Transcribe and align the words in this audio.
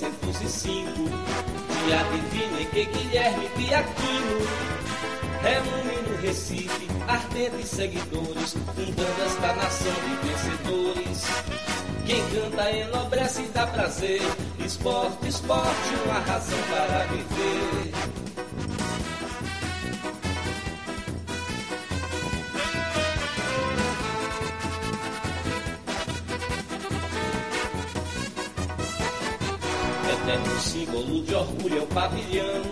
1905, 0.00 0.92
dia 1.84 2.02
divino 2.12 2.60
em 2.60 2.66
que 2.66 2.84
Guilherme 2.84 3.48
Piaquino 3.56 4.38
reúne 5.42 6.08
no 6.08 6.16
Recife 6.22 6.88
ardentes 7.08 7.68
seguidores, 7.68 8.52
fundando 8.52 9.22
esta 9.26 9.52
nação 9.54 9.92
de 9.92 10.28
vencedores. 10.28 11.24
Quem 12.06 12.22
canta 12.30 12.70
enobrece 12.70 13.42
e 13.42 13.48
dá 13.48 13.66
prazer, 13.66 14.22
esporte, 14.64 15.28
esporte, 15.28 15.94
uma 16.06 16.20
razão 16.20 16.58
para 16.70 17.04
viver. 17.06 17.77
Símbolo 30.98 31.22
de 31.22 31.34
orgulho 31.34 31.78
é 31.78 31.82
o 31.82 31.86
pavilhão. 31.86 32.62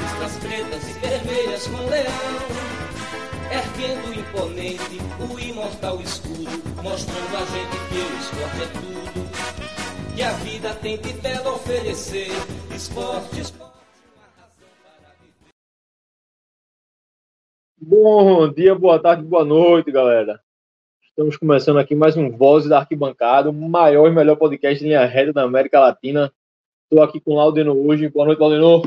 Listras 0.00 0.38
pretas 0.38 0.88
e 0.88 0.92
vermelhas 1.00 1.66
com 1.66 1.88
leão. 1.88 2.60
Erguendo 3.50 4.20
imponente 4.20 4.98
o 5.18 5.38
imortal 5.38 6.00
escudo, 6.00 6.82
mostrando 6.82 7.36
a 7.36 7.44
gente 7.46 7.76
que 7.88 7.98
o 7.98 8.10
esporte 8.20 8.62
é 8.62 8.66
tudo. 8.78 10.14
Que 10.14 10.22
a 10.22 10.32
vida 10.32 10.74
tem 10.74 10.98
de 10.98 11.12
belo 11.14 11.54
oferecer. 11.54 12.28
Esporte, 12.74 13.40
esporte. 13.40 13.70
Bom 17.80 18.52
dia, 18.52 18.74
boa 18.74 19.00
tarde, 19.00 19.22
boa 19.22 19.44
noite, 19.44 19.90
galera. 19.90 20.40
Estamos 21.02 21.36
começando 21.36 21.78
aqui 21.78 21.94
mais 21.94 22.16
um 22.16 22.30
Voz 22.30 22.68
da 22.68 22.78
Arquibancada, 22.78 23.50
o 23.50 23.52
maior 23.52 24.06
e 24.06 24.12
melhor 24.12 24.36
podcast 24.36 24.78
de 24.78 24.86
linha 24.86 25.04
reta 25.06 25.32
da 25.32 25.42
América 25.42 25.80
Latina. 25.80 26.32
Estou 26.90 27.04
aqui 27.04 27.20
com 27.20 27.34
o 27.34 27.36
Laudeno 27.36 27.86
hoje. 27.86 28.08
Boa 28.08 28.26
noite, 28.26 28.40
Laudeno. 28.40 28.82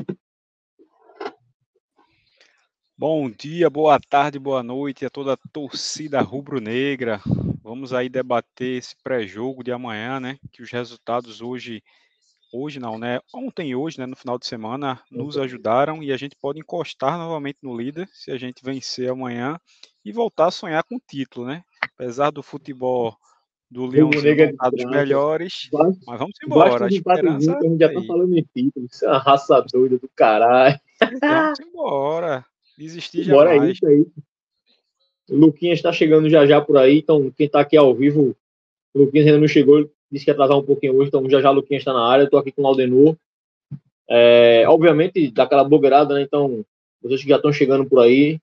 Bom 2.97 3.29
dia, 3.31 3.69
boa 3.69 3.97
tarde, 3.97 4.37
boa 4.37 4.61
noite 4.61 5.05
a 5.05 5.09
toda 5.09 5.31
a 5.31 5.37
torcida 5.53 6.19
rubro-negra. 6.19 7.21
Vamos 7.63 7.93
aí 7.93 8.09
debater 8.09 8.79
esse 8.79 8.93
pré-jogo 9.01 9.63
de 9.63 9.71
amanhã, 9.71 10.19
né? 10.19 10.37
Que 10.51 10.61
os 10.61 10.69
resultados 10.69 11.39
hoje, 11.39 11.81
hoje 12.51 12.77
não, 12.77 12.99
né? 12.99 13.21
Ontem 13.33 13.69
e 13.69 13.75
hoje, 13.75 13.97
né? 13.97 14.05
No 14.05 14.17
final 14.17 14.37
de 14.37 14.47
semana, 14.47 15.01
nos 15.09 15.37
ajudaram 15.37 16.03
e 16.03 16.11
a 16.11 16.17
gente 16.17 16.35
pode 16.35 16.59
encostar 16.59 17.17
novamente 17.17 17.59
no 17.61 17.73
líder 17.73 18.09
se 18.11 18.31
a 18.31 18.37
gente 18.37 18.65
vencer 18.65 19.09
amanhã 19.09 19.57
e 20.03 20.11
voltar 20.11 20.47
a 20.47 20.51
sonhar 20.51 20.83
com 20.83 20.97
o 20.97 21.01
título, 21.07 21.47
né? 21.47 21.63
Apesar 21.81 22.31
do 22.31 22.43
futebol 22.43 23.15
do 23.73 23.87
Leãozinho 23.87 24.55
dos 24.71 24.85
melhores. 24.85 25.67
Mas 25.73 26.19
vamos 26.19 26.35
embora. 26.45 26.85
A 26.85 26.87
esperança 26.87 27.57
a 27.57 27.61
gente 27.63 27.79
já 27.79 27.91
tá 27.91 28.01
falando 28.03 28.37
em 28.37 28.45
título. 28.55 28.85
Isso 28.89 29.03
é 29.03 29.09
uma 29.09 29.17
raça 29.17 29.65
doida 29.73 29.97
do 29.97 30.09
caralho. 30.15 30.79
Vamos 31.19 31.59
embora. 31.59 32.45
Desistir 32.77 33.23
já. 33.23 33.33
Bora, 33.33 33.55
é 33.55 33.71
isso 33.71 33.85
aí. 33.85 34.05
O 35.29 35.35
Luquinhas 35.35 35.79
está 35.79 35.91
chegando 35.91 36.29
já 36.29 36.45
já 36.45 36.61
por 36.61 36.77
aí, 36.77 36.99
então 36.99 37.31
quem 37.31 37.47
está 37.47 37.61
aqui 37.61 37.75
ao 37.75 37.95
vivo, 37.95 38.35
o 38.93 38.99
Luquinhas 38.99 39.25
ainda 39.25 39.39
não 39.39 39.47
chegou, 39.47 39.89
disse 40.11 40.25
que 40.25 40.29
ia 40.31 40.33
atrasar 40.33 40.57
um 40.57 40.63
pouquinho 40.63 40.95
hoje, 40.97 41.07
então 41.07 41.27
já 41.29 41.41
já 41.41 41.49
o 41.49 41.53
Luquinhas 41.53 41.81
está 41.81 41.93
na 41.93 42.05
área, 42.05 42.23
eu 42.23 42.29
tô 42.29 42.37
aqui 42.37 42.51
com 42.51 42.61
o 42.61 42.67
Aldenor. 42.67 43.15
É, 44.07 44.65
obviamente, 44.67 45.31
daquela 45.31 45.63
blogueirada, 45.63 46.13
né? 46.13 46.21
Então, 46.21 46.63
vocês 47.01 47.23
que 47.23 47.29
já 47.29 47.37
estão 47.37 47.53
chegando 47.53 47.85
por 47.85 47.99
aí, 47.99 48.39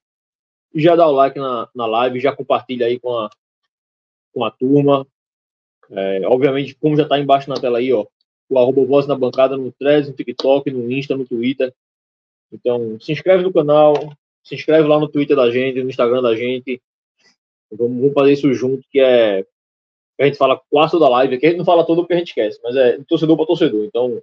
já 0.73 0.95
dá 0.95 1.07
o 1.07 1.11
like 1.11 1.37
na, 1.39 1.69
na 1.73 1.85
live, 1.85 2.19
já 2.19 2.35
compartilha 2.35 2.87
aí 2.87 2.99
com 2.99 3.15
a, 3.15 3.29
com 4.33 4.43
a 4.43 4.51
turma. 4.51 5.05
É, 5.91 6.25
obviamente, 6.25 6.75
como 6.75 6.95
já 6.95 7.03
está 7.03 7.19
embaixo 7.19 7.49
na 7.49 7.55
tela 7.55 7.79
aí, 7.79 7.91
ó, 7.91 8.05
o 8.49 8.57
arroba 8.57 8.85
voz 8.85 9.07
na 9.07 9.15
bancada 9.15 9.57
no 9.57 9.71
Threads, 9.71 10.09
no 10.09 10.15
TikTok, 10.15 10.71
no 10.71 10.91
Insta, 10.91 11.15
no 11.15 11.25
Twitter. 11.25 11.73
Então, 12.51 12.99
se 12.99 13.11
inscreve 13.11 13.43
no 13.43 13.53
canal, 13.53 13.93
se 14.43 14.55
inscreve 14.55 14.87
lá 14.87 14.99
no 14.99 15.07
Twitter 15.07 15.35
da 15.35 15.51
gente, 15.51 15.81
no 15.81 15.89
Instagram 15.89 16.21
da 16.21 16.35
gente. 16.35 16.81
Vamos, 17.71 17.97
vamos 17.97 18.13
fazer 18.13 18.33
isso 18.33 18.53
junto, 18.53 18.83
que 18.89 18.99
é. 18.99 19.45
A 20.19 20.25
gente 20.25 20.37
fala 20.37 20.61
quase 20.69 20.99
da 20.99 21.09
live 21.09 21.35
aqui, 21.35 21.47
a 21.47 21.49
gente 21.49 21.57
não 21.57 21.65
fala 21.65 21.85
todo 21.85 22.01
porque 22.01 22.13
a 22.13 22.17
gente 22.17 22.27
esquece, 22.27 22.59
mas 22.63 22.75
é 22.75 22.99
torcedor 23.07 23.35
para 23.35 23.47
torcedor. 23.47 23.85
Então, 23.85 24.21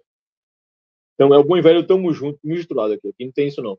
então 1.14 1.34
é 1.34 1.38
o 1.38 1.42
bom 1.42 1.56
e 1.56 1.60
velho, 1.62 1.84
tamo 1.84 2.12
junto, 2.12 2.38
misturado 2.44 2.92
aqui. 2.92 3.08
Aqui 3.08 3.24
não 3.24 3.32
tem 3.32 3.48
isso 3.48 3.60
não. 3.60 3.76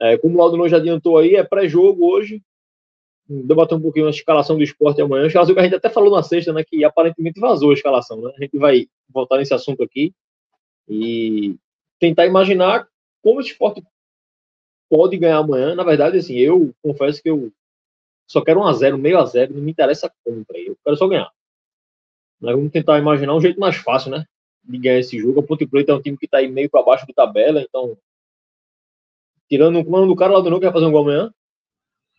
É, 0.00 0.16
como 0.18 0.38
o 0.38 0.42
Aldo 0.42 0.68
já 0.68 0.76
adiantou 0.76 1.18
aí, 1.18 1.34
é 1.34 1.42
pré-jogo 1.42 2.06
hoje 2.06 2.40
debater 3.28 3.76
um 3.76 3.80
pouquinho 3.80 4.06
a 4.06 4.10
escalação 4.10 4.56
do 4.56 4.62
esporte 4.62 5.00
amanhã. 5.00 5.26
A 5.26 5.62
gente 5.62 5.74
até 5.74 5.88
falou 5.88 6.10
na 6.14 6.22
sexta, 6.22 6.52
né? 6.52 6.64
Que 6.64 6.84
aparentemente 6.84 7.40
vazou 7.40 7.70
a 7.70 7.74
escalação, 7.74 8.20
né? 8.20 8.32
A 8.36 8.42
gente 8.42 8.58
vai 8.58 8.86
voltar 9.08 9.38
nesse 9.38 9.54
assunto 9.54 9.82
aqui 9.82 10.12
e 10.88 11.56
tentar 11.98 12.26
imaginar 12.26 12.88
como 13.22 13.38
o 13.38 13.42
esporte 13.42 13.82
pode 14.90 15.16
ganhar 15.16 15.38
amanhã. 15.38 15.74
Na 15.74 15.84
verdade, 15.84 16.18
assim, 16.18 16.36
eu 16.36 16.74
confesso 16.82 17.22
que 17.22 17.30
eu 17.30 17.52
só 18.26 18.42
quero 18.42 18.60
um 18.60 18.66
a 18.66 18.72
zero, 18.72 18.98
meio 18.98 19.18
a 19.18 19.24
zero, 19.24 19.54
não 19.54 19.62
me 19.62 19.70
interessa 19.70 20.12
contra. 20.24 20.58
Eu 20.58 20.76
quero 20.84 20.96
só 20.96 21.06
ganhar. 21.06 21.30
Mas 22.40 22.54
vamos 22.54 22.72
tentar 22.72 22.98
imaginar 22.98 23.34
um 23.34 23.40
jeito 23.40 23.60
mais 23.60 23.76
fácil, 23.76 24.10
né? 24.10 24.26
De 24.64 24.78
ganhar 24.78 24.98
esse 24.98 25.18
jogo. 25.18 25.40
A 25.40 25.42
Ponte 25.42 25.66
Preta 25.66 25.92
é 25.92 25.94
um 25.94 26.02
time 26.02 26.16
que 26.16 26.26
está 26.26 26.38
aí 26.38 26.48
meio 26.48 26.68
para 26.68 26.82
baixo 26.82 27.06
de 27.06 27.14
tabela, 27.14 27.62
então. 27.62 27.96
Tirando 29.48 29.78
o 29.78 29.84
comando 29.84 30.08
do 30.08 30.16
cara 30.16 30.32
lá 30.32 30.40
do 30.40 30.50
novo 30.50 30.60
que 30.60 30.66
vai 30.66 30.72
fazer 30.72 30.86
um 30.86 30.92
gol 30.92 31.02
amanhã. 31.02 31.32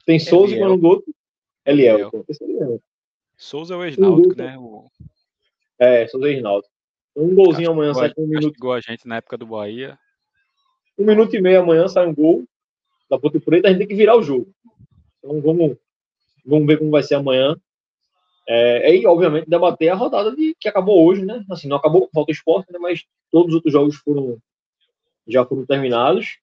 Tem 0.06 0.20
Souza 0.20 0.56
e 0.56 0.64
o 0.64 0.78
do 0.78 0.88
outro. 0.88 1.14
Eliel. 1.66 2.12
Eliel. 2.42 2.82
Souza 3.38 3.74
é 3.74 3.78
o 3.78 3.82
Reginaldo, 3.82 4.36
né? 4.36 4.58
O... 4.58 4.86
É, 5.80 6.08
Souza 6.08 6.28
e 6.28 6.32
Reginaldo. 6.32 6.66
Um 7.16 7.36
golzinho 7.36 7.72
amanhã 7.72 7.94
sai 7.94 8.14
com 8.14 8.24
um 8.24 8.28
minuto. 8.28 8.56
Igual 8.56 8.74
a 8.74 8.82
gente 8.82 9.08
na 9.08 9.18
época 9.18 9.38
do 9.38 9.46
Bahia. 9.46 9.98
Um 10.98 11.06
minuto 11.06 11.36
e 11.36 11.42
meio 11.42 11.62
amanhã 11.62 11.88
sai 11.88 12.08
um 12.08 12.14
gol 12.14 12.44
da 13.10 13.20
Ponte 13.20 13.40
Preta, 13.40 13.68
a 13.68 13.72
gente 13.72 13.80
tem 13.80 13.88
que 13.88 13.96
virar 13.96 14.18
o 14.18 14.24
jogo. 14.24 14.52
Então 15.20 15.40
vamos, 15.42 15.78
vamos 16.46 16.68
ver 16.68 16.78
como 16.78 16.92
vai 16.92 17.04
ser 17.04 17.16
amanhã. 17.16 17.56
É, 18.48 18.94
e, 18.96 19.06
obviamente, 19.08 19.50
debater 19.50 19.90
a 19.90 19.96
rodada 19.96 20.36
de, 20.36 20.56
que 20.60 20.68
acabou 20.68 21.06
hoje, 21.06 21.24
né? 21.24 21.46
Assim, 21.50 21.68
não 21.68 21.78
acabou 21.78 22.02
com 22.02 22.12
falta 22.14 22.32
esporte, 22.32 22.72
né? 22.72 22.80
Mas 22.80 23.06
todos 23.32 23.50
os 23.50 23.56
outros 23.56 23.72
jogos 23.72 23.96
foram, 23.98 24.38
já 25.28 25.46
foram 25.46 25.66
terminados. 25.66 26.40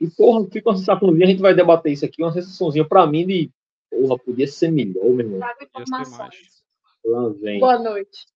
E, 0.00 0.08
porra, 0.08 0.46
fica 0.50 0.70
uma 0.70 0.76
sensaçãozinha, 0.76 1.24
a 1.24 1.30
gente 1.30 1.40
vai 1.40 1.54
debater 1.54 1.92
isso 1.92 2.04
aqui, 2.04 2.22
uma 2.22 2.32
sensaçãozinha 2.32 2.84
pra 2.84 3.06
mim 3.06 3.26
de, 3.26 3.50
porra, 3.90 4.18
podia 4.18 4.46
ser 4.46 4.70
melhor, 4.70 5.04
meu 5.04 5.20
irmão. 5.20 5.38
Lá 7.04 7.28
vem. 7.40 7.60
Boa 7.60 7.78
noite. 7.78 8.26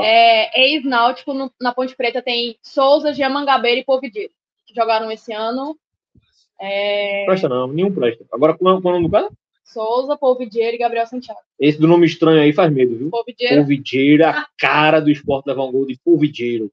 É, 0.00 0.72
Ex-Náutico 0.72 1.32
na 1.60 1.72
Ponte 1.72 1.94
Preta 1.94 2.20
tem 2.20 2.56
Souza, 2.62 3.12
Giamangabeira 3.12 3.80
e 3.80 3.84
Povidir, 3.84 4.30
que 4.66 4.74
jogaram 4.74 5.10
esse 5.10 5.32
ano. 5.32 5.78
É... 6.60 7.24
Presta 7.26 7.48
não, 7.48 7.68
nenhum 7.68 7.94
presta. 7.94 8.24
Agora, 8.32 8.56
qual 8.58 8.74
é 8.74 8.78
o 8.78 8.80
nome 8.80 9.04
do 9.04 9.10
cara? 9.10 9.30
Souza, 9.68 10.16
Polvidier 10.16 10.74
e 10.74 10.78
Gabriel 10.78 11.06
Santiago. 11.06 11.40
Esse 11.60 11.78
do 11.78 11.86
nome 11.86 12.06
estranho 12.06 12.40
aí 12.40 12.52
faz 12.54 12.72
medo, 12.72 12.96
viu? 12.96 13.10
Polvidier. 13.10 14.26
a 14.26 14.46
cara 14.56 14.98
do 14.98 15.10
esporte 15.10 15.46
levar 15.46 15.64
um 15.64 15.72
gol 15.72 15.86
de 15.86 15.98
Polvidier. 16.02 16.68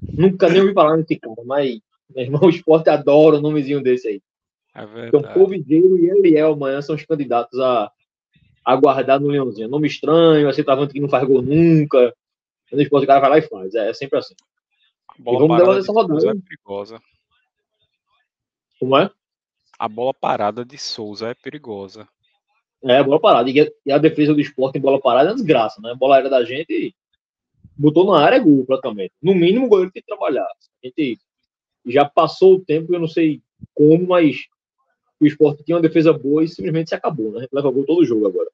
Nunca 0.00 0.48
nem 0.48 0.60
ouvi 0.62 0.72
falar 0.72 0.96
nesse 0.96 1.16
cara, 1.16 1.42
mas 1.44 1.80
meu 2.14 2.24
irmão, 2.24 2.40
o 2.44 2.50
esporte 2.50 2.88
adora 2.90 3.36
o 3.36 3.40
nomezinho 3.40 3.82
desse 3.82 4.08
aí. 4.08 4.22
É 4.74 5.08
então, 5.08 5.22
Covideiro 5.22 5.98
e 5.98 6.08
Eliel 6.10 6.52
amanhã 6.52 6.80
são 6.80 6.94
os 6.94 7.04
candidatos 7.04 7.58
a, 7.58 7.90
a 8.64 8.76
guardar 8.76 9.18
no 9.18 9.28
Leãozinho. 9.28 9.68
Nome 9.68 9.88
estranho, 9.88 10.48
assim, 10.48 10.56
centroavante 10.56 10.92
que 10.92 11.00
não 11.00 11.08
faz 11.08 11.26
gol 11.26 11.42
nunca. 11.42 12.14
O 12.72 12.80
esporte 12.80 13.04
o 13.04 13.06
cara 13.06 13.20
vai 13.20 13.30
lá 13.30 13.38
e 13.38 13.42
faz. 13.42 13.74
É, 13.74 13.90
é 13.90 13.94
sempre 13.94 14.18
assim. 14.18 14.34
A 15.08 15.22
bola 15.22 15.36
e 15.36 15.40
vamos 15.40 15.58
parada 15.58 15.78
essa 15.80 15.92
rodada. 15.92 16.30
é 16.30 16.34
perigosa. 16.34 17.00
Como 18.78 18.96
é? 18.96 19.10
A 19.78 19.88
bola 19.88 20.14
parada 20.14 20.64
de 20.64 20.78
Souza 20.78 21.28
é 21.28 21.34
perigosa. 21.34 22.06
É, 22.84 22.98
a 22.98 23.02
bola 23.02 23.20
parada. 23.20 23.50
E 23.50 23.60
a, 23.60 23.68
e 23.86 23.92
a 23.92 23.98
defesa 23.98 24.32
do 24.32 24.40
esporte 24.40 24.78
em 24.78 24.80
bola 24.80 25.00
parada 25.00 25.30
é 25.30 25.34
desgraça, 25.34 25.80
né? 25.82 25.90
A 25.90 25.96
bola 25.96 26.18
era 26.18 26.30
da 26.30 26.44
gente 26.44 26.94
botou 27.80 28.04
na 28.04 28.22
área 28.22 28.36
é 28.36 28.40
gol 28.40 28.64
praticamente. 28.66 29.12
No 29.22 29.34
mínimo 29.34 29.66
o 29.66 29.68
goleiro 29.68 29.90
tem 29.90 30.02
que 30.02 30.06
trabalhar. 30.06 30.44
A 30.44 30.86
gente 30.86 31.18
já 31.86 32.04
passou 32.04 32.56
o 32.56 32.60
tempo, 32.60 32.94
eu 32.94 33.00
não 33.00 33.08
sei 33.08 33.42
como, 33.74 34.06
mas 34.06 34.46
o 35.20 35.26
esporte 35.26 35.62
tinha 35.62 35.76
uma 35.76 35.82
defesa 35.82 36.12
boa 36.12 36.42
e 36.42 36.48
simplesmente 36.48 36.88
se 36.88 36.94
acabou, 36.94 37.32
né? 37.32 37.46
Leva 37.52 37.70
gol 37.70 37.84
todo 37.84 38.04
jogo 38.04 38.26
agora. 38.26 38.50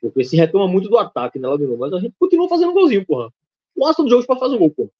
Porque 0.00 0.24
se 0.24 0.36
reclama 0.36 0.68
muito 0.68 0.88
do 0.88 0.98
ataque, 0.98 1.38
né, 1.38 1.48
Ladino? 1.48 1.76
Mas 1.76 1.92
a 1.92 1.98
gente 1.98 2.14
continua 2.18 2.48
fazendo 2.48 2.72
golzinho, 2.72 3.04
porra. 3.04 3.32
O 3.74 3.86
Aston 3.86 4.04
do 4.04 4.10
jogo 4.10 4.26
para 4.26 4.38
fazer 4.38 4.54
um 4.54 4.58
gol, 4.58 4.70
porra. 4.70 4.90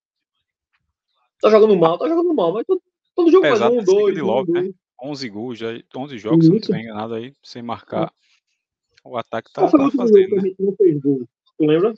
Tá 1.40 1.50
jogando 1.50 1.76
mal, 1.76 1.98
tá 1.98 2.08
jogando 2.08 2.34
mal, 2.34 2.52
mas 2.52 2.66
todo, 2.66 2.82
todo 3.14 3.30
jogo 3.30 3.42
Pesado 3.42 3.74
faz 3.76 3.88
um, 3.88 3.94
dois, 3.94 4.14
de 4.14 4.22
um, 4.22 4.26
logo, 4.26 4.52
dois. 4.52 4.68
né? 4.68 4.74
11 5.00 5.28
gols, 5.28 5.58
já, 5.58 5.68
11 5.94 6.18
jogos, 6.18 6.44
se 6.44 6.50
não 6.50 6.58
estiver 6.58 6.80
enganado 6.80 7.14
aí, 7.14 7.32
sem 7.42 7.62
marcar. 7.62 8.12
O 9.04 9.16
ataque 9.16 9.52
tá, 9.52 9.62
Qual 9.62 9.70
foi 9.70 9.80
o 9.80 9.90
tá 9.90 9.96
fazendo, 9.98 10.36
né? 10.36 10.52
não 10.58 10.74
fez 10.74 11.00
gol? 11.00 11.28
Tu 11.56 11.64
lembra? 11.64 11.94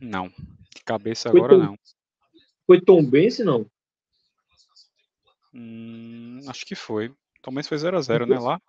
Não, 0.00 0.28
de 0.28 0.82
cabeça 0.84 1.30
Foi 1.30 1.38
agora 1.38 1.58
não. 1.58 1.78
Foi 2.66 2.80
Tom 2.80 3.04
Bense, 3.04 3.44
não? 3.44 3.66
Hum, 5.52 6.40
acho 6.48 6.64
que 6.66 6.74
foi. 6.74 7.12
Também 7.42 7.62
foi 7.62 7.76
0x0, 7.78 8.26
né? 8.26 8.38
Lá 8.38 8.60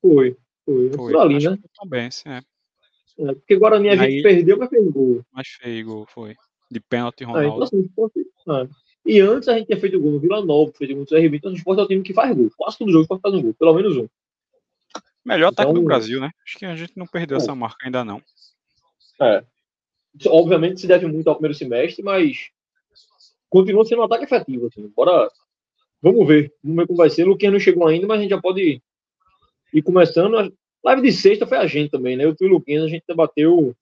Foi. 0.00 0.36
Foi. 0.64 0.92
foi. 0.92 1.18
Ali, 1.20 1.36
acho 1.36 1.50
né? 1.50 2.10
sim, 2.10 2.28
é. 2.28 2.42
É, 3.18 3.34
porque 3.34 3.56
Guarani 3.56 3.88
a 3.90 3.96
gente 3.96 4.22
perdeu, 4.22 4.56
mas 4.58 4.70
fez 4.70 4.88
gol. 4.90 5.24
Mas 5.32 5.48
feio, 5.48 5.86
gol, 5.86 6.06
foi. 6.06 6.34
De 6.70 6.80
pênalti, 6.80 7.22
Ah, 7.24 7.28
então, 7.28 7.34
Ronaldo. 7.42 7.64
assim, 7.64 7.76
o 7.78 7.84
esporte- 7.84 8.20
é. 8.20 8.68
E 9.04 9.20
antes 9.20 9.48
a 9.48 9.54
gente 9.58 9.66
tinha 9.66 9.80
feito 9.80 10.00
gol 10.00 10.12
no 10.12 10.20
Vila 10.20 10.44
Nova, 10.44 10.72
fez 10.72 10.90
gol 10.90 11.00
no 11.00 11.06
CRB, 11.06 11.36
então 11.36 11.50
o 11.52 11.54
esporte 11.54 11.80
é 11.80 11.82
o 11.82 11.88
time 11.88 12.02
que 12.02 12.14
faz 12.14 12.34
gol. 12.34 12.50
Quase 12.56 12.78
todo 12.78 12.92
jogo 12.92 13.06
pode 13.06 13.20
fazer 13.20 13.36
um 13.36 13.42
gol, 13.42 13.54
pelo 13.54 13.74
menos 13.74 13.96
um. 13.96 14.08
Melhor 15.24 15.48
ataque 15.48 15.70
então- 15.70 15.82
do 15.82 15.86
Brasil, 15.86 16.20
né? 16.20 16.30
Acho 16.46 16.58
que 16.58 16.64
a 16.64 16.74
gente 16.76 16.92
não 16.96 17.06
perdeu 17.06 17.36
É. 17.36 17.40
essa 17.40 17.54
marca 17.54 17.84
ainda 17.84 18.04
não. 18.04 18.22
É. 19.20 19.44
Obviamente 20.26 20.80
se 20.80 20.86
deve 20.86 21.06
muito 21.06 21.28
ao 21.28 21.34
primeiro 21.36 21.54
semestre, 21.56 22.02
mas 22.02 22.50
continua 23.52 23.84
sendo 23.84 24.00
um 24.00 24.04
ataque 24.04 24.24
efetivo. 24.24 24.66
Assim. 24.66 24.90
Bora. 24.96 25.30
Vamos 26.00 26.26
ver. 26.26 26.52
Vamos 26.64 26.78
ver 26.78 26.86
como 26.86 26.96
vai 26.96 27.10
ser. 27.10 27.24
O 27.24 27.28
Luquinha 27.28 27.52
não 27.52 27.60
chegou 27.60 27.86
ainda, 27.86 28.06
mas 28.06 28.18
a 28.18 28.22
gente 28.22 28.30
já 28.30 28.40
pode 28.40 28.82
ir 29.72 29.82
começando. 29.82 30.38
A 30.38 30.50
live 30.82 31.02
de 31.02 31.12
sexta 31.12 31.46
foi 31.46 31.58
a 31.58 31.66
gente 31.66 31.90
também, 31.90 32.16
né? 32.16 32.24
Eu 32.24 32.34
e 32.40 32.44
o 32.46 32.48
Luquinha, 32.48 32.82
a 32.82 32.88
gente 32.88 33.04
debateu. 33.06 33.76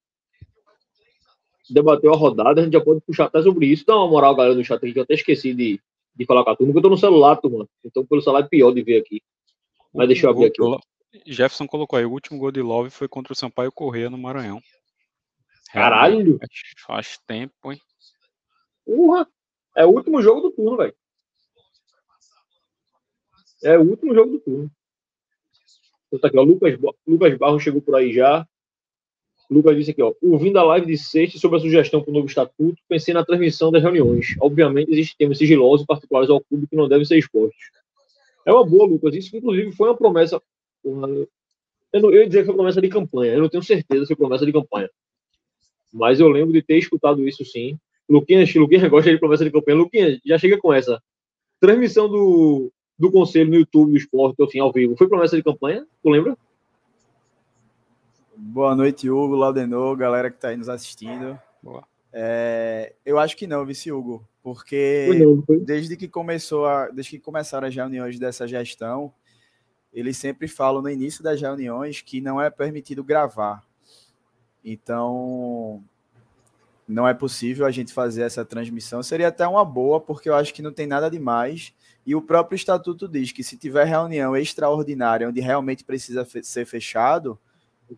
Debateu 1.71 2.13
a 2.13 2.17
rodada, 2.17 2.61
a 2.61 2.65
gente 2.65 2.73
já 2.73 2.81
pode 2.81 3.01
puxar 3.03 3.27
até 3.27 3.41
sobre 3.43 3.67
isso. 3.67 3.87
Dá 3.87 3.97
uma 3.97 4.09
moral, 4.09 4.35
galera, 4.35 4.57
do 4.57 4.65
chat 4.65 4.79
aqui, 4.79 4.93
que 4.93 4.99
eu 4.99 5.05
até 5.05 5.15
esqueci 5.15 5.55
de, 5.55 5.81
de 6.17 6.27
falar 6.27 6.43
com 6.43 6.51
a 6.51 6.57
turma, 6.57 6.73
porque 6.73 6.79
eu 6.85 6.91
tô 6.91 6.91
no 6.91 6.99
celular, 6.99 7.37
turma. 7.37 7.69
Então 7.85 8.05
pelo 8.05 8.21
celular 8.21 8.41
é 8.41 8.49
pior 8.49 8.73
de 8.73 8.83
ver 8.83 9.01
aqui. 9.01 9.23
Mas 9.95 10.09
deixa 10.09 10.27
eu 10.27 10.31
abrir 10.31 10.47
aqui. 10.47 10.61
Jefferson 11.27 11.69
colocou 11.69 11.97
aí, 11.97 12.05
o 12.05 12.11
último 12.11 12.41
gol 12.41 12.51
de 12.51 12.61
Love 12.61 12.91
foi 12.91 13.07
contra 13.07 13.33
o 13.33 13.37
Sampaio 13.37 13.71
Correia 13.71 14.11
no 14.11 14.19
Maranhão. 14.19 14.61
Caralho! 15.73 16.39
Faz, 16.39 16.51
faz 16.85 17.19
tempo, 17.25 17.73
hein? 17.73 17.81
Porra! 18.85 19.29
É 19.81 19.87
o 19.87 19.89
último 19.89 20.21
jogo 20.21 20.43
do 20.43 20.51
turno, 20.51 20.77
velho. 20.77 20.95
É 23.65 23.79
o 23.79 23.83
último 23.83 24.15
jogo 24.15 24.33
do 24.33 24.39
turno. 24.39 24.71
Tá 26.21 26.29
aqui, 26.29 26.37
ó. 26.37 26.43
Lucas, 26.43 26.79
Lucas 27.07 27.39
Barros 27.39 27.63
chegou 27.63 27.81
por 27.81 27.95
aí 27.95 28.13
já. 28.13 28.47
Lucas 29.51 29.75
disse 29.75 29.93
aqui, 29.93 30.03
ó. 30.03 30.13
Ouvindo 30.21 30.59
a 30.59 30.65
live 30.65 30.87
de 30.87 30.99
sexta 30.99 31.39
sobre 31.39 31.57
a 31.57 31.61
sugestão 31.61 32.03
para 32.03 32.11
o 32.11 32.13
novo 32.13 32.27
estatuto, 32.27 32.77
pensei 32.87 33.15
na 33.15 33.25
transmissão 33.25 33.73
das 33.73 33.83
reuniões. 33.83 34.37
Obviamente, 34.39 34.93
existem 34.93 35.17
temas 35.17 35.39
sigilosos 35.39 35.87
particulares 35.87 36.29
ao 36.29 36.43
clube 36.43 36.67
que 36.67 36.77
não 36.77 36.87
devem 36.87 37.07
ser 37.07 37.17
expostos. 37.17 37.71
É 38.45 38.53
uma 38.53 38.67
boa, 38.67 38.87
Lucas. 38.87 39.15
Isso, 39.15 39.35
inclusive, 39.35 39.73
foi 39.73 39.89
uma 39.89 39.97
promessa. 39.97 40.43
Eu, 40.85 40.95
não, 40.95 42.11
eu 42.11 42.21
ia 42.21 42.27
dizer 42.27 42.41
que 42.41 42.47
foi 42.47 42.55
promessa 42.55 42.83
de 42.83 42.89
campanha. 42.91 43.33
Eu 43.33 43.41
não 43.41 43.49
tenho 43.49 43.63
certeza 43.63 44.03
se 44.03 44.09
foi 44.09 44.17
promessa 44.17 44.45
de 44.45 44.53
campanha. 44.53 44.91
Mas 45.91 46.21
eu 46.21 46.29
lembro 46.29 46.53
de 46.53 46.61
ter 46.61 46.77
escutado 46.77 47.27
isso 47.27 47.47
sim. 47.47 47.79
Luquinhas, 48.11 48.53
Luquinhas 48.55 48.91
gosta 48.91 49.11
de 49.11 49.19
promessa 49.19 49.45
de 49.45 49.53
campanha. 49.53 49.79
Luquinhas, 49.79 50.19
já 50.27 50.37
chega 50.37 50.59
com 50.59 50.73
essa. 50.73 51.01
Transmissão 51.61 52.09
do, 52.09 52.73
do 52.99 53.11
conselho 53.13 53.51
no 53.51 53.57
YouTube 53.57 53.93
do 53.93 53.97
esporte, 53.97 54.43
assim, 54.43 54.59
ao 54.59 54.73
vivo. 54.73 54.97
Foi 54.97 55.09
promessa 55.09 55.37
de 55.37 55.45
campanha? 55.45 55.87
Tu 56.03 56.11
lembra? 56.11 56.37
Boa 58.37 58.75
noite, 58.75 59.09
Hugo, 59.09 59.37
Laudenor, 59.37 59.97
galera 59.97 60.29
que 60.29 60.37
está 60.37 60.49
aí 60.49 60.57
nos 60.57 60.69
assistindo. 60.69 61.39
Boa. 61.63 61.85
É, 62.13 62.95
eu 63.07 63.19
acho 63.19 63.37
que 63.37 63.47
não, 63.47 63.65
vice 63.65 63.93
Hugo, 63.93 64.27
porque 64.43 65.05
Foi 65.07 65.19
não 65.19 65.43
foi? 65.43 65.61
desde 65.61 65.97
que 65.97 66.09
começou 66.09 66.67
a, 66.67 66.89
desde 66.89 67.13
que 67.13 67.19
começaram 67.21 67.69
as 67.69 67.77
reuniões 67.77 68.19
dessa 68.19 68.49
gestão, 68.49 69.13
eles 69.93 70.17
sempre 70.17 70.49
falam 70.49 70.83
no 70.83 70.91
início 70.91 71.23
das 71.23 71.41
reuniões 71.41 72.01
que 72.01 72.21
não 72.21 72.41
é 72.41 72.51
permitido 72.51 73.05
gravar. 73.05 73.65
Então, 74.65 75.85
não 76.91 77.07
é 77.07 77.15
possível 77.15 77.65
a 77.65 77.71
gente 77.71 77.93
fazer 77.93 78.23
essa 78.23 78.45
transmissão. 78.45 79.03
Seria 79.03 79.29
até 79.29 79.47
uma 79.47 79.65
boa, 79.65 80.01
porque 80.01 80.29
eu 80.29 80.35
acho 80.35 80.53
que 80.53 80.63
não 80.63 80.73
tem 80.73 80.87
nada 80.87 81.11
demais. 81.11 81.73
E 82.05 82.15
o 82.15 82.23
próprio 82.23 82.57
estatuto 82.57 83.07
diz 83.07 83.31
que 83.31 83.45
se 83.45 83.57
tiver 83.57 83.85
reunião 83.85 84.37
extraordinária 84.37 85.29
onde 85.29 85.41
realmente 85.41 85.85
precisa 85.85 86.25
fe- 86.25 86.43
ser 86.43 86.67
fechado, 86.67 87.39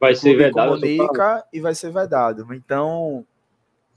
Vai 0.01 0.15
ser 0.15 0.53
falando. 0.53 0.81
comunica 0.81 1.47
e 1.53 1.61
vai 1.61 1.75
ser 1.75 1.93
vedado. 1.93 2.53
Então, 2.55 3.25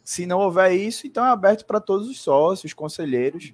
se 0.03 0.25
não 0.25 0.39
houver 0.39 0.71
isso, 0.74 1.07
então 1.07 1.25
é 1.25 1.30
aberto 1.30 1.65
para 1.65 1.80
todos 1.80 2.09
os 2.09 2.19
sócios, 2.19 2.74
conselheiros. 2.74 3.53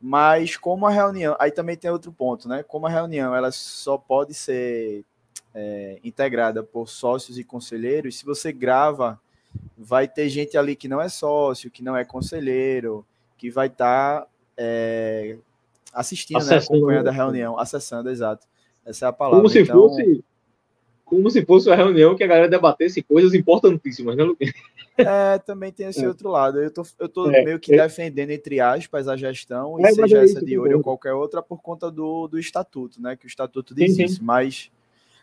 Mas 0.00 0.56
como 0.56 0.86
a 0.86 0.90
reunião, 0.90 1.36
aí 1.38 1.50
também 1.50 1.76
tem 1.76 1.90
outro 1.90 2.12
ponto, 2.12 2.48
né? 2.48 2.62
Como 2.62 2.86
a 2.86 2.90
reunião 2.90 3.34
ela 3.34 3.50
só 3.50 3.98
pode 3.98 4.32
ser 4.32 5.04
é, 5.54 5.98
integrada 6.04 6.62
por 6.62 6.88
sócios 6.88 7.36
e 7.38 7.44
conselheiros, 7.44 8.16
se 8.16 8.24
você 8.24 8.52
grava, 8.52 9.20
vai 9.76 10.06
ter 10.08 10.28
gente 10.28 10.56
ali 10.56 10.74
que 10.76 10.88
não 10.88 11.00
é 11.00 11.08
sócio, 11.08 11.70
que 11.70 11.82
não 11.82 11.96
é 11.96 12.04
conselheiro, 12.04 13.04
que 13.36 13.50
vai 13.50 13.68
estar 13.68 14.26
assistindo, 15.92 16.44
né, 16.44 16.56
acompanhando 16.56 17.04
né? 17.06 17.10
a 17.10 17.14
reunião, 17.14 17.58
acessando, 17.58 18.10
exato. 18.10 18.46
Essa 18.84 19.06
é 19.06 19.08
a 19.08 19.12
palavra. 19.12 19.38
Como 19.38 19.48
se 19.48 19.60
Então, 19.60 19.88
fosse. 19.88 20.24
Como 21.04 21.30
se 21.30 21.42
fosse 21.46 21.68
uma 21.70 21.76
reunião 21.76 22.14
que 22.14 22.22
a 22.22 22.26
galera 22.26 22.48
debatesse 22.48 23.02
coisas 23.02 23.32
importantíssimas, 23.32 24.14
né, 24.16 24.24
Luquinhas? 24.24 24.54
É, 24.98 25.38
também 25.38 25.72
tem 25.72 25.86
esse 25.86 26.04
É. 26.04 26.08
outro 26.08 26.28
lado. 26.28 26.60
Eu 26.60 26.70
tô, 26.70 26.82
eu 26.98 27.08
tô 27.08 27.30
É, 27.30 27.44
meio 27.44 27.58
que 27.58 27.72
é. 27.72 27.82
defendendo, 27.82 28.30
entre 28.30 28.60
aspas, 28.60 29.08
a 29.08 29.16
gestão, 29.16 29.80
e 29.80 29.84
É, 29.86 29.92
seja 29.92 30.18
é 30.18 30.24
essa 30.24 30.44
de 30.44 30.58
hoje 30.58 30.74
ou 30.74 30.82
qualquer 30.82 31.14
outra, 31.14 31.40
por 31.40 31.62
conta 31.62 31.90
do, 31.90 32.28
do 32.28 32.38
estatuto, 32.38 33.00
né? 33.00 33.16
Que 33.16 33.24
o 33.24 33.28
estatuto 33.28 33.74
diz 33.74 33.92
Sim, 33.92 33.96
sim. 33.96 34.04
isso. 34.04 34.24
Mas 34.24 34.70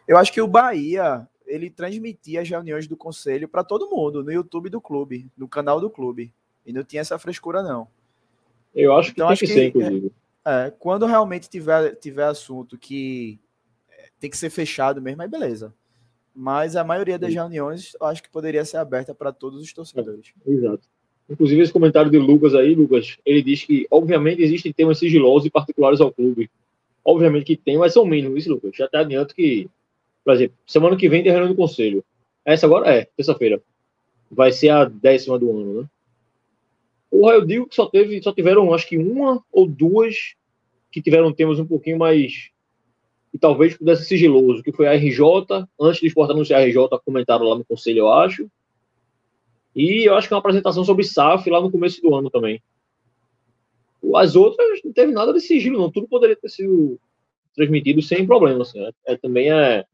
eu 0.08 0.18
acho 0.18 0.32
que 0.34 0.42
o 0.42 0.48
Bahia, 0.48 1.28
ele 1.48 1.70
transmitia 1.70 2.42
as 2.42 2.50
reuniões 2.50 2.88
do 2.88 2.98
conselho 2.98 3.48
para 3.48 3.64
todo 3.64 3.90
mundo, 3.90 4.24
no 4.24 4.32
YouTube 4.32 4.70
do 4.70 4.82
clube, 4.82 5.28
no 5.38 5.48
canal 5.48 5.80
do 5.80 5.90
clube. 5.90 6.32
E 6.66 6.74
não 6.74 6.84
tinha 6.84 7.02
essa 7.02 7.20
frescura, 7.20 7.62
não. 7.62 7.88
Eu 8.74 8.94
acho 8.94 9.14
que 9.14 9.20
Então, 9.22 9.28
tem 9.28 9.34
acho 9.34 9.46
que, 9.46 9.54
ser, 9.54 9.68
inclusive. 9.68 10.12
É, 10.46 10.72
quando 10.78 11.06
realmente 11.06 11.50
tiver, 11.50 11.96
tiver 11.96 12.26
assunto 12.26 12.78
que 12.78 13.40
é, 13.90 14.10
tem 14.20 14.30
que 14.30 14.38
ser 14.38 14.50
fechado 14.50 15.02
mesmo, 15.02 15.22
aí 15.22 15.28
beleza. 15.28 15.74
Mas 16.36 16.76
a 16.76 16.84
maioria 16.84 17.18
das 17.18 17.34
reuniões, 17.34 17.96
eu 18.00 18.08
acho 18.08 18.22
que 18.22 18.30
poderia 18.30 18.66
ser 18.66 18.78
aberta 18.78 19.16
para 19.16 19.32
todos 19.32 19.62
os 19.62 19.72
torcedores. 19.72 20.34
Exato. 20.46 20.88
Inclusive, 21.30 21.62
esse 21.62 21.74
comentário 21.74 22.12
de 22.12 22.18
Lucas 22.18 22.54
aí, 22.54 22.76
Lucas, 22.76 23.18
ele 23.26 23.42
diz 23.42 23.64
que, 23.64 23.88
obviamente, 23.90 24.44
existem 24.44 24.72
temas 24.72 25.00
sigilosos 25.00 25.48
e 25.48 25.50
particulares 25.50 26.00
ao 26.02 26.12
clube. 26.12 26.50
Obviamente 27.04 27.46
que 27.46 27.56
tem, 27.56 27.78
mas 27.78 27.94
são 27.94 28.06
mínimos, 28.06 28.40
isso, 28.40 28.52
Lucas. 28.54 28.76
Já 28.76 28.86
até 28.86 28.98
adianto 28.98 29.34
que, 29.34 29.70
por 30.26 30.34
exemplo, 30.34 30.58
semana 30.66 30.98
que 30.98 31.08
vem 31.08 31.24
tem 31.24 31.32
reunião 31.32 31.54
do 31.54 31.58
conselho. 31.58 32.04
Essa 32.44 32.66
agora 32.66 32.92
é, 32.92 33.06
terça-feira. 33.16 33.62
Vai 34.30 34.52
ser 34.52 34.70
a 34.70 34.86
décima 34.86 35.38
do 35.38 35.52
ano, 35.52 35.82
né? 35.82 35.90
Porra, 37.12 37.36
eu 37.36 37.46
digo 37.46 37.68
que 37.68 37.76
só, 37.76 37.86
teve, 37.86 38.22
só 38.22 38.34
tiveram, 38.34 38.74
acho 38.74 38.88
que 38.88 38.98
uma 38.98 39.42
ou 39.52 39.68
duas 39.68 40.36
que 40.92 41.02
tiveram 41.02 41.32
temas 41.32 41.60
um 41.60 41.66
pouquinho 41.66 42.00
mais. 42.00 42.50
E 43.32 43.38
talvez 43.38 43.78
pudesse 43.78 44.02
ser 44.02 44.10
sigiloso, 44.10 44.64
que 44.64 44.72
foi 44.72 44.88
a 44.88 44.94
RJ, 44.94 45.22
antes 45.80 46.02
do 46.02 46.08
Sport 46.08 46.32
anunciar 46.32 46.62
a 46.62 46.66
RJ, 46.66 46.78
comentaram 47.06 47.46
lá 47.46 47.56
no 47.56 47.66
conselho, 47.66 48.00
eu 48.00 48.12
acho. 48.12 48.50
E 49.76 50.08
eu 50.08 50.16
acho 50.16 50.28
que 50.28 50.34
é 50.34 50.36
uma 50.36 50.40
apresentação 50.40 50.84
sobre 50.84 51.04
SAF 51.04 51.50
lá 51.50 51.62
no 51.62 51.70
começo 51.70 52.02
do 52.02 52.16
ano 52.16 52.30
também. 52.30 52.62
As 54.16 54.36
outras 54.36 54.82
não 54.84 54.94
teve 54.94 55.12
nada 55.12 55.34
de 55.34 55.42
sigilo, 55.42 55.78
não. 55.78 55.92
Tudo 55.92 56.08
poderia 56.08 56.36
ter 56.36 56.50
sido 56.50 57.00
transmitido 57.56 58.02
sem 58.02 58.26
problema. 58.26 58.62
Assim, 58.62 58.80
né? 58.80 58.92
é, 59.06 59.18
também 59.18 59.52
é. 59.52 59.86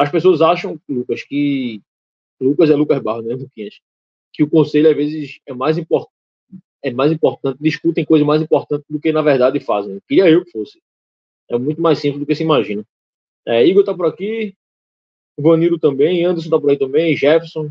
As 0.00 0.10
pessoas 0.10 0.40
acham, 0.40 0.80
Lucas, 0.88 1.22
que. 1.22 1.82
Lucas 2.40 2.70
é 2.70 2.74
Lucas 2.74 3.02
Barros, 3.02 3.26
né, 3.26 3.34
Luquinhas? 3.34 3.80
Que 4.32 4.42
o 4.42 4.48
conselho, 4.48 4.88
às 4.88 4.96
vezes, 4.96 5.40
é 5.44 5.52
mais, 5.52 5.76
import... 5.76 6.08
é 6.82 6.90
mais 6.90 7.12
importante, 7.12 7.58
discutem 7.60 8.02
coisas 8.02 8.26
mais 8.26 8.40
importantes 8.40 8.86
do 8.88 8.98
que, 8.98 9.12
na 9.12 9.20
verdade, 9.20 9.60
fazem. 9.60 10.00
Queria 10.08 10.26
eu 10.26 10.42
que 10.42 10.52
fosse. 10.52 10.80
É 11.50 11.58
muito 11.58 11.82
mais 11.82 11.98
simples 11.98 12.18
do 12.18 12.26
que 12.26 12.34
se 12.34 12.42
imagina. 12.42 12.82
É, 13.46 13.62
Igor 13.66 13.84
tá 13.84 13.92
por 13.92 14.06
aqui, 14.06 14.56
Vanilo 15.38 15.78
também, 15.78 16.24
Anderson 16.24 16.48
tá 16.48 16.58
por 16.58 16.70
aí 16.70 16.78
também, 16.78 17.14
Jefferson. 17.14 17.70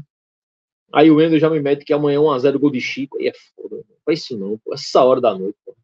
Aí 0.94 1.10
o 1.10 1.16
Wendel 1.16 1.40
já 1.40 1.50
me 1.50 1.60
mete 1.60 1.84
que 1.84 1.94
amanhã 1.94 2.18
é 2.18 2.22
1x0 2.22 2.60
gol 2.60 2.70
de 2.70 2.80
Chico. 2.80 3.18
Aí 3.18 3.28
é 3.30 3.34
foda, 3.56 3.78
não 3.78 3.98
faz 4.06 4.20
isso 4.20 4.38
não, 4.38 4.56
pô. 4.60 4.72
Essa 4.72 5.04
hora 5.04 5.20
da 5.20 5.36
noite, 5.36 5.58
pô. 5.66 5.76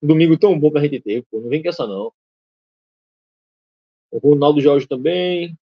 Domingo 0.00 0.38
tão 0.38 0.56
bom 0.56 0.70
que 0.70 0.78
a 0.78 0.82
gente 0.82 1.00
teve, 1.00 1.26
pô. 1.28 1.40
Não 1.40 1.48
vem 1.48 1.60
com 1.60 1.68
essa 1.68 1.84
não. 1.84 2.12
O 4.12 4.18
Ronaldo 4.18 4.60
Jorge 4.60 4.86
também. 4.86 5.56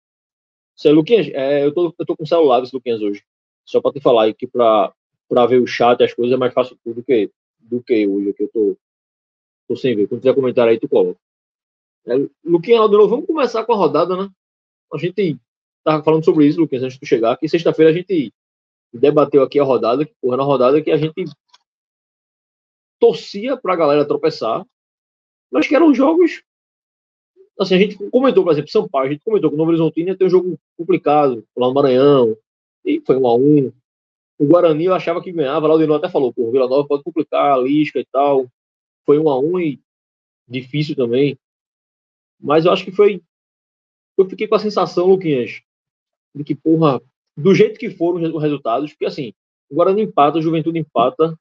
Aí, 0.87 0.93
Luquinhas, 0.93 1.27
é, 1.33 1.65
eu, 1.65 1.73
tô, 1.73 1.93
eu 1.97 2.05
tô 2.05 2.15
com 2.15 2.25
celular 2.25 2.59
desse 2.59 2.75
Luquinhas 2.75 3.01
hoje. 3.01 3.23
Só 3.65 3.81
pra 3.81 3.91
te 3.91 4.01
falar 4.01 4.33
que 4.33 4.47
pra, 4.47 4.93
pra 5.29 5.45
ver 5.45 5.61
o 5.61 5.67
chat 5.67 5.99
e 5.99 6.03
as 6.03 6.13
coisas 6.13 6.33
é 6.33 6.37
mais 6.37 6.53
fácil 6.53 6.77
do 6.85 7.03
que, 7.03 7.31
do 7.59 7.81
que 7.81 8.07
hoje, 8.07 8.29
aqui 8.29 8.43
eu 8.43 8.49
tô, 8.49 8.77
tô 9.67 9.75
sem 9.75 9.95
ver. 9.95 10.07
Quando 10.07 10.21
tiver 10.21 10.35
comentário 10.35 10.71
aí, 10.71 10.79
tu 10.79 10.89
coloca. 10.89 11.19
É, 12.07 12.13
Luquinhas, 12.43 12.89
de 12.89 12.97
novo, 12.97 13.09
vamos 13.09 13.27
começar 13.27 13.63
com 13.65 13.73
a 13.73 13.77
rodada, 13.77 14.17
né? 14.17 14.29
a 14.93 14.97
gente 14.97 15.39
tava 15.83 16.03
falando 16.03 16.25
sobre 16.25 16.45
isso, 16.45 16.59
Lucas, 16.59 16.83
antes 16.83 16.99
de 16.99 17.05
chegar, 17.05 17.37
que 17.37 17.47
sexta-feira 17.47 17.91
a 17.91 17.93
gente 17.93 18.33
debateu 18.93 19.41
aqui 19.41 19.59
a 19.59 19.63
rodada, 19.63 20.05
que 20.05 20.13
porra, 20.21 20.37
na 20.37 20.43
rodada 20.43 20.81
que 20.81 20.91
a 20.91 20.97
gente 20.97 21.25
torcia 22.99 23.57
pra 23.57 23.75
galera 23.75 24.07
tropeçar, 24.07 24.65
mas 25.51 25.67
que 25.67 25.75
eram 25.75 25.93
jogos. 25.93 26.43
Assim, 27.59 27.75
a 27.75 27.77
gente 27.77 27.95
comentou, 28.09 28.43
por 28.43 28.51
exemplo, 28.51 28.71
São 28.71 28.87
Paulo, 28.87 29.07
a 29.07 29.11
gente 29.11 29.23
comentou 29.23 29.49
que 29.49 29.55
o 29.55 29.57
Novo 29.57 29.69
Horizontino 29.69 30.09
ia 30.09 30.17
ter 30.17 30.25
um 30.25 30.29
jogo 30.29 30.59
complicado 30.77 31.45
lá 31.55 31.67
no 31.67 31.73
Maranhão, 31.73 32.35
e 32.85 33.01
foi 33.05 33.17
um 33.17 33.27
a 33.27 33.35
um. 33.35 33.71
O 34.39 34.45
Guarani 34.47 34.85
eu 34.85 34.93
achava 34.93 35.21
que 35.21 35.31
ganhava, 35.31 35.67
lá 35.67 35.75
o 35.75 35.77
Dino 35.77 35.93
até 35.93 36.09
falou, 36.09 36.33
pô, 36.33 36.47
o 36.47 36.51
Vila 36.51 36.67
Nova 36.67 36.87
pode 36.87 37.03
complicar 37.03 37.53
a 37.53 37.57
Lisca 37.57 37.99
e 37.99 38.05
tal. 38.05 38.47
Foi 39.05 39.19
um 39.19 39.29
a 39.29 39.39
um 39.39 39.59
e 39.59 39.79
difícil 40.47 40.95
também. 40.95 41.37
Mas 42.39 42.65
eu 42.65 42.71
acho 42.71 42.83
que 42.83 42.91
foi. 42.91 43.21
Eu 44.17 44.27
fiquei 44.27 44.47
com 44.47 44.55
a 44.55 44.59
sensação, 44.59 45.07
Luquinhas, 45.07 45.61
de 46.33 46.43
que, 46.43 46.55
porra, 46.55 47.01
do 47.37 47.53
jeito 47.53 47.79
que 47.79 47.91
foram 47.91 48.35
os 48.35 48.41
resultados, 48.41 48.91
porque 48.91 49.05
assim, 49.05 49.33
o 49.69 49.75
Guarani 49.75 50.01
empata, 50.01 50.39
o 50.39 50.41
Juventude 50.41 50.79
empata, 50.79 51.37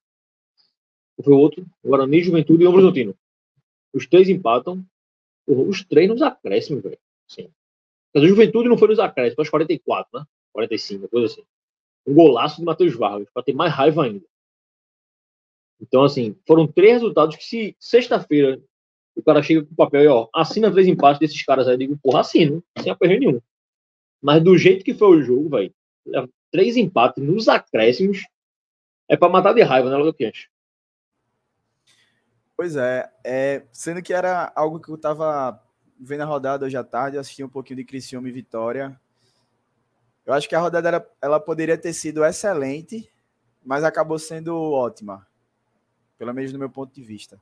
foi 1.22 1.32
outro, 1.34 1.66
o 1.82 1.88
Guarani, 1.88 2.22
Juventude 2.22 2.64
e 2.64 2.66
o 2.66 2.72
Horizontino. 2.72 3.14
Os 3.92 4.06
três 4.06 4.28
empatam, 4.28 4.84
os 5.46 5.84
três 5.84 6.08
nos 6.08 6.22
acréscimos, 6.22 6.82
velho. 6.82 6.98
Sim. 7.28 7.50
Mas 8.14 8.24
o 8.24 8.28
Juventude 8.28 8.68
não 8.68 8.78
foi 8.78 8.88
nos 8.88 8.98
acréscimos, 8.98 9.38
aos 9.38 9.50
44, 9.50 10.18
né? 10.18 10.24
45, 10.52 11.08
coisa 11.08 11.26
assim. 11.26 11.44
Um 12.06 12.14
golaço 12.14 12.56
de 12.58 12.64
Matheus 12.64 12.94
Vargas, 12.94 13.28
para 13.32 13.42
ter 13.42 13.52
mais 13.52 13.72
raiva 13.72 14.04
ainda. 14.04 14.24
Então, 15.80 16.02
assim, 16.02 16.36
foram 16.46 16.66
três 16.66 16.94
resultados 16.94 17.36
que 17.36 17.44
se 17.44 17.76
sexta-feira 17.78 18.60
o 19.16 19.22
cara 19.22 19.42
chega 19.42 19.64
com 19.64 19.72
o 19.72 19.76
papel 19.76 20.02
e, 20.02 20.08
ó, 20.08 20.28
assina 20.34 20.70
três 20.70 20.86
empates 20.86 21.20
desses 21.20 21.42
caras 21.44 21.66
aí, 21.66 21.74
eu 21.74 21.78
digo, 21.78 21.98
porra, 22.02 22.20
assino, 22.20 22.62
sem 22.78 22.90
aperreio 22.90 23.20
nenhum. 23.20 23.40
Mas 24.22 24.42
do 24.42 24.56
jeito 24.56 24.84
que 24.84 24.94
foi 24.94 25.18
o 25.18 25.22
jogo, 25.22 25.48
velho, 25.48 25.74
três 26.50 26.76
empates 26.76 27.22
nos 27.22 27.48
acréscimos 27.48 28.24
é 29.08 29.16
para 29.16 29.28
matar 29.28 29.52
de 29.52 29.62
raiva, 29.62 29.90
né, 29.90 29.96
Luquinhas? 29.96 30.48
Pois 32.60 32.76
é, 32.76 33.10
é, 33.24 33.62
sendo 33.72 34.02
que 34.02 34.12
era 34.12 34.52
algo 34.54 34.78
que 34.78 34.90
eu 34.90 34.98
tava 34.98 35.58
vendo 35.98 36.20
a 36.24 36.26
rodada 36.26 36.66
hoje 36.66 36.76
à 36.76 36.84
tarde, 36.84 37.16
assisti 37.16 37.42
um 37.42 37.48
pouquinho 37.48 37.78
de 37.78 37.86
Criciúma 37.86 38.28
e 38.28 38.32
Vitória. 38.32 39.00
Eu 40.26 40.34
acho 40.34 40.46
que 40.46 40.54
a 40.54 40.60
rodada 40.60 40.86
era, 40.86 41.10
ela 41.22 41.40
poderia 41.40 41.78
ter 41.78 41.94
sido 41.94 42.22
excelente, 42.22 43.10
mas 43.64 43.82
acabou 43.82 44.18
sendo 44.18 44.54
ótima, 44.54 45.26
pelo 46.18 46.34
menos 46.34 46.52
no 46.52 46.58
meu 46.58 46.68
ponto 46.68 46.94
de 46.94 47.02
vista. 47.02 47.40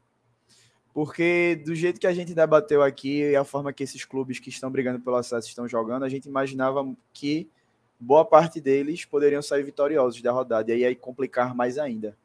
Porque 0.95 1.61
do 1.67 1.75
jeito 1.75 1.99
que 1.99 2.07
a 2.07 2.15
gente 2.15 2.33
debateu 2.33 2.81
aqui 2.81 3.23
e 3.23 3.35
a 3.35 3.43
forma 3.43 3.73
que 3.73 3.83
esses 3.83 4.05
clubes 4.05 4.39
que 4.39 4.51
estão 4.51 4.71
brigando 4.71 5.01
pelo 5.01 5.17
acesso 5.17 5.49
estão 5.49 5.67
jogando, 5.67 6.05
a 6.05 6.09
gente 6.09 6.29
imaginava 6.29 6.89
que 7.13 7.51
boa 7.99 8.25
parte 8.25 8.61
deles 8.61 9.05
poderiam 9.05 9.43
sair 9.43 9.65
vitoriosos 9.65 10.23
da 10.23 10.31
rodada 10.31 10.73
e 10.73 10.85
aí 10.85 10.95
complicar 10.95 11.57
mais 11.57 11.77
ainda. 11.77 12.17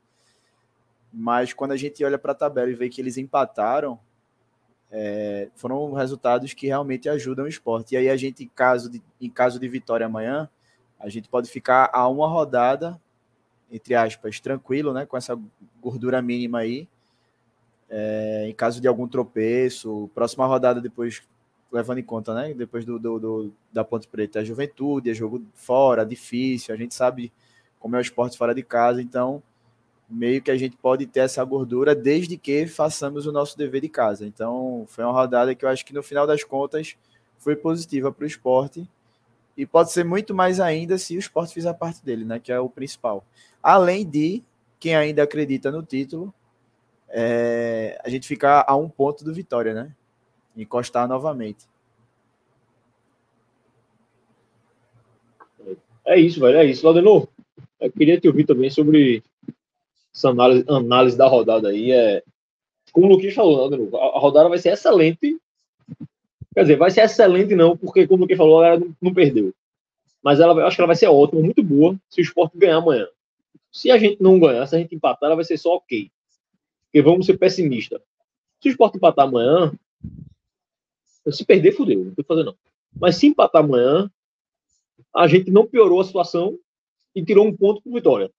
Mas 1.14 1.54
quando 1.54 1.74
a 1.74 1.78
gente 1.78 2.04
olha 2.04 2.18
para 2.18 2.32
a 2.32 2.36
tabela 2.36 2.72
e 2.72 2.74
vê 2.74 2.90
que 2.90 3.00
eles 3.00 3.18
empataram, 3.18 4.00
é, 4.92 5.50
foram 5.56 5.94
resultados 5.94 6.54
que 6.54 6.68
realmente 6.68 7.08
ajudam 7.08 7.46
o 7.46 7.48
esporte. 7.48 7.94
E 7.94 7.98
aí 7.98 8.10
a 8.10 8.18
gente, 8.18 8.44
em 8.44 8.48
caso 8.48 8.90
de, 8.90 9.02
em 9.22 9.30
caso 9.30 9.60
de 9.60 9.68
vitória 9.68 10.06
amanhã, 10.06 10.50
a 11.00 11.10
gente 11.10 11.30
pode 11.30 11.50
ficar 11.50 11.90
a 11.94 12.08
uma 12.08 12.28
rodada, 12.28 13.00
entre 13.72 13.94
aspas, 13.94 14.40
tranquilo, 14.40 14.94
né, 14.94 15.06
com 15.06 15.18
essa 15.18 15.40
gordura 15.82 16.22
mínima 16.22 16.60
aí, 16.60 16.88
é, 17.90 18.48
em 18.48 18.54
caso 18.56 18.82
de 18.82 18.88
algum 18.88 19.08
tropeço, 19.08 20.10
próxima 20.16 20.48
rodada 20.48 20.82
depois, 20.82 21.22
levando 21.72 22.00
em 22.00 22.04
conta, 22.04 22.34
né? 22.34 22.54
Depois 22.54 22.86
do, 22.86 22.98
do, 22.98 23.20
do 23.20 23.54
da 23.72 23.84
Ponte 23.84 24.08
Preta, 24.08 24.40
a 24.40 24.44
juventude, 24.44 25.12
é 25.12 25.14
jogo 25.14 25.44
fora, 25.54 26.06
difícil, 26.06 26.74
a 26.74 26.78
gente 26.78 26.94
sabe 26.94 27.32
como 27.80 27.96
é 27.96 28.00
o 28.00 28.02
esporte 28.02 28.38
fora 28.38 28.56
de 28.56 28.64
casa, 28.64 29.02
então 29.02 29.44
meio 30.14 30.42
que 30.42 30.52
a 30.52 30.58
gente 30.58 30.78
pode 30.78 31.06
ter 31.08 31.22
essa 31.22 31.44
gordura 31.44 31.96
desde 31.96 32.38
que 32.38 32.68
façamos 32.68 33.26
o 33.26 33.32
nosso 33.32 33.58
dever 33.58 33.82
de 33.82 33.90
casa. 33.90 34.26
Então, 34.26 34.86
foi 34.88 35.04
uma 35.04 35.14
rodada 35.14 35.56
que 35.56 35.66
eu 35.66 35.70
acho 35.70 35.86
que 35.86 35.94
no 35.94 36.04
final 36.04 36.28
das 36.28 36.44
contas 36.44 36.96
foi 37.38 37.56
positiva 37.56 38.12
para 38.12 38.24
o 38.24 38.28
esporte 38.28 38.88
e 39.58 39.66
pode 39.66 39.92
ser 39.92 40.04
muito 40.06 40.34
mais 40.34 40.60
ainda 40.60 40.98
se 40.98 41.16
o 41.16 41.20
esporte 41.20 41.54
fizer 41.54 41.74
parte 41.74 42.04
dele, 42.06 42.24
né? 42.26 42.40
Que 42.40 42.52
é 42.52 42.60
o 42.60 42.70
principal. 42.70 43.26
Além 43.62 44.08
de 44.08 44.44
quem 44.80 44.96
ainda 44.96 45.24
acredita 45.24 45.72
no 45.72 45.84
título 45.84 46.34
é, 47.10 48.00
a 48.04 48.10
gente 48.10 48.28
ficar 48.28 48.66
a 48.68 48.76
um 48.76 48.90
ponto 48.90 49.24
do 49.24 49.34
Vitória, 49.34 49.74
né? 49.74 49.92
Encostar 50.56 51.08
novamente. 51.08 51.68
É 56.06 56.20
isso, 56.20 56.40
velho, 56.40 56.58
é 56.58 56.66
isso. 56.66 56.86
Laudenor, 56.86 57.28
eu 57.80 57.92
queria 57.92 58.20
te 58.20 58.28
ouvir 58.28 58.46
também 58.46 58.70
sobre 58.70 59.24
essa 60.14 60.30
análise, 60.30 60.66
análise 60.70 61.18
da 61.18 61.28
rodada 61.28 61.70
aí. 61.70 61.92
É, 61.92 62.24
como 62.92 63.08
o 63.08 63.10
Luquinhas 63.10 63.34
falou, 63.34 63.58
Laudenor, 63.58 63.96
a, 63.96 64.20
rodada 64.20 64.50
vai 64.50 64.60
ser 64.60 64.74
excelente. 64.74 65.38
Quer 66.54 66.62
dizer, 66.62 66.76
vai 66.76 66.92
ser 66.92 67.02
excelente 67.02 67.56
não, 67.56 67.76
porque 67.76 68.08
como 68.08 68.20
o 68.20 68.22
Luquinhas 68.22 68.38
falou, 68.38 68.64
ela 68.64 68.82
não, 69.02 69.14
perdeu. 69.14 69.54
Mas 70.22 70.40
ela, 70.40 70.54
eu 70.54 70.68
acho 70.68 70.76
que 70.76 70.82
ela 70.82 70.88
vai 70.88 70.96
ser 70.96 71.08
ótima, 71.08 71.42
muito 71.42 71.64
boa, 71.64 72.00
se 72.10 72.22
o 72.22 72.24
esporte 72.24 72.58
ganhar 72.58 72.78
amanhã. 72.78 73.08
Se 73.72 73.90
a 73.90 73.98
gente 73.98 74.22
não 74.22 74.40
ganhar, 74.40 74.66
se 74.68 74.76
a 74.76 74.80
gente 74.80 74.96
empatar, 74.96 75.28
ela 75.28 75.36
vai 75.36 75.44
ser 75.44 75.58
só 75.58 75.76
ok. 75.76 76.12
Porque 76.86 77.02
vamos 77.02 77.26
ser 77.26 77.38
pessimistas. 77.38 78.00
Se 78.62 78.70
o 78.70 78.72
esporte 78.72 78.98
empatar 78.98 79.28
amanhã, 79.28 79.74
se 81.32 81.44
perder, 81.44 81.72
fudeu, 81.72 82.00
não 82.00 82.14
tem 82.14 82.24
que 82.24 82.28
fazer 82.28 82.44
não. 82.44 82.56
Mas 82.96 83.16
se 83.16 83.26
empatar 83.26 83.64
amanhã, 83.64 84.10
a 85.14 85.28
gente 85.28 85.50
não 85.50 85.66
piorou 85.66 86.00
a 86.00 86.06
situação 86.06 86.58
e 87.16 87.26
tirou 87.26 87.48
um 87.48 87.56
ponto 87.56 87.82
com 87.82 87.94
vitória. 87.94 88.32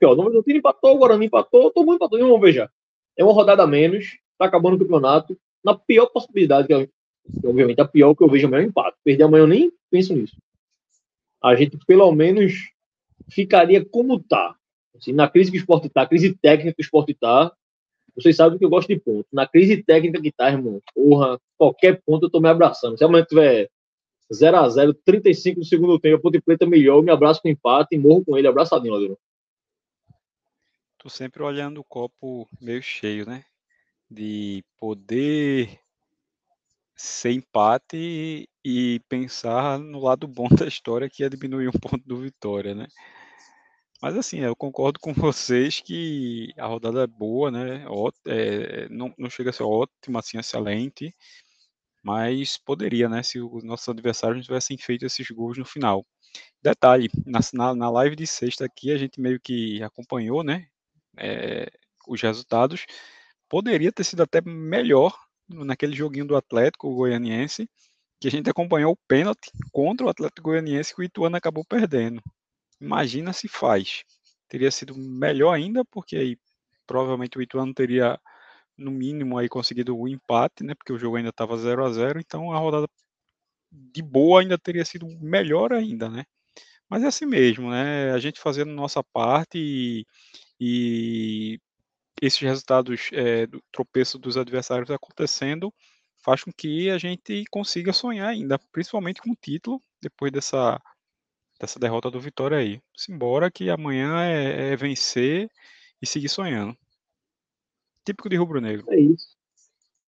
Porque, 0.00 0.06
ó, 0.06 0.12
o 0.14 0.42
time 0.42 0.58
empatou, 0.58 0.96
o 0.96 0.98
Guarani 0.98 1.26
empatou, 1.26 1.70
todo 1.70 1.84
mundo 1.84 1.96
empatou. 1.96 2.18
E 2.18 2.22
vamos 2.22 2.40
ver 2.40 2.52
já. 2.52 2.70
É 3.18 3.22
uma 3.22 3.34
rodada 3.34 3.62
a 3.62 3.66
menos, 3.66 4.18
tá 4.38 4.46
acabando 4.46 4.76
o 4.76 4.78
campeonato. 4.78 5.38
Na 5.62 5.74
pior 5.74 6.06
possibilidade, 6.06 6.66
que, 6.66 6.86
que 6.86 7.46
obviamente 7.46 7.82
a 7.82 7.84
pior 7.86 8.14
que 8.14 8.24
eu 8.24 8.28
vejo 8.28 8.52
é 8.54 8.58
o 8.58 8.62
empate. 8.62 8.96
Perder 9.04 9.24
amanhã 9.24 9.42
eu 9.42 9.46
nem 9.46 9.70
penso 9.90 10.14
nisso. 10.14 10.34
A 11.42 11.54
gente 11.54 11.76
pelo 11.86 12.10
menos 12.12 12.70
ficaria 13.30 13.84
como 13.84 14.18
tá. 14.18 14.56
Assim, 14.96 15.12
na 15.12 15.28
crise 15.28 15.50
que 15.50 15.58
o 15.58 15.60
esporte 15.60 15.86
está, 15.86 16.06
crise 16.06 16.34
técnica 16.34 16.74
que 16.74 16.80
o 16.80 16.84
esporte 16.84 17.12
está, 17.12 17.52
vocês 18.16 18.36
sabem 18.36 18.58
que 18.58 18.64
eu 18.64 18.70
gosto 18.70 18.88
de 18.88 18.98
ponto. 18.98 19.26
Na 19.30 19.46
crise 19.46 19.82
técnica 19.82 20.20
que 20.20 20.28
está, 20.28 20.50
irmão, 20.50 20.80
porra, 20.94 21.38
qualquer 21.58 22.00
ponto 22.04 22.26
eu 22.26 22.30
tô 22.30 22.40
me 22.40 22.48
abraçando. 22.48 22.96
Se 22.96 23.04
amanhã 23.04 23.24
tiver 23.24 23.68
0x0, 24.32 24.96
35 25.04 25.58
no 25.58 25.64
segundo 25.64 25.98
tempo, 25.98 26.16
a 26.16 26.20
Ponte 26.20 26.40
Preta 26.40 26.66
melhor, 26.66 26.96
eu 26.96 27.02
me 27.02 27.10
abraço 27.10 27.42
com 27.42 27.48
empate 27.48 27.94
e 27.94 27.98
morro 27.98 28.24
com 28.24 28.36
ele, 28.36 28.48
abraçadinho, 28.48 28.94
Ladrão. 28.94 29.18
Tô 31.00 31.08
sempre 31.08 31.42
olhando 31.42 31.80
o 31.80 31.84
copo 31.84 32.46
meio 32.60 32.82
cheio, 32.82 33.24
né? 33.24 33.42
De 34.10 34.62
poder 34.76 35.80
ser 36.94 37.30
empate 37.32 38.46
e 38.62 39.00
pensar 39.08 39.78
no 39.78 39.98
lado 39.98 40.28
bom 40.28 40.46
da 40.54 40.66
história, 40.68 41.08
que 41.08 41.24
é 41.24 41.30
diminuir 41.30 41.68
um 41.68 41.72
ponto 41.72 42.06
do 42.06 42.18
Vitória, 42.18 42.74
né? 42.74 42.86
Mas 44.02 44.14
assim, 44.14 44.40
eu 44.40 44.54
concordo 44.54 45.00
com 45.00 45.14
vocês 45.14 45.80
que 45.80 46.52
a 46.58 46.66
rodada 46.66 47.04
é 47.04 47.06
boa, 47.06 47.50
né? 47.50 47.86
É, 48.26 48.86
não, 48.90 49.14
não 49.16 49.30
chega 49.30 49.48
a 49.48 49.52
ser 49.54 49.62
ótima, 49.62 50.18
assim, 50.18 50.36
excelente, 50.36 51.16
mas 52.02 52.58
poderia, 52.58 53.08
né? 53.08 53.22
Se 53.22 53.40
os 53.40 53.64
nossos 53.64 53.88
adversários 53.88 54.44
tivessem 54.44 54.76
feito 54.76 55.06
esses 55.06 55.26
gols 55.30 55.56
no 55.56 55.64
final. 55.64 56.04
Detalhe, 56.62 57.08
na, 57.24 57.74
na 57.74 57.90
live 57.90 58.14
de 58.16 58.26
sexta 58.26 58.66
aqui, 58.66 58.92
a 58.92 58.98
gente 58.98 59.18
meio 59.18 59.40
que 59.40 59.82
acompanhou, 59.82 60.44
né? 60.44 60.66
É, 61.18 61.70
os 62.08 62.20
resultados. 62.20 62.86
Poderia 63.48 63.92
ter 63.92 64.04
sido 64.04 64.22
até 64.22 64.40
melhor 64.40 65.16
naquele 65.48 65.94
joguinho 65.94 66.26
do 66.26 66.36
Atlético 66.36 66.94
Goianiense, 66.94 67.68
que 68.20 68.28
a 68.28 68.30
gente 68.30 68.50
acompanhou 68.50 68.92
o 68.92 68.98
pênalti 69.08 69.50
contra 69.72 70.06
o 70.06 70.10
Atlético 70.10 70.50
Goianiense 70.50 70.94
que 70.94 71.00
o 71.00 71.04
Ituano 71.04 71.36
acabou 71.36 71.64
perdendo. 71.64 72.22
Imagina 72.80 73.32
se 73.32 73.48
faz. 73.48 74.04
Teria 74.48 74.70
sido 74.70 74.96
melhor 74.96 75.54
ainda, 75.54 75.84
porque 75.86 76.16
aí 76.16 76.38
provavelmente 76.86 77.38
o 77.38 77.42
Ituano 77.42 77.74
teria, 77.74 78.18
no 78.78 78.90
mínimo, 78.90 79.38
aí 79.38 79.48
conseguido 79.48 79.96
o 79.98 80.08
empate, 80.08 80.64
né? 80.64 80.74
Porque 80.74 80.92
o 80.92 80.98
jogo 80.98 81.16
ainda 81.16 81.30
estava 81.30 81.56
0 81.58 81.84
a 81.84 81.92
0 81.92 82.20
então 82.20 82.52
a 82.52 82.58
rodada 82.58 82.88
de 83.72 84.02
boa 84.02 84.40
ainda 84.42 84.58
teria 84.58 84.84
sido 84.84 85.06
melhor 85.20 85.72
ainda, 85.72 86.08
né? 86.08 86.24
Mas 86.88 87.04
é 87.04 87.08
assim 87.08 87.26
mesmo, 87.26 87.70
né? 87.70 88.12
A 88.12 88.18
gente 88.18 88.40
fazendo 88.40 88.72
nossa 88.72 89.02
parte 89.04 89.58
e, 89.58 90.06
e 90.60 91.58
esses 92.20 92.38
resultados 92.38 93.08
é, 93.12 93.46
do 93.46 93.62
tropeço 93.72 94.18
dos 94.18 94.36
adversários 94.36 94.90
acontecendo 94.90 95.72
faz 96.22 96.44
com 96.44 96.52
que 96.52 96.90
a 96.90 96.98
gente 96.98 97.44
consiga 97.50 97.92
sonhar 97.92 98.28
ainda, 98.28 98.58
principalmente 98.70 99.22
com 99.22 99.30
o 99.30 99.36
título, 99.40 99.82
depois 100.02 100.30
dessa 100.30 100.80
dessa 101.58 101.78
derrota 101.78 102.10
do 102.10 102.18
Vitória 102.18 102.56
aí. 102.56 102.80
Simbora 102.96 103.50
que 103.50 103.68
amanhã 103.68 104.22
é, 104.24 104.72
é 104.72 104.76
vencer 104.76 105.50
e 106.00 106.06
seguir 106.06 106.30
sonhando. 106.30 106.74
Típico 108.04 108.30
de 108.30 108.36
rubro-negro. 108.36 108.86
É 108.88 108.98
isso. 108.98 109.36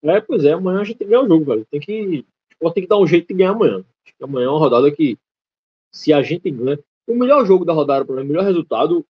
É, 0.03 0.19
pois 0.19 0.43
é, 0.43 0.53
amanhã 0.53 0.81
a 0.81 0.83
gente 0.83 0.97
tem 0.97 1.07
ganhar 1.07 1.21
o 1.21 1.27
jogo, 1.27 1.45
velho. 1.45 1.65
Tem 1.69 1.79
que. 1.79 2.25
ter 2.73 2.81
que 2.81 2.87
dar 2.87 2.97
um 2.97 3.05
jeito 3.05 3.27
de 3.27 3.35
ganhar 3.35 3.51
amanhã. 3.51 3.85
Acho 4.03 4.15
que 4.17 4.23
amanhã 4.23 4.47
é 4.47 4.49
uma 4.49 4.59
rodada 4.59 4.91
que, 4.91 5.17
se 5.91 6.11
a 6.11 6.21
gente 6.23 6.49
ganha. 6.49 6.79
O 7.05 7.15
melhor 7.15 7.45
jogo 7.45 7.63
da 7.63 7.73
rodada, 7.73 8.11
o 8.11 8.25
melhor 8.25 8.43
resultado, 8.43 9.05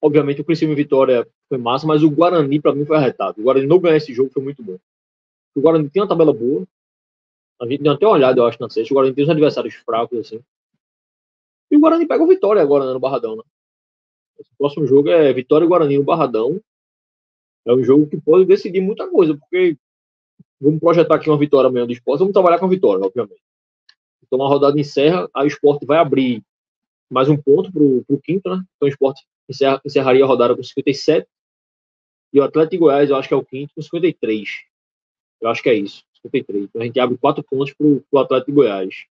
obviamente 0.00 0.40
o 0.40 0.44
Criciúma 0.44 0.74
Vitória 0.74 1.26
foi 1.48 1.58
massa, 1.58 1.86
mas 1.86 2.02
o 2.02 2.10
Guarani, 2.10 2.60
para 2.60 2.74
mim, 2.74 2.84
foi 2.84 2.96
arretado. 2.96 3.40
O 3.40 3.44
Guarani 3.44 3.66
não 3.66 3.78
ganhar 3.78 3.96
esse 3.96 4.12
jogo 4.12 4.30
foi 4.30 4.42
muito 4.42 4.62
bom. 4.62 4.78
O 5.54 5.60
Guarani 5.60 5.88
tem 5.90 6.02
uma 6.02 6.08
tabela 6.08 6.32
boa. 6.32 6.66
A 7.60 7.66
gente 7.66 7.82
deu 7.82 7.92
até 7.92 8.06
uma 8.06 8.14
olhada, 8.14 8.40
eu 8.40 8.46
acho, 8.46 8.60
na 8.60 8.70
sexta. 8.70 8.92
O 8.92 8.96
Guarani 8.96 9.14
tem 9.14 9.24
os 9.24 9.30
adversários 9.30 9.74
fracos, 9.74 10.18
assim. 10.18 10.40
E 11.70 11.76
o 11.76 11.80
Guarani 11.80 12.06
pega 12.06 12.22
o 12.22 12.28
Vitória 12.28 12.62
agora, 12.62 12.86
né, 12.86 12.92
no 12.92 13.00
Barradão, 13.00 13.36
né? 13.36 13.42
O 14.38 14.56
próximo 14.56 14.86
jogo 14.86 15.08
é 15.08 15.32
Vitória 15.32 15.64
e 15.64 15.68
Guarani 15.68 15.98
no 15.98 16.04
Barradão. 16.04 16.60
É 17.66 17.72
um 17.72 17.82
jogo 17.82 18.06
que 18.06 18.20
pode 18.20 18.46
decidir 18.46 18.80
muita 18.80 19.08
coisa, 19.08 19.36
porque 19.36 19.76
vamos 20.60 20.80
projetar 20.80 21.16
aqui 21.16 21.28
uma 21.28 21.38
vitória 21.38 21.68
amanhã 21.68 21.86
do 21.86 21.92
esporte, 21.92 22.20
vamos 22.20 22.32
trabalhar 22.32 22.58
com 22.58 22.66
a 22.66 22.68
vitória, 22.68 23.04
obviamente. 23.04 23.42
Então 24.24 24.42
a 24.42 24.48
rodada 24.48 24.78
encerra, 24.78 25.28
o 25.34 25.44
esporte 25.44 25.84
vai 25.84 25.98
abrir 25.98 26.42
mais 27.10 27.28
um 27.28 27.36
ponto 27.36 27.72
para 27.72 27.82
o 27.82 28.20
quinto, 28.22 28.48
né? 28.48 28.62
Então 28.76 28.86
o 28.86 28.88
esporte 28.88 29.26
encerra, 29.48 29.80
encerraria 29.84 30.24
a 30.24 30.26
rodada 30.26 30.54
com 30.54 30.62
57. 30.62 31.26
E 32.32 32.40
o 32.40 32.44
Atlético 32.44 32.84
Goiás, 32.84 33.10
eu 33.10 33.16
acho 33.16 33.28
que 33.28 33.34
é 33.34 33.36
o 33.36 33.44
quinto, 33.44 33.74
com 33.74 33.82
53. 33.82 34.48
Eu 35.40 35.48
acho 35.48 35.62
que 35.62 35.70
é 35.70 35.74
isso, 35.74 36.04
53. 36.22 36.64
Então 36.64 36.82
a 36.82 36.84
gente 36.84 37.00
abre 37.00 37.16
quatro 37.16 37.42
pontos 37.42 37.72
para 37.74 37.86
o 37.86 38.18
Atlético 38.18 38.52
Goiás. 38.52 39.06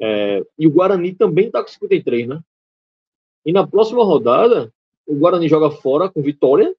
É, 0.00 0.44
e 0.58 0.66
o 0.66 0.70
Guarani 0.70 1.14
também 1.14 1.46
está 1.46 1.62
com 1.62 1.68
53, 1.68 2.28
né? 2.28 2.40
E 3.44 3.52
na 3.52 3.66
próxima 3.66 4.04
rodada, 4.04 4.72
o 5.06 5.14
Guarani 5.16 5.48
joga 5.48 5.70
fora 5.70 6.08
com 6.08 6.22
vitória. 6.22 6.74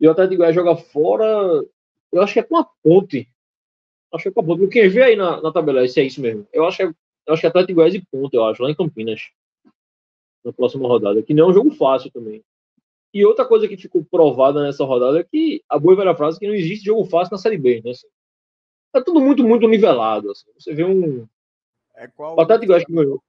E 0.00 0.06
o 0.06 0.10
Atlético 0.10 0.38
Goiás 0.38 0.54
joga 0.54 0.76
fora 0.76 1.64
eu 2.12 2.22
acho 2.22 2.32
que 2.32 2.40
é 2.40 2.42
com 2.42 2.56
a 2.56 2.64
ponte. 2.82 3.28
Acho 4.12 4.22
que 4.24 4.28
é 4.28 4.32
com 4.32 4.40
a 4.40 4.44
ponte. 4.44 4.62
O 4.62 4.68
que 4.68 4.88
vê 4.88 5.02
aí 5.02 5.16
na, 5.16 5.40
na 5.40 5.52
tabela, 5.52 5.86
se 5.86 6.00
é 6.00 6.04
isso 6.04 6.20
mesmo. 6.20 6.46
Eu 6.52 6.66
acho 6.66 6.78
que 6.78 6.82
é, 6.84 6.86
eu 6.86 7.34
acho 7.34 7.40
que 7.40 7.46
é 7.46 7.50
Atlético 7.50 7.74
Goiás 7.74 7.94
e 7.94 8.00
ponte, 8.10 8.34
eu 8.34 8.44
acho, 8.44 8.62
lá 8.62 8.70
em 8.70 8.74
Campinas. 8.74 9.30
Na 10.46 10.52
próxima 10.52 10.86
rodada. 10.86 11.22
Que 11.22 11.34
não 11.34 11.46
é 11.46 11.50
um 11.50 11.52
jogo 11.52 11.72
fácil 11.72 12.10
também. 12.10 12.42
E 13.12 13.24
outra 13.24 13.44
coisa 13.44 13.66
que 13.66 13.76
ficou 13.76 14.04
provada 14.04 14.62
nessa 14.62 14.84
rodada 14.84 15.18
é 15.18 15.24
que 15.24 15.62
a 15.68 15.78
boa 15.78 15.94
e 15.94 15.96
velha 15.96 16.14
frase 16.14 16.36
é 16.36 16.40
que 16.40 16.46
não 16.46 16.54
existe 16.54 16.84
jogo 16.84 17.04
fácil 17.04 17.32
na 17.32 17.38
Série 17.38 17.58
B, 17.58 17.82
né? 17.84 17.90
Assim, 17.90 18.06
tá 18.92 19.02
tudo 19.02 19.20
muito, 19.20 19.42
muito 19.42 19.66
nivelado. 19.66 20.30
Assim. 20.30 20.50
Você 20.58 20.72
vê 20.72 20.84
um. 20.84 21.26
É 21.96 22.06
qual? 22.06 22.36
O 22.36 22.40
Atlético 22.40 22.68
Goiás 22.68 22.84
que 22.84 22.92
ganhou. 22.92 23.22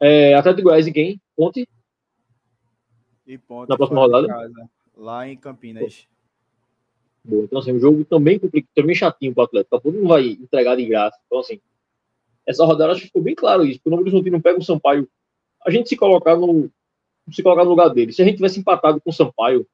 É, 0.00 0.34
Atlético 0.34 0.68
Goiás 0.68 0.86
e 0.86 0.92
quem? 0.92 1.20
Ponte? 1.36 1.68
E 3.26 3.38
Ponte. 3.38 3.68
Na 3.68 3.76
próxima 3.76 4.00
rodada? 4.00 4.26
Casa, 4.26 4.70
lá 4.96 5.28
em 5.28 5.36
Campinas 5.36 6.08
boa. 7.24 7.44
Então, 7.44 7.58
assim, 7.58 7.72
um 7.72 7.80
jogo 7.80 8.04
também 8.04 8.38
complicado, 8.38 8.70
também 8.74 8.94
chatinho 8.94 9.34
para 9.34 9.42
o 9.42 9.44
Atlético. 9.44 9.74
O 9.74 9.78
Atlético 9.78 10.02
não 10.02 10.08
vai 10.08 10.26
entregar 10.28 10.76
de 10.76 10.86
graça. 10.86 11.18
Então, 11.26 11.38
assim, 11.38 11.60
essa 12.46 12.64
rodada 12.64 12.92
acho 12.92 13.02
que 13.02 13.06
ficou 13.08 13.22
bem 13.22 13.34
claro 13.34 13.64
isso. 13.64 13.78
Porque 13.78 13.88
o 13.88 13.90
Novo 13.90 14.02
Horizontino 14.02 14.36
não 14.36 14.42
pega 14.42 14.58
o 14.58 14.64
Sampaio. 14.64 15.08
A 15.66 15.70
gente 15.70 15.88
se 15.88 15.96
colocar 15.96 16.36
no 16.36 16.70
se 17.30 17.42
colocar 17.42 17.64
no 17.64 17.70
lugar 17.70 17.88
dele. 17.90 18.12
Se 18.12 18.22
a 18.22 18.24
gente 18.24 18.36
tivesse 18.36 18.58
empatado 18.58 19.00
com 19.00 19.10
o 19.10 19.12
Sampaio, 19.12 19.66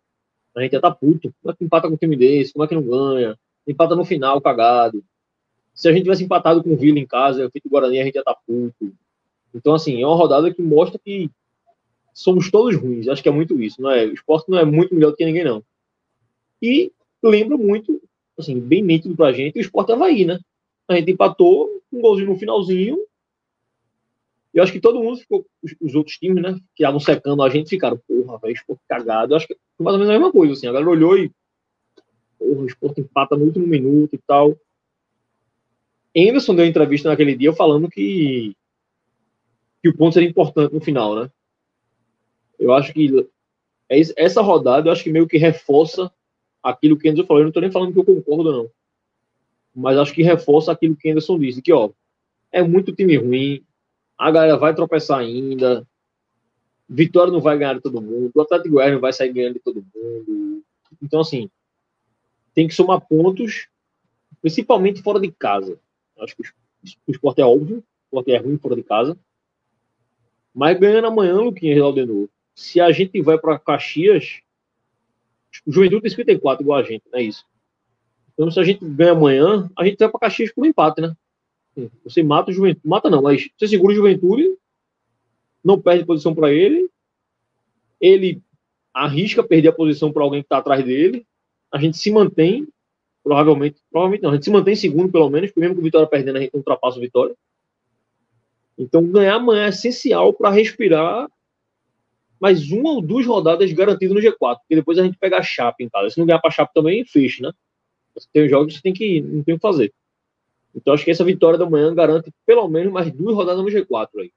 a 0.55 0.61
gente 0.63 0.73
ia 0.73 0.79
estar 0.79 0.91
tá 0.91 0.95
puto. 0.95 1.33
Como 1.41 1.53
é 1.53 1.57
que 1.57 1.65
empata 1.65 1.89
com 1.89 1.95
um 1.95 1.97
time 1.97 2.17
desse? 2.17 2.53
Como 2.53 2.65
é 2.65 2.69
que 2.69 2.75
não 2.75 2.83
ganha? 2.83 3.39
Empata 3.67 3.95
no 3.95 4.05
final, 4.05 4.41
cagado. 4.41 5.03
Se 5.75 5.89
a 5.89 5.93
gente 5.93 6.05
tivesse 6.05 6.25
empatado 6.25 6.63
com 6.63 6.73
o 6.73 6.77
Vila 6.77 6.99
em 6.99 7.07
casa, 7.07 7.51
feito 7.51 7.67
o 7.67 7.71
Guarani, 7.71 8.01
a 8.01 8.05
gente 8.05 8.15
ia 8.15 8.21
estar 8.21 8.35
tá 8.35 8.41
puto. 8.47 8.95
Então, 9.55 9.75
assim, 9.75 10.03
é 10.03 10.07
uma 10.07 10.17
rodada 10.17 10.53
que 10.53 10.63
mostra 10.63 10.99
que 10.99 11.31
somos 12.13 12.51
todos 12.51 12.77
ruins. 12.77 13.09
Acho 13.09 13.23
que 13.23 13.29
é 13.29 13.33
muito 13.33 13.61
isso. 13.61 13.81
Não 13.81 13.91
é? 13.91 14.07
O 14.07 14.15
esporte 14.15 14.51
não 14.51 14.59
é 14.59 14.65
muito 14.65 14.95
melhor 14.95 15.11
do 15.11 15.17
que 15.17 15.25
ninguém, 15.25 15.45
não. 15.45 15.63
E 16.63 16.93
lembra 17.23 17.57
muito, 17.57 18.01
assim, 18.39 18.59
bem 18.59 18.83
nítido 18.83 19.17
pra 19.17 19.33
gente, 19.33 19.59
o 19.59 19.61
Sport 19.61 19.91
Havaí, 19.91 20.25
né? 20.25 20.39
A 20.89 20.97
gente 20.97 21.11
empatou, 21.11 21.69
um 21.93 22.01
golzinho 22.01 22.29
no 22.29 22.39
finalzinho. 22.39 22.99
Eu 24.57 24.63
acho 24.63 24.73
que 24.73 24.81
todo 24.81 25.03
mundo 25.03 25.19
ficou, 25.19 25.47
os, 25.63 25.75
os 25.79 25.95
outros 25.95 26.17
times, 26.17 26.43
né, 26.43 26.55
que 26.75 26.83
estavam 26.83 26.99
secando 26.99 27.43
a 27.43 27.51
gente, 27.51 27.69
ficaram, 27.69 28.01
porra, 28.09 28.39
velho, 28.39 28.55
Sport 28.55 28.81
cagado. 28.89 29.35
Eu 29.35 29.37
acho 29.37 29.47
que 29.47 29.55
foi 29.77 29.85
mais 29.85 29.93
ou 29.93 29.99
menos 29.99 30.09
a 30.09 30.19
mesma 30.19 30.33
coisa, 30.33 30.55
assim. 30.55 30.67
A 30.67 30.73
galera 30.73 30.91
olhou 30.91 31.19
e, 31.19 31.31
porra, 32.39 32.63
o 32.63 32.67
Sport 32.67 32.97
empata 32.97 33.37
no 33.37 33.45
último 33.45 33.67
minuto 33.67 34.15
e 34.15 34.19
tal. 34.27 34.59
Anderson 36.17 36.55
deu 36.55 36.65
entrevista 36.65 37.11
naquele 37.11 37.37
dia 37.37 37.53
falando 37.53 37.91
que, 37.91 38.57
que 39.83 39.91
o 39.91 39.95
ponto 39.95 40.15
seria 40.15 40.31
importante 40.31 40.73
no 40.73 40.81
final, 40.81 41.15
né? 41.15 41.31
Eu 42.59 42.73
acho 42.73 42.95
que 42.95 43.29
essa 43.91 44.41
rodada, 44.41 44.89
eu 44.89 44.93
acho 44.95 45.05
que 45.05 45.13
meio 45.13 45.29
que 45.29 45.37
reforça 45.37 46.11
aquilo 46.63 46.97
que 46.97 47.11
Anderson 47.11 47.27
falou. 47.27 47.43
Eu 47.43 47.45
não 47.45 47.51
estou 47.51 47.61
nem 47.61 47.71
falando 47.71 47.93
que 47.93 47.99
eu 47.99 48.05
concordo, 48.07 48.51
não. 48.51 48.71
Mas 49.75 49.99
acho 49.99 50.15
que 50.15 50.23
reforça 50.23 50.73
aquilo 50.73 50.97
que 50.97 51.11
Anderson 51.11 51.39
disse, 51.39 51.61
que, 51.61 51.75
ó, 51.75 51.91
é 52.51 52.63
muito 52.63 52.95
time 52.95 53.19
ruim, 53.19 53.63
a 54.19 54.31
galera 54.31 54.57
vai 54.57 54.75
tropeçar 54.75 55.19
ainda, 55.19 55.87
Vitória 56.89 57.33
não 57.33 57.41
vai 57.41 57.59
ganhar 57.59 57.75
de 57.75 57.81
todo 57.81 58.01
mundo, 58.01 58.31
o 58.35 58.41
Atlético 58.41 58.75
Goiás 58.75 58.93
não 58.93 59.01
vai 59.01 59.13
sair 59.13 59.33
ganhando 59.33 59.55
de 59.55 59.61
todo 59.61 59.85
mundo. 59.95 60.63
Então, 61.03 61.21
assim, 61.21 61.51
tem 62.55 62.69
que 62.69 62.75
somar 62.75 63.01
pontos, 63.01 63.69
principalmente 64.41 65.03
fora 65.03 65.21
de 65.21 65.31
casa. 65.33 65.79
Acho 66.19 66.37
que 66.37 66.43
o 67.07 67.11
esporte 67.11 67.41
é 67.41 67.45
óbvio, 67.45 67.79
o 67.79 68.05
esporte 68.07 68.33
é 68.33 68.39
ruim 68.39 68.57
fora 68.57 68.77
de 68.77 68.83
casa. 68.83 69.19
Mas 70.55 70.79
ganhando 70.79 71.09
amanhã, 71.09 71.35
Luquinhas 71.35 71.79
Laudenor, 71.79 72.29
se 72.55 72.81
a 72.81 72.91
gente 72.93 73.21
vai 73.21 73.37
para 73.37 73.59
Caxias, 73.59 74.41
o 75.67 75.73
Juventude 75.73 76.03
tem 76.03 76.11
54 76.11 76.63
igual 76.63 76.79
a 76.79 76.83
gente, 76.83 77.03
não 77.13 77.19
é 77.19 77.23
isso. 77.23 77.45
Então, 78.33 78.51
se 78.51 78.61
a 78.61 78.65
gente 78.65 78.83
ganha 78.83 79.13
amanhã, 79.13 79.69
a 79.77 79.85
gente 79.85 79.99
vai 79.99 80.09
para 80.09 80.21
Caxias 80.21 80.53
por 80.53 80.65
um 80.65 80.67
empate, 80.67 81.01
né? 81.01 81.15
Você 82.05 82.23
mata 82.23 82.51
o 82.51 82.55
Juventude, 82.55 82.89
mata 82.89 83.11
não, 83.11 83.23
mas 83.23 83.49
você 83.57 83.69
segura 83.69 83.93
o 83.93 83.97
Juventude, 83.97 84.57
não 85.63 85.81
perde 85.81 86.07
posição 86.07 86.35
para 86.35 86.53
ele, 86.53 86.89
ele 88.01 88.43
arrisca 88.95 89.43
perder 89.43 89.69
a 89.69 89.73
posição 89.73 90.11
para 90.11 90.23
alguém 90.23 90.41
que 90.41 90.47
está 90.47 90.59
atrás 90.59 90.85
dele, 90.85 91.27
a 91.71 91.79
gente 91.79 91.99
se 91.99 92.11
mantém, 92.11 92.67
provavelmente, 93.23 93.77
provavelmente 93.91 94.23
não, 94.23 94.31
a 94.31 94.35
gente 94.35 94.45
se 94.45 94.51
mantém 94.51 94.75
segundo 94.75 95.13
pelo 95.13 95.29
menos, 95.29 95.53
mesmo 95.55 95.75
que 95.75 95.81
o 95.81 95.85
Vitória 95.85 96.07
perdendo, 96.07 96.39
a 96.39 96.41
gente 96.41 96.57
ultrapassa 96.57 96.97
o 96.99 97.01
Vitória. 97.01 97.35
Então, 98.79 99.07
ganhar 99.07 99.37
amanhã 99.37 99.67
é 99.67 99.69
essencial 99.69 100.33
para 100.33 100.51
respirar 100.51 101.29
mais 102.41 102.71
uma 102.71 102.91
ou 102.91 103.03
duas 103.03 103.27
rodadas 103.27 103.73
garantidas 103.73 104.15
no 104.15 104.21
G4, 104.21 104.59
porque 104.59 104.75
depois 104.75 104.99
a 104.99 105.05
gente 105.05 105.19
pega 105.19 105.39
a 105.39 105.43
Chape 105.43 105.83
em 105.83 105.89
casa. 105.89 106.11
Se 106.11 106.19
não 106.19 106.27
ganhar 106.27 106.39
para 106.39 106.49
a 106.49 106.53
Chape 106.53 106.73
também, 106.75 107.05
fecha, 107.05 107.43
né? 107.43 107.53
Tem 108.33 108.49
jogos 108.49 108.69
que 108.69 108.79
você 108.79 108.83
tem 108.83 108.93
que, 108.93 109.21
não 109.21 109.43
tem 109.43 109.55
o 109.55 109.59
que 109.59 109.63
fazer. 109.63 109.93
Então 110.77 110.93
acho 110.93 111.05
que 111.05 111.11
essa 111.11 111.25
vitória 111.25 111.59
da 111.59 111.69
manhã 111.69 111.95
garante 111.95 112.31
pelo 112.45 112.69
menos 112.69 112.93
mais 112.93 113.11
duas 113.11 113.35
rodadas 113.35 113.63
no 113.65 113.71
G4 113.71 114.09
aí. 114.21 114.31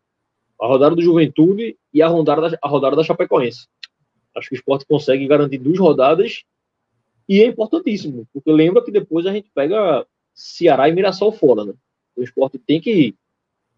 A 0.60 0.68
rodada 0.68 0.96
do 0.96 1.02
Juventude 1.02 1.78
e 1.94 2.02
a 2.02 2.08
rodada 2.08 2.50
da, 2.50 2.58
a 2.62 2.68
rodada 2.68 2.96
da 2.96 3.04
Chapecoense. 3.04 3.68
Acho 4.36 4.50
que 4.50 4.56
o 4.56 4.58
esporte 4.58 4.86
consegue 4.86 5.28
garantir 5.28 5.58
duas 5.58 5.78
rodadas 5.78 6.44
e 7.28 7.42
é 7.42 7.46
importantíssimo, 7.46 8.28
porque 8.34 8.52
lembra 8.52 8.84
que 8.84 8.92
depois 8.92 9.26
a 9.26 9.34
gente 9.34 9.52
pega 9.54 10.06
Ceará 10.34 10.88
e 10.88 10.94
Mirassol 10.94 11.32
fora, 11.32 11.66
né? 11.66 11.74
O 12.16 12.24
esporte 12.24 12.58
tem 12.58 12.80
que 12.80 13.14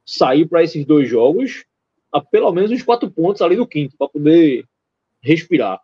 sair 0.06 0.46
para 0.46 0.64
esses 0.64 0.86
dois 0.86 1.10
jogos 1.10 1.66
a 2.12 2.22
pelo 2.22 2.52
menos 2.52 2.72
uns 2.72 2.84
quatro 2.84 3.10
pontos 3.10 3.42
ali 3.42 3.56
do 3.56 3.66
quinto, 3.66 3.96
para 3.98 4.10
poder 4.10 4.66
respirar. 5.22 5.82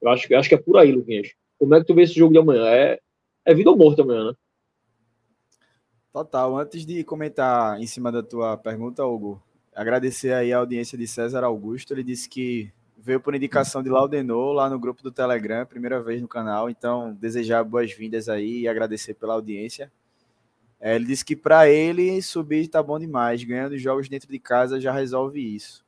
Eu 0.00 0.08
acho, 0.10 0.34
acho 0.34 0.48
que 0.48 0.54
é 0.54 0.58
por 0.58 0.78
aí, 0.78 0.92
Luquinhas. 0.92 1.32
Como 1.58 1.74
é 1.74 1.80
que 1.80 1.86
tu 1.86 1.94
vê 1.94 2.02
esse 2.02 2.14
jogo 2.14 2.32
de 2.32 2.38
amanhã? 2.38 2.66
É, 2.68 3.00
é 3.44 3.54
vida 3.54 3.70
ou 3.70 3.76
morte 3.76 4.00
amanhã, 4.00 4.28
né? 4.28 4.34
Total. 6.12 6.56
Antes 6.56 6.84
de 6.86 7.04
comentar 7.04 7.80
em 7.80 7.86
cima 7.86 8.10
da 8.10 8.22
tua 8.22 8.56
pergunta, 8.56 9.04
Hugo, 9.04 9.42
agradecer 9.74 10.32
aí 10.32 10.52
a 10.52 10.58
audiência 10.58 10.96
de 10.96 11.06
César 11.06 11.44
Augusto. 11.44 11.92
Ele 11.92 12.02
disse 12.02 12.28
que 12.28 12.72
veio 12.96 13.20
por 13.20 13.34
indicação 13.34 13.82
de 13.82 13.88
Laudenor 13.88 14.52
lá 14.52 14.68
no 14.68 14.78
grupo 14.78 15.02
do 15.02 15.12
Telegram, 15.12 15.64
primeira 15.64 16.02
vez 16.02 16.20
no 16.20 16.28
canal. 16.28 16.68
Então, 16.68 17.14
desejar 17.14 17.62
boas-vindas 17.64 18.28
aí 18.28 18.60
e 18.60 18.68
agradecer 18.68 19.14
pela 19.14 19.34
audiência. 19.34 19.90
É, 20.80 20.94
ele 20.94 21.06
disse 21.06 21.24
que 21.24 21.34
para 21.34 21.68
ele 21.68 22.20
subir 22.22 22.60
está 22.60 22.82
bom 22.82 22.98
demais, 22.98 23.42
ganhando 23.42 23.76
jogos 23.78 24.08
dentro 24.08 24.30
de 24.30 24.38
casa 24.38 24.80
já 24.80 24.92
resolve 24.92 25.40
isso. 25.40 25.84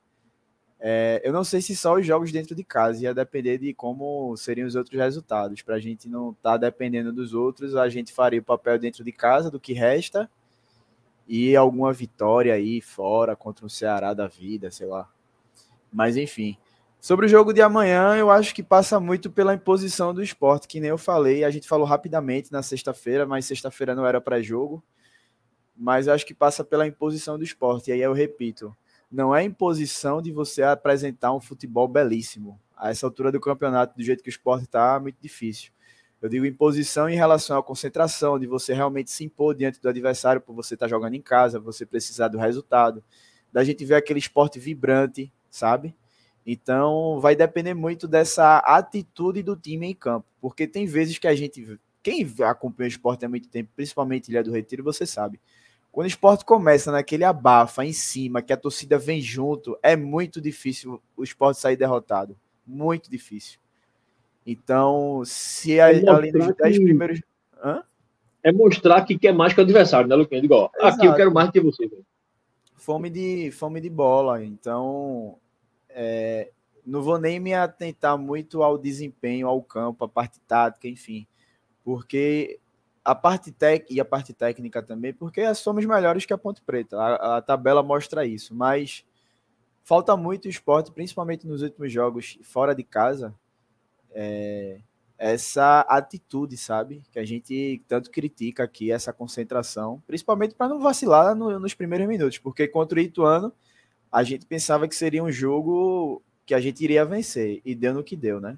É, 0.83 1.21
eu 1.23 1.31
não 1.31 1.43
sei 1.43 1.61
se 1.61 1.75
só 1.75 1.93
os 1.93 2.05
jogos 2.05 2.31
dentro 2.31 2.55
de 2.55 2.63
casa 2.63 3.03
ia 3.03 3.13
depender 3.13 3.59
de 3.59 3.71
como 3.71 4.35
seriam 4.35 4.67
os 4.67 4.73
outros 4.73 4.99
resultados. 4.99 5.61
Para 5.61 5.75
a 5.75 5.79
gente 5.79 6.09
não 6.09 6.31
estar 6.31 6.53
tá 6.53 6.57
dependendo 6.57 7.13
dos 7.13 7.35
outros, 7.35 7.75
a 7.75 7.87
gente 7.87 8.11
faria 8.11 8.39
o 8.39 8.43
papel 8.43 8.79
dentro 8.79 9.03
de 9.03 9.11
casa 9.11 9.51
do 9.51 9.59
que 9.59 9.73
resta 9.73 10.27
e 11.27 11.55
alguma 11.55 11.93
vitória 11.93 12.55
aí 12.55 12.81
fora 12.81 13.35
contra 13.35 13.63
o 13.63 13.69
Ceará 13.69 14.11
da 14.15 14.27
vida, 14.27 14.71
sei 14.71 14.87
lá. 14.87 15.07
Mas 15.93 16.17
enfim. 16.17 16.57
Sobre 16.99 17.27
o 17.27 17.29
jogo 17.29 17.53
de 17.53 17.61
amanhã, 17.61 18.15
eu 18.15 18.31
acho 18.31 18.53
que 18.53 18.63
passa 18.63 18.99
muito 18.99 19.29
pela 19.29 19.53
imposição 19.53 20.13
do 20.13 20.23
esporte, 20.23 20.67
que 20.67 20.79
nem 20.79 20.89
eu 20.89 20.97
falei. 20.97 21.43
A 21.43 21.51
gente 21.51 21.67
falou 21.67 21.85
rapidamente 21.85 22.51
na 22.51 22.63
sexta-feira, 22.63 23.25
mas 23.25 23.45
sexta-feira 23.45 23.93
não 23.93 24.05
era 24.05 24.19
para 24.19 24.41
jogo. 24.41 24.83
Mas 25.75 26.07
eu 26.07 26.13
acho 26.13 26.25
que 26.25 26.33
passa 26.33 26.63
pela 26.63 26.87
imposição 26.87 27.37
do 27.37 27.43
esporte. 27.43 27.89
E 27.89 27.93
aí 27.93 28.01
eu 28.01 28.13
repito: 28.13 28.75
não 29.11 29.35
é 29.35 29.43
imposição 29.43 30.21
de 30.21 30.31
você 30.31 30.63
apresentar 30.63 31.33
um 31.33 31.41
futebol 31.41 31.87
belíssimo. 31.87 32.59
A 32.77 32.89
essa 32.89 33.05
altura 33.05 33.31
do 33.31 33.39
campeonato, 33.39 33.95
do 33.95 34.03
jeito 34.03 34.23
que 34.23 34.29
o 34.29 34.31
esporte 34.31 34.63
está, 34.63 34.95
é 34.95 34.99
muito 34.99 35.17
difícil. 35.21 35.71
Eu 36.21 36.29
digo 36.29 36.45
imposição 36.45 37.09
em 37.09 37.15
relação 37.15 37.57
à 37.57 37.63
concentração, 37.63 38.39
de 38.39 38.45
você 38.47 38.73
realmente 38.73 39.11
se 39.11 39.23
impor 39.23 39.55
diante 39.55 39.81
do 39.81 39.89
adversário 39.89 40.39
por 40.39 40.53
você 40.53 40.75
estar 40.75 40.85
tá 40.85 40.89
jogando 40.89 41.15
em 41.15 41.21
casa, 41.21 41.59
você 41.59 41.85
precisar 41.85 42.27
do 42.27 42.37
resultado, 42.37 43.03
da 43.51 43.63
gente 43.63 43.83
ver 43.83 43.95
aquele 43.95 44.19
esporte 44.19 44.59
vibrante, 44.59 45.31
sabe? 45.49 45.95
Então, 46.45 47.19
vai 47.19 47.35
depender 47.35 47.73
muito 47.73 48.07
dessa 48.07 48.59
atitude 48.59 49.43
do 49.43 49.55
time 49.55 49.87
em 49.87 49.95
campo, 49.95 50.27
porque 50.39 50.67
tem 50.67 50.85
vezes 50.85 51.17
que 51.17 51.27
a 51.27 51.35
gente, 51.35 51.79
quem 52.01 52.27
acompanha 52.43 52.87
o 52.87 52.91
esporte 52.91 53.25
há 53.25 53.29
muito 53.29 53.49
tempo, 53.49 53.69
principalmente 53.75 54.29
Ilha 54.29 54.43
do 54.43 54.51
Retiro, 54.51 54.83
você 54.83 55.05
sabe. 55.05 55.39
Quando 55.91 56.05
o 56.05 56.07
esporte 56.07 56.45
começa 56.45 56.91
naquele 56.91 57.25
abafa 57.25 57.83
em 57.83 57.91
cima, 57.91 58.41
que 58.41 58.53
a 58.53 58.57
torcida 58.57 58.97
vem 58.97 59.19
junto, 59.19 59.77
é 59.83 59.95
muito 59.95 60.39
difícil 60.39 61.01
o 61.17 61.23
esporte 61.23 61.59
sair 61.59 61.75
derrotado. 61.75 62.37
Muito 62.65 63.11
difícil. 63.11 63.59
Então, 64.45 65.21
se 65.25 65.79
a, 65.81 65.91
é 65.91 66.07
além 66.07 66.31
dos 66.31 66.55
10 66.55 66.77
que... 66.77 66.83
primeiros. 66.83 67.21
Hã? 67.61 67.83
É 68.41 68.51
mostrar 68.51 69.03
que 69.05 69.19
quer 69.19 69.33
mais 69.33 69.53
que 69.53 69.59
o 69.59 69.63
adversário, 69.63 70.07
né, 70.07 70.15
Luquinha? 70.15 70.41
Digo, 70.41 70.55
ó, 70.55 70.69
aqui 70.79 71.05
eu 71.05 71.13
quero 71.13 71.31
mais 71.31 71.51
que 71.51 71.59
você. 71.59 71.91
Fome 72.75 73.09
de, 73.09 73.51
fome 73.51 73.79
de 73.79 73.89
bola. 73.89 74.43
Então, 74.43 75.37
é, 75.89 76.49
não 76.85 77.03
vou 77.03 77.19
nem 77.19 77.39
me 77.39 77.53
atentar 77.53 78.17
muito 78.17 78.63
ao 78.63 78.77
desempenho, 78.77 79.47
ao 79.47 79.61
campo, 79.61 80.05
a 80.05 80.09
parte 80.09 80.39
tática, 80.47 80.87
enfim. 80.87 81.27
Porque 81.83 82.60
a 83.03 83.15
parte 83.15 83.51
técnica 83.51 83.93
e 83.93 83.99
a 83.99 84.05
parte 84.05 84.33
técnica 84.33 84.81
também, 84.81 85.13
porque 85.13 85.53
somos 85.55 85.85
melhores 85.85 86.25
que 86.25 86.33
a 86.33 86.37
Ponte 86.37 86.61
Preta. 86.61 86.97
A, 86.97 87.37
a 87.37 87.41
tabela 87.41 87.81
mostra 87.81 88.25
isso, 88.25 88.53
mas 88.53 89.03
falta 89.83 90.15
muito 90.15 90.47
esporte, 90.47 90.91
principalmente 90.91 91.47
nos 91.47 91.61
últimos 91.61 91.91
jogos 91.91 92.37
fora 92.43 92.75
de 92.75 92.83
casa, 92.83 93.33
é, 94.11 94.79
essa 95.17 95.81
atitude, 95.81 96.57
sabe? 96.57 97.03
Que 97.11 97.19
a 97.19 97.25
gente 97.25 97.81
tanto 97.87 98.09
critica 98.11 98.63
aqui, 98.63 98.91
essa 98.91 99.11
concentração, 99.11 100.01
principalmente 100.05 100.55
para 100.55 100.69
não 100.69 100.79
vacilar 100.79 101.35
no, 101.35 101.59
nos 101.59 101.73
primeiros 101.73 102.07
minutos, 102.07 102.37
porque 102.37 102.67
contra 102.67 102.99
o 102.99 103.01
Ituano 103.01 103.53
a 104.11 104.23
gente 104.23 104.45
pensava 104.45 104.87
que 104.87 104.95
seria 104.95 105.23
um 105.23 105.31
jogo 105.31 106.21
que 106.45 106.53
a 106.53 106.59
gente 106.59 106.83
iria 106.83 107.05
vencer, 107.05 107.61
e 107.63 107.73
deu 107.73 107.93
no 107.93 108.03
que 108.03 108.15
deu, 108.15 108.41
né? 108.41 108.57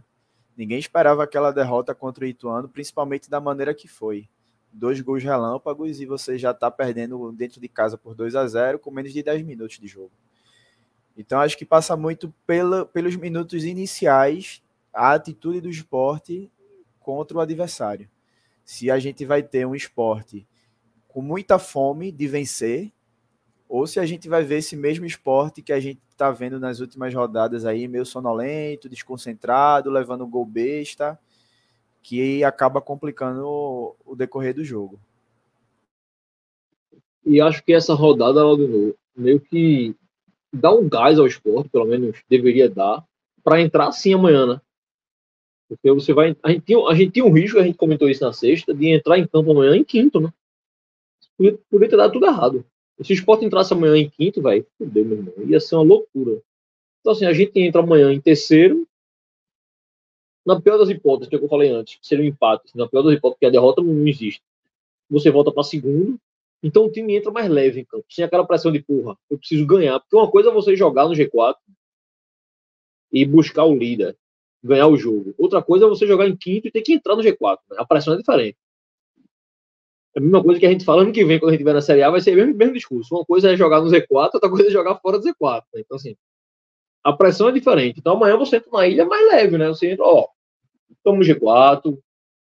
Ninguém 0.56 0.80
esperava 0.80 1.24
aquela 1.24 1.52
derrota 1.52 1.94
contra 1.94 2.24
o 2.24 2.28
Ituano, 2.28 2.70
principalmente 2.70 3.30
da 3.30 3.42
maneira 3.42 3.74
que 3.74 3.88
foi. 3.88 4.28
Dois 4.74 5.00
gols 5.00 5.24
relâmpagos 5.24 6.02
e 6.02 6.06
você 6.06 6.38
já 6.38 6.52
está 6.52 6.70
perdendo 6.72 7.32
dentro 7.32 7.62
de 7.62 7.68
casa 7.68 7.98
por 7.98 8.16
2 8.16 8.36
a 8.36 8.48
0 8.48 8.80
com 8.80 8.90
menos 8.92 9.14
de 9.14 9.22
10 9.22 9.44
minutos 9.44 9.80
de 9.80 9.88
jogo. 9.88 10.12
Então 11.16 11.40
acho 11.40 11.58
que 11.58 11.66
passa 11.66 11.96
muito 11.96 12.34
pela, 12.46 12.86
pelos 12.86 13.16
minutos 13.16 13.64
iniciais 13.64 14.64
a 14.92 15.14
atitude 15.14 15.62
do 15.62 15.70
esporte 15.70 16.52
contra 17.00 17.38
o 17.38 17.42
adversário. 17.42 18.10
Se 18.66 18.90
a 18.90 18.98
gente 18.98 19.26
vai 19.26 19.44
ter 19.44 19.66
um 19.68 19.76
esporte 19.76 20.48
com 21.08 21.22
muita 21.22 21.60
fome 21.60 22.12
de 22.12 22.28
vencer, 22.28 22.92
ou 23.70 23.86
se 23.86 24.00
a 24.00 24.06
gente 24.06 24.28
vai 24.30 24.44
ver 24.44 24.58
esse 24.58 24.76
mesmo 24.76 25.06
esporte 25.06 25.62
que 25.62 25.74
a 25.74 25.80
gente 25.80 26.00
está 26.12 26.32
vendo 26.32 26.60
nas 26.60 26.80
últimas 26.80 27.14
rodadas 27.14 27.66
aí, 27.66 27.88
meio 27.88 28.06
sonolento, 28.06 28.90
desconcentrado, 28.90 29.90
levando 29.90 30.28
gol 30.28 30.46
besta, 30.46 31.20
que 32.04 32.44
acaba 32.44 32.82
complicando 32.82 33.48
o, 33.48 33.96
o 34.06 34.16
decorrer 34.16 34.54
do 34.54 34.64
jogo. 34.64 35.00
E 37.26 37.40
acho 37.40 37.64
que 37.64 37.74
essa 37.74 37.94
rodada, 37.94 38.42
meio 39.16 39.40
que 39.40 39.96
dá 40.52 40.72
um 40.72 40.88
gás 40.88 41.18
ao 41.18 41.26
esporte, 41.26 41.70
pelo 41.70 41.86
menos 41.86 42.22
deveria 42.30 42.70
dar, 42.70 43.04
para 43.44 43.62
entrar 43.62 43.92
sim 43.94 44.14
amanhã, 44.14 44.46
né? 44.46 44.62
Porque 45.68 45.92
você 45.92 46.14
vai. 46.14 46.36
A 46.44 46.52
gente, 46.52 46.66
tinha, 46.66 46.86
a 46.86 46.94
gente 46.94 47.12
tinha 47.14 47.26
um 47.26 47.32
risco, 47.32 47.58
a 47.58 47.64
gente 47.64 47.78
comentou 47.78 48.10
isso 48.10 48.24
na 48.24 48.34
sexta, 48.34 48.74
de 48.74 48.90
entrar 48.90 49.18
em 49.18 49.26
campo 49.26 49.52
amanhã 49.52 49.76
em 49.76 49.84
quinto, 49.84 50.20
né? 50.20 50.32
Podia, 51.38 51.58
podia 51.70 51.90
ter 51.90 51.98
dado 51.98 52.14
tudo 52.14 52.26
errado. 52.26 52.66
Se 53.02 53.12
o 53.12 53.16
Sport 53.16 53.42
entrasse 53.42 53.74
amanhã 53.74 53.98
em 53.98 54.10
quinto, 54.10 54.42
velho, 54.42 54.66
fudeu, 54.78 55.04
meu 55.04 55.18
irmão. 55.18 55.34
Ia 55.48 55.60
ser 55.60 55.76
uma 55.76 55.84
loucura. 55.84 56.42
Então, 57.00 57.14
assim, 57.14 57.26
a 57.26 57.34
gente 57.34 57.60
entra 57.60 57.82
amanhã 57.82 58.14
em 58.14 58.22
terceiro. 58.22 58.88
Na 60.46 60.60
pior 60.60 60.78
das 60.78 60.90
hipóteses, 60.90 61.30
que, 61.30 61.36
eu 61.36 61.48
falei 61.48 61.70
antes, 61.70 61.98
seria 62.02 62.26
um 62.26 62.28
empate. 62.28 62.76
Na 62.76 62.88
pior 62.88 63.02
das 63.02 63.14
hipóteses, 63.14 63.40
que 63.40 63.46
a 63.46 63.50
derrota 63.50 63.82
não 63.82 64.08
existe. 64.08 64.42
Você 65.10 65.32
volta 65.32 65.52
para 65.52 65.64
segundo. 65.64 66.20
Então 66.62 66.86
o 66.86 66.92
time 66.92 67.16
entra 67.16 67.32
mais 67.32 67.50
leve 67.50 67.82
em 67.82 67.86
campo, 67.86 68.06
sem 68.10 68.24
aquela 68.24 68.46
pressão 68.46 68.72
de 68.72 68.82
porra. 68.82 69.18
Eu 69.30 69.38
preciso 69.38 69.66
ganhar. 69.66 70.00
Porque 70.00 70.16
uma 70.16 70.30
coisa 70.30 70.50
é 70.50 70.54
você 70.54 70.76
jogar 70.76 71.08
no 71.08 71.14
G4 71.14 71.56
e 73.12 73.26
buscar 73.26 73.66
o 73.66 73.76
líder 73.76 74.18
ganhar 74.64 74.88
o 74.88 74.98
jogo. 74.98 75.36
Outra 75.38 75.62
coisa 75.62 75.86
é 75.86 75.90
você 75.90 76.08
jogar 76.08 76.28
em 76.28 76.36
quinto 76.36 76.68
e 76.68 76.72
ter 76.72 76.82
que 76.82 76.94
entrar 76.94 77.16
no 77.16 77.22
G4. 77.22 77.58
Né? 77.70 77.78
A 77.78 77.86
pressão 77.86 78.14
é 78.14 78.18
diferente. 78.18 78.58
É 80.16 80.20
a 80.20 80.22
mesma 80.22 80.44
coisa 80.44 80.60
que 80.60 80.66
a 80.66 80.70
gente 80.70 80.86
fala 80.86 81.02
ano 81.02 81.12
que 81.12 81.26
vem, 81.26 81.40
quando 81.40 81.50
a 81.50 81.52
gente 81.52 81.62
tiver 81.62 81.74
na 81.74 81.82
Série 81.82 82.04
A, 82.04 82.10
vai 82.10 82.22
ser 82.22 82.34
o 82.34 82.36
mesmo, 82.36 82.56
mesmo 82.56 82.74
discurso. 82.74 83.14
Uma 83.14 83.26
coisa 83.26 83.52
é 83.52 83.58
jogar 83.58 83.82
no 83.82 83.90
Z4, 83.90 84.30
outra 84.34 84.50
coisa 84.50 84.68
é 84.68 84.72
jogar 84.72 84.96
fora 85.00 85.20
do 85.20 85.26
Z4. 85.26 85.64
Né? 85.74 85.82
Então, 85.82 85.98
assim, 85.98 86.16
a 87.04 87.14
pressão 87.14 87.50
é 87.50 87.52
diferente. 87.52 88.00
Então, 88.00 88.14
amanhã 88.14 88.38
você 88.38 88.58
entra 88.58 88.72
na 88.72 88.88
ilha 88.88 89.06
mais 89.06 89.28
leve, 89.28 89.58
né? 89.58 89.68
Você 89.68 89.92
entra, 89.92 90.06
ó, 90.06 90.28
estamos 90.92 91.28
no 91.28 91.34
G4, 91.36 91.98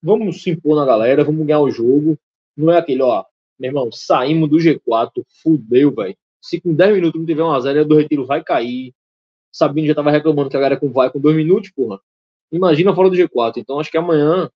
vamos 0.01 0.43
se 0.43 0.51
impor 0.51 0.75
na 0.75 0.85
galera, 0.85 1.23
vamos 1.23 1.45
ganhar 1.45 1.61
o 1.61 1.71
jogo. 1.71 2.17
Não 2.55 2.71
é 2.71 2.77
aquele, 2.77 3.01
ó, 3.01 3.25
meu 3.59 3.69
irmão, 3.69 3.91
saímos 3.91 4.49
do 4.49 4.57
G4, 4.57 5.23
fudeu, 5.41 5.91
velho. 5.91 6.15
Se 6.41 6.61
com 6.61 6.73
10 6.73 6.95
minutos 6.95 7.19
não 7.19 7.25
tiver 7.25 7.43
uma 7.43 7.59
zero, 7.59 7.85
do 7.85 7.97
retiro 7.97 8.25
vai 8.25 8.43
cair. 8.43 8.93
Sabino 9.51 9.87
já 9.87 9.95
tava 9.95 10.11
reclamando 10.11 10.49
que 10.49 10.57
a 10.57 10.59
galera 10.59 10.79
vai 10.83 11.09
com 11.09 11.19
dois 11.19 11.35
minutos, 11.35 11.71
porra. 11.71 11.99
Imagina 12.51 12.93
fora 12.93 13.09
do 13.09 13.15
G4. 13.15 13.57
Então 13.57 13.79
acho 13.79 13.89
que 13.89 13.97
amanhã 13.97 14.49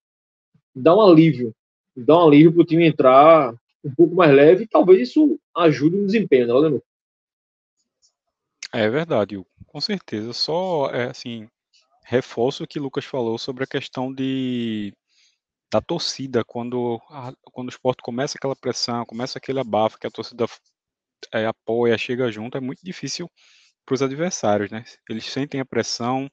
dá 0.75 0.95
um 0.95 1.01
alívio. 1.01 1.53
Dá 1.95 2.17
um 2.17 2.27
alívio 2.27 2.53
pro 2.53 2.65
time 2.65 2.85
entrar 2.85 3.55
um 3.83 3.95
pouco 3.95 4.13
mais 4.13 4.31
leve 4.31 4.65
e 4.65 4.67
talvez 4.67 5.09
isso 5.09 5.39
ajude 5.55 5.97
no 5.97 6.05
desempenho, 6.05 6.47
né, 6.47 6.53
Leonor? 6.53 6.81
É 8.71 8.87
verdade, 8.89 9.37
Hugo. 9.37 9.47
Com 9.69 9.81
certeza. 9.81 10.33
Só, 10.33 10.89
é, 10.91 11.09
assim, 11.09 11.47
reforço 12.05 12.63
o 12.63 12.67
que 12.67 12.79
o 12.79 12.83
Lucas 12.83 13.05
falou 13.05 13.37
sobre 13.37 13.63
a 13.63 13.67
questão 13.67 14.13
de 14.13 14.93
da 15.71 15.79
torcida, 15.79 16.43
quando, 16.43 16.99
a, 17.09 17.31
quando 17.43 17.67
o 17.67 17.71
esporte 17.71 18.01
começa 18.01 18.37
aquela 18.37 18.55
pressão, 18.55 19.05
começa 19.05 19.37
aquele 19.37 19.59
abafo 19.59 19.99
que 19.99 20.07
a 20.07 20.11
torcida 20.11 20.47
é, 21.31 21.45
apoia, 21.45 21.97
chega 21.97 22.31
junto, 22.31 22.57
é 22.57 22.61
muito 22.61 22.79
difícil 22.83 23.29
para 23.85 23.93
os 23.93 24.01
adversários, 24.01 24.71
né? 24.71 24.83
Eles 25.09 25.25
sentem 25.25 25.59
a 25.61 25.65
pressão 25.65 26.29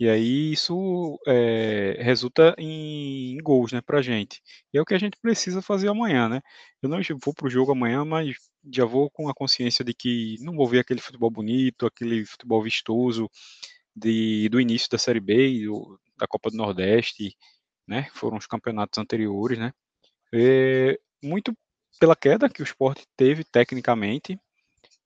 e 0.00 0.08
aí 0.08 0.52
isso 0.52 1.20
é, 1.26 1.98
resulta 2.00 2.54
em, 2.56 3.34
em 3.34 3.38
gols, 3.42 3.70
né, 3.70 3.82
para 3.82 3.98
a 3.98 4.02
gente. 4.02 4.40
E 4.72 4.78
é 4.78 4.80
o 4.80 4.84
que 4.86 4.94
a 4.94 4.98
gente 4.98 5.18
precisa 5.20 5.60
fazer 5.60 5.88
amanhã, 5.88 6.26
né? 6.26 6.40
Eu 6.82 6.88
não 6.88 6.98
vou 7.22 7.34
para 7.34 7.46
o 7.46 7.50
jogo 7.50 7.72
amanhã, 7.72 8.02
mas 8.02 8.34
já 8.72 8.86
vou 8.86 9.10
com 9.10 9.28
a 9.28 9.34
consciência 9.34 9.84
de 9.84 9.92
que 9.92 10.36
não 10.40 10.56
vou 10.56 10.66
ver 10.66 10.78
aquele 10.78 11.02
futebol 11.02 11.30
bonito, 11.30 11.84
aquele 11.84 12.24
futebol 12.24 12.62
vistoso 12.62 13.28
de, 13.94 14.48
do 14.48 14.58
início 14.58 14.88
da 14.90 14.96
Série 14.96 15.20
B, 15.20 15.66
do, 15.66 16.00
da 16.18 16.26
Copa 16.26 16.50
do 16.50 16.56
Nordeste, 16.56 17.36
né? 17.86 18.08
Foram 18.14 18.38
os 18.38 18.46
campeonatos 18.46 18.98
anteriores, 18.98 19.58
né? 19.58 19.70
É, 20.32 20.98
muito 21.22 21.54
pela 22.00 22.16
queda 22.16 22.48
que 22.48 22.62
o 22.62 22.64
esporte 22.64 23.06
teve 23.16 23.44
tecnicamente, 23.44 24.40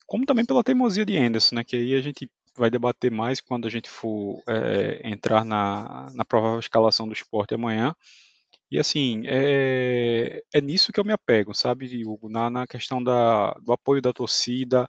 como 0.06 0.24
também 0.24 0.44
pela 0.44 0.62
teimosia 0.62 1.04
de 1.04 1.16
Anderson, 1.16 1.56
né, 1.56 1.64
que 1.64 1.76
aí 1.76 1.94
a 1.94 2.00
gente 2.00 2.30
vai 2.56 2.70
debater 2.70 3.10
mais 3.10 3.40
quando 3.40 3.66
a 3.66 3.70
gente 3.70 3.88
for 3.90 4.42
é, 4.48 5.00
entrar 5.08 5.44
na, 5.44 6.08
na 6.14 6.24
provável 6.24 6.58
escalação 6.60 7.06
do 7.06 7.14
esporte 7.14 7.54
amanhã. 7.54 7.94
E 8.70 8.78
assim, 8.78 9.22
é, 9.26 10.42
é 10.52 10.60
nisso 10.60 10.92
que 10.92 10.98
eu 10.98 11.04
me 11.04 11.12
apego, 11.12 11.54
sabe, 11.54 12.04
Hugo? 12.04 12.28
Na, 12.28 12.50
na 12.50 12.66
questão 12.66 13.02
da, 13.02 13.52
do 13.62 13.72
apoio 13.72 14.02
da 14.02 14.12
torcida, 14.12 14.86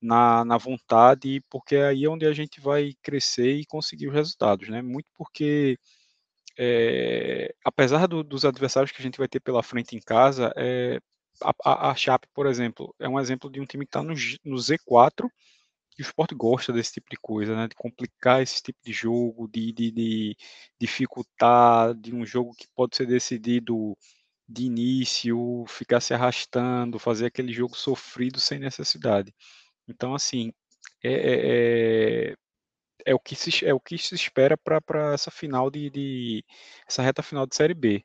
na, 0.00 0.44
na 0.44 0.56
vontade, 0.58 1.42
porque 1.50 1.76
é 1.76 1.88
aí 1.88 2.08
onde 2.08 2.26
a 2.26 2.32
gente 2.32 2.60
vai 2.60 2.94
crescer 3.02 3.56
e 3.56 3.66
conseguir 3.66 4.08
os 4.08 4.14
resultados, 4.14 4.68
né? 4.68 4.82
Muito 4.82 5.08
porque, 5.14 5.78
é, 6.58 7.54
apesar 7.64 8.06
do, 8.06 8.22
dos 8.22 8.44
adversários 8.44 8.92
que 8.92 9.00
a 9.00 9.04
gente 9.04 9.18
vai 9.18 9.28
ter 9.28 9.40
pela 9.40 9.62
frente 9.62 9.96
em 9.96 10.00
casa, 10.00 10.52
é, 10.56 11.00
a, 11.42 11.90
a, 11.90 11.94
Chape, 11.94 12.28
por 12.34 12.46
exemplo, 12.46 12.94
é 12.98 13.08
um 13.08 13.20
exemplo 13.20 13.50
de 13.50 13.60
um 13.60 13.66
time 13.66 13.84
que 13.84 13.90
está 13.90 14.02
no, 14.02 14.14
no 14.44 14.56
Z4 14.56 15.28
e 15.28 15.30
o 16.02 16.02
esporte 16.02 16.34
gosta 16.34 16.72
desse 16.72 16.94
tipo 16.94 17.08
de 17.10 17.16
coisa, 17.16 17.56
né? 17.56 17.68
De 17.68 17.74
complicar 17.74 18.42
esse 18.42 18.62
tipo 18.62 18.78
de 18.84 18.92
jogo, 18.92 19.48
de, 19.48 19.72
de, 19.72 19.90
de, 19.90 20.36
dificultar, 20.80 21.94
de 21.94 22.14
um 22.14 22.24
jogo 22.26 22.52
que 22.54 22.66
pode 22.74 22.96
ser 22.96 23.06
decidido 23.06 23.96
de 24.48 24.64
início, 24.64 25.64
ficar 25.68 26.00
se 26.00 26.14
arrastando, 26.14 26.98
fazer 26.98 27.26
aquele 27.26 27.52
jogo 27.52 27.76
sofrido 27.76 28.40
sem 28.40 28.58
necessidade. 28.58 29.34
Então, 29.88 30.14
assim, 30.14 30.52
é, 31.02 31.12
é, 31.12 32.30
é, 32.32 32.34
é 33.06 33.14
o, 33.14 33.18
que 33.20 33.34
se, 33.36 33.64
é 33.64 33.74
o 33.74 33.80
que 33.80 33.98
se 33.98 34.14
espera 34.14 34.56
para 34.56 35.14
essa 35.14 35.30
final 35.30 35.70
de, 35.70 35.90
de 35.90 36.44
essa 36.88 37.02
reta 37.02 37.22
final 37.22 37.46
de 37.46 37.56
Série 37.56 37.74
B. 37.74 38.04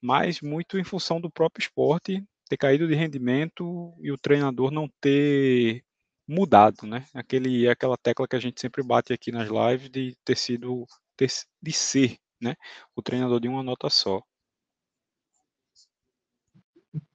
Mas 0.00 0.40
muito 0.40 0.78
em 0.78 0.84
função 0.84 1.20
do 1.20 1.30
próprio 1.30 1.62
esporte 1.62 2.22
ter 2.48 2.56
caído 2.56 2.86
de 2.86 2.94
rendimento 2.94 3.94
e 4.00 4.12
o 4.12 4.18
treinador 4.18 4.70
não 4.70 4.88
ter 5.00 5.84
mudado, 6.26 6.86
né? 6.86 7.06
Aquele, 7.14 7.68
aquela 7.68 7.96
tecla 7.96 8.26
que 8.26 8.36
a 8.36 8.40
gente 8.40 8.60
sempre 8.60 8.82
bate 8.82 9.12
aqui 9.12 9.30
nas 9.30 9.48
lives 9.48 9.90
de 9.90 10.16
ter 10.24 10.36
sido, 10.36 10.86
ter, 11.16 11.28
de 11.62 11.72
ser, 11.72 12.16
né? 12.40 12.54
O 12.96 13.02
treinador 13.02 13.40
de 13.40 13.48
uma 13.48 13.62
nota 13.62 13.90
só. 13.90 14.22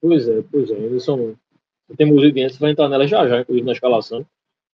Pois 0.00 0.28
é, 0.28 0.42
pois 0.42 0.70
é. 0.70 0.74
Anderson, 0.74 1.34
temos 1.96 2.22
evidências, 2.22 2.58
vai 2.58 2.70
entrar 2.70 2.88
nela 2.88 3.06
já 3.06 3.26
já, 3.26 3.40
inclusive 3.40 3.66
na 3.66 3.72
escalação. 3.72 4.26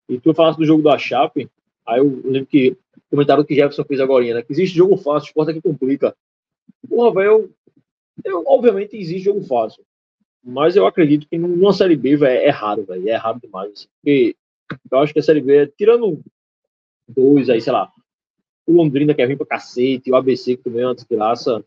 E 0.09 0.19
tu 0.19 0.35
falaste 0.35 0.59
do 0.59 0.67
jogo 0.67 0.83
da 0.83 0.99
Chape, 0.99 1.51
aí 1.87 1.99
eu 1.99 2.23
lembro 2.25 2.47
que 2.47 2.77
comentaram 3.11 3.45
que 3.45 3.55
Jefferson 3.55 3.85
fez 3.85 4.01
agora, 4.01 4.35
né? 4.35 4.43
Que 4.43 4.53
existe 4.53 4.77
jogo 4.77 4.97
fácil, 4.97 5.29
esporte 5.29 5.51
é 5.51 5.55
que 5.55 5.63
complica. 5.63 6.17
Porra, 6.89 7.15
velho, 7.15 7.31
eu, 7.31 7.55
eu, 8.25 8.45
obviamente 8.47 8.97
existe 8.97 9.25
jogo 9.25 9.43
fácil. 9.45 9.85
Mas 10.45 10.77
eu 10.77 10.87
acredito 10.87 11.27
que 11.27 11.39
numa 11.39 11.73
Série 11.73 11.97
B, 11.97 12.17
velho, 12.17 12.41
é 12.41 12.51
raro, 12.51 12.85
velho. 12.85 13.09
É 13.09 13.17
raro 13.17 13.41
demais. 13.41 13.71
Assim, 13.73 13.89
porque 14.03 14.37
eu 14.91 14.99
acho 14.99 15.13
que 15.13 15.19
a 15.19 15.23
Série 15.23 15.41
B, 15.41 15.67
tirando 15.77 16.21
dois 17.09 17.49
aí, 17.49 17.61
sei 17.61 17.73
lá, 17.73 17.91
o 18.67 18.73
Londrina 18.73 19.15
quer 19.15 19.27
vir 19.27 19.37
pra 19.37 19.47
cacete, 19.47 20.11
o 20.11 20.17
ABC 20.17 20.57
que 20.57 20.65
também 20.65 20.83
é 20.83 20.87
uma 20.87 20.95
desgraça. 20.95 21.65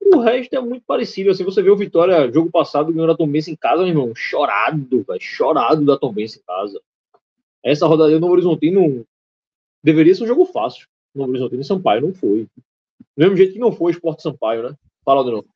O 0.00 0.18
resto 0.20 0.54
é 0.54 0.60
muito 0.60 0.84
parecido. 0.86 1.30
Assim, 1.30 1.44
você 1.44 1.62
vê 1.62 1.70
o 1.70 1.76
Vitória, 1.76 2.30
jogo 2.32 2.50
passado, 2.50 2.92
ganhou 2.92 3.10
a 3.10 3.16
Tombense 3.16 3.50
em 3.50 3.56
casa, 3.56 3.82
meu 3.82 3.88
irmão. 3.88 4.14
Chorado, 4.14 5.04
velho. 5.06 5.20
Chorado 5.20 5.84
da 5.84 5.98
Tombense 5.98 6.38
em 6.38 6.42
casa. 6.42 6.80
Essa 7.62 7.86
rodada 7.86 8.18
no 8.18 8.28
Horizontino 8.28 9.04
deveria 9.82 10.14
ser 10.14 10.24
um 10.24 10.28
jogo 10.28 10.46
fácil. 10.46 10.86
No 11.14 11.24
Horizontino 11.24 11.62
e 11.62 11.64
Sampaio, 11.64 12.02
não 12.02 12.14
foi. 12.14 12.46
Do 13.16 13.22
mesmo 13.22 13.36
jeito 13.36 13.54
que 13.54 13.58
não 13.58 13.72
foi 13.72 13.92
o 13.92 13.94
Esporte 13.94 14.22
Sampaio, 14.22 14.62
né? 14.62 14.76
Fala 15.04 15.24
novo. 15.24 15.46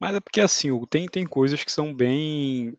Mas 0.00 0.16
é 0.16 0.20
porque 0.20 0.40
assim, 0.40 0.70
tem, 0.86 1.06
tem 1.06 1.26
coisas 1.26 1.62
que 1.62 1.70
são 1.70 1.94
bem 1.94 2.74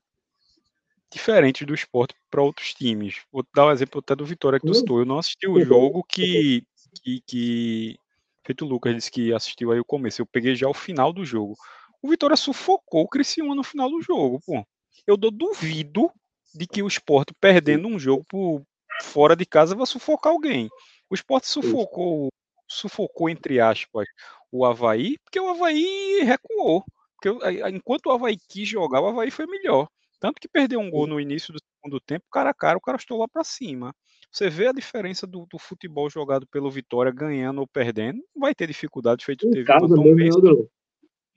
diferentes 1.12 1.68
do 1.68 1.74
esporte 1.76 2.16
para 2.32 2.42
outros 2.42 2.74
times. 2.74 3.22
Vou 3.32 3.46
dar 3.54 3.66
o 3.66 3.70
um 3.70 3.72
exemplo 3.72 4.00
até 4.00 4.16
do 4.16 4.26
Vitória 4.26 4.60
que 4.60 4.66
tu 4.66 4.74
citou. 4.74 5.00
Eu 5.00 5.06
não 5.06 5.20
assisti 5.20 5.48
o 5.48 5.64
jogo 5.64 6.04
que, 6.04 6.64
que, 7.04 7.22
que 7.28 8.00
feito 8.44 8.66
o 8.66 8.68
Lucas 8.68 8.96
disse 8.96 9.12
que 9.12 9.34
assistiu 9.34 9.72
aí 9.72 9.80
o 9.80 9.86
começo. 9.86 10.22
Eu 10.22 10.26
peguei 10.26 10.56
já 10.56 10.68
o 10.68 10.74
final 10.74 11.14
do 11.14 11.24
jogo. 11.24 11.56
O 12.02 12.10
Vitória 12.10 12.36
sufocou 12.36 13.04
o 13.04 13.08
Criciúma 13.08 13.54
no 13.54 13.64
final 13.64 13.90
do 13.90 14.02
jogo, 14.02 14.42
pô. 14.44 14.66
Eu 15.06 15.16
dou 15.16 15.30
duvido 15.30 16.10
de 16.56 16.66
que 16.66 16.82
o 16.82 16.88
esporte 16.88 17.34
perdendo 17.40 17.88
um 17.88 18.00
jogo 18.00 18.26
por 18.28 18.64
fora 19.04 19.36
de 19.36 19.46
casa 19.46 19.76
vai 19.76 19.86
sufocar 19.86 20.34
alguém. 20.34 20.70
O 21.10 21.14
esporte 21.14 21.48
sufocou, 21.48 22.30
sufocou 22.68 23.30
entre 23.30 23.60
aspas, 23.60 24.08
o 24.52 24.66
Havaí, 24.66 25.18
porque 25.20 25.40
o 25.40 25.50
Havaí 25.50 26.22
recuou. 26.24 26.84
Porque 27.22 27.70
enquanto 27.70 28.08
o 28.08 28.12
Havaí 28.12 28.36
quis 28.50 28.68
jogar, 28.68 29.00
o 29.00 29.08
Havaí 29.08 29.30
foi 29.30 29.46
melhor. 29.46 29.88
Tanto 30.20 30.40
que 30.42 30.48
perdeu 30.48 30.80
um 30.80 30.90
gol 30.90 31.08
no 31.08 31.20
início 31.20 31.54
do 31.54 31.60
segundo 31.60 32.00
tempo, 32.00 32.26
cara 32.32 32.50
a 32.50 32.54
cara, 32.54 32.78
o 32.78 32.82
cara 32.82 32.98
estou 32.98 33.20
lá 33.20 33.28
para 33.28 33.44
cima. 33.44 33.94
Você 34.32 34.50
vê 34.50 34.68
a 34.68 34.72
diferença 34.72 35.28
do, 35.28 35.46
do, 35.52 35.60
futebol 35.60 36.10
jogado 36.10 36.48
pelo 36.48 36.72
Vitória 36.72 37.12
ganhando 37.12 37.60
ou 37.60 37.68
perdendo, 37.68 38.24
vai 38.36 38.56
ter 38.56 38.68
dificuldade 38.68 39.26
feito 39.26 39.50
teve 39.50 39.66
casa 39.66 39.88
mesmo, 39.88 40.16
mesmo. 40.16 40.70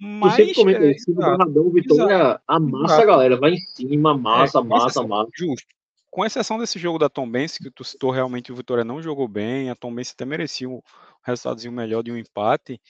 Mas 0.01 0.35
você 0.35 0.55
comenta 0.55 0.85
é, 0.85 0.92
isso, 0.92 1.11
o 1.11 1.14
Barradão, 1.14 1.70
Vitória 1.70 2.40
amassa 2.47 2.94
exato. 2.94 3.03
a 3.03 3.07
galera, 3.07 3.37
vai 3.37 3.53
em 3.53 3.59
cima, 3.59 4.16
massa, 4.16 4.59
é, 4.59 4.62
massa, 4.62 5.03
massa. 5.03 5.31
Justo. 5.35 5.66
Com 6.11 6.25
exceção 6.25 6.59
desse 6.59 6.79
jogo 6.79 6.99
da 6.99 7.09
Tombense, 7.09 7.59
que 7.59 7.70
tu 7.70 7.83
citou 7.83 8.11
realmente 8.11 8.53
o 8.53 8.57
Vitória 8.57 8.85
não 8.85 9.03
jogou 9.03 9.27
bem, 9.27 9.70
a 9.70 9.75
Tombense 9.75 10.12
até 10.14 10.25
merecia 10.25 10.68
um 10.68 10.81
resultadozinho 11.25 11.73
melhor 11.73 12.03
de 12.03 12.12
um 12.12 12.16
empate, 12.16 12.81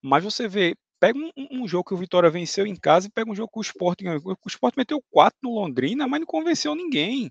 mas 0.00 0.24
você 0.24 0.48
vê 0.48 0.74
Pega 1.02 1.18
um, 1.18 1.32
um, 1.50 1.66
jogo 1.66 1.88
que 1.88 1.94
o 1.94 1.96
Vitória 1.96 2.30
venceu 2.30 2.64
em 2.64 2.76
casa 2.76 3.08
e 3.08 3.10
pega 3.10 3.28
um 3.28 3.34
jogo 3.34 3.50
que 3.52 3.58
o 3.58 3.60
Sport 3.60 4.00
ganhou. 4.00 4.22
O 4.24 4.48
Sport 4.48 4.76
meteu 4.76 5.02
4 5.10 5.36
no 5.42 5.52
Londrina, 5.52 6.06
mas 6.06 6.20
não 6.20 6.26
convenceu 6.28 6.76
ninguém. 6.76 7.28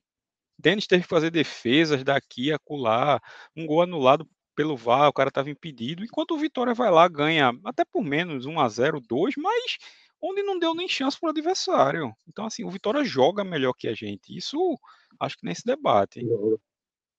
Denis 0.60 0.86
teve 0.86 1.04
que 1.04 1.10
fazer 1.10 1.32
defesas 1.32 2.04
daqui, 2.04 2.52
acolá, 2.52 3.22
um 3.56 3.66
gol 3.66 3.82
anulado 3.82 4.28
pelo 4.54 4.76
VAR, 4.76 5.08
o 5.08 5.14
cara 5.14 5.30
estava 5.30 5.50
impedido, 5.50 6.04
enquanto 6.04 6.32
o 6.32 6.38
Vitória 6.38 6.74
vai 6.74 6.92
lá, 6.92 7.08
ganha 7.08 7.54
até 7.64 7.86
por 7.86 8.04
menos 8.04 8.46
1 8.46 8.60
a 8.60 8.68
0 8.68 9.00
2 9.00 9.36
mas 9.38 9.78
onde 10.22 10.44
não 10.44 10.60
deu 10.60 10.76
nem 10.76 10.90
chance 10.90 11.18
para 11.18 11.28
o 11.28 11.30
adversário. 11.30 12.14
Então, 12.28 12.46
assim, 12.46 12.66
o 12.66 12.70
Vitória 12.70 13.06
joga 13.06 13.42
melhor 13.42 13.72
que 13.72 13.88
a 13.88 13.94
gente. 13.94 14.36
Isso 14.36 14.78
acho 15.18 15.38
que 15.38 15.46
nesse 15.46 15.64
debate. 15.66 16.22
Não, 16.22 16.60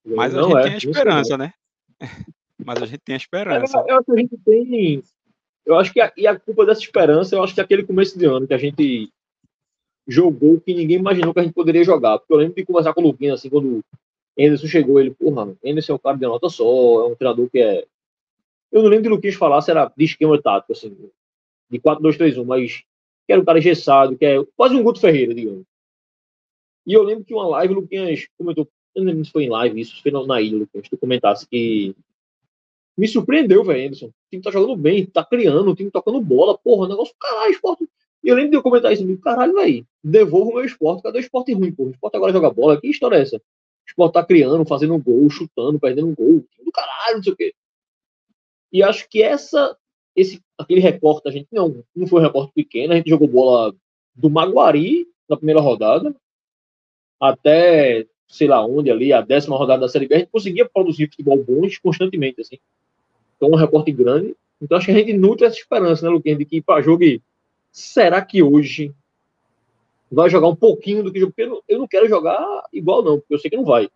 mas 0.05 0.37
a 0.37 0.43
gente 0.43 0.59
é, 0.59 0.63
tem 0.65 0.75
a 0.75 0.77
esperança, 0.77 1.39
né? 1.39 1.55
mas 2.63 2.83
a 2.83 2.85
gente 2.85 3.01
tem 3.01 3.15
a 3.15 3.17
esperança. 3.17 3.79
É, 3.79 3.91
eu 3.91 3.97
acho 3.97 4.05
que 4.05 4.13
a 4.13 4.17
gente 4.17 4.37
tem 4.37 5.03
eu 5.65 5.77
acho 5.77 5.93
que 5.93 6.01
a, 6.01 6.13
e 6.17 6.27
a 6.27 6.39
culpa 6.39 6.67
dessa 6.67 6.81
esperança, 6.81 7.37
eu 7.37 7.43
acho 7.43 7.55
que 7.55 7.61
é 7.61 7.65
aquele 7.65 7.85
começo 7.85 8.19
de 8.19 8.25
ano 8.27 8.47
que 8.47 8.55
a 8.55 8.59
gente 8.59 9.11
jogou 10.07 10.61
que 10.61 10.75
ninguém 10.75 10.99
imaginou 10.99 11.33
que 11.33 11.41
a 11.41 11.43
gente 11.43 11.55
poderia 11.55 11.85
jogar. 11.85 12.19
Porque 12.19 12.33
eu 12.33 12.39
lembro 12.39 12.55
de 12.55 12.65
conversar 12.65 12.93
com 12.93 13.01
o 13.01 13.05
Luquinha, 13.05 13.35
assim, 13.35 13.49
quando 13.49 13.79
o 13.79 13.85
Anderson 14.39 14.67
chegou, 14.67 15.01
ele, 15.01 15.13
porra, 15.13 15.55
Anderson 15.65 15.93
é 15.93 15.95
um 15.95 15.99
cara 15.99 16.17
de 16.17 16.27
nota 16.27 16.49
só, 16.49 16.65
é 17.03 17.07
um 17.07 17.15
treinador 17.15 17.49
que 17.51 17.61
é. 17.61 17.85
Eu 18.71 18.83
não 18.83 18.89
lembro 18.89 19.05
de 19.05 19.09
Luquinhas 19.11 19.37
falar 19.37 19.61
se 19.61 19.71
era 19.71 19.93
de 19.97 20.05
esquema 20.05 20.41
tático, 20.41 20.73
assim, 20.73 20.97
de 21.71 21.79
4-2-3-1, 21.79 22.45
mas 22.45 22.83
que 23.27 23.33
era 23.33 23.41
um 23.41 23.45
cara 23.45 23.59
engessado, 23.59 24.17
que 24.17 24.25
é 24.25 24.45
quase 24.57 24.75
um 24.75 24.83
Guto 24.83 25.01
Ferreira, 25.01 25.35
digamos. 25.35 25.65
E 26.87 26.95
eu 26.95 27.03
lembro 27.03 27.25
que 27.25 27.35
uma 27.35 27.47
live, 27.47 27.75
o 27.75 27.77
Luquinhas 27.81 28.27
comentou, 28.37 28.67
eu 28.95 29.03
não 29.03 29.11
lembro 29.11 29.25
se 29.25 29.31
foi 29.31 29.45
em 29.45 29.51
live 29.51 29.81
isso, 29.81 30.03
foi 30.03 30.11
na 30.11 30.41
ilha, 30.41 30.59
Luquinhas, 30.59 30.89
tu 30.89 30.97
comentasse 30.97 31.47
que 31.47 31.95
me 32.97 33.09
surpreendeu, 33.09 33.65
velho, 33.65 33.87
Anderson. 33.87 34.07
O 34.07 34.13
time 34.31 34.43
tá 34.43 34.51
jogando 34.51 34.77
bem, 34.77 35.07
tá 35.07 35.25
criando, 35.25 35.71
o 35.71 35.75
time 35.75 35.91
tocando 35.91 36.21
bola, 36.21 36.57
porra, 36.59 36.89
negócio, 36.89 37.15
caralho, 37.19 37.53
esporte. 37.53 37.89
E 38.23 38.29
eu 38.29 38.37
lembro 38.37 38.51
de 38.51 38.57
eu 38.57 38.63
comentar 38.63 38.93
isso, 38.93 39.19
caralho, 39.19 39.55
velho, 39.55 39.87
devolvo 40.03 40.51
o 40.51 40.55
meu 40.55 40.65
esporte, 40.65 41.03
cadê 41.03 41.19
o 41.19 41.21
esporte 41.21 41.53
ruim, 41.53 41.73
porra? 41.73 41.91
O 41.91 41.93
esporte 41.93 42.17
agora 42.17 42.33
joga 42.33 42.51
bola, 42.51 42.81
que 42.81 42.89
história 42.89 43.17
é 43.17 43.23
essa? 43.23 43.37
O 43.37 43.41
esporte 43.89 44.13
tá 44.13 44.25
criando, 44.25 44.65
fazendo 44.65 44.97
gol, 44.99 45.29
chutando, 45.29 45.81
perdendo 45.81 46.15
gol, 46.15 46.45
do 46.65 46.73
caralho, 46.73 47.17
não 47.17 47.23
sei 47.23 47.33
o 47.33 47.37
quê. 47.37 47.55
E 48.73 48.83
acho 48.83 49.09
que 49.09 49.23
essa, 49.23 49.77
esse, 50.15 50.41
aquele 50.57 50.81
recorte, 50.81 51.29
a 51.29 51.33
gente 51.33 51.49
não, 51.53 51.85
não 51.95 52.07
foi 52.07 52.21
um 52.21 52.25
recorte 52.25 52.53
pequeno, 52.55 52.93
a 52.93 52.97
gente 52.97 53.11
jogou 53.11 53.29
bola 53.29 53.75
do 54.15 54.31
Maguari 54.31 55.07
na 55.29 55.37
primeira 55.37 55.61
rodada 55.61 56.15
até 57.23 58.05
sei 58.33 58.49
lá 58.49 58.65
onde 58.65 58.91
ali, 58.91 59.13
a 59.13 59.21
décima 59.21 59.59
rodada 59.59 59.83
da 59.83 59.89
Série 59.91 60.09
B, 60.09 60.15
a 60.15 60.19
gente 60.21 60.31
conseguia 60.31 60.67
produzir 60.67 61.07
futebol 61.11 61.37
bons 61.45 61.77
constantemente, 61.77 62.41
assim. 62.41 62.59
Então, 63.37 63.51
um 63.51 63.55
recorte 63.55 63.93
grande. 63.93 64.35
Então, 64.61 64.79
acho 64.79 64.87
que 64.87 64.93
a 64.93 64.95
gente 64.95 65.13
nutre 65.13 65.45
essa 65.45 65.59
esperança, 65.59 66.07
né, 66.07 66.11
Luquinha, 66.11 66.35
de 66.35 66.47
que 66.47 66.63
para 66.63 66.81
jogo. 66.81 67.05
Será 67.71 68.23
que 68.23 68.43
hoje 68.43 68.91
vai 70.11 70.31
jogar 70.31 70.49
um 70.49 70.57
pouquinho 70.57 71.03
do 71.03 71.13
que 71.13 71.21
jogo? 71.21 71.35
Porque 71.37 71.63
eu 71.69 71.79
não, 71.79 71.87
quero 71.87 72.09
jogar 72.09 72.43
igual, 72.73 73.03
não, 73.03 73.21
porque 73.21 73.35
eu 73.35 73.39
sei 73.39 73.51
que 73.51 73.57
não 73.57 73.67
vai. 73.67 73.91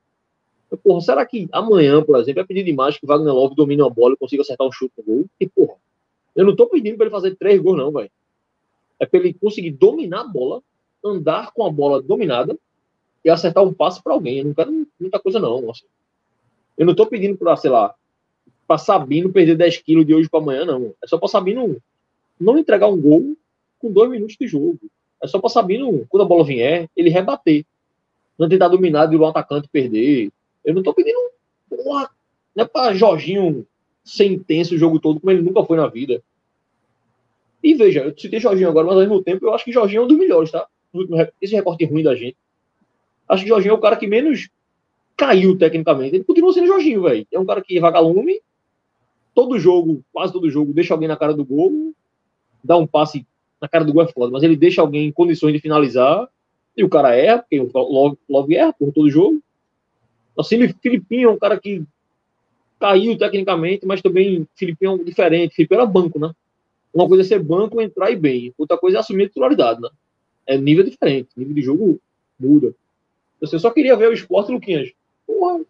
Porra, 0.84 1.00
será 1.00 1.24
que 1.24 1.48
amanhã, 1.50 2.02
por 2.02 2.18
exemplo, 2.18 2.42
é 2.42 2.44
pedir 2.44 2.62
demais 2.62 2.98
que 2.98 3.06
Wagner 3.06 3.32
Love 3.32 3.54
domine 3.54 3.80
uma 3.80 3.90
bola 3.90 4.12
e 4.12 4.18
consiga 4.18 4.42
acertar 4.42 4.66
um 4.66 4.72
chute 4.72 4.92
no 4.98 5.04
gol? 5.04 5.24
E, 5.40 5.48
porra, 5.48 5.76
eu 6.34 6.44
não 6.44 6.54
tô 6.54 6.66
pedindo 6.66 6.96
para 6.98 7.06
ele 7.06 7.14
fazer 7.14 7.34
três 7.36 7.58
gols, 7.58 7.78
não, 7.78 7.90
velho. 7.90 8.10
É 9.00 9.06
para 9.06 9.18
ele 9.18 9.32
conseguir 9.32 9.70
dominar 9.70 10.20
a 10.20 10.28
bola, 10.28 10.60
andar 11.02 11.52
com 11.52 11.64
a 11.64 11.70
bola 11.70 12.02
dominada 12.02 12.58
e 13.26 13.30
acertar 13.30 13.64
um 13.64 13.74
passe 13.74 14.00
para 14.00 14.12
alguém. 14.12 14.38
Eu 14.38 14.44
não 14.44 14.54
quero 14.54 14.86
muita 15.00 15.18
coisa, 15.18 15.40
não. 15.40 15.68
Assim. 15.68 15.84
Eu 16.78 16.86
não 16.86 16.94
tô 16.94 17.06
pedindo 17.06 17.36
para, 17.36 17.56
sei 17.56 17.70
lá, 17.70 17.92
para 18.68 18.78
Sabino 18.78 19.32
perder 19.32 19.56
10 19.56 19.78
quilos 19.78 20.06
de 20.06 20.14
hoje 20.14 20.28
para 20.28 20.38
amanhã, 20.38 20.64
não. 20.64 20.94
É 21.02 21.08
só 21.08 21.18
para 21.18 21.26
Sabino 21.26 21.76
não 22.38 22.56
entregar 22.56 22.86
um 22.86 23.00
gol 23.00 23.36
com 23.80 23.90
dois 23.90 24.08
minutos 24.08 24.36
de 24.40 24.46
jogo. 24.46 24.78
É 25.20 25.26
só 25.26 25.40
para 25.40 25.50
Sabino, 25.50 26.06
quando 26.08 26.22
a 26.22 26.26
bola 26.26 26.44
vier, 26.44 26.88
ele 26.96 27.10
rebater. 27.10 27.64
Não 28.38 28.48
tentar 28.48 28.68
dominar 28.68 29.06
de 29.06 29.16
um 29.16 29.26
atacante 29.26 29.68
perder. 29.68 30.30
Eu 30.64 30.74
não 30.74 30.82
tô 30.84 30.94
pedindo. 30.94 31.18
Porra, 31.68 32.08
não 32.54 32.62
é 32.64 32.68
para 32.68 32.94
Jorginho 32.94 33.66
ser 34.04 34.26
intenso 34.26 34.76
o 34.76 34.78
jogo 34.78 35.00
todo, 35.00 35.18
como 35.18 35.32
ele 35.32 35.42
nunca 35.42 35.64
foi 35.64 35.76
na 35.76 35.88
vida. 35.88 36.22
E 37.60 37.74
veja, 37.74 38.04
eu 38.04 38.16
citei 38.16 38.38
Jorginho 38.38 38.68
agora, 38.68 38.86
mas 38.86 38.94
ao 38.94 39.00
mesmo 39.00 39.20
tempo 39.20 39.46
eu 39.46 39.52
acho 39.52 39.64
que 39.64 39.72
Jorginho 39.72 40.02
é 40.02 40.04
um 40.04 40.08
dos 40.08 40.16
melhores, 40.16 40.52
tá? 40.52 40.68
Esse 41.42 41.56
recorte 41.56 41.84
ruim 41.84 42.04
da 42.04 42.14
gente. 42.14 42.36
Acho 43.28 43.42
que 43.42 43.48
Jorginho 43.48 43.72
é 43.72 43.74
o 43.74 43.80
cara 43.80 43.96
que 43.96 44.06
menos 44.06 44.48
caiu 45.16 45.56
tecnicamente. 45.56 46.16
Ele 46.16 46.24
continua 46.24 46.52
sendo 46.52 46.66
Jorginho, 46.66 47.02
velho. 47.02 47.26
É 47.32 47.38
um 47.38 47.46
cara 47.46 47.62
que 47.62 47.80
vagalume, 47.80 48.40
todo 49.34 49.58
jogo, 49.58 50.02
quase 50.12 50.32
todo 50.32 50.50
jogo, 50.50 50.72
deixa 50.72 50.94
alguém 50.94 51.08
na 51.08 51.16
cara 51.16 51.34
do 51.34 51.44
gol, 51.44 51.92
dá 52.62 52.76
um 52.76 52.86
passe 52.86 53.26
na 53.60 53.68
cara 53.68 53.84
do 53.84 53.92
gol 53.92 54.02
é 54.02 54.08
foda, 54.08 54.30
mas 54.30 54.42
ele 54.42 54.56
deixa 54.56 54.80
alguém 54.80 55.06
em 55.06 55.12
condições 55.12 55.52
de 55.52 55.60
finalizar, 55.60 56.28
e 56.76 56.84
o 56.84 56.88
cara 56.88 57.16
erra, 57.16 57.38
porque 57.38 57.58
o 57.58 58.16
Love, 58.28 58.54
erra 58.54 58.72
por 58.72 58.92
todo 58.92 59.10
jogo. 59.10 59.42
Assim, 60.38 60.68
Filipinho 60.82 61.30
é 61.30 61.32
um 61.32 61.38
cara 61.38 61.58
que 61.58 61.82
caiu 62.78 63.16
tecnicamente, 63.16 63.86
mas 63.86 64.02
também 64.02 64.46
Filipinho 64.54 65.00
é 65.00 65.04
diferente. 65.04 65.54
Filipinho 65.54 65.80
era 65.80 65.86
banco, 65.86 66.18
né? 66.18 66.30
Uma 66.92 67.08
coisa 67.08 67.22
é 67.22 67.26
ser 67.26 67.42
banco, 67.42 67.80
entrar 67.80 68.10
e 68.10 68.16
bem. 68.16 68.52
Outra 68.58 68.76
coisa 68.76 68.98
é 68.98 69.00
assumir 69.00 69.24
a 69.24 69.28
titularidade, 69.28 69.80
né? 69.80 69.88
É 70.46 70.58
nível 70.58 70.84
diferente, 70.84 71.30
nível 71.34 71.54
de 71.54 71.62
jogo 71.62 71.98
muda. 72.38 72.74
Eu 73.40 73.58
só 73.58 73.70
queria 73.70 73.96
ver 73.96 74.08
o 74.08 74.12
esporte, 74.12 74.50
Luquinhas. 74.50 74.92
Porra, 75.26 75.64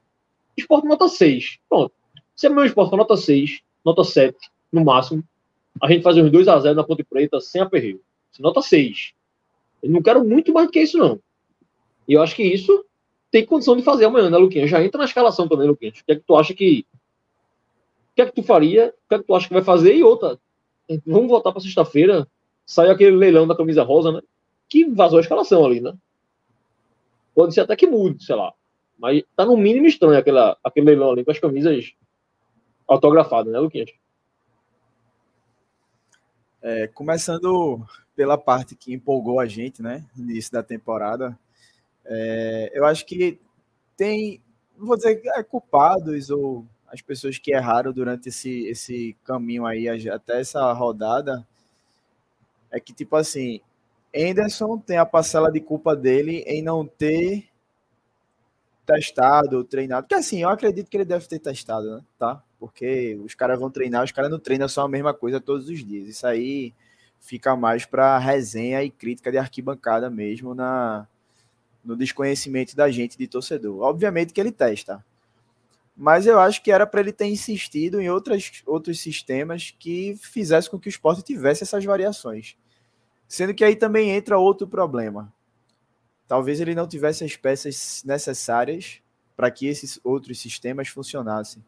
esporte 0.57 0.87
nota 0.87 1.09
6. 1.09 1.59
Pronto. 1.69 1.93
Se 2.35 2.47
é 2.47 2.51
meu 2.51 2.65
esporte 2.65 2.91
for 2.91 2.97
nota 2.97 3.17
6, 3.17 3.61
nota 3.85 4.05
7, 4.05 4.37
no 4.73 4.85
máximo, 4.85 5.25
a 5.83 5.91
gente 5.91 6.03
faz 6.03 6.17
uns 6.17 6.31
2 6.31 6.49
a 6.49 6.59
0 6.59 6.75
na 6.75 6.85
Ponte 6.85 7.03
Preta 7.03 7.41
sem 7.41 7.61
aperreio. 7.61 8.01
Nota 8.39 8.61
6. 8.61 9.15
Eu 9.83 9.91
não 9.91 10.03
quero 10.03 10.25
muito 10.25 10.53
mais 10.53 10.67
do 10.67 10.73
que 10.73 10.81
isso, 10.81 10.99
não. 10.99 11.19
E 12.07 12.13
eu 12.13 12.23
acho 12.23 12.37
que 12.37 12.43
isso 12.43 12.85
tem 13.31 13.45
condição 13.45 13.77
de 13.77 13.83
fazer 13.83 14.05
amanhã, 14.05 14.31
né, 14.31 14.37
Luquinhas? 14.37 14.71
Já 14.71 14.83
entra 14.83 14.99
na 14.99 15.05
escalação 15.05 15.49
também, 15.49 15.67
Luquinhas. 15.67 15.99
O 15.99 16.05
que 16.05 16.13
é 16.13 16.17
que 16.17 16.23
tu 16.27 16.37
acha 16.37 16.55
que. 16.55 16.87
O 18.13 18.17
que 18.17 18.23
é 18.23 18.27
que 18.27 18.33
tu 18.33 18.43
faria? 18.43 18.95
O 19.05 19.09
que 19.09 19.15
é 19.15 19.19
que 19.19 19.25
tu 19.25 19.35
acha 19.35 19.49
que 19.49 19.55
vai 19.55 19.63
fazer? 19.63 19.95
E 19.95 20.03
outra, 20.03 20.39
vamos 21.07 21.29
voltar 21.29 21.53
para 21.53 21.61
sexta-feira. 21.61 22.29
Sai 22.65 22.91
aquele 22.91 23.17
leilão 23.17 23.47
da 23.47 23.57
camisa 23.57 23.83
rosa, 23.83 24.13
né? 24.13 24.21
que 24.69 24.85
vazou 24.85 25.19
a 25.19 25.23
escalação 25.23 25.65
ali, 25.65 25.81
né? 25.81 25.95
Pode 27.37 27.53
ser 27.53 27.61
até 27.61 27.77
que 27.77 27.87
mude, 27.87 28.25
sei 28.25 28.35
lá. 28.35 28.55
Mas 28.99 29.23
tá 29.37 29.45
no 29.45 29.59
mínimo 29.59 29.87
estranho 29.87 30.19
aquela, 30.19 30.57
aquele 30.65 30.87
leilão 30.87 31.11
ali 31.11 31.23
com 31.23 31.31
as 31.31 31.39
camisas 31.39 31.93
autografadas, 32.89 33.53
né, 33.53 33.59
Luquinhas? 33.59 33.91
É, 36.63 36.87
começando 36.87 37.87
pela 38.17 38.39
parte 38.39 38.75
que 38.75 38.95
empolgou 38.95 39.39
a 39.39 39.45
gente, 39.45 39.83
né, 39.83 40.03
no 40.17 40.31
início 40.31 40.51
da 40.51 40.63
temporada, 40.63 41.39
é, 42.07 42.71
eu 42.73 42.87
acho 42.87 43.05
que 43.05 43.39
tem, 43.99 44.41
não 44.79 44.87
vou 44.87 44.97
dizer 44.97 45.21
é, 45.35 45.43
culpados 45.43 46.31
ou 46.31 46.65
as 46.87 47.03
pessoas 47.03 47.37
que 47.37 47.53
erraram 47.53 47.93
durante 47.93 48.31
esse, 48.31 48.67
esse 48.67 49.15
caminho 49.25 49.67
aí 49.67 49.87
até 50.09 50.41
essa 50.41 50.73
rodada, 50.73 51.47
é 52.71 52.81
que, 52.81 52.95
tipo 52.95 53.15
assim, 53.15 53.61
Anderson 54.17 54.79
tem 54.79 54.97
a 54.97 55.07
parcela 55.07 55.51
de 55.51 55.61
culpa 55.61 55.95
dele 55.95 56.43
em 56.47 56.63
não 56.63 56.87
ter 56.87 57.49
testado, 58.87 59.65
treinado. 59.65 60.05
Porque 60.05 60.15
assim, 60.15 60.43
eu 60.43 60.49
acredito 60.49 60.89
que 60.89 60.97
ele 60.97 61.05
deve 61.05 61.27
ter 61.27 61.39
testado, 61.39 61.97
né? 61.97 62.03
Tá? 62.19 62.43
Porque 62.59 63.19
os 63.23 63.35
caras 63.35 63.59
vão 63.59 63.71
treinar, 63.71 64.05
os 64.05 64.13
caras 64.13 64.31
não 64.31 64.39
treinam 64.39 64.69
só 64.69 64.83
a 64.83 64.89
mesma 64.89 65.13
coisa 65.13 65.41
todos 65.41 65.69
os 65.69 65.85
dias. 65.85 66.09
Isso 66.09 66.27
aí 66.27 66.73
fica 67.21 67.57
mais 67.57 67.85
para 67.85 68.17
resenha 68.19 68.83
e 68.83 68.91
crítica 68.91 69.31
de 69.31 69.39
arquibancada 69.39 70.09
mesmo 70.09 70.55
na 70.55 71.07
no 71.85 71.97
desconhecimento 71.97 72.75
da 72.75 72.91
gente 72.91 73.17
de 73.17 73.29
torcedor. 73.29 73.81
Obviamente 73.81 74.33
que 74.33 74.41
ele 74.41 74.51
testa. 74.51 75.05
Mas 75.97 76.27
eu 76.27 76.39
acho 76.41 76.63
que 76.63 76.73
era 76.73 76.87
para 76.87 77.01
ele 77.01 77.13
ter 77.13 77.27
insistido 77.27 78.01
em 78.01 78.11
outras, 78.11 78.63
outros 78.67 79.01
sistemas 79.01 79.75
que 79.79 80.19
fizessem 80.21 80.71
com 80.71 80.81
que 80.81 80.89
o 80.89 80.91
esporte 80.91 81.23
tivesse 81.23 81.63
essas 81.63 81.85
variações. 81.85 82.57
Sendo 83.29 83.55
que 83.55 83.65
aí 83.65 83.75
também 83.75 84.11
entra 84.11 84.39
outro 84.39 84.67
problema. 84.67 85.33
Talvez 86.29 86.61
ele 86.61 86.75
não 86.75 86.89
tivesse 86.89 87.25
as 87.25 87.37
peças 87.37 88.03
necessárias 88.05 89.01
para 89.37 89.51
que 89.51 89.67
esses 89.67 90.01
outros 90.03 90.41
sistemas 90.41 90.89
funcionassem. 90.89 91.63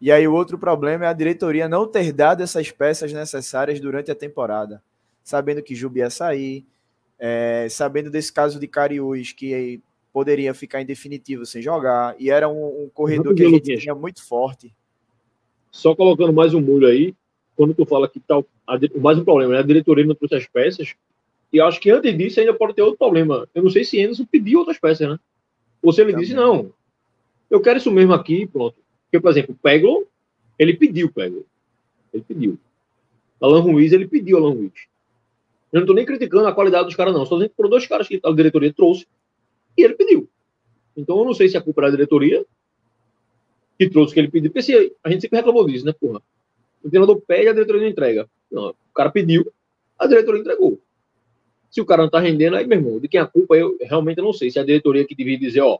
E 0.00 0.12
aí 0.12 0.28
o 0.28 0.34
outro 0.34 0.58
problema 0.58 1.06
é 1.06 1.08
a 1.08 1.12
diretoria 1.12 1.68
não 1.68 1.86
ter 1.86 2.12
dado 2.12 2.42
essas 2.42 2.70
peças 2.70 3.12
necessárias 3.12 3.80
durante 3.80 4.10
a 4.10 4.14
temporada, 4.14 4.82
sabendo 5.24 5.62
que 5.62 5.74
Jubi 5.74 6.00
ia 6.00 6.10
sair, 6.10 6.64
é, 7.18 7.66
sabendo 7.68 8.10
desse 8.10 8.32
caso 8.32 8.60
de 8.60 8.68
Cariús, 8.68 9.32
que 9.32 9.82
poderia 10.12 10.54
ficar 10.54 10.80
em 10.80 10.86
definitivo 10.86 11.44
sem 11.44 11.60
jogar, 11.60 12.14
e 12.18 12.30
era 12.30 12.48
um, 12.48 12.84
um 12.84 12.90
corredor 12.92 13.34
que 13.34 13.44
a 13.44 13.48
gente 13.48 13.76
tinha 13.78 13.94
muito 13.94 14.24
forte. 14.24 14.72
Só 15.70 15.94
colocando 15.94 16.32
mais 16.32 16.54
um 16.54 16.60
molho 16.60 16.86
aí, 16.86 17.14
quando 17.58 17.74
tu 17.74 17.84
fala 17.84 18.08
que 18.08 18.20
tal, 18.20 18.44
tá, 18.44 18.78
mais 19.00 19.18
um 19.18 19.24
problema, 19.24 19.54
né? 19.54 19.58
A 19.58 19.62
diretoria 19.62 20.06
não 20.06 20.14
trouxe 20.14 20.36
as 20.36 20.46
peças, 20.46 20.94
e 21.52 21.60
acho 21.60 21.80
que 21.80 21.90
antes 21.90 22.16
disso 22.16 22.38
ainda 22.38 22.54
pode 22.54 22.72
ter 22.72 22.82
outro 22.82 22.96
problema. 22.96 23.48
Eu 23.52 23.64
não 23.64 23.70
sei 23.70 23.84
se 23.84 24.00
Anderson 24.00 24.24
pediu 24.24 24.60
outras 24.60 24.78
peças, 24.78 25.08
né? 25.08 25.18
Ou 25.82 25.92
se 25.92 26.00
ele 26.00 26.12
Também. 26.12 26.24
disse, 26.24 26.36
não, 26.36 26.72
eu 27.50 27.60
quero 27.60 27.78
isso 27.78 27.90
mesmo 27.90 28.12
aqui, 28.12 28.46
pronto. 28.46 28.76
Porque, 29.04 29.18
por 29.18 29.28
exemplo, 29.32 29.56
o 29.56 29.58
Peglo, 29.58 30.06
ele 30.56 30.74
pediu 30.74 31.08
o 31.08 31.12
Peglo. 31.12 31.44
Ele 32.14 32.22
pediu. 32.22 32.56
Alan 33.40 33.60
Ruiz, 33.60 33.92
ele 33.92 34.06
pediu 34.06 34.36
Alan 34.36 34.54
Ruiz. 34.54 34.86
Eu 35.72 35.78
não 35.78 35.80
estou 35.80 35.96
nem 35.96 36.06
criticando 36.06 36.46
a 36.46 36.52
qualidade 36.52 36.84
dos 36.84 36.94
caras, 36.94 37.12
não. 37.12 37.24
Estou 37.24 37.38
dizendo 37.38 37.50
que 37.50 37.56
foram 37.56 37.70
dois 37.70 37.88
caras 37.88 38.06
que 38.06 38.20
a 38.24 38.30
diretoria 38.30 38.72
trouxe 38.72 39.04
e 39.76 39.82
ele 39.82 39.94
pediu. 39.94 40.28
Então, 40.96 41.18
eu 41.18 41.24
não 41.24 41.34
sei 41.34 41.48
se 41.48 41.56
a 41.56 41.60
culpa 41.60 41.80
era 41.80 41.90
da 41.90 41.96
diretoria 41.96 42.46
que 43.76 43.90
trouxe 43.90 44.12
o 44.12 44.14
que 44.14 44.20
ele 44.20 44.30
pediu. 44.30 44.48
Porque 44.48 44.62
se, 44.62 44.92
a 45.02 45.10
gente 45.10 45.22
sempre 45.22 45.38
reclamou 45.38 45.66
disso, 45.66 45.84
né, 45.84 45.92
porra? 45.92 46.22
O 46.82 46.88
treinador 46.88 47.20
pede, 47.20 47.48
a 47.48 47.52
diretoria 47.52 47.82
não 47.82 47.88
entrega. 47.88 48.28
Não, 48.50 48.70
o 48.70 48.94
cara 48.94 49.10
pediu, 49.10 49.50
a 49.98 50.06
diretoria 50.06 50.40
entregou. 50.40 50.78
Se 51.70 51.80
o 51.80 51.86
cara 51.86 52.02
não 52.02 52.10
tá 52.10 52.18
rendendo, 52.18 52.56
aí, 52.56 52.66
meu 52.66 52.78
irmão, 52.78 52.98
de 52.98 53.08
quem 53.08 53.20
a 53.20 53.26
culpa 53.26 53.56
eu 53.56 53.76
realmente 53.80 54.20
não 54.20 54.32
sei. 54.32 54.50
Se 54.50 54.58
é 54.58 54.62
a 54.62 54.64
diretoria 54.64 55.06
que 55.06 55.14
devia 55.14 55.38
dizer, 55.38 55.60
ó, 55.60 55.78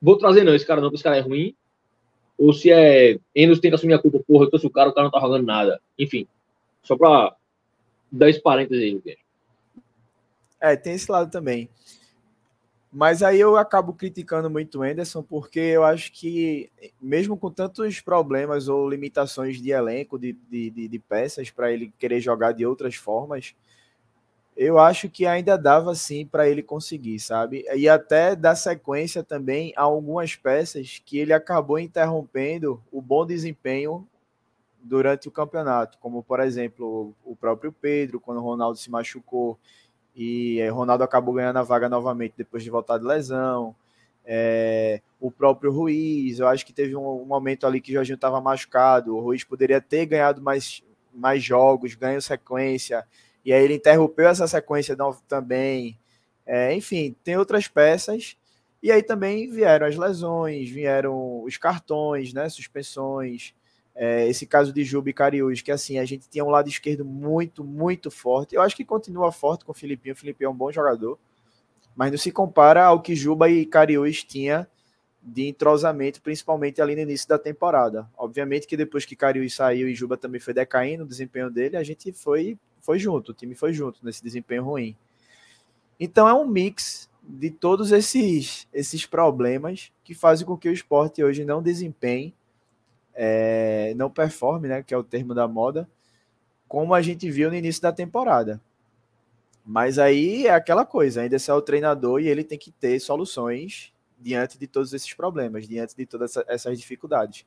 vou 0.00 0.16
trazer 0.18 0.42
não, 0.42 0.54
esse 0.54 0.66
cara 0.66 0.80
não, 0.80 0.88
porque 0.88 0.96
esse 0.96 1.04
cara 1.04 1.16
é 1.16 1.20
ruim. 1.20 1.54
Ou 2.36 2.52
se 2.52 2.72
é 2.72 3.18
Enos 3.34 3.60
que 3.60 3.68
assumir 3.68 3.94
a 3.94 3.98
culpa, 3.98 4.18
porra, 4.26 4.44
eu 4.44 4.50
trouxe 4.50 4.66
o 4.66 4.70
cara, 4.70 4.90
o 4.90 4.92
cara 4.92 5.04
não 5.04 5.12
tá 5.12 5.20
jogando 5.20 5.46
nada. 5.46 5.80
Enfim, 5.98 6.26
só 6.82 6.96
pra 6.96 7.36
dar 8.10 8.28
esse 8.28 8.40
parênteses 8.40 8.82
aí, 8.82 9.18
É, 10.60 10.76
tem 10.76 10.94
esse 10.94 11.10
lado 11.10 11.30
também. 11.30 11.68
Mas 12.92 13.22
aí 13.22 13.40
eu 13.40 13.56
acabo 13.56 13.94
criticando 13.94 14.50
muito 14.50 14.78
o 14.78 14.82
Anderson, 14.82 15.22
porque 15.22 15.58
eu 15.58 15.82
acho 15.82 16.12
que, 16.12 16.70
mesmo 17.00 17.38
com 17.38 17.50
tantos 17.50 18.00
problemas 18.00 18.68
ou 18.68 18.86
limitações 18.86 19.60
de 19.62 19.70
elenco, 19.70 20.18
de, 20.18 20.34
de, 20.50 20.68
de, 20.68 20.88
de 20.88 20.98
peças, 20.98 21.50
para 21.50 21.72
ele 21.72 21.90
querer 21.98 22.20
jogar 22.20 22.52
de 22.52 22.66
outras 22.66 22.94
formas, 22.94 23.54
eu 24.54 24.78
acho 24.78 25.08
que 25.08 25.24
ainda 25.24 25.56
dava 25.56 25.94
sim 25.94 26.26
para 26.26 26.46
ele 26.46 26.62
conseguir, 26.62 27.18
sabe? 27.18 27.64
E 27.74 27.88
até 27.88 28.36
dar 28.36 28.54
sequência 28.54 29.22
também 29.22 29.72
a 29.74 29.82
algumas 29.82 30.36
peças 30.36 31.00
que 31.04 31.16
ele 31.18 31.32
acabou 31.32 31.78
interrompendo 31.78 32.82
o 32.92 33.00
bom 33.00 33.24
desempenho 33.24 34.06
durante 34.82 35.28
o 35.28 35.30
campeonato, 35.30 35.96
como 35.98 36.22
por 36.22 36.40
exemplo 36.40 37.14
o 37.24 37.34
próprio 37.34 37.72
Pedro, 37.72 38.20
quando 38.20 38.38
o 38.38 38.42
Ronaldo 38.44 38.76
se 38.76 38.90
machucou 38.90 39.58
e 40.14 40.60
o 40.70 40.74
Ronaldo 40.74 41.04
acabou 41.04 41.34
ganhando 41.34 41.58
a 41.58 41.62
vaga 41.62 41.88
novamente 41.88 42.34
depois 42.36 42.62
de 42.62 42.70
voltar 42.70 42.98
de 42.98 43.04
lesão. 43.04 43.74
É, 44.24 45.00
o 45.20 45.30
próprio 45.30 45.72
Ruiz, 45.72 46.38
eu 46.38 46.46
acho 46.46 46.64
que 46.64 46.72
teve 46.72 46.94
um, 46.94 47.22
um 47.22 47.24
momento 47.24 47.66
ali 47.66 47.80
que 47.80 47.90
o 47.90 47.94
Jorginho 47.94 48.16
estava 48.16 48.40
machucado, 48.40 49.16
o 49.16 49.20
Ruiz 49.20 49.42
poderia 49.44 49.80
ter 49.80 50.06
ganhado 50.06 50.40
mais, 50.40 50.82
mais 51.12 51.42
jogos, 51.42 51.94
ganho 51.94 52.22
sequência, 52.22 53.04
e 53.44 53.52
aí 53.52 53.64
ele 53.64 53.74
interrompeu 53.74 54.28
essa 54.28 54.46
sequência 54.46 54.96
também. 55.26 55.98
É, 56.46 56.74
enfim, 56.74 57.16
tem 57.24 57.36
outras 57.36 57.66
peças. 57.68 58.36
E 58.82 58.90
aí 58.90 59.02
também 59.02 59.48
vieram 59.48 59.86
as 59.86 59.96
lesões, 59.96 60.68
vieram 60.68 61.42
os 61.44 61.56
cartões, 61.56 62.32
né, 62.32 62.48
suspensões. 62.48 63.54
É, 63.94 64.26
esse 64.26 64.46
caso 64.46 64.72
de 64.72 64.84
Juba 64.84 65.10
e 65.10 65.12
Cariús, 65.12 65.60
que 65.60 65.70
assim, 65.70 65.98
a 65.98 66.04
gente 66.04 66.28
tinha 66.28 66.44
um 66.44 66.48
lado 66.48 66.68
esquerdo 66.68 67.04
muito, 67.04 67.62
muito 67.62 68.10
forte. 68.10 68.54
Eu 68.54 68.62
acho 68.62 68.74
que 68.74 68.84
continua 68.84 69.30
forte 69.30 69.64
com 69.64 69.72
o 69.72 69.74
Filipinho. 69.74 70.14
O 70.14 70.18
Filipinho 70.18 70.48
é 70.48 70.50
um 70.50 70.56
bom 70.56 70.72
jogador. 70.72 71.18
Mas 71.94 72.10
não 72.10 72.18
se 72.18 72.32
compara 72.32 72.84
ao 72.84 73.02
que 73.02 73.14
Juba 73.14 73.50
e 73.50 73.66
Cariús 73.66 74.24
tinha 74.24 74.66
de 75.22 75.46
entrosamento, 75.46 76.20
principalmente 76.20 76.82
ali 76.82 76.96
no 76.96 77.02
início 77.02 77.28
da 77.28 77.38
temporada. 77.38 78.08
Obviamente 78.16 78.66
que 78.66 78.76
depois 78.76 79.04
que 79.04 79.14
Cariús 79.14 79.54
saiu 79.54 79.88
e 79.88 79.94
Juba 79.94 80.16
também 80.16 80.40
foi 80.40 80.52
decaindo 80.52 81.04
o 81.04 81.06
desempenho 81.06 81.50
dele, 81.50 81.76
a 81.76 81.82
gente 81.82 82.12
foi 82.12 82.58
foi 82.80 82.98
junto, 82.98 83.30
o 83.30 83.34
time 83.34 83.54
foi 83.54 83.72
junto 83.72 84.04
nesse 84.04 84.22
desempenho 84.22 84.64
ruim. 84.64 84.96
Então 85.98 86.28
é 86.28 86.34
um 86.34 86.44
mix 86.44 87.08
de 87.22 87.48
todos 87.48 87.92
esses, 87.92 88.66
esses 88.72 89.06
problemas 89.06 89.92
que 90.02 90.14
fazem 90.14 90.44
com 90.44 90.56
que 90.56 90.68
o 90.68 90.72
esporte 90.72 91.22
hoje 91.22 91.44
não 91.44 91.62
desempenhe, 91.62 92.34
é, 93.14 93.92
não 93.96 94.10
performe, 94.10 94.68
né, 94.68 94.82
que 94.82 94.94
é 94.94 94.96
o 94.96 95.04
termo 95.04 95.34
da 95.34 95.46
moda, 95.46 95.88
como 96.68 96.94
a 96.94 97.02
gente 97.02 97.30
viu 97.30 97.50
no 97.50 97.56
início 97.56 97.82
da 97.82 97.92
temporada. 97.92 98.60
Mas 99.64 99.98
aí 99.98 100.46
é 100.46 100.54
aquela 100.54 100.84
coisa, 100.84 101.22
ainda 101.22 101.36
é 101.36 101.52
o 101.52 101.62
treinador 101.62 102.20
e 102.20 102.28
ele 102.28 102.42
tem 102.42 102.58
que 102.58 102.72
ter 102.72 102.98
soluções 103.00 103.92
diante 104.18 104.58
de 104.58 104.66
todos 104.66 104.92
esses 104.92 105.12
problemas, 105.14 105.68
diante 105.68 105.96
de 105.96 106.06
todas 106.06 106.36
essas 106.48 106.78
dificuldades 106.78 107.44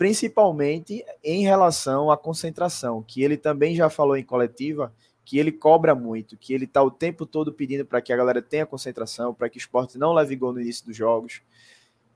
principalmente 0.00 1.04
em 1.22 1.42
relação 1.42 2.10
à 2.10 2.16
concentração, 2.16 3.02
que 3.06 3.22
ele 3.22 3.36
também 3.36 3.76
já 3.76 3.90
falou 3.90 4.16
em 4.16 4.24
coletiva, 4.24 4.90
que 5.26 5.38
ele 5.38 5.52
cobra 5.52 5.94
muito, 5.94 6.38
que 6.38 6.54
ele 6.54 6.64
está 6.64 6.82
o 6.82 6.90
tempo 6.90 7.26
todo 7.26 7.52
pedindo 7.52 7.84
para 7.84 8.00
que 8.00 8.10
a 8.10 8.16
galera 8.16 8.40
tenha 8.40 8.64
concentração, 8.64 9.34
para 9.34 9.50
que 9.50 9.58
o 9.58 9.60
esporte 9.60 9.98
não 9.98 10.14
leve 10.14 10.34
gol 10.36 10.54
no 10.54 10.60
início 10.62 10.86
dos 10.86 10.96
jogos. 10.96 11.42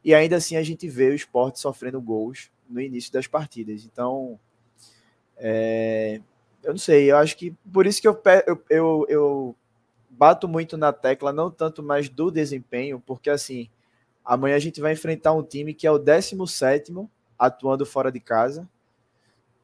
E 0.05 0.15
ainda 0.15 0.37
assim 0.37 0.57
a 0.57 0.63
gente 0.63 0.87
vê 0.89 1.09
o 1.09 1.15
esporte 1.15 1.59
sofrendo 1.59 2.01
gols 2.01 2.51
no 2.69 2.81
início 2.81 3.13
das 3.13 3.27
partidas. 3.27 3.85
Então, 3.85 4.39
é, 5.37 6.21
eu 6.63 6.73
não 6.73 6.79
sei, 6.79 7.11
eu 7.11 7.17
acho 7.17 7.37
que 7.37 7.53
por 7.73 7.87
isso 7.87 8.01
que 8.01 8.09
eu, 8.09 8.21
eu, 8.47 8.65
eu, 8.69 9.07
eu 9.09 9.57
bato 10.11 10.47
muito 10.47 10.77
na 10.77 10.93
tecla, 10.93 11.33
não 11.33 11.51
tanto 11.51 11.83
mais 11.83 12.09
do 12.09 12.31
desempenho, 12.31 13.03
porque 13.05 13.31
assim, 13.31 13.69
amanhã 14.25 14.57
a 14.57 14.61
gente 14.61 14.81
vai 14.81 14.93
enfrentar 14.93 15.33
um 15.33 15.43
time 15.43 15.75
que 15.75 15.87
é 15.87 15.91
o 15.91 15.99
17 15.99 16.93
atuando 17.39 17.85
fora 17.85 18.13
de 18.13 18.21
casa. 18.21 18.69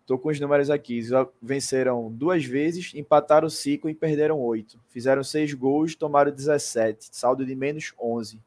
Estou 0.00 0.18
com 0.18 0.28
os 0.28 0.40
números 0.40 0.70
aqui. 0.70 1.00
Venceram 1.40 2.10
duas 2.10 2.44
vezes, 2.44 2.92
empataram 2.94 3.48
cinco 3.48 3.88
e 3.88 3.94
perderam 3.94 4.40
oito. 4.40 4.80
Fizeram 4.88 5.22
seis 5.22 5.54
gols, 5.54 5.94
tomaram 5.94 6.32
17. 6.32 7.10
Saldo 7.12 7.46
de 7.46 7.54
menos 7.54 7.94
11. 7.96 8.40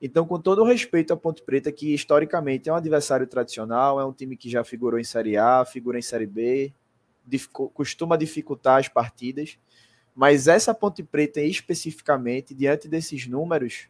Então, 0.00 0.24
com 0.24 0.40
todo 0.40 0.62
o 0.62 0.64
respeito 0.64 1.12
à 1.12 1.16
Ponte 1.16 1.42
Preta, 1.42 1.72
que 1.72 1.92
historicamente 1.92 2.68
é 2.68 2.72
um 2.72 2.76
adversário 2.76 3.26
tradicional, 3.26 4.00
é 4.00 4.04
um 4.04 4.12
time 4.12 4.36
que 4.36 4.48
já 4.48 4.62
figurou 4.62 4.98
em 4.98 5.04
Série 5.04 5.36
A, 5.36 5.64
figura 5.64 5.98
em 5.98 6.02
Série 6.02 6.26
B, 6.26 6.72
costuma 7.74 8.16
dificultar 8.16 8.78
as 8.78 8.88
partidas. 8.88 9.58
Mas 10.14 10.46
essa 10.46 10.72
Ponte 10.72 11.02
Preta 11.02 11.40
especificamente, 11.40 12.54
diante 12.54 12.88
desses 12.88 13.26
números 13.26 13.88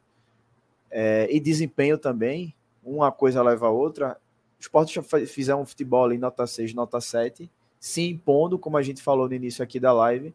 é, 0.91 1.29
e 1.31 1.39
desempenho 1.39 1.99
também, 1.99 2.55
uma 2.83 3.13
coisa 3.13 3.43
leva 3.43 3.67
a 3.67 3.71
outra. 3.71 4.19
O 4.59 4.61
esporte 4.61 4.95
já 4.95 5.03
fizeram 5.03 5.61
um 5.61 5.67
futebol 5.67 6.11
em 6.11 6.19
nota 6.19 6.47
6, 6.47 6.73
nota 6.73 7.01
7, 7.01 7.51
se 7.79 8.09
impondo, 8.09 8.59
como 8.59 8.79
a 8.79 8.83
gente 8.83 9.03
falou 9.03 9.29
no 9.29 9.35
início 9.35 9.63
aqui 9.63 9.79
da 9.79 9.93
live. 9.93 10.35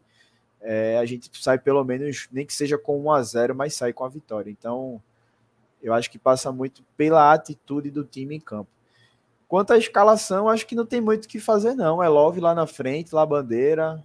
é, 0.60 0.98
a 0.98 1.04
gente 1.04 1.30
sai 1.42 1.58
pelo 1.58 1.84
menos, 1.84 2.28
nem 2.32 2.46
que 2.46 2.54
seja 2.54 2.78
com 2.78 2.98
1 3.04 3.12
a 3.12 3.22
0 3.22 3.54
mas 3.54 3.74
sai 3.74 3.92
com 3.92 4.04
a 4.04 4.08
vitória. 4.08 4.50
Então, 4.50 5.02
eu 5.84 5.92
acho 5.92 6.10
que 6.10 6.18
passa 6.18 6.50
muito 6.50 6.82
pela 6.96 7.30
atitude 7.30 7.90
do 7.90 8.02
time 8.02 8.34
em 8.34 8.40
campo. 8.40 8.70
Quanto 9.46 9.74
à 9.74 9.76
escalação, 9.76 10.48
acho 10.48 10.66
que 10.66 10.74
não 10.74 10.86
tem 10.86 10.98
muito 10.98 11.26
o 11.26 11.28
que 11.28 11.38
fazer, 11.38 11.74
não. 11.74 12.02
É 12.02 12.08
Love 12.08 12.40
lá 12.40 12.54
na 12.54 12.66
frente, 12.66 13.14
lá 13.14 13.26
bandeira, 13.26 14.02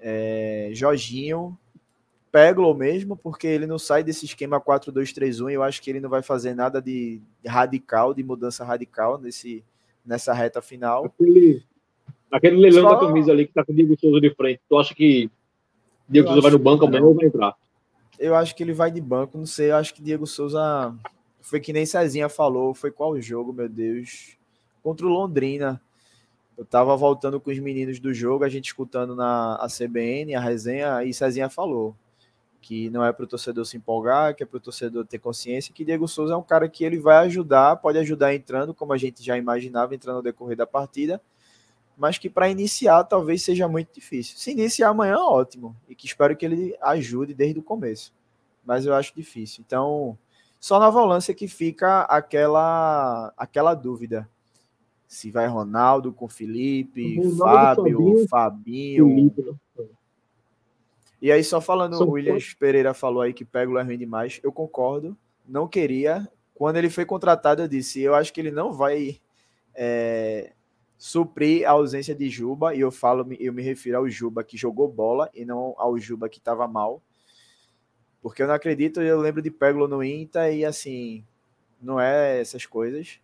é, 0.00 0.70
Jorginho, 0.72 1.56
Peglo 2.32 2.74
mesmo, 2.74 3.18
porque 3.18 3.46
ele 3.46 3.66
não 3.66 3.78
sai 3.78 4.02
desse 4.02 4.24
esquema 4.24 4.58
4-2-3-1 4.58 5.50
eu 5.50 5.62
acho 5.62 5.82
que 5.82 5.90
ele 5.90 6.00
não 6.00 6.08
vai 6.08 6.22
fazer 6.22 6.54
nada 6.54 6.80
de 6.80 7.20
radical, 7.46 8.14
de 8.14 8.22
mudança 8.22 8.64
radical 8.64 9.18
nesse, 9.18 9.62
nessa 10.06 10.32
reta 10.32 10.62
final. 10.62 11.04
Aquele, 11.04 11.62
aquele 12.32 12.56
leilão 12.56 12.88
Só... 12.88 12.94
da 12.94 13.06
camisa 13.06 13.30
ali 13.30 13.46
que 13.46 13.52
tá 13.52 13.62
com 13.62 13.72
o 13.72 13.74
Diego 13.74 13.94
Souza 14.00 14.20
de 14.22 14.34
frente, 14.34 14.62
tu 14.66 14.78
acha 14.78 14.94
que 14.94 15.30
Diego 16.08 16.28
Souza 16.28 16.40
vai 16.40 16.50
no 16.52 16.58
banco 16.58 16.86
amanhã 16.86 17.04
ou 17.04 17.14
vai 17.14 17.26
entrar? 17.26 17.54
Eu 18.20 18.36
acho 18.36 18.54
que 18.54 18.62
ele 18.62 18.74
vai 18.74 18.90
de 18.90 19.00
banco, 19.00 19.38
não 19.38 19.46
sei, 19.46 19.70
eu 19.70 19.76
acho 19.76 19.94
que 19.94 20.02
Diego 20.02 20.26
Souza 20.26 20.94
foi 21.40 21.58
que 21.58 21.72
nem 21.72 21.86
Cezinha 21.86 22.28
falou, 22.28 22.74
foi 22.74 22.90
qual 22.90 23.18
jogo, 23.20 23.52
meu 23.52 23.68
Deus? 23.68 24.36
Contra 24.82 25.06
o 25.06 25.08
Londrina. 25.08 25.80
Eu 26.56 26.66
tava 26.66 26.94
voltando 26.94 27.40
com 27.40 27.50
os 27.50 27.58
meninos 27.58 27.98
do 27.98 28.12
jogo, 28.12 28.44
a 28.44 28.48
gente 28.50 28.66
escutando 28.66 29.16
na 29.16 29.56
a 29.56 29.66
CBN, 29.66 30.34
a 30.34 30.40
resenha, 30.40 31.02
e 31.02 31.14
Cezinha 31.14 31.48
falou 31.48 31.96
que 32.60 32.90
não 32.90 33.02
é 33.02 33.10
para 33.10 33.24
o 33.24 33.26
torcedor 33.26 33.64
se 33.64 33.78
empolgar, 33.78 34.34
que 34.34 34.42
é 34.42 34.46
para 34.46 34.58
o 34.58 34.60
torcedor 34.60 35.06
ter 35.06 35.18
consciência 35.18 35.72
que 35.72 35.84
Diego 35.84 36.06
Souza 36.06 36.34
é 36.34 36.36
um 36.36 36.42
cara 36.42 36.68
que 36.68 36.84
ele 36.84 36.98
vai 36.98 37.16
ajudar, 37.24 37.76
pode 37.76 37.96
ajudar 37.98 38.34
entrando, 38.34 38.74
como 38.74 38.92
a 38.92 38.98
gente 38.98 39.24
já 39.24 39.38
imaginava, 39.38 39.94
entrando 39.94 40.16
no 40.16 40.22
decorrer 40.22 40.58
da 40.58 40.66
partida, 40.66 41.20
mas 42.00 42.16
que 42.16 42.30
para 42.30 42.48
iniciar 42.48 43.04
talvez 43.04 43.42
seja 43.42 43.68
muito 43.68 43.92
difícil. 43.92 44.38
Se 44.38 44.52
iniciar 44.52 44.88
amanhã, 44.88 45.18
ótimo, 45.18 45.76
e 45.86 45.94
que 45.94 46.06
espero 46.06 46.34
que 46.34 46.46
ele 46.46 46.74
ajude 46.80 47.34
desde 47.34 47.60
o 47.60 47.62
começo, 47.62 48.14
mas 48.64 48.86
eu 48.86 48.94
acho 48.94 49.14
difícil. 49.14 49.62
Então, 49.66 50.16
só 50.58 50.80
na 50.80 50.88
volância 50.88 51.34
que 51.34 51.46
fica 51.46 52.00
aquela 52.04 53.34
aquela 53.36 53.74
dúvida. 53.74 54.26
Se 55.06 55.30
vai 55.30 55.46
Ronaldo 55.46 56.10
com 56.10 56.26
Felipe, 56.26 57.20
Fábio, 57.36 58.26
Fabinho. 58.28 58.28
Fabinho 58.28 59.08
Felipe, 59.08 59.42
né? 59.42 59.88
E 61.20 61.30
aí, 61.30 61.44
só 61.44 61.60
falando, 61.60 62.00
o 62.00 62.12
Williams 62.12 62.54
Pereira 62.54 62.94
falou 62.94 63.20
aí 63.20 63.34
que 63.34 63.44
Pego 63.44 63.76
é 63.76 63.82
ruim 63.82 63.98
demais. 63.98 64.40
Eu 64.42 64.50
concordo, 64.50 65.14
não 65.46 65.68
queria. 65.68 66.26
Quando 66.54 66.78
ele 66.78 66.88
foi 66.88 67.04
contratado, 67.04 67.60
eu 67.60 67.68
disse: 67.68 68.00
eu 68.00 68.14
acho 68.14 68.32
que 68.32 68.40
ele 68.40 68.50
não 68.50 68.72
vai 68.72 69.20
é, 69.74 70.54
suprir 71.00 71.66
a 71.66 71.70
ausência 71.70 72.14
de 72.14 72.28
Juba. 72.28 72.74
E 72.74 72.80
eu 72.80 72.90
falo, 72.90 73.26
eu 73.40 73.52
me 73.52 73.62
refiro 73.62 73.96
ao 73.96 74.08
Juba 74.08 74.44
que 74.44 74.58
jogou 74.58 74.86
bola 74.86 75.30
e 75.34 75.46
não 75.46 75.74
ao 75.78 75.98
Juba 75.98 76.28
que 76.28 76.38
estava 76.38 76.68
mal. 76.68 77.02
Porque 78.20 78.42
eu 78.42 78.46
não 78.46 78.54
acredito, 78.54 79.00
eu 79.00 79.18
lembro 79.18 79.40
de 79.40 79.50
Peglo 79.50 79.88
no 79.88 80.04
Inter 80.04 80.52
e 80.54 80.62
assim, 80.62 81.24
não 81.80 81.98
é 81.98 82.38
essas 82.38 82.66
coisas. 82.66 83.18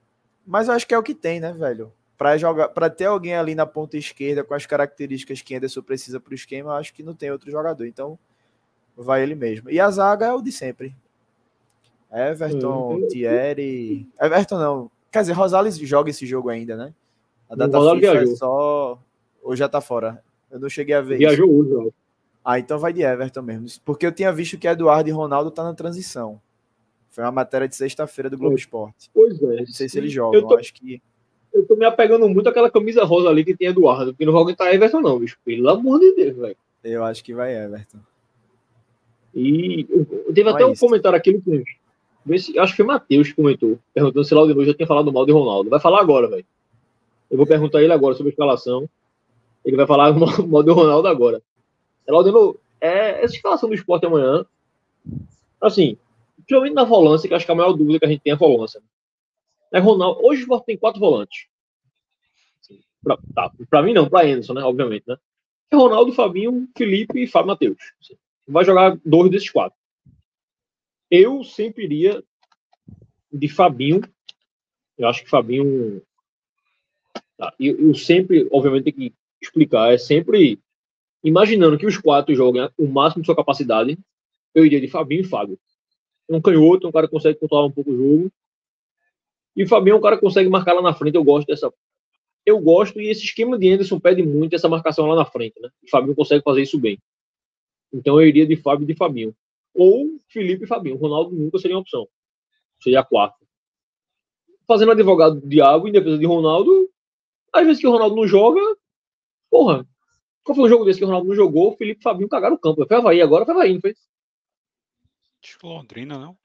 Mas 0.47 0.69
eu 0.69 0.75
acho 0.75 0.87
que 0.87 0.95
é 0.95 0.99
o 0.99 1.03
que 1.03 1.15
tem, 1.15 1.39
né, 1.39 1.53
velho? 1.53 1.93
para 2.17 2.39
jogar, 2.39 2.69
para 2.69 2.89
ter 2.89 3.05
alguém 3.05 3.35
ali 3.35 3.55
na 3.55 3.67
ponta 3.67 3.97
esquerda 3.97 4.43
com 4.43 4.55
as 4.55 4.65
características 4.65 5.43
que 5.43 5.55
Anderson 5.55 5.83
precisa 5.83 6.19
para 6.19 6.33
o 6.33 6.35
esquema, 6.35 6.71
eu 6.71 6.77
acho 6.77 6.95
que 6.95 7.03
não 7.03 7.15
tem 7.15 7.31
outro 7.31 7.51
jogador. 7.51 7.87
Então, 7.87 8.19
vai 8.97 9.23
ele 9.23 9.35
mesmo. 9.35 9.71
E 9.71 9.79
a 9.79 9.91
zaga 9.91 10.27
é 10.27 10.33
o 10.33 10.41
de 10.41 10.51
sempre. 10.51 10.97
Everton, 12.11 12.95
uhum. 12.95 13.09
Thierry. 13.09 14.09
Everton 14.19 14.59
não. 14.59 14.91
Quer 15.13 15.21
dizer, 15.21 15.33
Rosales 15.35 15.77
joga 15.79 16.11
esse 16.11 16.25
jogo 16.25 16.49
ainda, 16.49 16.77
né? 16.77 16.95
A 17.49 17.55
data 17.55 17.77
é 17.79 17.99
viajou. 17.99 18.33
é 18.33 18.37
só. 18.37 18.99
Ou 19.43 19.57
já 19.57 19.69
tá 19.69 19.81
fora? 19.81 20.23
Eu 20.51 20.59
não 20.59 20.69
cheguei 20.69 20.95
a 20.95 21.01
ver 21.01 21.19
viajou 21.19 21.47
isso. 21.65 21.79
Hoje, 21.79 21.93
Ah, 22.45 22.59
então 22.59 22.79
vai 22.79 22.93
de 22.93 23.03
Everton 23.03 23.43
mesmo. 23.43 23.67
Porque 23.85 24.07
eu 24.07 24.13
tinha 24.13 24.33
visto 24.33 24.59
que 24.59 24.67
Eduardo 24.67 25.09
e 25.09 25.13
Ronaldo 25.13 25.51
tá 25.51 25.63
na 25.63 25.75
transição. 25.75 26.41
Foi 27.11 27.25
uma 27.25 27.33
matéria 27.33 27.67
de 27.67 27.77
sexta-feira 27.77 28.29
do 28.29 28.37
Globo 28.37 28.57
Esporte. 28.57 29.11
Pois 29.15 29.41
é. 29.43 29.61
Não 29.61 29.67
sei 29.67 29.89
se 29.89 29.99
eles 29.99 30.13
jogam. 30.13 30.41
Eu 30.41 30.47
tô... 30.47 30.57
Acho 30.57 30.75
que 30.75 31.01
eu 31.57 31.67
tô 31.67 31.75
me 31.75 31.87
apegando 31.87 32.29
muito 32.29 32.49
àquela 32.49 32.71
camisa 32.71 33.03
rosa 33.05 33.31
ali 33.31 33.43
que 33.43 33.57
tem 33.57 33.69
Eduardo, 33.69 34.13
porque 34.13 34.27
não 34.27 34.33
vai 34.33 34.43
aguentar 34.43 34.75
Everton, 34.75 35.01
não, 35.01 35.19
bicho. 35.19 35.39
Pelo 35.45 35.71
amor 35.71 35.99
de 35.99 36.15
Deus, 36.15 36.37
velho. 36.37 36.57
Eu 36.85 37.03
acho 37.03 37.25
que 37.25 37.33
vai 37.33 37.57
Everton. 37.57 37.99
E 39.35 39.87
eu, 39.89 40.35
teve 40.35 40.49
até 40.49 40.63
é 40.63 40.67
um 40.67 40.73
isso. 40.73 40.81
comentário 40.85 41.17
aqui 41.17 41.33
no 41.33 41.65
acho 42.61 42.73
que 42.73 42.77
foi 42.77 42.87
Matheus 42.87 43.29
que 43.29 43.35
comentou, 43.35 43.79
perguntando 43.95 44.25
se 44.25 44.35
Laudemir 44.35 44.67
já 44.67 44.75
tinha 44.75 44.87
falado 44.87 45.13
mal 45.13 45.25
de 45.25 45.33
Ronaldo. 45.33 45.71
Vai 45.71 45.81
falar 45.81 46.01
agora, 46.01 46.29
velho. 46.29 46.45
Eu 47.31 47.37
vou 47.37 47.47
perguntar 47.47 47.83
ele 47.83 47.93
agora 47.93 48.15
sobre 48.15 48.31
a 48.31 48.33
escalação. 48.33 48.89
Ele 49.65 49.77
vai 49.77 49.87
falar 49.87 50.13
mal 50.47 50.63
de 50.63 50.71
Ronaldo 50.71 51.09
agora. 51.09 51.43
Laudemir, 52.07 52.55
é, 52.81 53.25
essa 53.25 53.35
escalação 53.35 53.69
do 53.69 53.75
esporte 53.75 54.07
amanhã, 54.07 54.47
assim, 55.61 55.99
principalmente 56.37 56.75
na 56.75 56.85
volância, 56.85 57.29
que 57.29 57.35
acho 57.35 57.45
que 57.45 57.53
a 57.53 57.55
maior 57.55 57.73
dúvida 57.73 57.99
que 57.99 58.05
a 58.05 58.09
gente 58.09 58.21
tem 58.21 58.31
é 58.31 58.35
a 58.35 58.39
volância. 58.39 58.81
É 59.73 59.79
Ronaldo. 59.79 60.25
Hoje 60.25 60.41
o 60.41 60.45
Sport 60.45 60.65
tem 60.65 60.77
quatro 60.77 61.01
volantes. 61.01 61.47
Pra, 63.03 63.19
tá, 63.35 63.53
pra 63.69 63.83
mim 63.83 63.93
não, 63.93 64.09
pra 64.09 64.23
Anderson, 64.23 64.55
né? 64.55 64.63
Obviamente, 64.63 65.05
né? 65.07 65.17
É 65.71 65.77
Ronaldo, 65.77 66.13
Fabinho, 66.13 66.69
Felipe 66.77 67.23
e 67.23 67.27
Fábio 67.27 67.49
Matheus. 67.49 67.77
Vai 68.47 68.65
jogar 68.65 68.97
dois 69.05 69.31
desses 69.31 69.51
quatro. 69.51 69.77
Eu 71.11 71.43
sempre 71.43 71.85
iria 71.85 72.23
de 73.33 73.49
Fabinho. 73.49 74.01
Eu 74.97 75.09
acho 75.09 75.25
que 75.25 75.31
Fabinho. 75.31 76.03
Tá, 77.37 77.55
eu, 77.59 77.89
eu 77.89 77.95
sempre, 77.95 78.49
obviamente, 78.51 78.85
tem 78.85 78.93
que 78.93 79.15
explicar. 79.41 79.93
É 79.93 79.99
sempre 79.99 80.59
imaginando 81.23 81.79
que 81.79 81.87
os 81.87 81.99
quatro 81.99 82.35
joguem 82.35 82.69
o 82.79 82.87
máximo 82.87 83.23
de 83.23 83.27
sua 83.27 83.37
capacidade. 83.37 83.99
Eu 84.55 84.65
iria 84.65 84.81
de 84.81 84.89
Fabinho 84.89 85.21
e 85.21 85.25
Fábio. 85.25 85.59
Um 86.29 86.41
canhoto, 86.41 86.89
um 86.89 86.93
cara 86.93 87.07
que 87.07 87.13
consegue 87.13 87.39
controlar 87.39 87.67
um 87.67 87.71
pouco 87.71 87.91
o 87.93 87.97
jogo 87.97 88.33
e 89.57 89.67
Fabinho 89.67 89.95
é 89.95 89.97
um 89.97 90.03
cara 90.03 90.17
que 90.17 90.23
consegue 90.23 90.51
marcar 90.51 90.75
lá 90.75 90.83
na 90.83 90.93
frente. 90.93 91.15
Eu 91.15 91.25
gosto 91.25 91.47
dessa. 91.47 91.73
Eu 92.45 92.61
gosto, 92.61 93.01
e 93.01 93.09
esse 93.09 93.25
esquema 93.25 93.59
de 93.59 93.73
Anderson 93.73 93.99
pede 93.99 94.23
muito 94.23 94.55
essa 94.55 94.69
marcação 94.69 95.07
lá 95.07 95.17
na 95.17 95.25
frente, 95.25 95.59
né? 95.61 95.69
O 95.83 95.91
Fabinho 95.91 96.15
consegue 96.15 96.45
fazer 96.45 96.63
isso 96.63 96.79
bem. 96.79 96.99
Então 97.93 98.21
eu 98.21 98.29
iria 98.29 98.47
de 98.47 98.55
Fábio 98.55 98.85
e 98.85 98.87
de 98.87 98.95
Fabinho. 98.95 99.35
Ou 99.75 100.21
Felipe 100.29 100.65
e 100.65 100.67
Fabinho. 100.67 100.97
Ronaldo 100.97 101.35
nunca 101.35 101.59
seria 101.59 101.77
uma 101.77 101.81
opção. 101.81 102.07
Seria 102.81 103.01
a 103.01 103.05
quarta. 103.05 103.37
Fazendo 104.69 104.93
advogado 104.93 105.41
do 105.41 105.49
diabo 105.49 105.89
em 105.89 105.93
defesa 105.93 106.19
de 106.19 106.27
Ronaldo, 106.27 106.89
às 107.53 107.65
vezes 107.65 107.81
que 107.81 107.87
o 107.87 107.91
Ronaldo 107.91 108.17
não 108.17 108.27
joga, 108.27 108.61
porra. 109.51 109.87
Qual 110.45 110.55
foi 110.55 110.67
o 110.67 110.69
jogo 110.69 110.85
desse 110.85 110.99
que 110.99 111.05
o 111.05 111.09
Ronaldo 111.09 111.29
não 111.29 111.35
jogou? 111.35 111.77
Felipe 111.77 112.01
e 112.01 112.03
Fabinho 112.03 112.29
cagaram 112.29 112.55
o 112.55 112.59
campo. 112.59 112.87
Foi 112.87 112.97
Havaí 112.97 113.21
agora, 113.21 113.45
foi 113.45 113.55
Havaí, 113.55 113.75
não 113.75 113.81
fez? 113.81 113.99
Acho 115.43 115.59
que 115.59 115.67
Londrina, 115.67 116.19
não? 116.19 116.37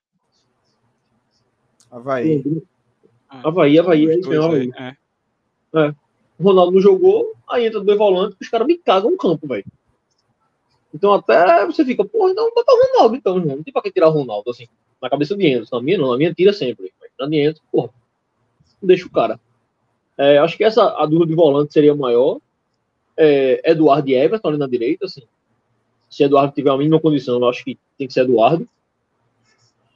Havaí. 1.91 2.37
Londrina. 2.37 2.61
Ah, 3.29 3.41
Havaí, 3.47 3.79
Havaí, 3.79 4.09
é 4.09 4.19
isso 4.19 4.29
mesmo. 4.29 4.73
É. 4.75 4.97
é. 5.75 5.95
O 6.39 6.43
Ronaldo 6.43 6.71
não 6.71 6.81
jogou, 6.81 7.35
aí 7.47 7.67
entra 7.67 7.79
dois 7.79 7.97
volantes, 7.97 8.37
os 8.41 8.49
caras 8.49 8.65
me 8.65 8.77
cagam 8.77 9.13
o 9.13 9.17
campo, 9.17 9.47
velho. 9.47 9.65
Então 10.93 11.13
até 11.13 11.65
você 11.65 11.85
fica, 11.85 12.03
porra, 12.03 12.31
então 12.31 12.51
bota 12.53 12.71
o 12.71 12.93
Ronaldo, 12.93 13.15
então, 13.15 13.37
irmão. 13.37 13.57
Não 13.57 13.63
tem 13.63 13.71
pra 13.71 13.81
que 13.81 13.91
tirar 13.91 14.09
o 14.09 14.11
Ronaldo, 14.11 14.49
assim, 14.49 14.67
na 15.01 15.09
cabeça 15.09 15.37
de 15.37 15.47
Enzo. 15.47 15.69
Na 15.71 15.81
minha 15.81 15.97
não, 15.97 16.11
na 16.11 16.17
minha 16.17 16.33
tira 16.33 16.51
sempre. 16.51 16.91
Na 17.19 17.27
de 17.27 17.37
Enzo, 17.37 17.61
porra, 17.71 17.89
não 18.81 18.87
deixa 18.87 19.05
o 19.05 19.11
cara. 19.11 19.39
É, 20.21 20.37
acho 20.37 20.55
que 20.55 20.63
essa, 20.63 20.83
a 21.01 21.05
dúvida 21.07 21.25
de 21.25 21.33
volante 21.33 21.73
seria 21.73 21.95
maior. 21.95 22.37
É, 23.17 23.71
Eduardo 23.71 24.07
e 24.07 24.13
Everton 24.13 24.49
ali 24.49 24.57
na 24.59 24.67
direita, 24.67 25.05
assim. 25.05 25.23
Se 26.07 26.23
Eduardo 26.23 26.53
tiver 26.53 26.69
a 26.69 26.77
mínima 26.77 26.99
condição, 26.99 27.39
eu 27.39 27.49
acho 27.49 27.63
que 27.63 27.75
tem 27.97 28.05
que 28.05 28.13
ser 28.13 28.21
Eduardo. 28.21 28.69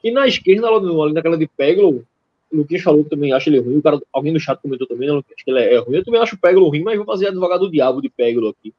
E 0.03 0.09
na 0.09 0.25
esquerda, 0.25 0.67
ali 0.67 1.13
naquela 1.13 1.37
de 1.37 1.45
Peglo, 1.45 2.03
o 2.51 2.57
Luquinhas 2.57 2.81
falou 2.81 3.03
que 3.03 3.09
também 3.11 3.33
acha 3.33 3.51
ele 3.51 3.59
ruim. 3.59 3.77
O 3.77 3.83
cara, 3.83 4.01
alguém 4.11 4.33
no 4.33 4.39
chat 4.39 4.59
comentou 4.59 4.87
também, 4.87 5.07
né, 5.07 5.15
acho 5.15 5.45
que 5.45 5.51
ele 5.51 5.59
é, 5.59 5.77
ruim. 5.77 5.97
Eu 5.97 6.03
também 6.03 6.19
acho 6.19 6.35
o 6.35 6.39
Peglo 6.39 6.69
ruim, 6.69 6.81
mas 6.81 6.97
vou 6.97 7.05
fazer 7.05 7.27
advogado 7.27 7.59
do 7.59 7.71
diabo 7.71 8.01
de 8.01 8.09
Peglo 8.09 8.49
aqui. 8.49 8.73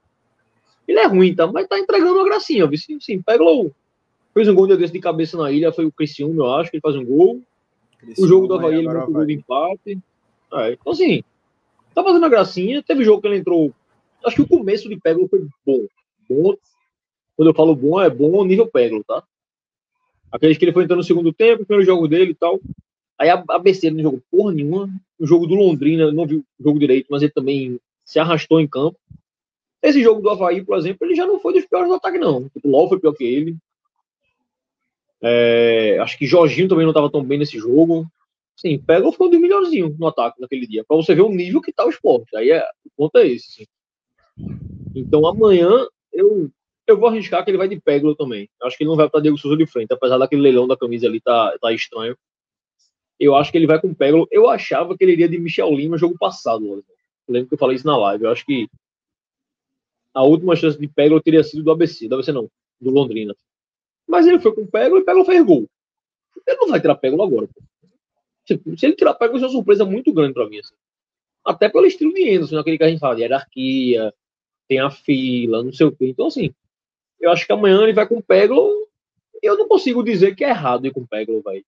Ele 0.89 0.99
é 0.99 1.07
ruim, 1.07 1.33
tá? 1.33 1.47
Mas 1.47 1.69
tá 1.69 1.79
entregando 1.79 2.15
uma 2.15 2.25
gracinha. 2.25 2.69
Sim, 2.77 2.99
sim 2.99 3.23
Peglo 3.23 3.71
fez 4.35 4.49
um 4.49 4.55
gol 4.55 4.67
desse 4.67 4.93
de 4.93 4.99
cabeça 4.99 5.37
na 5.37 5.53
ilha, 5.53 5.71
foi 5.71 5.85
o 5.87 5.93
Criciúma, 5.93 6.43
eu 6.43 6.55
acho, 6.55 6.71
que 6.73 6.77
ele 6.79 6.83
faz 6.83 6.97
um 6.97 7.05
gol. 7.05 7.41
o 8.19 8.27
jogo 8.27 8.49
do 8.49 8.55
Havaí, 8.55 8.79
ele 8.79 8.89
marcou 8.89 9.15
gol 9.15 9.27
de 9.27 9.35
empate. 9.35 9.99
É, 10.53 10.73
então, 10.73 10.93
assim, 10.93 11.23
tá 11.97 12.05
fazendo 12.05 12.27
a 12.27 12.29
gracinha. 12.29 12.83
Teve 12.83 13.05
jogo 13.05 13.23
que 13.23 13.27
ele 13.27 13.39
entrou. 13.39 13.73
Acho 14.25 14.37
que 14.37 14.43
o 14.43 14.49
começo 14.49 14.89
de 14.89 15.01
Peglo 15.01 15.29
foi 15.29 15.47
bom. 15.65 15.87
Bom. 16.29 16.55
Quando 17.37 17.49
eu 17.49 17.55
falo 17.55 17.75
bom, 17.75 18.01
é 18.01 18.11
bom 18.11 18.45
nível 18.45 18.67
Peglo, 18.67 19.03
tá? 19.05 19.23
Aqueles 20.31 20.59
que 20.59 20.65
ele 20.65 20.73
foi 20.73 20.85
entrando 20.85 20.99
no 20.99 21.05
segundo 21.05 21.33
tempo, 21.33 21.65
primeiro 21.65 21.87
jogo 21.87 22.07
dele 22.07 22.33
e 22.33 22.35
tal. 22.35 22.61
Aí 23.19 23.31
a, 23.31 23.59
besteira 23.59 23.97
não 23.97 24.03
jogou 24.03 24.23
porra 24.31 24.53
nenhuma. 24.53 24.89
No 25.19 25.27
jogo 25.27 25.47
do 25.47 25.55
Londrina, 25.55 26.13
não 26.13 26.27
viu 26.27 26.45
o 26.59 26.63
jogo 26.63 26.79
direito, 26.79 27.07
mas 27.11 27.23
ele 27.23 27.33
também 27.33 27.81
se 28.05 28.19
arrastou 28.19 28.61
em 28.61 28.67
campo. 28.67 28.99
Esse 29.83 30.03
jogo 30.03 30.21
do 30.21 30.29
Havaí, 30.29 30.63
por 30.65 30.77
exemplo, 30.77 31.07
ele 31.07 31.15
já 31.15 31.27
não 31.27 31.41
foi 31.41 31.55
dos 31.55 31.65
piores 31.65 31.89
do 31.89 31.95
ataque, 31.95 32.19
não. 32.19 32.51
O 32.63 32.69
LOL 32.69 32.89
foi 32.89 32.99
pior 32.99 33.13
que 33.13 33.25
ele. 33.25 33.57
É, 35.23 35.99
acho 36.01 36.19
que 36.19 36.27
Jorginho 36.27 36.69
também 36.69 36.85
não 36.85 36.91
estava 36.91 37.11
tão 37.11 37.23
bem 37.23 37.39
nesse 37.39 37.59
jogo. 37.59 38.07
Sim, 38.57 38.79
pega 38.79 39.13
ficou 39.13 39.29
de 39.31 39.39
melhorzinho 39.39 39.95
no 39.99 40.07
ataque 40.07 40.41
naquele 40.41 40.67
dia, 40.67 40.85
para 40.85 40.97
você 40.97 41.15
ver 41.15 41.23
o 41.23 41.29
nível 41.29 41.61
que 41.61 41.73
tá 41.73 41.85
o 41.85 41.91
esporte. 41.91 42.35
Aí 42.37 42.51
é, 42.51 42.65
o 42.85 42.91
ponto 42.97 43.19
é 43.19 43.27
esse. 43.27 43.53
Sim. 43.53 43.67
Então 44.95 45.27
amanhã 45.27 45.87
eu 46.13 46.51
Eu 46.87 46.97
vou 46.99 47.09
arriscar 47.09 47.45
que 47.45 47.51
ele 47.51 47.59
vai 47.59 47.69
de 47.69 47.81
Peglo 47.81 48.15
também. 48.15 48.49
Acho 48.63 48.77
que 48.77 48.85
ele 48.85 48.91
não 48.91 48.97
vai 48.97 49.11
para 49.11 49.21
Diego 49.21 49.37
Souza 49.37 49.57
de 49.57 49.67
frente, 49.67 49.93
apesar 49.93 50.19
daquele 50.19 50.43
leilão 50.43 50.69
da 50.69 50.77
camisa 50.77 51.07
ali 51.09 51.21
tá, 51.21 51.57
tá 51.61 51.73
estranho. 51.73 52.17
Eu 53.19 53.35
acho 53.35 53.51
que 53.51 53.59
ele 53.59 53.67
vai 53.67 53.81
com 53.81 53.93
Peglo. 53.93 54.29
Eu 54.31 54.49
achava 54.49 54.97
que 54.97 55.03
ele 55.03 55.13
iria 55.13 55.29
de 55.29 55.39
Michel 55.39 55.75
Lima 55.75 55.99
jogo 55.99 56.17
passado. 56.17 56.85
Lembro 57.29 57.49
que 57.49 57.55
eu 57.55 57.59
falei 57.59 57.77
isso 57.77 57.87
na 57.87 57.97
live. 57.97 58.25
Eu 58.25 58.31
acho 58.31 58.47
que 58.47 58.69
a 60.15 60.23
última 60.23 60.55
chance 60.55 60.79
de 60.79 60.87
Peglo 60.87 61.21
teria 61.21 61.43
sido 61.43 61.65
do 61.65 61.73
ABC, 61.73 62.09
do 62.09 62.15
ABC 62.15 62.31
não, 62.31 62.49
do 62.81 62.91
Londrina. 62.91 63.35
Mas 64.07 64.27
ele 64.27 64.39
foi 64.39 64.55
com 64.55 64.67
Peglo 64.67 64.99
e 64.99 65.05
Peglo 65.05 65.25
fez 65.25 65.45
gol. 65.45 65.69
Ele 66.47 66.57
não 66.59 66.69
vai 66.69 66.81
tirar 66.81 66.95
Peglo 66.95 67.23
agora. 67.23 67.49
Pô. 67.49 67.61
Se 68.47 68.87
ele 68.87 68.95
tirar 68.95 69.15
Peglo, 69.15 69.37
isso 69.37 69.45
é 69.45 69.49
uma 69.49 69.55
surpresa 69.55 69.85
muito 69.85 70.13
grande 70.13 70.35
para 70.35 70.49
mim. 70.49 70.59
Assim. 70.59 70.75
Até 71.45 71.69
pelo 71.69 71.87
estilo 71.87 72.13
de 72.15 72.31
Anderson, 72.31 72.59
aquele 72.59 72.79
que 72.79 72.85
a 72.85 72.89
gente 72.89 73.01
fala 73.01 73.17
de 73.17 73.23
hierarquia, 73.23 74.15
tem 74.69 74.81
a 74.81 74.91
fila, 74.91 75.63
não 75.63 75.73
sei 75.73 75.87
o 75.87 75.93
quê. 75.93 76.09
Então, 76.09 76.27
assim, 76.27 76.55
eu 77.21 77.31
acho 77.31 77.47
que 77.47 77.53
amanhã 77.53 77.83
ele 77.83 77.93
vai 77.93 78.07
com 78.07 78.19
o 78.19 78.23
Peglo. 78.23 78.87
Eu 79.43 79.57
não 79.57 79.69
consigo 79.69 80.03
dizer 80.03 80.35
que 80.35 80.45
é 80.45 80.51
errado 80.51 80.87
ir 80.87 80.93
com 80.93 81.01
o 81.01 81.07
Peglo, 81.07 81.43
vai. 81.43 81.65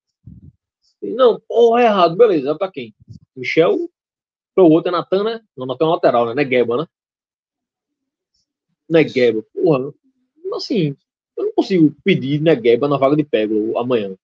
Não, 1.03 1.41
porra, 1.41 1.83
é 1.83 1.85
errado. 1.85 2.17
Beleza, 2.17 2.51
vai 2.51 2.59
pra 2.59 2.71
quem? 2.71 2.95
Michel. 3.37 3.91
Pro 4.55 4.67
outro 4.67 4.89
é 4.89 4.93
Natan, 4.93 5.23
né? 5.23 5.41
Não, 5.57 5.67
Natan 5.67 5.87
é 5.87 5.89
lateral, 5.89 6.27
né? 6.27 6.35
Não 6.35 6.43
é 6.43 6.45
Gueba, 6.45 6.77
né? 6.79 6.87
Não 8.89 9.01
é 9.01 9.05
Gueba. 9.05 9.45
Porra. 9.55 9.93
Assim, 10.55 10.97
eu 11.37 11.45
não 11.45 11.53
consigo 11.53 11.95
pedir 12.03 12.41
Negueba 12.41 12.89
na 12.89 12.97
vaga 12.97 13.15
de 13.15 13.23
Peglo 13.23 13.79
amanhã. 13.79 14.17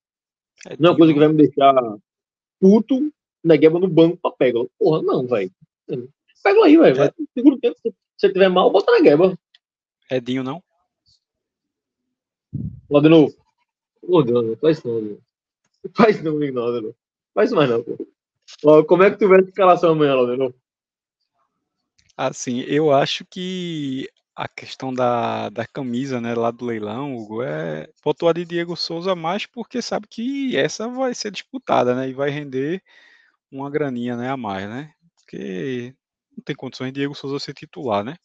É 0.66 0.76
não 0.78 0.88
é 0.88 0.92
uma 0.92 0.98
coisa 0.98 1.12
que 1.12 1.18
vai 1.18 1.28
me 1.28 1.34
deixar 1.34 1.74
puto 2.64 3.12
Negueba 3.44 3.78
no 3.78 3.86
banco 3.86 4.16
pra 4.16 4.30
Peglo. 4.30 4.70
Porra, 4.78 5.02
não, 5.02 5.26
velho. 5.26 5.52
Pega 6.42 6.64
aí, 6.64 6.78
velho. 6.78 7.02
É. 7.02 7.12
Segura 7.34 7.56
o 7.56 7.60
tempo. 7.60 7.76
Se 8.16 8.32
tiver 8.32 8.48
mal, 8.48 8.70
bota 8.70 8.90
Negueba. 8.90 9.38
Edinho, 10.10 10.42
não? 10.42 10.64
Lá 12.88 13.02
de 13.02 13.10
novo. 13.10 13.36
Ô, 14.00 14.22
Deus, 14.22 14.46
não 14.46 14.56
faz 14.56 14.82
não, 14.82 15.02
Deus. 15.02 15.18
Faz 15.94 16.22
não, 16.22 16.38
não, 16.38 16.82
não. 16.82 16.94
Faz 17.34 17.52
mais 17.52 17.68
não, 17.68 17.82
pô. 17.82 17.98
Ó, 18.64 18.82
como 18.82 19.02
é 19.02 19.10
que 19.10 19.18
tu 19.18 19.28
vê 19.28 19.36
a 19.36 19.40
escalação 19.40 19.92
amanhã, 19.92 20.14
lá 20.14 20.30
de 20.30 20.38
novo? 20.38 20.54
Assim, 22.16 22.60
eu 22.60 22.92
acho 22.92 23.26
que 23.26 24.08
a 24.36 24.48
questão 24.48 24.92
da, 24.92 25.48
da 25.48 25.66
camisa, 25.66 26.20
né, 26.20 26.34
lá 26.34 26.50
do 26.50 26.64
leilão, 26.64 27.16
Hugo, 27.16 27.42
é 27.42 27.88
botou 28.04 28.28
a 28.28 28.32
de 28.32 28.44
Diego 28.44 28.76
Souza 28.76 29.14
mais 29.14 29.46
porque 29.46 29.80
sabe 29.80 30.08
que 30.08 30.56
essa 30.56 30.88
vai 30.88 31.14
ser 31.14 31.30
disputada, 31.30 31.94
né, 31.94 32.08
e 32.08 32.12
vai 32.12 32.30
render 32.30 32.82
uma 33.50 33.70
graninha, 33.70 34.16
né, 34.16 34.30
a 34.30 34.36
mais, 34.36 34.68
né, 34.68 34.92
porque 35.16 35.94
não 36.36 36.44
tem 36.44 36.56
condições 36.56 36.88
de 36.88 37.00
Diego 37.00 37.14
Souza 37.14 37.38
ser 37.38 37.54
titular, 37.54 38.04
né. 38.04 38.16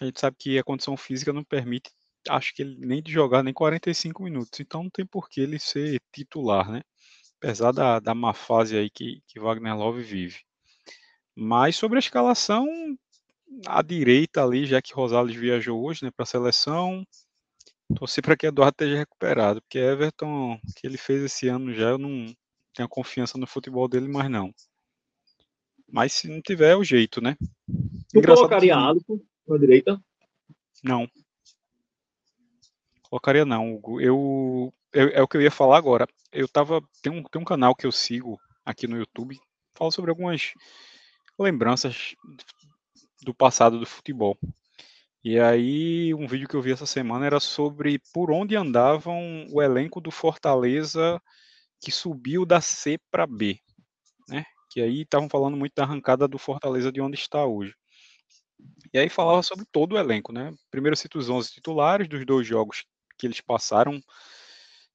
A 0.00 0.06
gente 0.06 0.20
sabe 0.20 0.36
que 0.38 0.58
a 0.58 0.64
condição 0.64 0.96
física 0.96 1.32
não 1.32 1.44
permite, 1.44 1.90
acho 2.28 2.54
que 2.54 2.62
ele 2.62 2.76
nem 2.86 3.02
de 3.02 3.12
jogar 3.12 3.42
nem 3.42 3.54
45 3.54 4.22
minutos, 4.22 4.60
então 4.60 4.84
não 4.84 4.90
tem 4.90 5.06
por 5.06 5.28
que 5.28 5.40
ele 5.40 5.58
ser 5.58 6.00
titular, 6.12 6.70
né, 6.70 6.82
apesar 7.38 7.72
da, 7.72 8.00
da 8.00 8.14
má 8.14 8.34
fase 8.34 8.76
aí 8.78 8.90
que, 8.90 9.22
que 9.26 9.40
Wagner 9.40 9.76
Love 9.76 10.02
vive. 10.02 10.40
Mas 11.36 11.76
sobre 11.76 11.98
a 11.98 12.00
escalação, 12.00 12.66
à 13.66 13.82
direita 13.82 14.42
ali, 14.42 14.66
já 14.66 14.80
que 14.80 14.94
Rosales 14.94 15.34
viajou 15.34 15.82
hoje 15.84 16.04
né, 16.04 16.10
para 16.10 16.24
a 16.24 16.26
seleção. 16.26 17.04
Torci 17.96 18.20
para 18.20 18.36
que 18.36 18.46
Eduardo 18.46 18.74
esteja 18.74 18.98
recuperado, 18.98 19.62
porque 19.62 19.78
Everton, 19.78 20.60
que 20.76 20.86
ele 20.86 20.98
fez 20.98 21.22
esse 21.22 21.48
ano 21.48 21.72
já, 21.72 21.90
eu 21.90 21.98
não 21.98 22.26
tenho 22.74 22.88
confiança 22.88 23.38
no 23.38 23.46
futebol 23.46 23.88
dele, 23.88 24.08
mas 24.08 24.30
não. 24.30 24.52
Mas 25.90 26.12
se 26.12 26.28
não 26.28 26.42
tiver, 26.42 26.72
é 26.72 26.76
o 26.76 26.84
jeito, 26.84 27.20
né? 27.22 27.34
Tu 28.12 28.20
colocaria 28.22 28.74
que... 28.74 28.78
Alisson 28.78 29.20
na 29.48 29.56
direita? 29.56 30.02
Não. 30.84 31.08
Colocaria 33.02 33.46
não, 33.46 33.80
Eu, 34.00 34.72
eu, 34.92 35.08
é 35.08 35.22
o 35.22 35.26
que 35.26 35.38
eu 35.38 35.42
ia 35.42 35.50
falar 35.50 35.78
agora. 35.78 36.06
Eu 36.30 36.46
tava. 36.46 36.82
Tem 37.02 37.10
um, 37.10 37.22
tem 37.22 37.40
um 37.40 37.44
canal 37.44 37.74
que 37.74 37.86
eu 37.86 37.92
sigo 37.92 38.38
aqui 38.66 38.86
no 38.86 38.98
YouTube, 38.98 39.34
fala 39.74 39.90
sobre 39.90 40.10
algumas 40.10 40.52
lembranças 41.38 42.14
do 43.22 43.34
passado 43.34 43.78
do 43.78 43.86
futebol. 43.86 44.38
E 45.22 45.38
aí, 45.38 46.14
um 46.14 46.26
vídeo 46.26 46.48
que 46.48 46.54
eu 46.54 46.62
vi 46.62 46.72
essa 46.72 46.86
semana 46.86 47.26
era 47.26 47.40
sobre 47.40 48.00
por 48.12 48.30
onde 48.30 48.56
andavam 48.56 49.46
o 49.50 49.60
elenco 49.60 50.00
do 50.00 50.10
Fortaleza 50.10 51.20
que 51.80 51.90
subiu 51.90 52.46
da 52.46 52.60
C 52.60 52.98
para 53.10 53.26
B, 53.26 53.58
né? 54.28 54.44
Que 54.70 54.80
aí 54.80 55.02
estavam 55.02 55.28
falando 55.28 55.56
muito 55.56 55.74
da 55.74 55.82
arrancada 55.82 56.28
do 56.28 56.38
Fortaleza 56.38 56.92
de 56.92 57.00
onde 57.00 57.16
está 57.16 57.44
hoje. 57.44 57.74
E 58.92 58.98
aí 58.98 59.08
falava 59.08 59.42
sobre 59.42 59.64
todo 59.70 59.92
o 59.94 59.98
elenco, 59.98 60.32
né? 60.32 60.54
Primeiro 60.70 60.96
cito 60.96 61.18
os 61.18 61.28
11 61.28 61.52
titulares 61.52 62.08
dos 62.08 62.24
dois 62.24 62.46
jogos 62.46 62.84
que 63.18 63.26
eles 63.26 63.40
passaram 63.40 64.00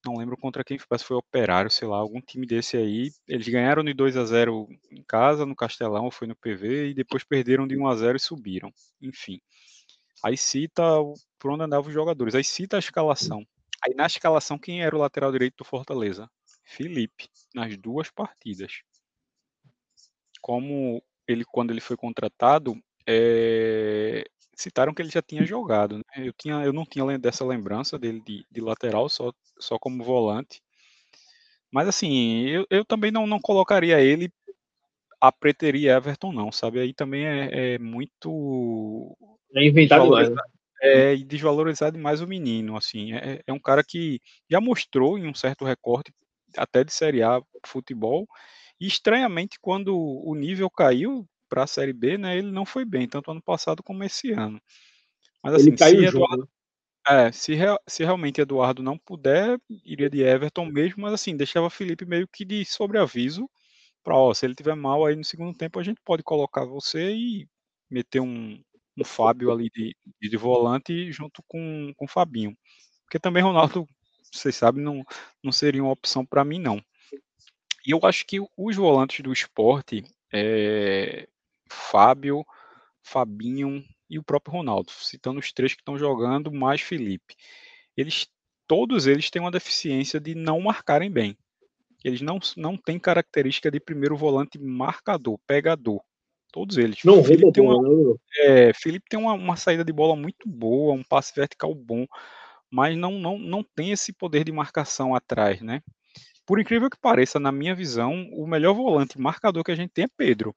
não 0.06 0.18
lembro 0.18 0.38
contra 0.38 0.64
quem 0.64 0.78
foi, 0.78 0.98
foi 1.00 1.18
Operário, 1.18 1.72
sei 1.72 1.88
lá, 1.88 1.98
algum 1.98 2.22
time 2.22 2.46
desse 2.46 2.78
aí. 2.78 3.12
Eles 3.28 3.48
ganharam 3.48 3.84
de 3.84 3.94
2 3.94 4.18
a 4.18 4.26
0 4.26 4.68
em 4.92 5.04
casa, 5.04 5.46
no 5.46 5.56
Castelão, 5.56 6.12
foi 6.12 6.28
no 6.28 6.36
PV, 6.36 6.90
e 6.90 6.94
depois 6.94 7.24
perderam 7.24 7.68
de 7.68 7.78
1 7.78 7.88
a 7.88 7.96
0 7.96 8.18
e 8.18 8.20
subiram. 8.20 8.72
Enfim. 9.02 9.40
Aí 10.24 10.38
cita 10.38 10.84
por 11.40 11.52
onde 11.52 11.64
andavam 11.64 11.88
os 11.88 11.94
jogadores. 11.94 12.36
Aí 12.36 12.44
cita 12.44 12.78
a 12.78 12.80
escalação. 12.80 13.46
Aí 13.86 13.94
na 13.94 14.06
escalação, 14.06 14.58
quem 14.58 14.84
era 14.84 14.96
o 14.96 15.00
lateral 15.00 15.32
direito 15.32 15.58
do 15.58 15.66
Fortaleza? 15.66 16.30
Felipe, 16.64 17.28
nas 17.54 17.76
duas 17.78 18.10
partidas. 18.10 18.82
Como 20.42 21.04
ele, 21.28 21.44
quando 21.46 21.72
ele 21.72 21.82
foi 21.82 21.98
contratado, 21.98 22.76
é, 23.08 24.26
citaram 24.56 24.94
que 24.94 25.02
ele 25.02 25.10
já 25.10 25.22
tinha 25.22 25.46
jogado. 25.46 25.98
Né? 25.98 26.04
Eu, 26.18 26.34
tinha, 26.34 26.56
eu 26.64 26.74
não 26.74 26.86
tinha 26.86 27.18
dessa 27.18 27.46
lembrança 27.46 27.98
dele 27.98 28.22
de, 28.22 28.46
de 28.50 28.62
lateral, 28.62 29.10
só, 29.10 29.32
só 29.60 29.78
como 29.80 30.04
volante. 30.04 30.62
Mas 31.72 31.88
assim, 31.88 32.48
eu, 32.48 32.66
eu 32.70 32.86
também 32.86 33.12
não, 33.12 33.26
não 33.26 33.40
colocaria 33.40 34.00
ele 34.00 34.32
a 35.20 35.32
preteria 35.32 35.96
Everton, 35.96 36.32
não, 36.32 36.52
sabe? 36.52 36.80
Aí 36.80 36.94
também 36.94 37.26
é, 37.26 37.76
é 37.76 37.80
muito. 37.80 39.18
É 39.56 39.66
inventado 39.66 40.04
demais. 40.04 40.30
Né? 40.30 40.36
É, 40.82 41.16
e 41.16 41.24
desvalorizar 41.24 41.94
demais 41.94 42.20
o 42.20 42.28
menino, 42.28 42.76
assim. 42.76 43.14
É, 43.14 43.42
é 43.48 43.54
um 43.54 43.60
cara 43.60 43.84
que 43.84 44.20
já 44.50 44.60
mostrou 44.60 45.18
em 45.18 45.26
um 45.26 45.34
certo 45.34 45.64
recorte, 45.64 46.14
até 46.58 46.84
de 46.84 46.92
Série 46.94 47.24
A 47.24 47.42
futebol, 47.66 48.28
e 48.80 48.86
estranhamente, 48.86 49.58
quando 49.62 49.98
o 49.98 50.36
nível 50.36 50.70
caiu, 50.70 51.26
para 51.54 51.66
a 51.66 51.68
Série 51.68 51.94
B, 51.94 52.18
né, 52.18 52.36
ele 52.36 52.52
não 52.52 52.66
foi 52.66 52.84
bem, 52.84 53.08
tanto 53.08 53.30
ano 53.30 53.42
passado 53.42 53.84
como 53.84 54.04
esse 54.04 54.32
ano. 54.32 54.60
Mas 55.44 55.54
assim, 55.54 55.68
ele 55.68 55.78
caiu 55.78 56.00
se, 56.00 56.06
Eduardo, 56.08 56.50
é, 57.08 57.32
se, 57.32 57.54
se 57.86 58.04
realmente 58.04 58.42
Eduardo 58.42 58.82
não 58.82 58.98
puder, 58.98 59.60
iria 59.86 60.10
de 60.10 60.24
Everton 60.24 60.66
mesmo, 60.66 61.04
mas 61.04 61.14
assim, 61.14 61.38
deixava 61.38 61.70
Felipe 61.70 62.06
meio 62.06 62.28
que 62.28 62.44
de 62.44 62.66
sobreaviso 62.66 63.48
para, 64.02 64.18
ó, 64.18 64.34
se 64.34 64.48
ele 64.48 64.56
tiver 64.56 64.76
mal 64.76 65.06
aí 65.06 65.16
no 65.16 65.24
segundo 65.24 65.56
tempo, 65.56 65.80
a 65.80 65.84
gente 65.84 66.02
pode 66.04 66.24
colocar 66.24 66.66
você 66.66 67.14
e 67.14 67.48
meter 67.88 68.20
um, 68.20 68.60
um 68.98 69.04
Fábio 69.06 69.52
ali 69.52 69.70
de, 69.70 69.96
de 70.20 70.38
volante 70.38 71.12
junto 71.12 71.44
com, 71.48 71.94
com 71.96 72.06
o 72.06 72.10
Fabinho. 72.10 72.58
Porque 73.06 73.20
também 73.20 73.44
Ronaldo, 73.44 73.88
vocês 74.32 74.56
sabem, 74.56 74.84
não, 74.84 75.04
não 75.44 75.52
seria 75.52 75.84
uma 75.84 75.92
opção 75.92 76.26
para 76.26 76.44
mim, 76.44 76.60
não. 76.60 76.84
E 77.86 77.92
eu 77.92 78.00
acho 78.04 78.26
que 78.26 78.40
os 78.58 78.76
volantes 78.76 79.22
do 79.22 79.32
esporte, 79.32 80.04
é, 80.34 81.28
Fábio, 81.74 82.46
Fabinho 83.02 83.84
e 84.10 84.20
o 84.20 84.24
próprio 84.24 84.54
Ronaldo, 84.54 84.92
citando 84.92 85.40
os 85.40 85.52
três 85.52 85.74
que 85.74 85.82
estão 85.82 85.98
jogando, 85.98 86.52
mais 86.52 86.82
Felipe. 86.82 87.36
Eles, 87.98 88.28
todos 88.68 89.08
eles 89.08 89.30
têm 89.30 89.42
uma 89.42 89.52
deficiência 89.52 90.20
de 90.20 90.36
não 90.36 90.62
marcarem 90.62 91.12
bem. 91.12 91.38
Eles 92.04 92.22
não, 92.22 92.40
não 92.58 92.78
têm 92.78 93.00
característica 93.00 93.72
de 93.72 93.80
primeiro 93.80 94.16
volante 94.16 94.60
marcador, 94.60 95.40
pegador. 95.48 96.02
Todos 96.52 96.78
eles. 96.78 97.00
Não, 97.04 97.24
Felipe 97.24 97.52
tem, 97.52 97.64
uma, 97.64 97.82
né, 97.82 98.16
é, 98.38 98.74
Felipe 98.74 99.06
tem 99.10 99.20
uma, 99.20 99.34
uma 99.34 99.56
saída 99.56 99.84
de 99.84 99.92
bola 99.92 100.16
muito 100.16 100.48
boa, 100.48 100.94
um 100.94 101.04
passe 101.04 101.34
vertical 101.36 101.74
bom, 101.74 102.06
mas 102.70 102.96
não, 102.96 103.14
não, 103.14 103.40
não 103.40 103.64
tem 103.64 103.92
esse 103.92 104.14
poder 104.14 104.44
de 104.44 104.52
marcação 104.52 105.16
atrás, 105.16 105.62
né? 105.62 105.82
Por 106.46 106.60
incrível 106.60 106.90
que 106.90 106.98
pareça, 107.00 107.40
na 107.40 107.52
minha 107.52 107.74
visão, 107.74 108.30
o 108.34 108.46
melhor 108.46 108.74
volante 108.74 109.20
marcador 109.20 109.64
que 109.64 109.72
a 109.72 109.76
gente 109.76 109.92
tem 109.92 110.06
é 110.06 110.10
Pedro. 110.16 110.54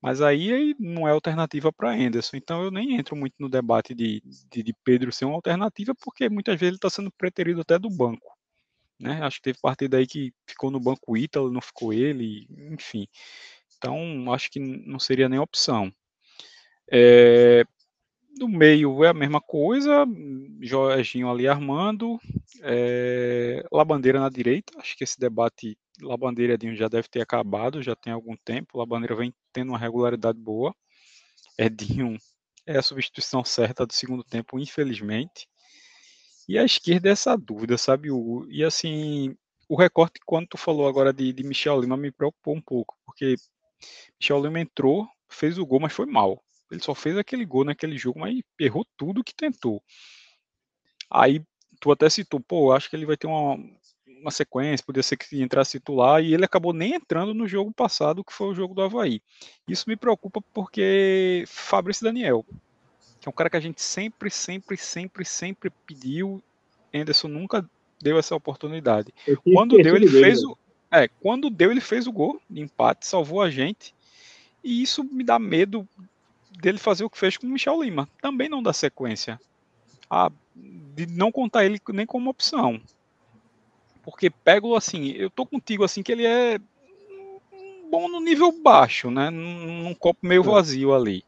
Mas 0.00 0.20
aí 0.20 0.74
não 0.78 1.08
é 1.08 1.10
alternativa 1.10 1.72
para 1.72 1.92
Anderson. 1.92 2.36
Então 2.36 2.62
eu 2.62 2.70
nem 2.70 2.96
entro 2.96 3.16
muito 3.16 3.34
no 3.38 3.48
debate 3.48 3.94
de, 3.94 4.22
de, 4.50 4.62
de 4.62 4.74
Pedro 4.84 5.12
ser 5.12 5.24
uma 5.24 5.34
alternativa, 5.34 5.94
porque 5.94 6.28
muitas 6.28 6.54
vezes 6.54 6.68
ele 6.68 6.76
está 6.76 6.90
sendo 6.90 7.10
preterido 7.10 7.60
até 7.60 7.78
do 7.78 7.90
banco. 7.90 8.36
Né? 9.00 9.20
Acho 9.22 9.36
que 9.36 9.44
teve 9.44 9.58
partida 9.60 9.96
aí 9.96 10.06
que 10.06 10.32
ficou 10.46 10.70
no 10.70 10.80
banco 10.80 11.16
Ítalo, 11.16 11.52
não 11.52 11.60
ficou 11.60 11.92
ele, 11.92 12.46
enfim. 12.72 13.06
Então 13.76 14.32
acho 14.32 14.50
que 14.50 14.60
não 14.60 14.98
seria 14.98 15.28
nem 15.28 15.38
opção. 15.38 15.92
É, 16.90 17.64
no 18.38 18.48
meio 18.48 19.04
é 19.04 19.08
a 19.08 19.14
mesma 19.14 19.40
coisa, 19.40 20.06
Jorginho 20.62 21.30
ali 21.30 21.48
armando, 21.48 22.18
é, 22.62 23.64
Labandeira 23.72 24.20
na 24.20 24.28
direita, 24.28 24.72
acho 24.78 24.96
que 24.96 25.04
esse 25.04 25.18
debate 25.18 25.76
Labandeira 26.00 26.54
Edinho 26.54 26.76
já 26.76 26.88
deve 26.88 27.08
ter 27.08 27.20
acabado, 27.20 27.82
já 27.82 27.96
tem 27.96 28.12
algum 28.12 28.36
tempo, 28.36 28.78
Labandeira 28.78 29.16
vem 29.16 29.34
tendo 29.52 29.70
uma 29.70 29.78
regularidade 29.78 30.38
boa, 30.38 30.74
Edinho 31.58 32.16
é 32.66 32.78
a 32.78 32.82
substituição 32.82 33.44
certa 33.44 33.86
do 33.86 33.92
segundo 33.92 34.24
tempo, 34.24 34.58
infelizmente, 34.58 35.48
E 36.48 36.58
a 36.58 36.64
esquerda 36.64 37.08
é 37.08 37.12
essa 37.12 37.36
dúvida, 37.36 37.76
sabe? 37.78 38.10
O, 38.10 38.46
e 38.50 38.64
assim, 38.64 39.36
o 39.68 39.76
recorte, 39.76 40.18
quando 40.26 40.48
tu 40.48 40.56
falou 40.58 40.88
agora 40.88 41.12
de, 41.12 41.32
de 41.32 41.44
Michel 41.44 41.80
Lima, 41.80 41.96
me 41.96 42.10
preocupou 42.10 42.56
um 42.56 42.60
pouco, 42.62 42.96
porque 43.04 43.36
Michel 44.20 44.42
Lima 44.42 44.60
entrou, 44.60 45.08
fez 45.30 45.58
o 45.58 45.66
gol, 45.66 45.80
mas 45.80 45.92
foi 45.92 46.06
mal. 46.06 46.42
Ele 46.70 46.82
só 46.82 46.94
fez 46.94 47.16
aquele 47.16 47.44
gol 47.44 47.64
naquele 47.64 47.96
jogo, 47.96 48.20
mas 48.20 48.40
errou 48.58 48.86
tudo 48.96 49.24
que 49.24 49.34
tentou. 49.34 49.82
Aí 51.10 51.42
tu 51.80 51.90
até 51.90 52.08
citou, 52.10 52.40
pô, 52.40 52.72
acho 52.72 52.90
que 52.90 52.96
ele 52.96 53.06
vai 53.06 53.16
ter 53.16 53.26
uma, 53.26 53.56
uma 54.20 54.30
sequência, 54.30 54.84
podia 54.84 55.02
ser 55.02 55.16
que 55.16 55.40
entrasse 55.40 55.78
titular, 55.78 56.22
e 56.22 56.34
ele 56.34 56.44
acabou 56.44 56.72
nem 56.72 56.94
entrando 56.94 57.32
no 57.32 57.46
jogo 57.46 57.72
passado, 57.72 58.24
que 58.24 58.32
foi 58.32 58.48
o 58.48 58.54
jogo 58.54 58.74
do 58.74 58.82
Havaí. 58.82 59.22
Isso 59.66 59.88
me 59.88 59.96
preocupa 59.96 60.40
porque 60.52 61.44
Fabrício 61.46 62.04
Daniel, 62.04 62.44
que 63.20 63.28
é 63.28 63.30
um 63.30 63.34
cara 63.34 63.50
que 63.50 63.56
a 63.56 63.60
gente 63.60 63.80
sempre, 63.80 64.30
sempre, 64.30 64.76
sempre, 64.76 65.24
sempre 65.24 65.70
pediu, 65.86 66.42
Anderson 66.92 67.28
nunca 67.28 67.68
deu 68.00 68.18
essa 68.18 68.34
oportunidade. 68.34 69.12
Quando 69.52 69.76
deu, 69.76 69.96
ele 69.96 70.08
fez 70.08 70.42
o. 70.42 70.56
É, 70.90 71.06
quando 71.06 71.50
deu, 71.50 71.70
ele 71.70 71.80
fez 71.80 72.06
o 72.06 72.12
gol 72.12 72.40
de 72.48 72.60
empate, 72.62 73.06
salvou 73.06 73.42
a 73.42 73.50
gente. 73.50 73.94
E 74.64 74.82
isso 74.82 75.04
me 75.04 75.22
dá 75.22 75.38
medo 75.38 75.86
dele 76.60 76.78
fazer 76.78 77.04
o 77.04 77.10
que 77.10 77.18
fez 77.18 77.36
com 77.36 77.46
o 77.46 77.50
Michel 77.50 77.82
Lima. 77.82 78.08
Também 78.20 78.48
não 78.48 78.62
dá 78.62 78.72
sequência. 78.72 79.40
A, 80.10 80.30
de 80.54 81.06
não 81.06 81.30
contar 81.30 81.64
ele 81.64 81.80
nem 81.90 82.06
como 82.06 82.30
opção. 82.30 82.80
Porque 84.02 84.30
pego 84.30 84.74
assim, 84.74 85.08
eu 85.10 85.30
tô 85.30 85.46
contigo 85.46 85.84
assim 85.84 86.02
que 86.02 86.12
ele 86.12 86.26
é 86.26 86.58
bom 87.90 88.08
no 88.08 88.20
nível 88.20 88.52
baixo, 88.52 89.10
né? 89.10 89.30
Num, 89.30 89.82
num 89.82 89.94
copo 89.94 90.26
meio 90.26 90.42
é. 90.42 90.44
vazio 90.44 90.94
ali. 90.94 91.24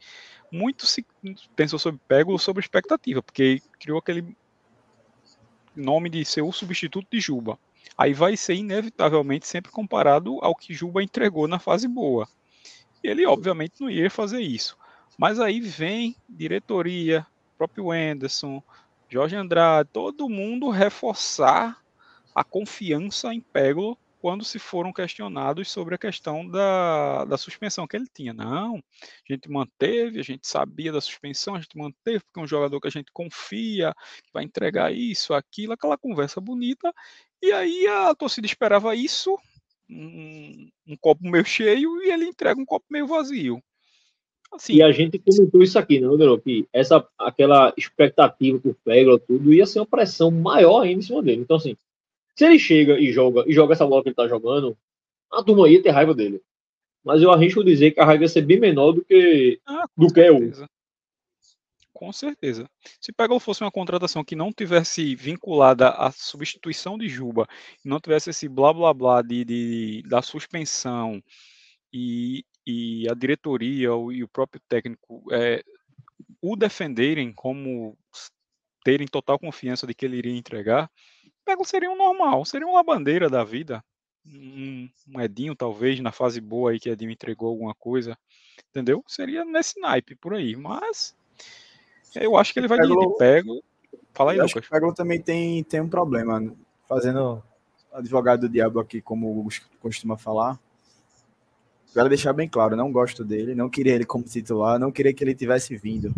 Muito 0.51 0.87
se 0.87 1.07
pensou 1.55 1.78
sobre 1.78 2.01
Pego 2.09 2.37
sobre 2.39 2.61
expectativa, 2.61 3.22
porque 3.22 3.62
criou 3.78 3.99
aquele 3.99 4.37
nome 5.76 6.11
de 6.11 6.24
ser 6.24 6.43
o 6.43 6.53
substituto 6.53 7.07
de 7.11 7.20
Juba. 7.20 7.59
Aí 7.97 8.12
vai 8.12 8.37
ser 8.37 8.55
inevitavelmente 8.55 9.47
sempre 9.47 9.70
comparado 9.70 10.39
ao 10.43 10.57
que 10.57 10.74
Juba 10.74 11.03
entregou 11.03 11.47
na 11.47 11.59
fase 11.59 11.87
boa. 11.87 12.28
Ele 13.03 13.26
obviamente 13.26 13.81
não 13.81 13.89
ia 13.89 14.11
fazer 14.11 14.41
isso. 14.41 14.76
Mas 15.20 15.38
aí 15.38 15.60
vem 15.60 16.16
diretoria, 16.26 17.26
próprio 17.58 17.90
Anderson, 17.90 18.62
Jorge 19.06 19.36
Andrade, 19.36 19.90
todo 19.92 20.30
mundo 20.30 20.70
reforçar 20.70 21.78
a 22.34 22.42
confiança 22.42 23.34
em 23.34 23.38
Pego 23.38 23.98
quando 24.18 24.46
se 24.46 24.58
foram 24.58 24.94
questionados 24.94 25.70
sobre 25.70 25.94
a 25.94 25.98
questão 25.98 26.48
da, 26.48 27.26
da 27.26 27.36
suspensão 27.36 27.86
que 27.86 27.98
ele 27.98 28.06
tinha. 28.10 28.32
Não, 28.32 28.76
a 28.76 29.30
gente 29.30 29.50
manteve, 29.50 30.18
a 30.18 30.22
gente 30.22 30.48
sabia 30.48 30.90
da 30.90 31.02
suspensão, 31.02 31.54
a 31.54 31.60
gente 31.60 31.76
manteve, 31.76 32.20
porque 32.20 32.40
é 32.40 32.42
um 32.42 32.48
jogador 32.48 32.80
que 32.80 32.88
a 32.88 32.90
gente 32.90 33.12
confia, 33.12 33.92
que 34.24 34.32
vai 34.32 34.42
entregar 34.42 34.90
isso, 34.90 35.34
aquilo, 35.34 35.74
aquela 35.74 35.98
conversa 35.98 36.40
bonita. 36.40 36.94
E 37.42 37.52
aí 37.52 37.86
a 37.88 38.14
torcida 38.14 38.46
esperava 38.46 38.94
isso, 38.94 39.38
um, 39.86 40.70
um 40.86 40.96
copo 40.96 41.28
meio 41.28 41.44
cheio, 41.44 42.02
e 42.04 42.10
ele 42.10 42.24
entrega 42.24 42.58
um 42.58 42.64
copo 42.64 42.86
meio 42.88 43.06
vazio. 43.06 43.62
Assim, 44.53 44.74
e 44.74 44.82
a 44.82 44.90
gente 44.90 45.18
comentou 45.18 45.62
isso 45.62 45.78
aqui, 45.78 46.01
não, 46.01 46.16
né, 46.16 46.26
Que 46.44 46.66
essa, 46.72 47.07
aquela 47.18 47.72
expectativa 47.76 48.59
por 48.59 48.74
Peglo, 48.84 49.18
tudo, 49.18 49.55
ia 49.55 49.64
ser 49.64 49.78
uma 49.78 49.86
pressão 49.86 50.30
maior 50.30 50.82
ainda 50.82 50.98
em 50.98 51.03
cima 51.03 51.22
dele. 51.22 51.42
Então, 51.42 51.57
assim, 51.57 51.76
se 52.34 52.44
ele 52.44 52.59
chega 52.59 52.98
e 52.98 53.12
joga 53.12 53.44
e 53.46 53.53
joga 53.53 53.74
essa 53.74 53.86
bola 53.86 54.03
que 54.03 54.09
ele 54.09 54.16
tá 54.16 54.26
jogando, 54.26 54.76
a 55.30 55.42
turma 55.42 55.68
ia 55.68 55.82
ter 55.82 55.90
raiva 55.90 56.14
dele. 56.14 56.42
Mas 57.05 57.22
eu 57.22 57.30
arrisco 57.30 57.64
dizer 57.64 57.92
que 57.92 58.01
a 58.01 58.05
raiva 58.05 58.24
ia 58.24 58.28
ser 58.28 58.42
bem 58.42 58.59
menor 58.59 58.92
do 58.92 59.05
que 59.05 59.61
ah, 59.66 59.86
do 59.96 60.12
que 60.12 60.20
é 60.20 60.32
o. 60.32 60.51
Com 61.92 62.12
certeza. 62.12 62.66
Se 62.98 63.12
Peglo 63.12 63.38
fosse 63.38 63.62
uma 63.62 63.70
contratação 63.70 64.24
que 64.24 64.34
não 64.34 64.51
tivesse 64.51 65.14
vinculada 65.14 65.90
à 65.90 66.11
substituição 66.11 66.96
de 66.96 67.09
Juba, 67.09 67.46
não 67.84 68.01
tivesse 68.01 68.30
esse 68.30 68.48
blá 68.48 68.72
blá 68.72 68.94
blá 68.94 69.22
de, 69.22 69.44
de 69.44 70.03
da 70.09 70.22
suspensão 70.22 71.22
e, 71.92 72.42
e 72.70 73.08
a 73.08 73.14
diretoria 73.14 73.88
e 73.88 74.22
o 74.22 74.28
próprio 74.28 74.60
técnico 74.68 75.22
é, 75.32 75.62
o 76.40 76.56
defenderem 76.56 77.32
como 77.32 77.96
terem 78.84 79.06
total 79.06 79.38
confiança 79.38 79.86
de 79.86 79.94
que 79.94 80.06
ele 80.06 80.16
iria 80.16 80.36
entregar, 80.36 80.90
Pego 81.44 81.64
seria 81.64 81.90
um 81.90 81.96
normal, 81.96 82.44
seria 82.44 82.66
uma 82.66 82.82
bandeira 82.82 83.28
da 83.28 83.42
vida. 83.44 83.84
Um, 84.24 84.88
um, 85.08 85.20
Edinho, 85.20 85.54
talvez, 85.56 85.98
na 86.00 86.12
fase 86.12 86.40
boa 86.40 86.70
aí 86.70 86.78
que 86.78 86.88
Edinho 86.88 87.10
entregou 87.10 87.48
alguma 87.48 87.74
coisa. 87.74 88.16
Entendeu? 88.70 89.02
Seria 89.06 89.44
nesse 89.44 89.80
naipe 89.80 90.14
por 90.14 90.34
aí. 90.34 90.54
Mas 90.54 91.16
eu 92.14 92.36
acho 92.36 92.52
que 92.52 92.60
ele 92.60 92.68
vai 92.68 92.78
Pego, 92.78 93.00
de, 93.00 93.06
de 93.06 93.16
Pego. 93.16 93.64
Fala 94.12 94.32
aí, 94.32 94.38
eu 94.38 94.44
Lucas. 94.44 94.68
Pego 94.68 94.94
também 94.94 95.20
tem, 95.20 95.64
tem 95.64 95.80
um 95.80 95.88
problema. 95.88 96.54
Fazendo 96.86 97.42
advogado 97.92 98.42
do 98.42 98.48
diabo 98.48 98.78
aqui, 98.78 99.00
como 99.00 99.26
o 99.26 99.40
Hugo 99.40 99.50
costuma 99.80 100.16
falar. 100.16 100.58
Quero 101.93 102.09
deixar 102.09 102.32
bem 102.32 102.49
claro, 102.49 102.76
não 102.76 102.93
gosto 102.93 103.24
dele, 103.24 103.55
não 103.55 103.68
queria 103.68 103.95
ele 103.95 104.05
como 104.05 104.24
titular, 104.24 104.78
não 104.78 104.93
queria 104.93 105.12
que 105.12 105.24
ele 105.24 105.34
tivesse 105.34 105.76
vindo. 105.76 106.14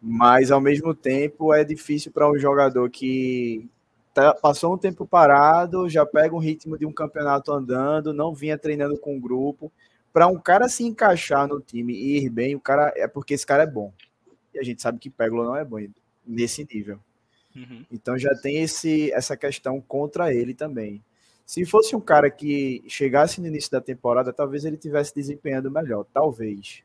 Mas 0.00 0.50
ao 0.50 0.60
mesmo 0.60 0.94
tempo 0.94 1.54
é 1.54 1.62
difícil 1.62 2.10
para 2.10 2.28
um 2.28 2.36
jogador 2.36 2.90
que 2.90 3.68
tá, 4.12 4.34
passou 4.34 4.74
um 4.74 4.78
tempo 4.78 5.06
parado, 5.06 5.88
já 5.88 6.04
pega 6.04 6.34
um 6.34 6.40
ritmo 6.40 6.76
de 6.76 6.84
um 6.84 6.92
campeonato 6.92 7.52
andando, 7.52 8.12
não 8.12 8.34
vinha 8.34 8.58
treinando 8.58 8.98
com 8.98 9.16
o 9.16 9.20
grupo. 9.20 9.70
Para 10.12 10.26
um 10.26 10.38
cara 10.38 10.68
se 10.68 10.84
encaixar 10.84 11.46
no 11.46 11.60
time 11.60 11.94
e 11.94 12.24
ir 12.24 12.28
bem, 12.28 12.54
o 12.56 12.60
cara 12.60 12.92
é 12.96 13.06
porque 13.06 13.34
esse 13.34 13.46
cara 13.46 13.62
é 13.62 13.66
bom. 13.66 13.92
E 14.52 14.58
a 14.58 14.62
gente 14.62 14.82
sabe 14.82 14.98
que 14.98 15.08
Peglo 15.08 15.44
não 15.44 15.56
é 15.56 15.64
bom 15.64 15.78
nesse 16.26 16.66
nível. 16.70 16.98
Uhum. 17.54 17.84
Então 17.90 18.18
já 18.18 18.34
tem 18.34 18.62
esse, 18.62 19.12
essa 19.12 19.36
questão 19.36 19.80
contra 19.80 20.34
ele 20.34 20.54
também. 20.54 21.02
Se 21.44 21.64
fosse 21.64 21.94
um 21.94 22.00
cara 22.00 22.30
que 22.30 22.82
chegasse 22.88 23.40
no 23.40 23.46
início 23.46 23.70
da 23.70 23.80
temporada, 23.80 24.32
talvez 24.32 24.64
ele 24.64 24.76
tivesse 24.76 25.14
desempenhando 25.14 25.70
melhor, 25.70 26.04
talvez. 26.12 26.82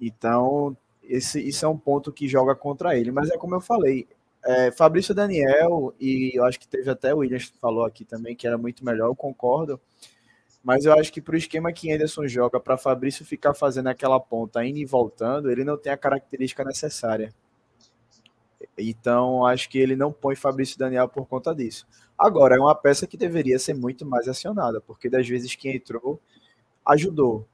Então, 0.00 0.76
esse, 1.02 1.40
isso 1.40 1.64
é 1.64 1.68
um 1.68 1.78
ponto 1.78 2.12
que 2.12 2.28
joga 2.28 2.54
contra 2.54 2.96
ele. 2.96 3.10
Mas 3.10 3.30
é 3.30 3.36
como 3.36 3.54
eu 3.54 3.60
falei, 3.60 4.06
é, 4.44 4.70
Fabrício 4.70 5.14
Daniel, 5.14 5.94
e 6.00 6.32
eu 6.34 6.44
acho 6.44 6.60
que 6.60 6.68
teve 6.68 6.90
até 6.90 7.14
o 7.14 7.18
Williams 7.18 7.50
que 7.50 7.58
falou 7.58 7.84
aqui 7.84 8.04
também, 8.04 8.36
que 8.36 8.46
era 8.46 8.58
muito 8.58 8.84
melhor, 8.84 9.08
eu 9.08 9.16
concordo. 9.16 9.80
Mas 10.62 10.86
eu 10.86 10.94
acho 10.94 11.12
que 11.12 11.20
para 11.20 11.34
o 11.34 11.38
esquema 11.38 11.72
que 11.72 11.92
Anderson 11.92 12.26
joga, 12.26 12.58
para 12.58 12.78
Fabrício 12.78 13.24
ficar 13.24 13.52
fazendo 13.52 13.88
aquela 13.88 14.18
ponta 14.18 14.64
indo 14.64 14.78
e 14.78 14.84
voltando, 14.86 15.50
ele 15.50 15.64
não 15.64 15.76
tem 15.76 15.92
a 15.92 15.96
característica 15.96 16.64
necessária. 16.64 17.34
Então, 18.78 19.46
acho 19.46 19.68
que 19.68 19.78
ele 19.78 19.94
não 19.96 20.12
põe 20.12 20.34
Fabrício 20.34 20.78
Daniel 20.78 21.08
por 21.08 21.26
conta 21.26 21.54
disso. 21.54 21.86
Agora, 22.18 22.56
é 22.56 22.60
uma 22.60 22.74
peça 22.74 23.06
que 23.06 23.16
deveria 23.16 23.58
ser 23.58 23.74
muito 23.74 24.06
mais 24.06 24.28
acionada, 24.28 24.80
porque 24.80 25.08
das 25.08 25.28
vezes 25.28 25.54
que 25.54 25.68
entrou, 25.68 26.20
ajudou. 26.86 27.46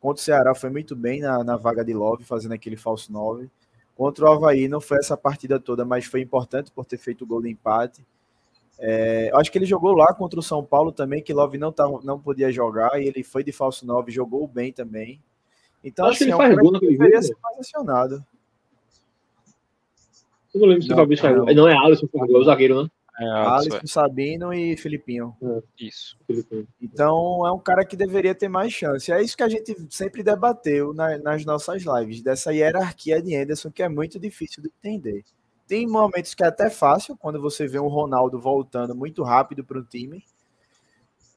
Contra 0.00 0.20
o 0.20 0.24
Ceará 0.24 0.54
foi 0.54 0.70
muito 0.70 0.94
bem 0.94 1.20
na, 1.20 1.42
na 1.42 1.56
vaga 1.56 1.84
de 1.84 1.92
Love, 1.92 2.24
fazendo 2.24 2.52
aquele 2.52 2.76
falso 2.76 3.12
9. 3.12 3.50
Contra 3.96 4.26
o 4.26 4.32
Havaí 4.32 4.68
não 4.68 4.80
foi 4.80 4.98
essa 4.98 5.16
partida 5.16 5.58
toda, 5.58 5.84
mas 5.84 6.04
foi 6.04 6.20
importante 6.20 6.70
por 6.70 6.84
ter 6.84 6.98
feito 6.98 7.24
o 7.24 7.26
gol 7.26 7.42
de 7.42 7.50
empate. 7.50 8.04
É, 8.78 9.30
acho 9.34 9.50
que 9.50 9.56
ele 9.56 9.64
jogou 9.64 9.94
lá 9.94 10.12
contra 10.12 10.38
o 10.38 10.42
São 10.42 10.62
Paulo 10.62 10.92
também, 10.92 11.22
que 11.22 11.32
Love 11.32 11.56
não, 11.56 11.72
tá, 11.72 11.88
não 12.04 12.20
podia 12.20 12.52
jogar, 12.52 13.00
e 13.00 13.08
ele 13.08 13.24
foi 13.24 13.42
de 13.42 13.52
falso 13.52 13.86
9, 13.86 14.12
jogou 14.12 14.46
bem 14.46 14.70
também. 14.70 15.20
Então, 15.82 16.06
acho 16.06 16.16
assim, 16.16 16.24
que 16.26 16.30
ele 16.30 16.32
é 16.32 16.36
um 16.36 16.38
faz 16.38 16.56
gol 16.56 16.72
naquele 16.72 16.92
deveria 16.92 17.22
ser 17.22 17.36
mais 17.42 17.58
acionado. 17.58 18.24
Eu 20.56 20.60
não 20.60 20.68
lembro 20.68 20.82
se 20.82 20.92
o 20.92 20.96
Fabrício 20.96 21.22
faz 21.22 21.36
gol. 21.36 21.54
Não 21.54 21.68
é 21.68 21.76
Alisson, 21.76 22.08
é 22.14 22.24
o 22.24 22.44
zagueiro, 22.44 22.82
né? 22.82 22.88
É, 23.18 23.24
Alisson, 23.24 23.76
é. 23.76 23.86
Sabino 23.86 24.52
e 24.52 24.76
Filipinho. 24.76 25.36
É. 25.42 25.62
Isso. 25.86 26.18
Então 26.80 27.46
é 27.46 27.52
um 27.52 27.58
cara 27.58 27.84
que 27.84 27.96
deveria 27.96 28.34
ter 28.34 28.48
mais 28.48 28.72
chance. 28.72 29.12
É 29.12 29.22
isso 29.22 29.36
que 29.36 29.42
a 29.42 29.48
gente 29.48 29.74
sempre 29.90 30.22
debateu 30.22 30.94
na, 30.94 31.18
nas 31.18 31.44
nossas 31.44 31.82
lives, 31.82 32.22
dessa 32.22 32.52
hierarquia 32.52 33.20
de 33.20 33.36
Anderson, 33.36 33.70
que 33.70 33.82
é 33.82 33.88
muito 33.88 34.18
difícil 34.18 34.62
de 34.62 34.70
entender. 34.78 35.24
Tem 35.66 35.86
momentos 35.86 36.34
que 36.34 36.42
é 36.42 36.46
até 36.46 36.70
fácil, 36.70 37.16
quando 37.16 37.40
você 37.40 37.66
vê 37.66 37.78
um 37.78 37.88
Ronaldo 37.88 38.38
voltando 38.38 38.94
muito 38.94 39.22
rápido 39.22 39.64
para 39.64 39.78
o 39.78 39.84
time. 39.84 40.24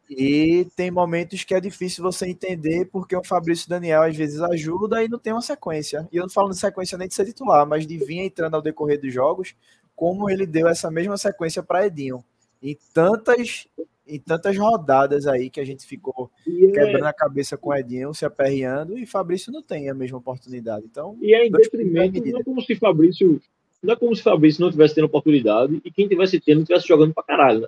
E 0.10 0.66
tem 0.76 0.90
momentos 0.90 1.44
que 1.44 1.54
é 1.54 1.62
difícil 1.62 2.04
você 2.04 2.28
entender 2.28 2.86
porque 2.86 3.16
o 3.16 3.24
Fabrício 3.24 3.70
Daniel 3.70 4.02
às 4.02 4.16
vezes 4.16 4.42
ajuda 4.42 5.04
e 5.04 5.08
não 5.08 5.20
tem 5.20 5.32
uma 5.32 5.42
sequência. 5.42 6.08
E 6.12 6.18
eu 6.18 6.24
não 6.24 6.30
falo 6.30 6.50
de 6.50 6.58
sequência 6.58 6.98
nem 6.98 7.08
de 7.08 7.14
ser 7.14 7.26
titular, 7.26 7.68
mas 7.68 7.86
de 7.86 7.96
vir 7.98 8.20
entrando 8.20 8.56
ao 8.56 8.62
decorrer 8.62 9.00
dos 9.00 9.14
jogos 9.14 9.56
como 9.96 10.30
ele 10.30 10.48
deu 10.48 10.68
essa 10.68 10.90
mesma 10.90 11.18
sequência 11.18 11.62
para 11.62 11.86
Edinho. 11.86 12.24
Em 12.64 12.78
tantas, 12.94 13.68
em 14.08 14.18
tantas 14.18 14.58
rodadas 14.58 15.28
aí 15.28 15.50
que 15.50 15.60
a 15.60 15.66
gente 15.66 15.86
ficou 15.86 16.32
é... 16.48 16.72
quebrando 16.72 17.06
a 17.06 17.14
cabeça 17.14 17.58
com 17.58 17.76
Edinho, 17.76 18.14
se 18.14 18.26
aperreando, 18.26 18.98
e 18.98 19.06
Fabrício 19.06 19.52
não 19.52 19.62
tem 19.62 19.90
a 19.90 19.94
mesma 19.94 20.18
oportunidade. 20.18 20.86
Então, 20.90 21.18
e 21.22 21.36
é 21.36 21.46
em 21.46 21.52
detrimento, 21.52 22.20
não 22.32 22.40
é 22.40 22.44
como 22.44 22.62
se 22.62 22.76
Fabrício. 22.76 23.42
Não 23.84 23.94
é 23.94 23.96
como 23.98 24.16
se 24.16 24.24
Fabrício 24.24 24.62
não 24.62 24.72
tivesse 24.72 24.96
tendo 24.96 25.06
oportunidade 25.06 25.82
e 25.84 25.92
quem 25.92 26.08
tivesse 26.08 26.40
tendo 26.40 26.60
não 26.60 26.66
tivesse 26.66 26.88
jogando 26.88 27.14
pra 27.14 27.24
caralho, 27.24 27.62
né? 27.62 27.68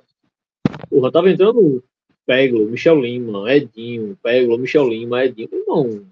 Porra, 0.90 1.12
tava 1.12 1.30
entrando 1.30 1.84
Peglo, 2.32 2.66
Michel 2.66 3.02
Lima, 3.02 3.54
Edinho, 3.54 4.18
Peglo, 4.24 4.58
Michel 4.58 4.88
Lima, 4.88 5.26
Edinho. 5.26 5.50
Irmão, 5.52 6.06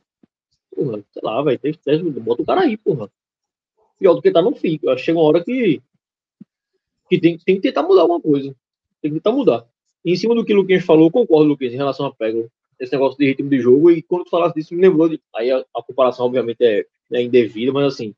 porra, 0.76 1.01
sei 1.13 1.22
lá, 1.24 1.41
vai 1.41 1.57
ter 1.57 1.80
bota 2.22 2.41
o 2.41 2.45
cara 2.45 2.61
aí, 2.63 2.76
porra. 2.76 3.09
Pior 3.97 4.15
do 4.15 4.22
que 4.22 4.30
tá 4.30 4.41
no 4.41 4.53
FIC. 4.53 4.82
Chega 4.97 5.17
uma 5.17 5.26
hora 5.26 5.41
que 5.41 5.82
que 7.09 7.22
tem, 7.22 7.38
tem 7.38 7.55
que 7.55 7.61
tentar 7.61 7.84
mudar 7.84 8.01
alguma 8.01 8.20
coisa. 8.20 8.53
Tem 9.01 9.11
que 9.11 9.20
tentar 9.20 9.32
mudar. 9.32 9.65
E 10.03 10.11
em 10.11 10.15
cima 10.17 10.36
do 10.36 10.43
que 10.43 10.53
o 10.53 10.57
Luquinhas 10.57 10.84
falou, 10.84 11.09
concordo, 11.09 11.47
Luquinhas, 11.47 11.74
em 11.74 11.78
relação 11.78 12.05
a 12.05 12.13
Pego. 12.13 12.51
Esse 12.78 12.91
negócio 12.91 13.17
de 13.17 13.26
ritmo 13.26 13.49
de 13.49 13.61
jogo. 13.61 13.89
E 13.89 14.01
quando 14.01 14.26
tu 14.26 14.30
falasse 14.30 14.55
disso, 14.55 14.76
me 14.76 14.82
lembrou 14.82 15.07
de. 15.07 15.22
Aí 15.34 15.49
a, 15.49 15.63
a 15.74 15.82
comparação, 15.82 16.26
obviamente, 16.26 16.61
é, 16.61 16.86
é 17.13 17.22
indevida, 17.22 17.72
mas 17.72 17.93
assim. 17.93 18.13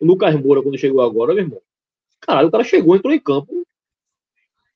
O 0.00 0.06
Lucas 0.06 0.34
Moura, 0.42 0.60
quando 0.60 0.76
chegou 0.76 1.00
agora, 1.00 1.32
meu 1.32 1.44
irmão. 1.44 1.62
Caralho, 2.20 2.48
o 2.48 2.50
cara 2.50 2.64
chegou, 2.64 2.96
entrou 2.96 3.14
em 3.14 3.20
campo. 3.20 3.61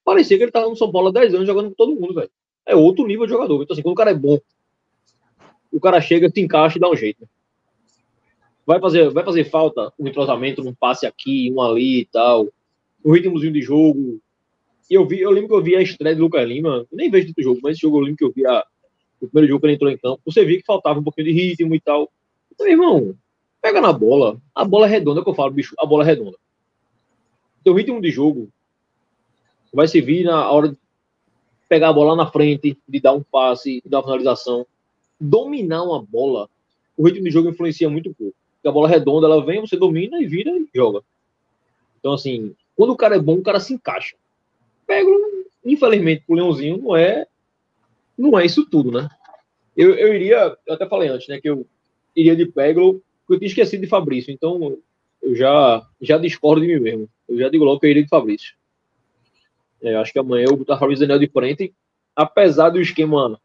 Parecia 0.06 0.38
que 0.38 0.44
ele 0.44 0.52
tava 0.52 0.68
no 0.68 0.76
São 0.76 0.92
Paulo 0.92 1.08
há 1.08 1.12
10 1.12 1.34
anos 1.34 1.48
jogando 1.48 1.70
com 1.70 1.74
todo 1.74 2.00
mundo, 2.00 2.14
velho. 2.14 2.30
É 2.64 2.76
outro 2.76 3.04
nível 3.04 3.26
de 3.26 3.32
jogador. 3.32 3.60
Então, 3.60 3.74
assim, 3.74 3.82
quando 3.82 3.94
o 3.94 3.96
cara 3.96 4.12
é 4.12 4.14
bom, 4.14 4.38
o 5.72 5.80
cara 5.80 6.00
chega, 6.00 6.30
se 6.30 6.40
encaixa 6.40 6.78
e 6.78 6.80
dá 6.80 6.88
um 6.88 6.94
jeito. 6.94 7.28
Vai 8.64 8.78
fazer, 8.78 9.10
vai 9.10 9.24
fazer 9.24 9.50
falta 9.50 9.92
um 9.98 10.06
entrosamento 10.06 10.62
num 10.62 10.72
passe 10.72 11.06
aqui, 11.06 11.52
um 11.52 11.60
ali 11.60 12.02
e 12.02 12.04
tal. 12.04 12.46
Um 13.04 13.10
ritmozinho 13.10 13.52
de 13.52 13.60
jogo. 13.60 14.20
E 14.88 14.94
eu 14.94 15.04
vi, 15.04 15.20
eu 15.20 15.30
lembro 15.32 15.48
que 15.48 15.54
eu 15.54 15.62
vi 15.62 15.74
a 15.74 15.82
estreia 15.82 16.14
do 16.14 16.22
Lucas 16.22 16.46
Lima. 16.46 16.86
Nem 16.92 17.10
vejo 17.10 17.34
do 17.34 17.42
jogo, 17.42 17.58
mas 17.60 17.72
esse 17.72 17.82
jogo 17.82 17.96
eu 17.96 18.02
lembro 18.02 18.16
que 18.16 18.24
eu 18.24 18.32
vi 18.32 18.46
a, 18.46 18.64
o 19.20 19.26
primeiro 19.26 19.48
jogo 19.48 19.60
que 19.60 19.66
ele 19.66 19.74
entrou 19.74 19.90
em 19.90 19.98
campo. 19.98 20.22
Você 20.24 20.44
viu 20.44 20.56
que 20.56 20.64
faltava 20.64 21.00
um 21.00 21.02
pouquinho 21.02 21.26
de 21.26 21.32
ritmo 21.32 21.74
e 21.74 21.80
tal. 21.80 22.08
Então, 22.54 22.68
irmão, 22.68 23.12
pega 23.60 23.80
na 23.80 23.92
bola. 23.92 24.40
A 24.54 24.64
bola 24.64 24.86
é 24.86 24.88
redonda 24.88 25.20
que 25.20 25.28
eu 25.28 25.34
falo, 25.34 25.50
bicho. 25.50 25.74
A 25.80 25.84
bola 25.84 26.04
é 26.04 26.06
redonda. 26.06 26.38
Teu 27.64 27.74
ritmo 27.74 28.00
de 28.00 28.12
jogo 28.12 28.48
vai 29.72 29.88
servir 29.88 30.24
na 30.24 30.50
hora 30.50 30.68
de 30.68 30.76
pegar 31.68 31.88
a 31.88 31.92
bola 31.92 32.16
na 32.16 32.30
frente, 32.30 32.76
de 32.88 33.00
dar 33.00 33.12
um 33.12 33.22
passe, 33.22 33.80
de 33.84 33.88
dar 33.88 33.98
uma 33.98 34.04
finalização. 34.04 34.66
Dominar 35.18 35.82
uma 35.82 36.02
bola, 36.02 36.48
o 36.96 37.06
ritmo 37.06 37.24
de 37.24 37.30
jogo 37.30 37.48
influencia 37.48 37.88
muito 37.88 38.14
pouco. 38.14 38.34
Porque 38.56 38.68
a 38.68 38.72
bola 38.72 38.88
redonda, 38.88 39.26
ela 39.26 39.44
vem, 39.44 39.60
você 39.60 39.76
domina 39.76 40.20
e 40.20 40.26
vira 40.26 40.50
e 40.50 40.68
joga. 40.74 41.02
Então, 41.98 42.12
assim, 42.12 42.54
quando 42.76 42.90
o 42.90 42.96
cara 42.96 43.16
é 43.16 43.18
bom, 43.18 43.38
o 43.38 43.42
cara 43.42 43.60
se 43.60 43.74
encaixa. 43.74 44.16
Pego, 44.86 45.10
infelizmente, 45.64 46.22
o 46.28 46.34
Leãozinho 46.34 46.78
não 46.78 46.96
é 46.96 47.26
não 48.16 48.38
é 48.38 48.46
isso 48.46 48.64
tudo, 48.68 48.90
né? 48.90 49.08
Eu, 49.76 49.94
eu 49.94 50.14
iria, 50.14 50.56
eu 50.66 50.74
até 50.74 50.86
falei 50.86 51.08
antes, 51.08 51.28
né, 51.28 51.38
que 51.38 51.50
eu 51.50 51.66
iria 52.14 52.34
de 52.34 52.46
Peglo, 52.46 53.02
porque 53.26 53.34
eu 53.34 53.38
tinha 53.38 53.48
esquecido 53.48 53.82
de 53.82 53.86
Fabrício, 53.86 54.32
então 54.32 54.78
eu 55.22 55.34
já, 55.34 55.86
já 56.00 56.16
discordo 56.16 56.62
de 56.62 56.74
mim 56.74 56.80
mesmo. 56.80 57.08
Eu 57.28 57.38
já 57.38 57.48
digo 57.50 57.64
logo 57.64 57.78
que 57.78 57.86
eu 57.86 57.90
iria 57.90 58.02
de 58.02 58.08
Fabrício. 58.08 58.54
É, 59.86 59.94
acho 59.94 60.12
que 60.12 60.18
amanhã 60.18 60.46
eu 60.46 60.48
vou 60.48 60.58
botar 60.58 60.78
Fabrício 60.78 61.06
Daniel 61.06 61.24
de 61.24 61.32
frente, 61.32 61.72
apesar 62.14 62.70
do 62.70 62.80
esquema 62.80 63.40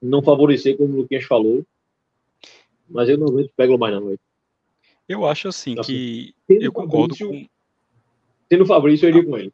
não 0.00 0.22
favorecer, 0.22 0.74
como 0.78 0.94
o 0.94 0.96
Luquinhas 1.02 1.24
falou. 1.24 1.62
Mas 2.88 3.10
eu 3.10 3.18
não 3.18 3.28
aguento 3.28 3.52
Peglo 3.54 3.78
mais, 3.78 3.94
não. 3.94 4.06
Véio. 4.06 4.18
Eu 5.06 5.26
acho 5.26 5.48
assim, 5.48 5.78
assim 5.78 5.82
que. 5.82 6.34
Eu 6.48 6.72
concordo 6.72 7.14
com. 7.14 7.46
Tendo 8.48 8.64
Fabrício, 8.64 9.06
eu 9.06 9.10
iria 9.10 9.24
com 9.24 9.36
ele. 9.36 9.52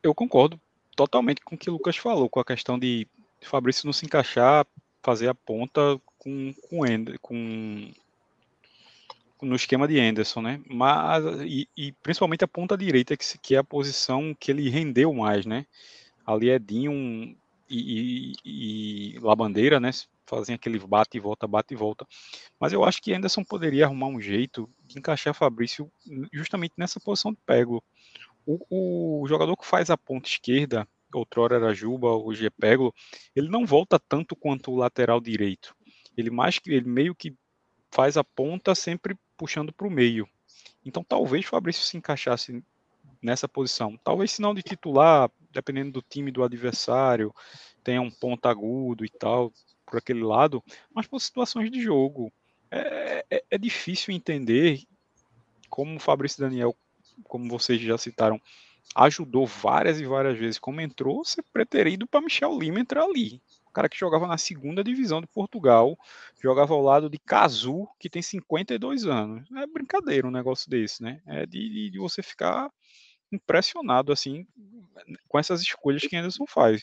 Eu 0.00 0.14
concordo 0.14 0.60
totalmente 0.94 1.40
com 1.40 1.56
o 1.56 1.58
que 1.58 1.68
o 1.68 1.72
Lucas 1.72 1.96
falou, 1.96 2.28
com 2.28 2.38
a 2.38 2.44
questão 2.44 2.78
de 2.78 3.04
Fabrício 3.42 3.84
não 3.84 3.92
se 3.92 4.06
encaixar, 4.06 4.64
fazer 5.02 5.28
a 5.28 5.34
ponta 5.34 6.00
com, 6.18 6.54
com, 6.62 6.80
com 7.20 7.90
no 9.42 9.56
esquema 9.56 9.86
de 9.86 9.98
Anderson, 10.00 10.42
né? 10.42 10.60
Mas 10.66 11.24
e, 11.42 11.68
e, 11.76 11.92
principalmente 11.92 12.44
a 12.44 12.48
ponta 12.48 12.76
direita 12.76 13.16
que, 13.16 13.24
que 13.38 13.54
é 13.54 13.58
a 13.58 13.64
posição 13.64 14.34
que 14.38 14.50
ele 14.50 14.68
rendeu 14.68 15.12
mais, 15.12 15.46
né? 15.46 15.66
Ali 16.26 16.50
é 16.50 16.58
Dinho 16.58 17.36
e, 17.68 18.32
e, 18.44 19.14
e 19.14 19.18
Labandeira, 19.20 19.80
né? 19.80 19.90
Fazem 20.26 20.54
aquele 20.54 20.78
bate 20.78 21.16
e 21.16 21.20
volta, 21.20 21.46
bate 21.46 21.72
e 21.72 21.76
volta. 21.76 22.06
Mas 22.60 22.72
eu 22.72 22.84
acho 22.84 23.00
que 23.00 23.14
Anderson 23.14 23.42
poderia 23.42 23.86
arrumar 23.86 24.08
um 24.08 24.20
jeito 24.20 24.68
de 24.84 24.98
encaixar 24.98 25.32
Fabrício 25.32 25.90
justamente 26.32 26.74
nessa 26.76 27.00
posição 27.00 27.32
de 27.32 27.38
pego 27.46 27.82
o, 28.48 29.20
o, 29.22 29.28
jogador 29.28 29.54
que 29.58 29.66
faz 29.66 29.90
a 29.90 29.96
ponta 29.98 30.26
esquerda, 30.26 30.88
outrora 31.12 31.56
era 31.56 31.74
Juba, 31.74 32.08
hoje 32.16 32.46
é 32.46 32.50
Pego, 32.50 32.94
ele 33.36 33.50
não 33.50 33.66
volta 33.66 33.98
tanto 33.98 34.34
quanto 34.34 34.72
o 34.72 34.76
lateral 34.76 35.20
direito. 35.20 35.76
Ele 36.16 36.30
mais 36.30 36.58
que 36.58 36.70
ele 36.72 36.88
meio 36.88 37.14
que 37.14 37.36
faz 37.92 38.16
a 38.16 38.24
ponta 38.24 38.74
sempre 38.74 39.14
puxando 39.38 39.72
para 39.72 39.86
o 39.86 39.90
meio. 39.90 40.28
Então 40.84 41.02
talvez 41.02 41.46
o 41.46 41.48
Fabrício 41.48 41.82
se 41.82 41.96
encaixasse 41.96 42.62
nessa 43.22 43.48
posição. 43.48 43.98
Talvez 44.04 44.32
se 44.32 44.42
não 44.42 44.54
de 44.54 44.62
titular, 44.62 45.30
dependendo 45.50 45.92
do 45.92 46.02
time 46.02 46.30
do 46.30 46.42
adversário, 46.42 47.34
tenha 47.82 48.02
um 48.02 48.10
ponta 48.10 48.50
agudo 48.50 49.04
e 49.04 49.08
tal 49.08 49.50
por 49.86 49.96
aquele 49.98 50.22
lado, 50.22 50.62
mas 50.92 51.06
por 51.06 51.18
situações 51.18 51.70
de 51.70 51.80
jogo. 51.80 52.30
É, 52.70 53.24
é, 53.30 53.44
é 53.52 53.56
difícil 53.58 54.12
entender 54.12 54.82
como 55.70 55.96
o 55.96 56.00
Fabrício 56.00 56.42
Daniel 56.42 56.76
como 57.24 57.48
vocês 57.48 57.80
já 57.80 57.96
citaram, 57.98 58.40
ajudou 58.94 59.46
várias 59.46 60.00
e 60.00 60.06
várias 60.06 60.38
vezes 60.38 60.58
como 60.58 60.80
entrou, 60.80 61.24
você 61.24 61.42
preterido 61.52 62.06
para 62.06 62.20
Michel 62.20 62.58
Lima 62.58 62.80
entrar 62.80 63.02
ali. 63.02 63.40
Cara 63.78 63.88
que 63.88 63.96
jogava 63.96 64.26
na 64.26 64.36
segunda 64.36 64.82
divisão 64.82 65.20
de 65.20 65.28
Portugal, 65.28 65.96
jogava 66.42 66.74
ao 66.74 66.82
lado 66.82 67.08
de 67.08 67.16
Cazu, 67.16 67.86
que 67.96 68.10
tem 68.10 68.20
52 68.20 69.06
anos. 69.06 69.48
É 69.56 69.68
brincadeira 69.68 70.26
um 70.26 70.32
negócio 70.32 70.68
desse, 70.68 71.00
né? 71.00 71.22
É 71.24 71.46
de, 71.46 71.88
de 71.88 71.96
você 71.96 72.20
ficar 72.20 72.72
impressionado 73.30 74.10
assim 74.10 74.44
com 75.28 75.38
essas 75.38 75.62
escolhas 75.62 76.02
que 76.02 76.16
Anderson 76.16 76.44
faz. 76.44 76.82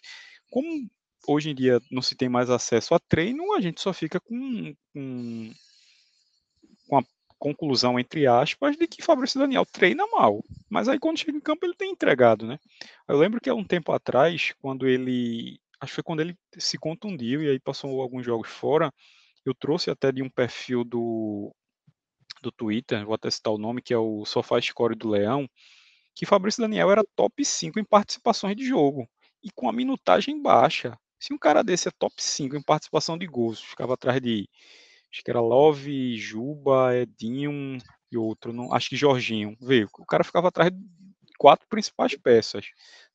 Como 0.49 0.89
hoje 1.27 1.49
em 1.49 1.53
dia 1.53 1.81
não 1.91 2.01
se 2.01 2.15
tem 2.15 2.29
mais 2.29 2.49
acesso 2.49 2.95
a 2.95 2.99
treino, 2.99 3.53
a 3.55 3.59
gente 3.59 3.81
só 3.81 3.91
fica 3.91 4.17
com, 4.17 4.73
com, 4.93 5.51
com 6.87 6.97
a 6.97 7.03
conclusão, 7.37 7.99
entre 7.99 8.25
aspas, 8.25 8.77
de 8.77 8.87
que 8.87 9.03
Fabrício 9.03 9.37
Daniel 9.37 9.65
treina 9.65 10.07
mal. 10.07 10.41
Mas 10.69 10.87
aí 10.87 10.97
quando 10.97 11.19
chega 11.19 11.37
em 11.37 11.41
campo 11.41 11.65
ele 11.65 11.75
tem 11.75 11.91
entregado, 11.91 12.47
né? 12.47 12.57
Eu 13.05 13.17
lembro 13.17 13.41
que 13.41 13.49
há 13.49 13.53
um 13.53 13.65
tempo 13.65 13.91
atrás, 13.91 14.53
quando 14.61 14.87
ele. 14.87 15.59
Acho 15.85 15.91
que 15.91 15.95
foi 15.95 16.03
quando 16.03 16.21
ele 16.21 16.35
se 16.57 16.79
contundiu 16.79 17.43
e 17.43 17.49
aí 17.49 17.59
passou 17.59 18.01
alguns 18.01 18.25
jogos 18.25 18.49
fora. 18.49 18.91
Eu 19.45 19.53
trouxe 19.53 19.91
até 19.91 20.11
de 20.11 20.23
um 20.23 20.29
perfil 20.29 20.83
do, 20.83 21.53
do 22.41 22.51
Twitter, 22.51 23.05
vou 23.05 23.13
até 23.13 23.29
citar 23.29 23.53
o 23.53 23.57
nome, 23.59 23.83
que 23.83 23.93
é 23.93 23.97
o 23.97 24.25
Sofá 24.25 24.59
Score 24.59 24.95
do 24.95 25.09
Leão, 25.09 25.47
que 26.15 26.25
Fabrício 26.25 26.61
Daniel 26.61 26.91
era 26.91 27.03
top 27.15 27.45
5 27.45 27.79
em 27.79 27.83
participações 27.83 28.55
de 28.55 28.65
jogo. 28.65 29.07
E 29.43 29.51
com 29.51 29.69
a 29.69 29.73
minutagem 29.73 30.41
baixa. 30.41 30.97
Se 31.19 31.31
um 31.31 31.37
cara 31.37 31.63
desse 31.63 31.87
é 31.87 31.91
top 31.91 32.15
5 32.17 32.55
em 32.55 32.63
participação 32.63 33.15
de 33.15 33.27
gols, 33.27 33.61
ficava 33.61 33.93
atrás 33.93 34.19
de 34.19 34.49
acho 35.11 35.23
que 35.23 35.29
era 35.29 35.39
Love, 35.39 36.17
Juba, 36.17 36.95
Edinho 36.97 37.77
e 38.11 38.17
outro, 38.17 38.51
não, 38.51 38.73
acho 38.73 38.89
que 38.89 38.95
Jorginho. 38.95 39.55
Veio, 39.61 39.87
o 39.99 40.05
cara 40.05 40.23
ficava 40.23 40.47
atrás 40.47 40.71
de 40.71 40.79
quatro 41.37 41.67
principais 41.69 42.15
peças 42.17 42.65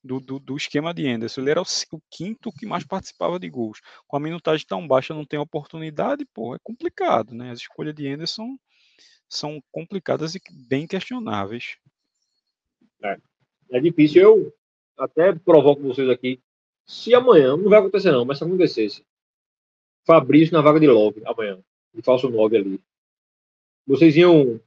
do, 0.03 0.21
do, 0.21 0.39
do 0.39 0.57
esquema 0.57 0.95
de 0.95 1.07
Anderson. 1.07 1.41
Ele 1.41 1.51
era 1.51 1.61
o, 1.61 1.65
o, 1.65 2.01
quinto 2.11 2.53
que 2.53 2.67
mais 2.67 2.85
participava 2.85 3.39
de 3.39 3.49
gols. 3.49 3.81
Com 4.07 4.17
a 4.17 4.21
minutagem 4.21 4.67
tão 4.67 4.87
baixa, 4.87 5.15
não 5.15 5.25
tem 5.25 5.39
oportunidade, 5.39 6.25
pô, 6.33 6.55
é 6.55 6.59
complicado, 6.63 7.35
né? 7.35 7.51
As 7.51 7.61
escolhas 7.61 7.95
de 7.95 8.09
Anderson 8.09 8.57
são 9.29 9.63
complicadas 9.71 10.35
e 10.35 10.41
bem 10.69 10.87
questionáveis. 10.87 11.77
É, 13.03 13.19
é 13.73 13.81
difícil. 13.81 14.23
Eu 14.23 14.55
até 14.99 15.33
provoco 15.35 15.83
vocês 15.83 16.09
aqui. 16.09 16.41
Se 16.85 17.15
amanhã, 17.15 17.57
não 17.57 17.71
vai 17.71 17.79
acontecer 17.79 18.11
não, 18.11 18.25
mas 18.25 18.39
se 18.39 18.45
acontecesse, 18.45 19.05
Fabrício 20.05 20.53
na 20.53 20.63
vaga 20.63 20.81
de 20.81 20.89
Love 20.89 21.23
amanhã 21.25 21.63
de 21.95 22.03
falso 22.03 22.29
9 22.29 22.57
ali. 22.57 22.81
Vocês 23.87 24.17
iam. 24.17 24.61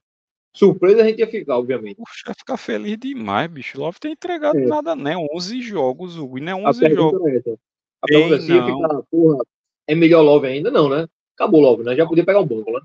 Surpresa 0.55 1.01
a 1.01 1.05
gente 1.05 1.19
ia 1.19 1.27
ficar, 1.27 1.57
obviamente. 1.57 1.97
Puxa, 1.97 2.29
ia 2.29 2.33
ficar 2.35 2.57
feliz 2.57 2.97
demais, 2.97 3.49
bicho. 3.49 3.79
Love 3.79 3.99
tem 3.99 4.11
entregado 4.11 4.59
é. 4.59 4.65
nada, 4.65 4.95
né? 4.95 5.15
11 5.33 5.61
jogos, 5.61 6.17
Hugo. 6.17 6.37
E 6.37 6.41
não 6.41 6.51
é 6.51 6.69
11 6.69 6.93
jogos. 6.93 7.27
É 7.27 7.37
essa. 7.37 7.59
A 8.01 8.07
pergunta 8.07 8.35
assim 8.35 8.53
ia 8.53 8.65
ficar, 8.65 9.01
porra, 9.09 9.43
é 9.87 9.95
melhor 9.95 10.21
Love 10.21 10.47
ainda? 10.47 10.69
Não, 10.69 10.89
né? 10.89 11.07
Acabou 11.35 11.61
Love, 11.61 11.83
né? 11.83 11.95
Já 11.95 12.05
podia 12.05 12.25
pegar 12.25 12.41
um 12.41 12.45
banco, 12.45 12.71
né? 12.71 12.81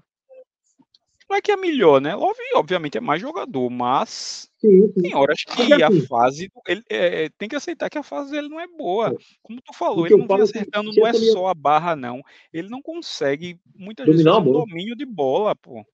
Não 1.29 1.37
é 1.37 1.43
que 1.43 1.53
é 1.53 1.57
melhor, 1.57 2.01
né? 2.01 2.15
Love, 2.15 2.39
obviamente, 2.55 2.97
é 2.97 3.03
mais 3.03 3.21
jogador, 3.21 3.69
mas 3.69 4.49
sim, 4.59 4.91
sim. 4.95 5.03
tem 5.03 5.15
horas 5.15 5.43
que 5.45 5.83
a 5.83 5.89
assim, 5.89 6.07
fase. 6.07 6.51
Ele, 6.67 6.83
é, 6.89 7.25
é, 7.25 7.29
tem 7.37 7.51
que 7.51 7.57
aceitar 7.57 7.91
que 7.91 7.99
a 7.99 8.03
fase 8.03 8.31
dele 8.31 8.49
não 8.49 8.59
é 8.59 8.67
boa. 8.67 9.09
É. 9.09 9.17
Como 9.43 9.61
tu 9.61 9.75
falou, 9.75 10.07
ele 10.07 10.17
não 10.17 10.27
vem 10.27 10.41
acertando, 10.41 10.91
não 10.91 11.07
é 11.07 11.13
só 11.13 11.49
a 11.49 11.55
barra, 11.55 11.95
não. 11.95 12.23
Ele 12.51 12.71
não 12.71 12.81
consegue, 12.81 13.61
muitas 13.75 14.07
vezes, 14.07 14.25
um 14.25 14.53
domínio 14.53 14.97
de 14.97 15.05
bola, 15.05 15.55
pô. 15.55 15.85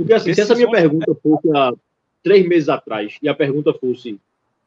Porque 0.00 0.14
assim, 0.14 0.32
se 0.32 0.40
essa 0.40 0.54
minha 0.54 0.70
pergunta 0.70 1.14
fosse 1.22 1.54
há 1.54 1.74
três 2.22 2.48
meses 2.48 2.70
atrás, 2.70 3.18
e 3.22 3.28
a 3.28 3.34
pergunta 3.34 3.74
fosse 3.74 4.18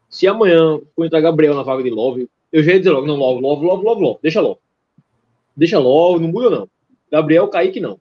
se 0.07 0.27
amanhã 0.27 0.79
for 0.95 1.05
entrar 1.05 1.21
Gabriel 1.21 1.55
na 1.55 1.63
vaga 1.63 1.81
de 1.81 1.89
Love, 1.89 2.29
eu 2.51 2.61
já 2.61 2.73
ia 2.73 2.77
dizer 2.77 2.91
logo, 2.91 3.07
não, 3.07 3.15
Love, 3.15 3.41
Love, 3.41 3.65
Love, 3.65 3.83
Love, 3.83 4.01
Love, 4.03 4.19
deixa 4.21 4.39
logo. 4.39 4.59
Deixa 5.57 5.79
logo, 5.79 6.19
não 6.19 6.27
muda 6.27 6.51
não. 6.51 6.69
Gabriel, 7.11 7.47
Kaique, 7.47 7.79
não. 7.79 7.99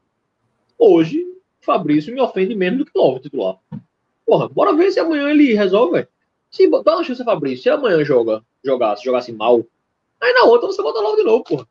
Hoje, 0.79 1.25
Fabrício 1.63 2.13
me 2.13 2.21
ofende 2.21 2.55
menos 2.55 2.81
do 2.81 2.85
que 2.85 2.93
o 2.95 3.19
titular. 3.19 3.57
Porra, 4.27 4.47
bora 4.47 4.75
ver 4.75 4.91
se 4.91 5.01
amanhã 5.01 5.31
ele 5.31 5.55
resolve, 5.55 6.07
Se 6.51 6.69
dá 6.69 6.97
uma 6.97 7.05
chance 7.05 7.23
a 7.23 7.25
Fabrício, 7.25 7.63
se 7.63 7.71
amanhã 7.71 8.05
joga, 8.05 8.45
jogasse, 8.63 9.05
jogasse 9.05 9.33
mal, 9.33 9.65
aí 10.21 10.35
na 10.35 10.45
outra 10.45 10.67
você 10.67 10.83
bota 10.83 11.01
logo 11.01 11.17
de 11.17 11.23
novo, 11.23 11.45
porra. 11.45 11.67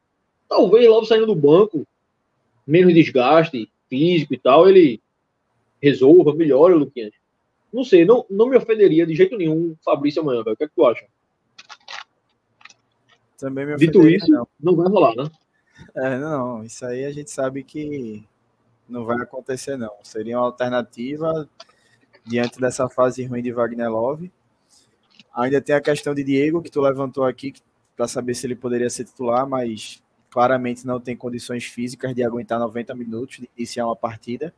Talvez 0.49 0.89
logo 0.89 1.05
saindo 1.05 1.27
do 1.27 1.35
banco, 1.35 1.85
menos 2.65 2.95
desgaste 2.95 3.69
físico 3.87 4.33
e 4.33 4.39
tal, 4.39 4.67
ele 4.67 4.99
resolva, 5.81 6.33
melhore 6.33 6.73
o 6.73 6.77
Luquinhas. 6.77 7.13
não 7.73 7.83
sei, 7.83 8.05
não, 8.05 8.25
não 8.29 8.47
me 8.47 8.57
ofenderia 8.57 9.05
de 9.05 9.15
jeito 9.15 9.37
nenhum 9.37 9.75
Fabrício 9.83 10.21
amanhã, 10.21 10.43
velho. 10.43 10.53
O 10.53 10.57
que 10.57 10.63
é 10.63 10.67
que 10.67 10.75
tu 10.75 10.85
acha? 10.85 11.05
Também 13.37 13.65
me 13.65 13.75
Dito 13.75 14.07
isso, 14.07 14.31
não. 14.31 14.47
não 14.59 14.75
vai 14.75 14.87
rolar, 14.87 15.15
né? 15.15 15.29
É, 15.95 16.17
não, 16.19 16.63
isso 16.63 16.85
aí 16.85 17.05
a 17.05 17.11
gente 17.11 17.31
sabe 17.31 17.63
que 17.63 18.23
não 18.87 19.03
vai 19.03 19.17
acontecer, 19.17 19.77
não. 19.77 19.91
Seria 20.03 20.37
uma 20.37 20.45
alternativa 20.45 21.49
diante 22.23 22.59
dessa 22.59 22.87
fase 22.87 23.25
ruim 23.25 23.41
de 23.41 23.51
Wagner 23.51 23.89
Love. 23.89 24.31
Ainda 25.33 25.61
tem 25.61 25.73
a 25.73 25.81
questão 25.81 26.13
de 26.13 26.23
Diego, 26.23 26.61
que 26.61 26.69
tu 26.69 26.81
levantou 26.81 27.23
aqui, 27.23 27.53
para 27.95 28.07
saber 28.07 28.35
se 28.35 28.45
ele 28.45 28.55
poderia 28.55 28.89
ser 28.89 29.05
titular, 29.05 29.47
mas 29.47 30.03
claramente 30.29 30.85
não 30.85 30.99
tem 30.99 31.15
condições 31.15 31.65
físicas 31.65 32.13
de 32.13 32.23
aguentar 32.23 32.59
90 32.59 32.93
minutos, 32.95 33.37
de 33.37 33.49
iniciar 33.57 33.85
uma 33.85 33.95
partida. 33.95 34.53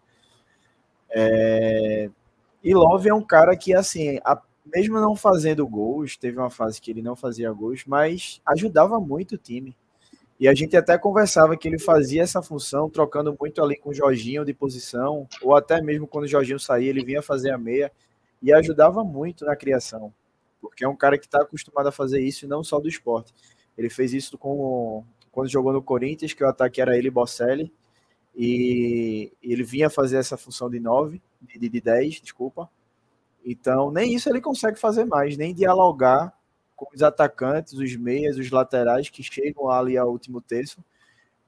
É... 1.14 2.10
E 2.64 2.74
Love 2.74 3.10
é 3.10 3.14
um 3.14 3.22
cara 3.22 3.56
que, 3.56 3.74
assim, 3.74 4.20
a... 4.24 4.42
mesmo 4.66 5.00
não 5.00 5.16
fazendo 5.16 5.68
gols, 5.68 6.18
teve 6.18 6.38
uma 6.38 6.50
fase 6.50 6.82
que 6.82 6.92
ele 6.92 7.02
não 7.02 7.16
fazia 7.16 7.52
gols, 7.52 7.84
mas 7.86 8.42
ajudava 8.46 9.00
muito 9.00 9.36
o 9.36 9.38
time. 9.38 9.76
E 10.40 10.48
a 10.48 10.54
gente 10.54 10.76
até 10.76 10.98
conversava 10.98 11.56
que 11.56 11.68
ele 11.68 11.80
fazia 11.80 12.24
essa 12.24 12.42
função, 12.42 12.90
trocando 12.90 13.36
muito 13.40 13.62
ali 13.64 13.78
com 13.78 13.92
o 13.92 13.94
Jorginho 13.94 14.44
de 14.44 14.54
posição, 14.54 15.28
ou 15.42 15.56
até 15.56 15.82
mesmo 15.82 16.08
quando 16.08 16.26
o 16.26 16.28
Jorginho 16.28 16.60
saía, 16.60 16.90
ele 16.90 17.06
vinha 17.06 17.22
fazer 17.22 17.52
a 17.52 17.58
meia, 17.58 17.92
e 18.42 18.52
ajudava 18.52 19.04
muito 19.04 19.46
na 19.46 19.56
criação, 19.56 20.14
porque 20.60 20.84
é 20.84 20.88
um 20.88 20.98
cara 20.98 21.18
que 21.18 21.26
está 21.26 21.42
acostumado 21.42 21.88
a 21.88 21.94
fazer 21.94 22.20
isso, 22.20 22.44
e 22.44 22.48
não 22.48 22.64
só 22.64 22.80
do 22.80 22.90
esporte. 22.90 23.34
Ele 23.78 23.90
fez 23.90 24.14
isso 24.14 24.38
com 24.38 25.06
quando 25.32 25.50
jogou 25.50 25.74
no 25.74 25.82
Corinthians, 25.82 26.34
que 26.34 26.44
o 26.44 26.48
ataque 26.48 26.82
era 26.82 26.98
ele 26.98 27.08
e 27.08 27.12
Bocelli, 27.12 27.74
e 28.36 29.32
ele 29.42 29.64
vinha 29.64 29.90
fazer 29.90 30.18
essa 30.18 30.38
função 30.38 30.70
de 30.70 30.80
9, 30.80 31.22
de, 31.42 31.70
de 31.70 31.82
10, 31.82 32.22
desculpa. 32.22 32.70
Então, 33.46 33.92
nem 33.92 34.14
isso 34.14 34.30
ele 34.30 34.42
consegue 34.42 34.80
fazer 34.80 35.06
mais, 35.06 35.38
nem 35.38 35.54
dialogar 35.54 36.34
com 36.76 36.88
os 36.94 37.04
atacantes, 37.04 37.74
os 37.74 37.96
meias, 37.96 38.38
os 38.38 38.50
laterais 38.50 39.10
que 39.10 39.22
chegam 39.22 39.70
ali 39.70 39.98
ao 39.98 40.10
último 40.10 40.42
terço, 40.42 40.84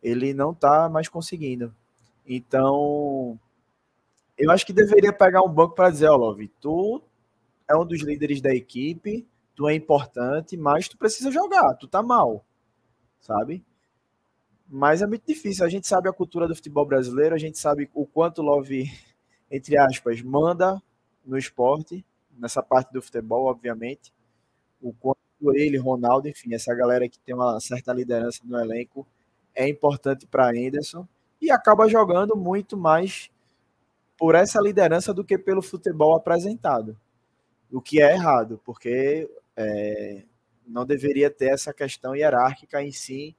ele 0.04 0.34
não 0.34 0.52
está 0.52 0.90
mais 0.90 1.08
conseguindo. 1.08 1.74
Então, 2.28 3.40
eu 4.38 4.52
acho 4.52 4.66
que 4.66 4.74
deveria 4.74 5.14
pegar 5.14 5.42
um 5.42 5.50
banco 5.50 5.76
para 5.76 5.90
dizer, 5.90 6.08
ó, 6.08 6.16
Love, 6.16 6.48
tu 6.60 7.02
é 7.68 7.76
um 7.76 7.86
dos 7.86 8.02
líderes 8.02 8.42
da 8.42 8.54
equipe, 8.54 9.26
tu 9.56 9.68
é 9.68 9.74
importante, 9.74 10.58
mas 10.58 10.88
tu 10.88 10.98
precisa 10.98 11.32
jogar, 11.32 11.76
tu 11.76 11.88
tá 11.88 12.04
mal, 12.04 12.46
sabe? 13.20 13.64
Mas 14.68 15.02
é 15.02 15.08
muito 15.08 15.26
difícil. 15.28 15.66
A 15.66 15.70
gente 15.70 15.88
sabe 15.88 16.10
a 16.10 16.14
cultura 16.14 16.48
do 16.48 16.56
futebol 16.56 16.86
brasileiro, 16.86 17.36
a 17.36 17.38
gente 17.38 17.58
sabe 17.58 17.90
o 17.94 18.06
quanto 18.06 18.42
Love, 18.42 18.92
entre 19.50 19.78
aspas, 19.78 20.22
manda 20.22 20.82
no 21.26 21.38
esporte, 21.38 22.06
nessa 22.38 22.62
parte 22.62 22.92
do 22.92 23.02
futebol, 23.02 23.46
obviamente. 23.46 24.14
O 24.82 24.94
quanto 24.94 25.20
ele, 25.54 25.78
Ronaldo, 25.78 26.28
enfim, 26.28 26.54
essa 26.54 26.74
galera 26.74 27.08
que 27.08 27.20
tem 27.20 27.36
uma 27.36 27.60
certa 27.60 27.94
liderança 27.94 28.42
no 28.44 28.60
elenco 28.60 29.08
é 29.54 29.68
importante 29.70 30.26
para 30.28 30.50
Anderson 30.50 31.08
e 31.42 31.50
acaba 31.52 31.88
jogando 31.88 32.36
muito 32.36 32.76
mais 32.76 33.30
por 34.18 34.36
essa 34.36 34.60
liderança 34.62 35.14
do 35.14 35.24
que 35.24 35.38
pelo 35.38 35.62
futebol 35.62 36.16
apresentado. 36.16 36.98
O 37.72 37.82
que 37.82 38.02
é 38.02 38.14
errado, 38.14 38.60
porque 38.64 39.30
é, 39.56 40.24
não 40.66 40.86
deveria 40.86 41.30
ter 41.30 41.48
essa 41.48 41.74
questão 41.74 42.16
hierárquica 42.16 42.82
em 42.82 42.92
si 42.92 43.36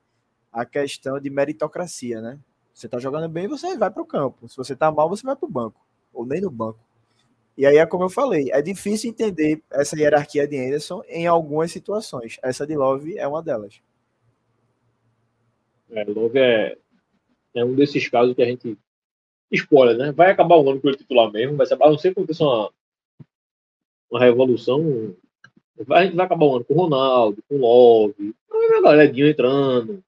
a 0.57 0.65
questão 0.65 1.21
de 1.21 1.29
meritocracia, 1.29 2.23
né? 2.23 2.39
Você 2.73 2.89
tá 2.89 2.99
jogando 2.99 3.29
bem, 3.29 3.47
você 3.47 3.77
vai 3.77 3.91
para 3.91 4.03
o 4.03 4.07
campo. 4.07 4.49
Se 4.49 4.57
você 4.57 4.75
tá 4.75 4.91
mal, 4.91 5.07
você 5.07 5.23
vai 5.23 5.37
para 5.37 5.47
o 5.47 5.51
banco. 5.51 5.87
Ou 6.15 6.25
nem 6.25 6.41
no 6.41 6.51
banco. 6.51 6.79
E 7.59 7.67
aí 7.67 7.77
é 7.77 7.85
como 7.85 8.05
eu 8.05 8.09
falei, 8.09 8.51
é 8.51 8.63
difícil 8.63 9.11
entender 9.11 9.63
essa 9.71 9.99
hierarquia 9.99 10.49
de 10.49 10.59
Anderson 10.59 11.03
em 11.09 11.27
algumas 11.27 11.71
situações. 11.71 12.39
Essa 12.43 12.67
de 12.67 12.75
Love 12.75 13.19
é 13.19 13.29
uma 13.29 13.43
delas. 13.43 13.83
É, 15.91 16.05
Love 16.05 16.39
é, 16.39 16.79
é 17.55 17.63
um 17.63 17.75
desses 17.75 18.09
casos 18.09 18.35
que 18.35 18.43
a 18.43 18.47
gente 18.47 18.79
spoiler, 19.53 19.99
né? 19.99 20.11
Vai 20.13 20.31
acabar 20.31 20.57
o 20.57 20.71
ano 20.71 20.81
com 20.81 20.89
ele 20.89 20.97
titular 20.97 21.31
mesmo, 21.31 21.57
vai 21.57 21.67
ser, 21.67 21.77
não 21.77 21.99
ser 21.99 22.15
que 22.15 22.19
aconteça 22.19 22.43
uma, 22.43 22.71
uma 24.11 24.21
revolução, 24.21 25.15
vai, 25.87 26.11
vai 26.11 26.25
acabar 26.25 26.47
o 26.47 26.57
ano 26.57 26.65
com 26.65 26.75
o 26.75 26.79
Ronaldo, 26.79 27.43
com 27.47 27.57
o 27.57 27.59
Love, 27.59 28.35
a 28.51 28.81
galerinha 28.83 29.31
entrando, 29.31 30.03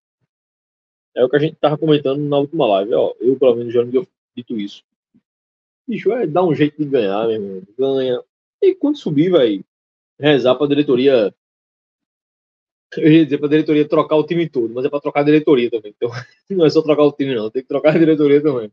é 1.19 1.25
o 1.25 1.29
que 1.29 1.37
a 1.37 1.41
gente 1.41 1.57
tava 1.57 1.77
comentando 1.77 2.21
na 2.21 2.39
última 2.39 2.66
live, 2.66 2.95
ó. 2.95 3.12
Eu, 3.19 3.37
pelo 3.37 3.57
menos, 3.57 3.75
já 3.75 3.85
não 3.85 4.07
dito 4.37 4.57
isso. 4.59 4.85
Bicho, 5.87 6.12
é 6.12 6.27
dar 6.27 6.45
um 6.45 6.55
jeito 6.55 6.77
de 6.79 6.89
ganhar, 6.89 7.27
meu 7.27 7.33
irmão. 7.33 7.62
Ganha. 7.77 8.23
E 8.62 8.75
quando 8.75 8.99
subir, 8.99 9.31
vai 9.31 9.64
rezar 10.19 10.55
pra 10.55 10.69
diretoria. 10.69 11.35
Eu 12.97 13.12
ia 13.12 13.25
dizer 13.25 13.39
pra 13.39 13.49
diretoria 13.49 13.89
trocar 13.89 14.16
o 14.16 14.25
time 14.25 14.49
todo, 14.49 14.73
mas 14.73 14.85
é 14.85 14.89
pra 14.89 15.01
trocar 15.01 15.21
a 15.21 15.25
diretoria 15.25 15.71
também. 15.71 15.93
Então, 15.97 16.09
não 16.51 16.64
é 16.64 16.71
só 16.71 16.83
trocar 16.83 17.03
o 17.03 17.12
time, 17.12 17.35
não. 17.35 17.51
Tem 17.51 17.62
que 17.62 17.69
trocar 17.69 17.97
a 17.97 17.99
diretoria 17.99 18.41
também. 18.41 18.71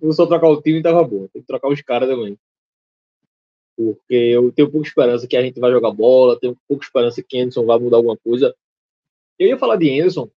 Não 0.00 0.12
só 0.12 0.26
trocar 0.26 0.48
o 0.48 0.60
time 0.60 0.82
tava 0.82 1.04
bom. 1.04 1.28
Tem 1.28 1.40
que 1.40 1.48
trocar 1.48 1.68
os 1.68 1.80
caras 1.82 2.08
também. 2.08 2.36
Porque 3.76 4.14
eu 4.14 4.50
tenho 4.52 4.70
pouca 4.70 4.88
esperança 4.88 5.26
que 5.26 5.36
a 5.36 5.42
gente 5.42 5.60
vai 5.60 5.70
jogar 5.70 5.92
bola, 5.92 6.38
tenho 6.38 6.56
pouca 6.68 6.84
esperança 6.84 7.22
que 7.22 7.38
Anderson 7.38 7.64
vai 7.64 7.78
mudar 7.78 7.98
alguma 7.98 8.16
coisa. 8.16 8.54
Eu 9.38 9.48
ia 9.48 9.58
falar 9.58 9.76
de 9.76 9.90
Anderson, 10.00 10.30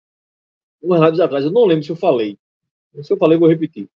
umas 0.83 1.01
lives 1.01 1.21
atrás, 1.21 1.45
eu 1.45 1.51
não 1.51 1.65
lembro 1.65 1.85
se 1.85 1.91
eu 1.91 1.97
falei. 1.97 2.37
Se 3.03 3.13
eu 3.13 3.17
falei, 3.17 3.37
eu 3.37 3.41
vou 3.41 3.49
repetir. 3.49 3.89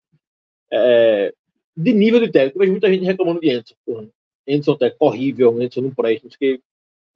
É, 0.72 1.34
de 1.76 1.92
nível 1.92 2.20
de 2.20 2.30
técnico, 2.30 2.56
eu 2.56 2.60
vejo 2.60 2.72
muita 2.72 2.92
gente 2.92 3.04
reclamando 3.04 3.40
de 3.40 3.50
Anderson. 3.50 3.74
Porra, 3.84 4.08
Anderson 4.48 4.72
é 4.72 4.78
técnico 4.78 5.06
horrível, 5.06 5.50
Anderson 5.50 5.80
não 5.82 5.94
presta, 5.94 6.28
que 6.38 6.60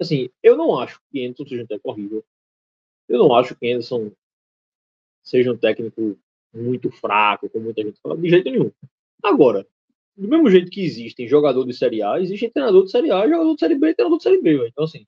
Assim, 0.01 0.31
eu 0.43 0.57
não 0.57 0.79
acho 0.79 0.99
que 1.13 1.23
Anderson 1.23 1.45
seja 1.45 1.63
um 1.63 1.67
técnico 1.67 1.89
horrível. 1.91 2.25
Eu 3.07 3.19
não 3.19 3.35
acho 3.35 3.55
que 3.55 3.71
Anderson 3.71 4.11
seja 5.23 5.53
um 5.53 5.57
técnico 5.59 6.19
muito 6.55 6.91
fraco, 6.91 7.51
como 7.51 7.67
muita 7.67 7.83
gente 7.83 8.01
fala, 8.01 8.17
de 8.17 8.31
jeito 8.31 8.51
nenhum. 8.51 8.73
Agora, 9.23 9.67
do 10.17 10.27
mesmo 10.27 10.51
jeito 10.51 10.71
que 10.71 10.81
existem 10.81 11.29
jogador 11.29 11.67
de 11.67 11.75
Série 11.75 12.03
A, 12.03 12.19
existe 12.19 12.49
treinador 12.49 12.85
de 12.85 12.91
Série 12.91 13.11
A, 13.11 13.29
jogador 13.29 13.55
de 13.55 13.61
Série 13.61 13.75
B 13.75 13.91
e 13.91 13.95
treinador 13.95 14.17
de 14.17 14.23
Série 14.23 14.41
B. 14.41 14.69
Então, 14.69 14.85
assim, 14.85 15.07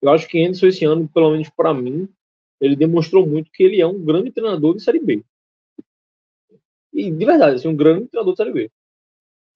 eu 0.00 0.10
acho 0.10 0.26
que 0.26 0.42
Anderson 0.42 0.66
esse 0.66 0.84
ano, 0.86 1.06
pelo 1.06 1.30
menos 1.30 1.50
para 1.50 1.74
mim, 1.74 2.08
ele 2.60 2.76
demonstrou 2.76 3.26
muito 3.26 3.50
que 3.52 3.62
ele 3.62 3.80
é 3.80 3.86
um 3.86 4.04
grande 4.04 4.30
treinador 4.30 4.74
de 4.74 4.82
Série 4.82 5.00
B. 5.00 5.24
E, 6.92 7.10
de 7.10 7.24
verdade, 7.24 7.56
assim, 7.56 7.68
um 7.68 7.76
grande 7.76 8.08
treinador 8.08 8.34
de 8.34 8.36
Série 8.36 8.52
B. 8.52 8.70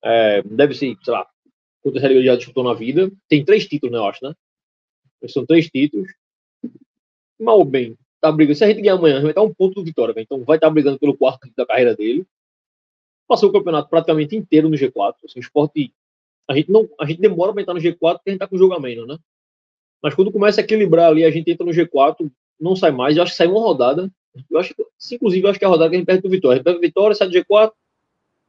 É, 0.05 0.43
deve 0.43 0.75
ser, 0.75 0.97
sei 1.03 1.13
lá, 1.13 1.29
quantas 1.83 2.01
Série 2.01 2.15
B 2.15 2.21
ele 2.21 2.27
já 2.27 2.37
disputou 2.37 2.65
na 2.65 2.75
vida. 2.75 3.11
Tem 3.29 3.45
três 3.45 3.67
títulos, 3.67 3.93
né, 3.93 3.99
eu 3.99 4.07
acho, 4.07 4.25
né? 4.25 4.35
São 5.29 5.47
três 5.47 5.69
títulos. 5.69 6.09
Mal 7.39 7.59
ou 7.59 7.65
bem, 7.65 7.97
tá 8.21 8.31
brigando. 8.31 8.57
Se 8.57 8.65
a 8.65 8.69
gente 8.69 8.81
ganhar 8.81 8.95
amanhã, 8.95 9.21
vai 9.21 9.31
estar 9.31 9.43
um 9.43 9.53
ponto 9.53 9.75
do 9.75 9.85
Vitória, 9.85 10.15
véio. 10.15 10.25
então 10.25 10.45
vai 10.45 10.57
estar 10.57 10.71
brigando 10.71 10.99
pelo 10.99 11.17
quarto 11.17 11.49
da 11.57 11.67
carreira 11.67 11.95
dele. 11.95 12.25
Passou 13.27 13.51
o 13.51 13.53
campeonato 13.53 13.89
praticamente 13.89 14.37
inteiro 14.37 14.69
no 14.69 14.77
G4. 14.77 15.15
Assim, 15.25 15.39
o 15.39 15.41
esporte. 15.41 15.93
A 16.49 16.55
gente, 16.55 16.71
não, 16.71 16.89
a 17.01 17.07
gente 17.07 17.21
demora 17.21 17.53
para 17.53 17.63
entrar 17.63 17.75
no 17.75 17.81
G4 17.81 17.97
porque 17.99 18.31
a 18.31 18.31
gente 18.31 18.41
tá 18.41 18.49
com 18.49 18.59
julgamento, 18.59 19.07
né? 19.07 19.19
Mas 20.03 20.15
quando 20.15 20.33
começa 20.33 20.61
a 20.61 20.65
equilibrar 20.65 21.09
ali, 21.09 21.25
a 21.25 21.31
gente 21.31 21.51
entra 21.51 21.65
no 21.65 21.73
G4, 21.73 22.31
não 22.63 22.77
sai 22.77 22.93
mais. 22.93 23.17
Eu 23.17 23.23
acho 23.25 23.33
que 23.33 23.37
sai 23.37 23.49
uma 23.49 23.61
rodada. 23.61 24.11
Eu 24.49 24.59
acho 24.59 24.75
que, 24.75 24.85
inclusive, 25.15 25.45
eu 25.45 25.51
acho 25.51 25.59
que 25.59 25.65
é 25.65 25.69
a 25.69 25.71
rodada 25.71 25.91
que 25.91 25.97
a 25.97 25.99
gente 25.99 26.07
perde 26.07 26.23
pro 26.23 26.31
Vitória. 26.31 26.55
A 26.55 26.57
gente 26.57 26.65
perde 26.65 26.81
Vitória, 26.81 27.15
sai 27.15 27.29
do 27.29 27.35
G4, 27.35 27.73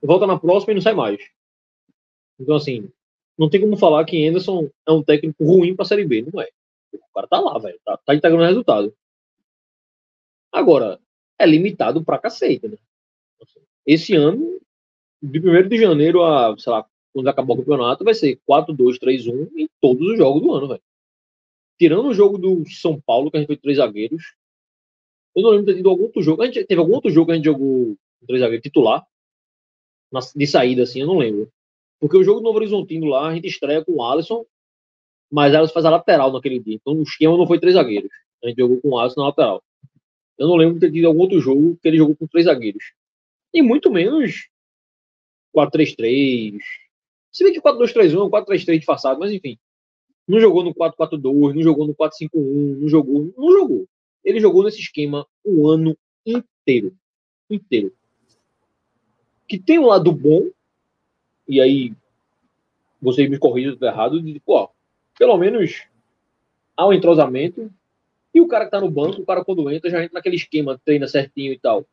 volta 0.01 0.27
na 0.27 0.37
próxima 0.37 0.71
e 0.71 0.75
não 0.75 0.81
sai 0.81 0.93
mais. 0.93 1.19
Então, 2.39 2.55
assim, 2.55 2.89
não 3.37 3.49
tem 3.49 3.59
como 3.59 3.75
falar 3.75 4.05
que 4.05 4.25
Anderson 4.27 4.69
é 4.87 4.91
um 4.91 5.03
técnico 5.03 5.43
ruim 5.43 5.75
pra 5.75 5.83
Série 5.83 6.05
B. 6.05 6.25
Não 6.31 6.39
é. 6.39 6.47
O 6.93 7.13
cara 7.13 7.27
tá 7.27 7.39
lá, 7.39 7.57
velho. 7.57 7.79
Tá, 7.83 7.97
tá 7.97 8.15
entregando 8.15 8.43
resultado. 8.43 8.93
Agora, 10.51 10.99
é 11.39 11.45
limitado 11.45 12.03
pra 12.03 12.19
cacete, 12.19 12.67
né? 12.67 12.77
Esse 13.85 14.15
ano, 14.15 14.61
de 15.21 15.39
1 15.39 15.67
de 15.67 15.77
janeiro 15.79 16.23
a, 16.23 16.55
sei 16.57 16.71
lá, 16.71 16.85
quando 17.11 17.27
acabar 17.27 17.53
o 17.53 17.57
campeonato, 17.57 18.03
vai 18.03 18.13
ser 18.13 18.39
4-2-3-1 18.49 19.49
em 19.57 19.67
todos 19.81 20.07
os 20.07 20.17
jogos 20.17 20.41
do 20.41 20.53
ano, 20.53 20.67
velho 20.67 20.81
tirando 21.77 22.07
o 22.07 22.13
jogo 22.13 22.37
do 22.37 22.63
São 22.69 22.99
Paulo, 23.01 23.29
que 23.29 23.37
a 23.37 23.39
gente 23.39 23.47
foi 23.47 23.57
três 23.57 23.77
zagueiros, 23.77 24.35
eu 25.35 25.41
não 25.41 25.49
lembro 25.49 25.65
de 25.65 25.71
ter 25.71 25.77
tido 25.77 25.89
algum 25.89 26.03
outro 26.03 26.21
jogo. 26.21 26.41
A 26.41 26.45
gente 26.45 26.63
teve 26.65 26.79
algum 26.79 26.93
outro 26.93 27.09
jogo 27.09 27.27
que 27.27 27.31
a 27.31 27.35
gente 27.35 27.45
jogou 27.45 27.97
três 28.27 28.41
zagueiros 28.41 28.63
titular, 28.63 29.05
de 30.35 30.47
saída, 30.47 30.83
assim, 30.83 31.01
eu 31.01 31.07
não 31.07 31.17
lembro. 31.17 31.51
Porque 31.99 32.17
o 32.17 32.23
jogo 32.23 32.39
do 32.39 32.43
Novo 32.43 32.57
Horizontino 32.57 33.07
lá, 33.07 33.29
a 33.29 33.33
gente 33.33 33.47
estreia 33.47 33.83
com 33.83 33.93
o 33.93 34.03
Alisson, 34.03 34.45
mas 35.31 35.55
Alisson 35.55 35.73
faz 35.73 35.85
a 35.85 35.89
lateral 35.89 36.31
naquele 36.31 36.59
dia. 36.59 36.75
Então 36.75 36.93
o 36.93 37.03
esquema 37.03 37.37
não 37.37 37.47
foi 37.47 37.59
três 37.59 37.75
zagueiros. 37.75 38.11
A 38.43 38.47
gente 38.47 38.57
jogou 38.57 38.79
com 38.81 38.89
o 38.89 38.99
Alisson 38.99 39.21
na 39.21 39.27
lateral. 39.27 39.63
Eu 40.37 40.47
não 40.47 40.55
lembro 40.55 40.75
de 40.75 40.81
ter 40.81 40.91
tido 40.91 41.07
algum 41.07 41.21
outro 41.21 41.39
jogo 41.39 41.77
que 41.81 41.87
ele 41.87 41.97
jogou 41.97 42.15
com 42.15 42.27
três 42.27 42.45
zagueiros. 42.45 42.83
E 43.53 43.61
muito 43.61 43.91
menos 43.91 44.49
4-3-3. 45.55 46.59
Se 47.31 47.43
bem 47.43 47.53
que 47.53 47.61
4-2-3-1 47.61 48.15
é 48.15 48.23
um 48.23 48.29
4-3-3 48.29 48.77
disfarçado, 48.77 49.19
mas 49.19 49.31
enfim. 49.31 49.57
Não 50.27 50.39
jogou 50.39 50.63
no 50.63 50.73
4-4-2, 50.73 51.53
não 51.53 51.61
jogou 51.61 51.87
no 51.87 51.95
4-5-1, 51.95 52.79
não 52.79 52.89
jogou, 52.89 53.33
não 53.37 53.51
jogou. 53.51 53.87
Ele 54.23 54.39
jogou 54.39 54.63
nesse 54.63 54.79
esquema 54.79 55.27
o 55.43 55.67
ano 55.67 55.97
inteiro. 56.25 56.95
Inteiro. 57.49 57.93
Que 59.47 59.59
tem 59.59 59.79
um 59.79 59.87
lado 59.87 60.11
bom, 60.11 60.49
e 61.47 61.59
aí 61.59 61.93
você 63.01 63.27
me 63.27 63.37
corrija 63.37 63.75
do 63.75 63.85
errado, 63.85 64.21
de, 64.21 64.39
pô, 64.39 64.69
pelo 65.19 65.37
menos 65.37 65.83
há 66.77 66.87
um 66.87 66.93
entrosamento, 66.93 67.69
e 68.33 68.39
o 68.39 68.47
cara 68.47 68.65
que 68.65 68.71
tá 68.71 68.79
no 68.79 68.89
banco, 68.89 69.21
o 69.21 69.25
cara 69.25 69.43
quando 69.43 69.69
entra, 69.69 69.91
já 69.91 70.01
entra 70.01 70.15
naquele 70.15 70.37
esquema, 70.37 70.81
treina 70.83 71.07
certinho 71.07 71.51
e 71.51 71.59
tal. 71.59 71.85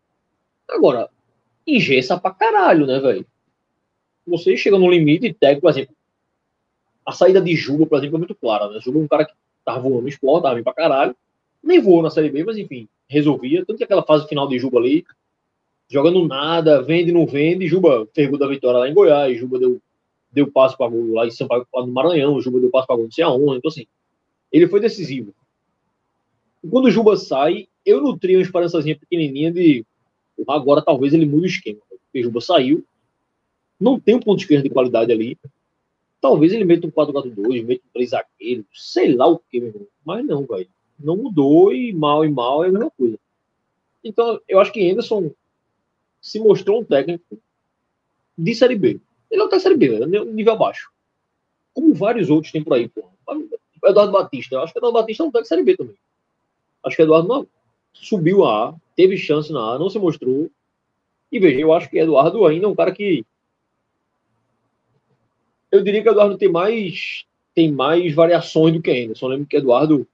Agora, 0.68 1.10
engessa 1.66 2.18
pra 2.18 2.30
caralho, 2.30 2.86
né, 2.86 3.00
velho? 3.00 3.26
Você 4.26 4.56
chega 4.56 4.78
no 4.78 4.90
limite 4.90 5.32
técnico, 5.34 5.62
por 5.62 5.70
exemplo, 5.70 5.94
a 7.10 7.12
saída 7.12 7.40
de 7.40 7.56
Juba, 7.56 7.86
por 7.86 7.98
exemplo, 7.98 8.16
é 8.16 8.18
muito 8.18 8.36
clara, 8.36 8.68
né? 8.68 8.78
Juba 8.80 9.00
é 9.00 9.02
um 9.02 9.08
cara 9.08 9.24
que 9.24 9.32
tava 9.64 9.80
voando 9.80 10.02
no 10.02 10.08
esporte, 10.08 10.44
tava 10.44 10.54
bem 10.54 10.62
pra 10.62 10.72
caralho, 10.72 11.14
nem 11.62 11.80
voou 11.80 12.02
na 12.02 12.08
Série 12.08 12.30
B, 12.30 12.44
mas 12.44 12.56
enfim, 12.56 12.88
resolvia. 13.08 13.64
Tanto 13.66 13.78
que 13.78 13.84
aquela 13.84 14.04
fase 14.04 14.28
final 14.28 14.46
de 14.46 14.60
Juba 14.60 14.78
ali, 14.78 15.04
jogando 15.88 16.24
nada, 16.26 16.80
vende, 16.80 17.10
não 17.10 17.26
vende, 17.26 17.66
Juba 17.66 18.06
ferrou 18.14 18.38
da 18.38 18.46
vitória 18.46 18.78
lá 18.78 18.88
em 18.88 18.94
Goiás, 18.94 19.36
Juba 19.36 19.58
deu, 19.58 19.80
deu 20.30 20.50
passo 20.52 20.78
para 20.78 20.88
gol 20.88 21.12
lá 21.12 21.26
em 21.26 21.32
São 21.32 21.48
Paulo, 21.48 21.66
no 21.74 21.88
Maranhão, 21.88 22.40
Juba 22.40 22.60
deu 22.60 22.70
passo 22.70 22.86
para 22.86 22.94
gol 22.94 23.06
não 23.06 23.10
sei 23.10 23.24
aonde, 23.24 23.58
então 23.58 23.68
assim, 23.68 23.86
ele 24.52 24.68
foi 24.68 24.78
decisivo. 24.78 25.34
E 26.62 26.68
quando 26.68 26.84
o 26.84 26.90
Juba 26.92 27.16
sai, 27.16 27.66
eu 27.84 28.00
nutri 28.00 28.36
uma 28.36 28.42
esperançazinha 28.42 28.96
pequenininha 28.96 29.50
de 29.50 29.84
agora 30.46 30.80
talvez 30.80 31.12
ele 31.12 31.26
mude 31.26 31.46
o 31.46 31.46
esquema. 31.46 31.80
Porque 31.88 32.20
o 32.20 32.22
Juba 32.22 32.40
saiu, 32.40 32.84
não 33.80 33.98
tem 33.98 34.14
um 34.14 34.20
ponto 34.20 34.38
de 34.38 34.44
esquerda 34.44 34.62
de 34.62 34.70
qualidade 34.70 35.10
ali, 35.10 35.36
talvez 36.20 36.52
ele 36.52 36.64
meta 36.64 36.86
um 36.86 36.90
4-4-2, 36.90 37.64
meta 37.64 37.82
um 37.84 37.92
3 37.92 38.10
zagueiros, 38.10 38.66
sei 38.74 39.14
lá 39.14 39.26
o 39.26 39.38
que. 39.38 39.72
Mas 40.04 40.24
não, 40.24 40.44
velho. 40.44 40.68
Não 40.98 41.16
mudou 41.16 41.72
e 41.72 41.92
mal 41.92 42.24
e 42.24 42.30
mal 42.30 42.62
é 42.64 42.68
a 42.68 42.72
mesma 42.72 42.90
coisa. 42.90 43.18
Então, 44.04 44.40
eu 44.48 44.60
acho 44.60 44.72
que 44.72 44.90
Anderson 44.90 45.30
se 46.20 46.38
mostrou 46.38 46.80
um 46.80 46.84
técnico 46.84 47.38
de 48.36 48.54
Série 48.54 48.76
B. 48.76 49.00
Ele 49.30 49.40
não 49.40 49.48
tá 49.48 49.58
Série 49.58 49.76
B, 49.76 50.02
é 50.02 50.06
nível 50.06 50.52
abaixo. 50.52 50.90
Como 51.72 51.94
vários 51.94 52.28
outros 52.28 52.52
tem 52.52 52.62
por 52.62 52.74
aí, 52.74 52.88
pô. 52.88 53.08
Eduardo 53.84 54.12
Batista. 54.12 54.56
Eu 54.56 54.60
acho 54.60 54.72
que 54.72 54.78
Eduardo 54.78 54.98
Batista 54.98 55.24
não 55.24 55.30
tá 55.30 55.40
de 55.40 55.48
Série 55.48 55.62
B 55.62 55.76
também. 55.76 55.94
Acho 56.84 56.96
que 56.96 57.02
Eduardo 57.02 57.28
não 57.28 57.46
subiu 57.92 58.44
a 58.44 58.68
A, 58.68 58.74
teve 58.96 59.16
chance 59.16 59.52
na 59.52 59.74
A, 59.74 59.78
não 59.78 59.88
se 59.88 59.98
mostrou. 59.98 60.50
E 61.32 61.38
veja, 61.38 61.60
eu 61.60 61.72
acho 61.72 61.88
que 61.88 61.98
Eduardo 61.98 62.44
ainda 62.46 62.66
é 62.66 62.68
um 62.68 62.74
cara 62.74 62.92
que 62.92 63.24
eu 65.70 65.82
diria 65.82 66.02
que 66.02 66.08
Eduardo 66.08 66.36
tem 66.36 66.50
mais 66.50 67.24
tem 67.54 67.70
mais 67.70 68.14
variações 68.14 68.72
do 68.74 68.82
que 68.82 68.90
ainda. 68.90 69.14
Só 69.14 69.26
lembro 69.26 69.46
que 69.46 69.56
Eduardo 69.56 70.06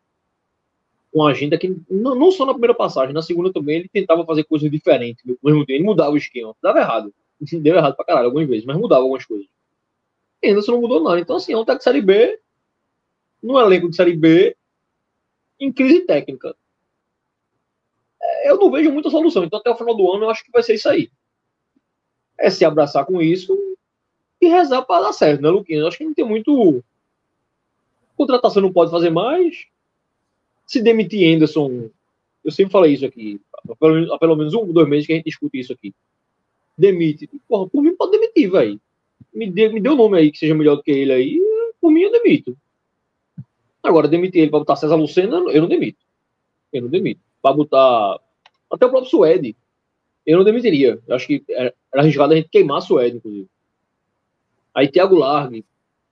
com 1.12 1.24
a 1.26 1.30
agenda 1.30 1.56
que 1.56 1.74
não, 1.88 2.14
não, 2.14 2.30
só 2.30 2.44
na 2.44 2.52
primeira 2.52 2.74
passagem, 2.74 3.14
na 3.14 3.22
segunda 3.22 3.52
também 3.52 3.76
ele 3.76 3.88
tentava 3.88 4.24
fazer 4.26 4.44
coisas 4.44 4.70
diferentes. 4.70 5.24
Ao 5.26 5.36
mesmo 5.42 5.64
tempo, 5.64 5.78
ele 5.78 5.84
mudava 5.84 6.10
o 6.10 6.16
esquema. 6.16 6.54
Dava 6.62 6.78
errado. 6.78 7.14
Deu 7.40 7.76
errado 7.76 7.96
pra 7.96 8.04
caralho 8.04 8.26
algumas 8.26 8.46
vezes, 8.46 8.66
mas 8.66 8.76
mudava 8.76 9.02
algumas 9.02 9.24
coisas. 9.24 9.46
E 10.42 10.48
ainda 10.48 10.60
não 10.68 10.80
mudou 10.80 11.02
nada. 11.02 11.18
Então, 11.18 11.36
assim, 11.36 11.52
é 11.52 11.56
um 11.56 11.64
técnico 11.64 11.78
de 11.78 11.84
Série 11.84 12.02
B, 12.02 12.38
no 13.42 13.58
elenco 13.58 13.88
de 13.88 13.96
Série 13.96 14.14
B, 14.14 14.54
em 15.58 15.72
crise 15.72 16.00
técnica. 16.00 16.54
É, 18.20 18.50
eu 18.50 18.58
não 18.58 18.70
vejo 18.70 18.92
muita 18.92 19.08
solução. 19.08 19.44
Então, 19.44 19.58
até 19.58 19.70
o 19.70 19.76
final 19.76 19.96
do 19.96 20.12
ano, 20.12 20.24
eu 20.24 20.30
acho 20.30 20.44
que 20.44 20.50
vai 20.50 20.62
ser 20.62 20.74
isso 20.74 20.88
aí. 20.88 21.10
É 22.38 22.50
se 22.50 22.64
abraçar 22.64 23.06
com 23.06 23.22
isso 23.22 23.56
e 24.46 24.50
rezar 24.50 24.82
para 24.82 25.06
dar 25.06 25.12
certo, 25.12 25.42
né, 25.42 25.48
Luquinhas? 25.48 25.86
Acho 25.86 25.98
que 25.98 26.04
não 26.04 26.14
tem 26.14 26.24
muito. 26.24 26.82
Contratação 28.16 28.62
não 28.62 28.72
pode 28.72 28.90
fazer 28.90 29.10
mais. 29.10 29.66
Se 30.66 30.82
demitir 30.82 31.34
Anderson, 31.34 31.90
eu 32.44 32.50
sempre 32.50 32.72
falei 32.72 32.94
isso 32.94 33.04
aqui, 33.04 33.40
há 33.68 33.76
pelo, 33.76 34.12
há 34.14 34.18
pelo 34.18 34.36
menos 34.36 34.54
um, 34.54 34.72
dois 34.72 34.88
meses 34.88 35.06
que 35.06 35.12
a 35.12 35.16
gente 35.16 35.26
discute 35.26 35.58
isso 35.58 35.72
aqui. 35.72 35.94
Demite. 36.76 37.28
Porra, 37.48 37.68
por 37.68 37.82
mim 37.82 37.94
pode 37.94 38.12
demitir, 38.12 38.50
velho. 38.50 38.80
Me, 39.32 39.50
dê, 39.50 39.68
me 39.68 39.80
um 39.88 39.96
nome 39.96 40.18
aí 40.18 40.30
que 40.30 40.38
seja 40.38 40.54
melhor 40.54 40.76
do 40.76 40.82
que 40.82 40.90
ele 40.90 41.12
aí, 41.12 41.40
por 41.80 41.90
mim 41.90 42.02
eu 42.02 42.12
demito. 42.12 42.56
Agora, 43.82 44.08
demitir 44.08 44.42
ele 44.42 44.50
para 44.50 44.58
botar 44.58 44.76
César 44.76 44.96
Lucena, 44.96 45.36
eu 45.36 45.60
não 45.60 45.68
demito. 45.68 45.98
Eu 46.72 46.82
não 46.82 46.88
demito. 46.88 47.20
Para 47.40 47.56
botar. 47.56 48.20
Até 48.70 48.86
o 48.86 48.90
próprio 48.90 49.10
Suede. 49.10 49.56
Eu 50.26 50.38
não 50.38 50.44
demitiria. 50.44 51.00
Eu 51.06 51.14
acho 51.14 51.26
que 51.26 51.44
era 51.48 51.72
arriscado 51.92 52.32
a 52.32 52.36
gente 52.36 52.48
queimar 52.48 52.82
Suede, 52.82 53.16
inclusive. 53.16 53.48
Aí 54.76 54.88
Thiago 54.88 55.16
Largue. 55.16 55.64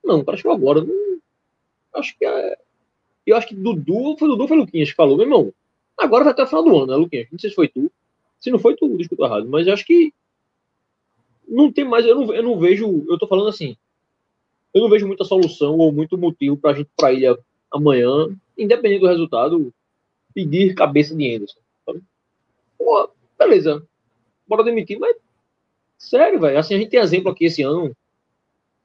Não, 0.03 0.23
para 0.23 0.35
que 0.35 0.47
agora. 0.47 0.83
Não, 0.83 1.19
acho 1.93 2.17
que 2.17 2.25
é. 2.25 2.57
Eu 3.23 3.37
acho 3.37 3.47
que 3.47 3.55
Dudu, 3.55 4.17
foi 4.17 4.27
Dudu, 4.27 4.47
foi 4.47 4.57
Luquinhas 4.57 4.89
que 4.89 4.95
falou, 4.95 5.15
meu 5.15 5.25
irmão. 5.27 5.53
Agora 5.95 6.23
vai 6.23 6.33
até 6.33 6.43
o 6.43 6.47
final 6.47 6.63
do 6.63 6.75
ano, 6.75 6.87
né, 6.87 6.95
Luquinhas? 6.95 7.27
Não 7.31 7.37
sei 7.37 7.51
se 7.51 7.55
foi 7.55 7.67
tu. 7.67 7.91
Se 8.39 8.49
não 8.49 8.57
foi 8.57 8.75
tu, 8.75 8.97
desculpa 8.97 9.25
errado. 9.25 9.47
Mas 9.47 9.67
acho 9.67 9.85
que 9.85 10.11
não 11.47 11.71
tem 11.71 11.85
mais. 11.85 12.07
Eu 12.07 12.15
não, 12.15 12.33
eu 12.33 12.41
não 12.41 12.59
vejo. 12.59 13.05
Eu 13.07 13.19
tô 13.19 13.27
falando 13.27 13.49
assim. 13.49 13.77
Eu 14.73 14.81
não 14.81 14.89
vejo 14.89 15.05
muita 15.05 15.23
solução 15.23 15.77
ou 15.77 15.91
muito 15.91 16.17
motivo 16.17 16.57
pra 16.57 16.73
gente 16.73 16.89
pra 16.97 17.13
ilha 17.13 17.37
amanhã, 17.71 18.35
independente 18.57 19.01
do 19.01 19.07
resultado, 19.07 19.71
pedir 20.33 20.73
cabeça 20.73 21.15
de 21.15 21.35
Anderson. 21.35 21.59
Pô, 22.77 23.09
beleza. 23.37 23.87
Bora 24.47 24.63
demitir, 24.63 24.99
mas 24.99 25.15
sério, 25.99 26.39
velho. 26.39 26.57
Assim, 26.57 26.73
a 26.73 26.77
gente 26.79 26.89
tem 26.89 26.99
exemplo 26.99 27.31
aqui 27.31 27.45
esse 27.45 27.61
ano 27.61 27.95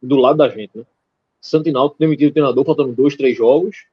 do 0.03 0.17
lado 0.17 0.39
da 0.39 0.49
gente, 0.49 0.77
né? 0.77 0.85
Santinal 1.41 1.95
demitiu 1.99 2.29
o 2.29 2.33
treinador, 2.33 2.65
faltando 2.65 2.95
dois, 2.95 3.17
três 3.17 3.37
jogos. 3.37 3.87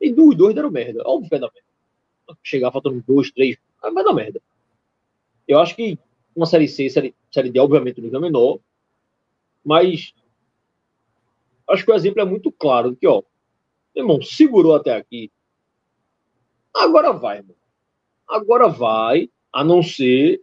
E 0.00 0.12
dos 0.12 0.36
dois 0.36 0.54
deram 0.54 0.70
merda. 0.70 1.02
Óbvio 1.04 1.24
que 1.24 1.30
vai 1.30 1.40
dar 1.40 1.50
merda. 1.52 2.38
Chegar 2.42 2.70
faltando 2.70 3.02
dois, 3.06 3.30
três, 3.30 3.56
vai 3.80 4.04
dar 4.04 4.12
merda. 4.12 4.40
Eu 5.48 5.58
acho 5.58 5.74
que 5.74 5.98
uma 6.34 6.46
série 6.46 6.68
C, 6.68 6.90
série, 6.90 7.14
série 7.30 7.50
D, 7.50 7.58
obviamente, 7.58 8.00
o 8.00 8.02
nível 8.02 8.18
é 8.18 8.22
menor. 8.22 8.58
Mas 9.64 10.14
acho 11.68 11.84
que 11.84 11.90
o 11.90 11.94
exemplo 11.94 12.20
é 12.20 12.24
muito 12.24 12.52
claro 12.52 12.94
que, 12.96 13.06
ó, 13.06 13.22
irmão, 13.94 14.20
segurou 14.20 14.74
até 14.74 14.94
aqui. 14.94 15.30
Agora 16.74 17.12
vai, 17.12 17.38
irmão. 17.38 17.56
Agora 18.28 18.68
vai, 18.68 19.30
a 19.52 19.62
não 19.62 19.82
ser, 19.82 20.42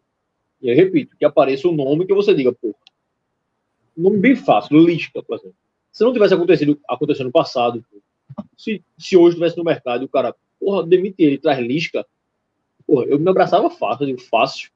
e 0.62 0.70
eu 0.70 0.76
repito, 0.76 1.18
que 1.18 1.26
apareça 1.26 1.68
o 1.68 1.72
um 1.72 1.76
nome 1.76 2.06
que 2.06 2.14
você 2.14 2.34
diga, 2.34 2.54
pô, 2.54 2.74
nome 3.96 4.18
bem 4.18 4.36
fácil, 4.36 4.78
Lisca, 4.78 5.22
por 5.24 5.38
exemplo. 5.38 5.56
Se 5.92 6.04
não 6.04 6.14
tivesse 6.14 6.34
acontecido, 6.34 6.80
acontecendo 6.88 7.28
no 7.28 7.32
passado, 7.32 7.84
se, 8.58 8.84
se 8.98 9.18
hoje 9.18 9.36
tivesse 9.36 9.58
no 9.58 9.64
mercado 9.64 10.04
o 10.04 10.10
cara, 10.10 10.36
porra, 10.60 10.86
demite 10.86 11.22
ele, 11.22 11.38
traz 11.38 11.60
Lisca, 11.60 12.06
porra, 12.88 13.06
eu 13.06 13.20
me 13.20 13.30
abraçava 13.30 13.70
fácil, 13.70 14.04
eu 14.04 14.16
digo, 14.16 14.22
fácil. 14.22 14.70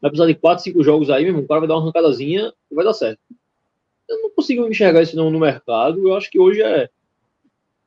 Vai 0.00 0.10
precisar 0.10 0.26
de 0.26 0.34
4, 0.34 0.64
5 0.64 0.82
jogos 0.82 1.10
aí, 1.10 1.24
mesmo, 1.24 1.40
o 1.40 1.46
cara 1.46 1.60
vai 1.60 1.68
dar 1.68 1.74
uma 1.74 1.82
arrancadazinha 1.82 2.52
e 2.70 2.74
vai 2.74 2.84
dar 2.84 2.94
certo. 2.94 3.20
Eu 4.08 4.20
não 4.20 4.30
consigo 4.30 4.66
enxergar 4.66 5.02
isso 5.02 5.16
não 5.16 5.30
no 5.30 5.38
mercado, 5.38 6.08
eu 6.08 6.14
acho 6.14 6.30
que 6.30 6.38
hoje 6.38 6.62
é, 6.62 6.88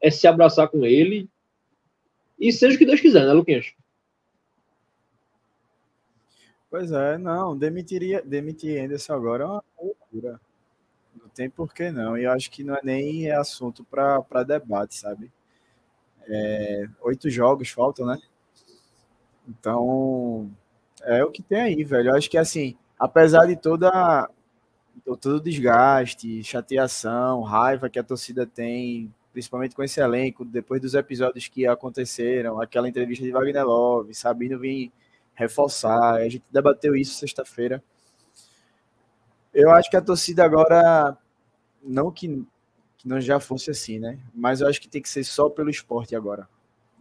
é 0.01 0.12
se 0.12 0.28
abraçar 0.28 0.70
com 0.70 0.86
ele 0.86 1.30
e 2.39 2.51
seja 2.51 2.76
o 2.76 2.78
que 2.78 2.86
Deus 2.86 3.01
quiser, 3.01 3.26
né, 3.26 3.34
Luquinhas? 3.34 3.74
Pois 6.70 6.91
é, 6.91 7.18
não, 7.18 7.58
demitiria, 7.58 8.22
demitir 8.22 8.84
Anderson 8.84 9.14
agora 9.14 9.43
é 9.43 9.47
uma 9.47 9.64
Não 10.22 11.30
tem 11.30 11.49
por 11.49 11.74
que 11.74 11.91
não. 11.91 12.18
E 12.18 12.24
eu 12.24 12.32
acho 12.32 12.51
que 12.51 12.63
não 12.63 12.76
é 12.76 12.82
nem 12.84 13.32
assunto 13.32 13.84
para 13.84 14.43
debate, 14.43 14.95
sabe? 14.95 15.32
É, 16.28 16.88
oito 17.01 17.30
jogos 17.30 17.70
faltam, 17.70 18.05
né? 18.05 18.20
Então, 19.47 20.49
é 21.03 21.24
o 21.24 21.32
que 21.32 21.41
tem 21.43 21.61
aí, 21.61 21.84
velho. 21.84 22.09
Eu 22.09 22.16
acho 22.16 22.30
que 22.30 22.38
assim, 22.38 22.76
apesar 22.99 23.45
de 23.45 23.55
toda 23.55 24.30
todo 25.03 25.36
o 25.36 25.41
desgaste, 25.41 26.43
chateação, 26.43 27.41
raiva 27.41 27.89
que 27.89 27.99
a 27.99 28.03
torcida 28.03 28.45
tem, 28.45 29.13
principalmente 29.34 29.76
com 29.76 29.84
esse 29.84 29.99
elenco, 29.99 30.45
depois 30.45 30.82
dos 30.82 30.93
episódios 30.95 31.47
que 31.47 31.68
aconteceram, 31.68 32.61
aquela 32.61 32.88
entrevista 32.89 33.24
de 33.24 33.32
Wagner 33.32 33.66
Love, 33.66 34.13
Sabino 34.16 34.57
vir 34.57 34.91
reforçar. 35.34 36.16
A 36.16 36.30
gente 36.30 36.43
debateu 36.51 36.95
isso 36.95 37.13
sexta-feira. 37.16 37.84
Eu 39.56 39.72
acho 39.72 39.89
que 39.89 39.95
a 39.95 40.01
torcida 40.01 40.43
agora, 40.43 41.18
não 41.82 42.12
que, 42.12 42.45
que 42.97 43.08
não 43.08 43.22
já 43.22 43.39
fosse 43.39 43.72
assim, 43.72 43.99
né? 43.99 44.20
Mas 44.34 44.60
eu 44.60 44.68
acho 44.68 44.82
que 44.82 44.89
tem 44.89 45.01
que 45.01 45.08
ser 45.10 45.24
só 45.24 45.49
pelo 45.49 45.70
esporte 45.70 46.14
agora. 46.14 46.45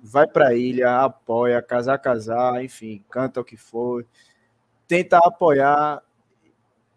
Vai 0.00 0.28
para 0.28 0.50
a 0.50 0.54
ilha, 0.54 1.00
apoia, 1.00 1.60
casar, 1.60 1.98
casar, 1.98 2.64
enfim, 2.64 3.04
canta 3.10 3.40
o 3.40 3.44
que 3.44 3.56
for. 3.56 4.06
Tenta 4.86 5.18
apoiar 5.18 6.00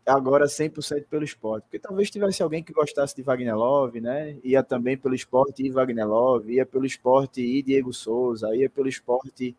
agora 0.05 0.47
100% 0.47 1.07
pelo 1.09 1.23
esporte. 1.23 1.63
Porque 1.63 1.79
talvez 1.79 2.11
tivesse 2.11 2.43
alguém 2.43 2.63
que 2.63 2.71
gostasse 2.71 3.15
de 3.15 3.23
Wagner 3.23 3.55
Love, 3.57 3.99
né? 3.99 4.37
Ia 4.43 4.61
também 4.63 4.95
pelo 4.95 5.15
esporte 5.15 5.63
e 5.65 5.71
Wagner 5.71 6.07
Love, 6.07 6.53
ia 6.53 6.67
pelo 6.67 6.85
esporte 6.85 7.41
e 7.41 7.63
Diego 7.63 7.91
Souza, 7.91 8.55
ia 8.55 8.69
pelo 8.69 8.87
esporte 8.87 9.55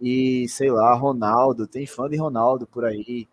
e 0.00 0.46
sei 0.48 0.70
lá, 0.70 0.94
Ronaldo, 0.94 1.66
tem 1.66 1.86
fã 1.86 2.08
de 2.08 2.16
Ronaldo 2.18 2.66
por 2.66 2.84
aí. 2.84 3.28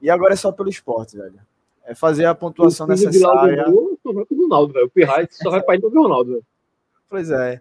E 0.00 0.10
agora 0.10 0.34
é 0.34 0.36
só 0.36 0.52
pelo 0.52 0.68
esporte, 0.68 1.16
velho. 1.16 1.40
É 1.84 1.94
fazer 1.94 2.26
a 2.26 2.34
pontuação 2.34 2.86
necessária. 2.86 3.64
Só 3.66 4.12
vai 4.12 4.24
pro 4.24 4.42
Ronaldo, 4.42 4.72
velho. 4.72 4.86
O 4.86 4.90
Pirraia 4.90 5.28
só 5.30 5.50
vai 5.50 5.62
para 5.62 5.76
ir 5.76 5.80
pro 5.80 5.90
Ronaldo, 5.90 6.32
velho. 6.32 6.46
Pois 7.08 7.30
é. 7.30 7.60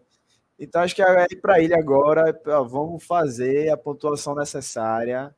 Então 0.60 0.82
acho 0.82 0.96
que 0.96 1.02
é 1.02 1.28
ir 1.32 1.40
para 1.40 1.62
ele 1.62 1.76
agora, 1.76 2.38
vamos 2.68 3.04
fazer 3.04 3.70
a 3.70 3.78
pontuação 3.78 4.34
necessária, 4.34 5.34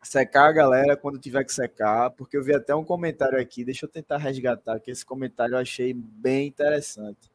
secar 0.00 0.48
a 0.48 0.52
galera 0.52 0.96
quando 0.96 1.18
tiver 1.18 1.42
que 1.44 1.52
secar, 1.52 2.10
porque 2.10 2.36
eu 2.36 2.44
vi 2.44 2.54
até 2.54 2.74
um 2.74 2.84
comentário 2.84 3.40
aqui, 3.40 3.64
deixa 3.64 3.86
eu 3.86 3.90
tentar 3.90 4.18
resgatar, 4.18 4.78
que 4.78 4.90
esse 4.90 5.04
comentário 5.04 5.54
eu 5.54 5.58
achei 5.58 5.92
bem 5.92 6.46
interessante. 6.46 7.28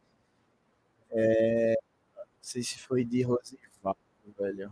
É, 1.12 1.76
não 2.16 2.24
sei 2.42 2.64
se 2.64 2.80
foi 2.80 3.04
de 3.04 3.24
Rosivaldo, 3.24 4.00
velho. 4.38 4.72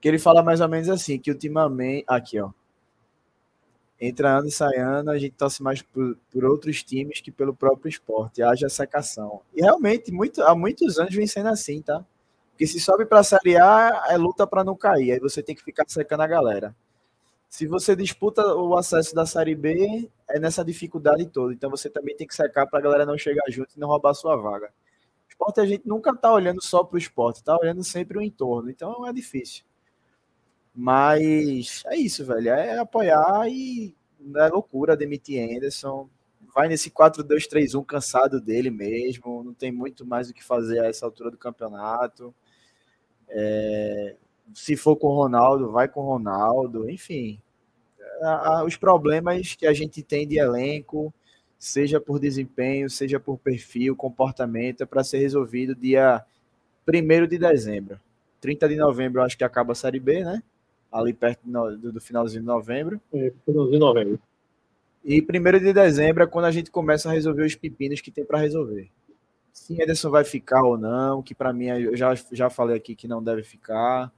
Que 0.00 0.08
ele 0.08 0.18
fala 0.18 0.42
mais 0.42 0.60
ou 0.60 0.68
menos 0.68 0.88
assim, 0.88 1.18
que 1.18 1.30
ultimamente. 1.30 2.04
Aqui, 2.08 2.40
ó. 2.40 2.50
Entra 4.04 4.36
ano 4.36 4.48
e 4.48 4.50
sai 4.50 4.78
ano, 4.78 5.12
a 5.12 5.16
gente 5.16 5.36
torce 5.36 5.62
mais 5.62 5.80
por, 5.80 6.18
por 6.28 6.44
outros 6.44 6.82
times 6.82 7.20
que 7.20 7.30
pelo 7.30 7.54
próprio 7.54 7.88
esporte. 7.88 8.42
Haja 8.42 8.68
secação. 8.68 9.42
E 9.54 9.62
realmente, 9.62 10.10
muito, 10.10 10.42
há 10.42 10.56
muitos 10.56 10.98
anos 10.98 11.14
vem 11.14 11.24
sendo 11.24 11.50
assim, 11.50 11.80
tá? 11.80 12.04
Porque 12.50 12.66
se 12.66 12.80
sobe 12.80 13.06
para 13.06 13.20
a 13.20 13.22
Série 13.22 13.56
A, 13.56 14.06
é 14.08 14.16
luta 14.16 14.44
para 14.44 14.64
não 14.64 14.74
cair. 14.74 15.12
Aí 15.12 15.20
você 15.20 15.40
tem 15.40 15.54
que 15.54 15.62
ficar 15.62 15.84
secando 15.86 16.22
a 16.22 16.26
galera. 16.26 16.74
Se 17.48 17.64
você 17.64 17.94
disputa 17.94 18.44
o 18.56 18.76
acesso 18.76 19.14
da 19.14 19.24
Série 19.24 19.54
B, 19.54 20.10
é 20.28 20.40
nessa 20.40 20.64
dificuldade 20.64 21.24
toda. 21.26 21.54
Então 21.54 21.70
você 21.70 21.88
também 21.88 22.16
tem 22.16 22.26
que 22.26 22.34
secar 22.34 22.66
para 22.66 22.80
a 22.80 22.82
galera 22.82 23.06
não 23.06 23.16
chegar 23.16 23.44
junto 23.50 23.76
e 23.76 23.78
não 23.78 23.86
roubar 23.86 24.14
sua 24.14 24.34
vaga. 24.34 24.66
O 24.66 25.30
esporte 25.30 25.60
a 25.60 25.64
gente 25.64 25.86
nunca 25.86 26.10
está 26.10 26.32
olhando 26.32 26.60
só 26.60 26.82
para 26.82 26.96
o 26.96 26.98
esporte, 26.98 27.36
está 27.36 27.56
olhando 27.56 27.84
sempre 27.84 28.18
o 28.18 28.20
entorno. 28.20 28.68
Então 28.68 29.06
é 29.06 29.12
difícil. 29.12 29.62
Mas 30.74 31.82
é 31.86 31.96
isso, 31.96 32.24
velho. 32.24 32.48
É 32.50 32.78
apoiar 32.78 33.48
e 33.48 33.94
é 34.36 34.48
loucura 34.48 34.96
demitir 34.96 35.42
Anderson. 35.42 36.08
Vai 36.54 36.68
nesse 36.68 36.90
4-2-3-1 36.90 37.84
cansado 37.84 38.40
dele 38.40 38.70
mesmo. 38.70 39.42
Não 39.42 39.54
tem 39.54 39.72
muito 39.72 40.04
mais 40.06 40.30
o 40.30 40.34
que 40.34 40.44
fazer 40.44 40.80
a 40.80 40.86
essa 40.86 41.04
altura 41.06 41.30
do 41.30 41.38
campeonato. 41.38 42.34
É, 43.28 44.16
se 44.54 44.76
for 44.76 44.96
com 44.96 45.08
o 45.08 45.16
Ronaldo, 45.16 45.70
vai 45.70 45.88
com 45.88 46.00
o 46.00 46.06
Ronaldo. 46.06 46.88
Enfim, 46.90 47.40
os 48.66 48.76
problemas 48.76 49.54
que 49.54 49.66
a 49.66 49.72
gente 49.72 50.02
tem 50.02 50.26
de 50.26 50.38
elenco, 50.38 51.12
seja 51.58 52.00
por 52.00 52.18
desempenho, 52.18 52.90
seja 52.90 53.18
por 53.20 53.38
perfil, 53.38 53.96
comportamento, 53.96 54.82
é 54.82 54.86
para 54.86 55.04
ser 55.04 55.18
resolvido 55.18 55.74
dia 55.74 56.24
1 56.86 57.26
de 57.26 57.38
dezembro. 57.38 58.00
30 58.40 58.68
de 58.68 58.76
novembro, 58.76 59.22
acho 59.22 59.38
que 59.38 59.44
acaba 59.44 59.72
a 59.72 59.76
Série 59.76 60.00
B, 60.00 60.24
né? 60.24 60.42
Ali 60.92 61.12
perto 61.12 61.40
do, 61.44 61.92
do 61.92 62.00
finalzinho 62.00 62.42
de 62.42 62.46
novembro. 62.46 63.00
É, 63.12 63.32
finalzinho 63.44 63.72
de 63.72 63.78
novembro. 63.78 64.20
E 65.04 65.20
primeiro 65.20 65.58
de 65.58 65.72
dezembro 65.72 66.22
é 66.22 66.26
quando 66.26 66.44
a 66.44 66.50
gente 66.50 66.70
começa 66.70 67.08
a 67.08 67.12
resolver 67.12 67.44
os 67.44 67.56
pepinos 67.56 68.00
que 68.00 68.10
tem 68.10 68.24
para 68.24 68.38
resolver. 68.38 68.88
Se 69.52 69.80
Ederson 69.80 70.10
vai 70.10 70.24
ficar 70.24 70.62
ou 70.62 70.78
não, 70.78 71.22
que 71.22 71.34
para 71.34 71.52
mim 71.52 71.66
eu 71.66 71.96
já, 71.96 72.14
já 72.30 72.48
falei 72.48 72.76
aqui 72.76 72.94
que 72.94 73.08
não 73.08 73.22
deve 73.22 73.42
ficar. 73.42 74.12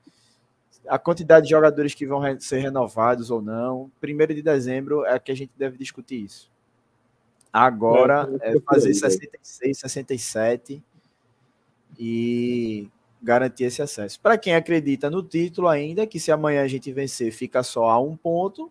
A 0.87 0.99
quantidade 0.99 1.47
de 1.47 1.51
jogadores 1.51 1.95
que 1.95 2.07
vão 2.07 2.22
ser 2.39 2.59
renovados 2.59 3.31
ou 3.31 3.41
não. 3.41 3.91
Primeiro 4.01 4.35
de 4.35 4.43
dezembro 4.43 5.05
é 5.07 5.18
que 5.18 5.33
a 5.33 5.35
gente 5.35 5.53
deve 5.57 5.79
discutir 5.79 6.22
isso. 6.22 6.53
Agora 7.51 8.29
é, 8.43 8.57
é 8.57 8.61
fazer 8.61 8.93
66, 8.93 9.79
67 9.79 10.83
e 11.99 12.89
garantir 13.25 13.64
esse 13.64 13.81
acesso. 13.81 14.20
Para 14.20 14.37
quem 14.37 14.55
acredita 14.55 15.11
no 15.11 15.22
título 15.22 15.66
ainda, 15.66 16.07
que 16.07 16.20
se 16.20 16.31
amanhã 16.31 16.62
a 16.62 16.68
gente 16.68 16.93
vencer 16.93 17.33
fica 17.33 17.62
só 17.62 17.89
a 17.89 17.99
um 17.99 18.16
ponto, 18.16 18.70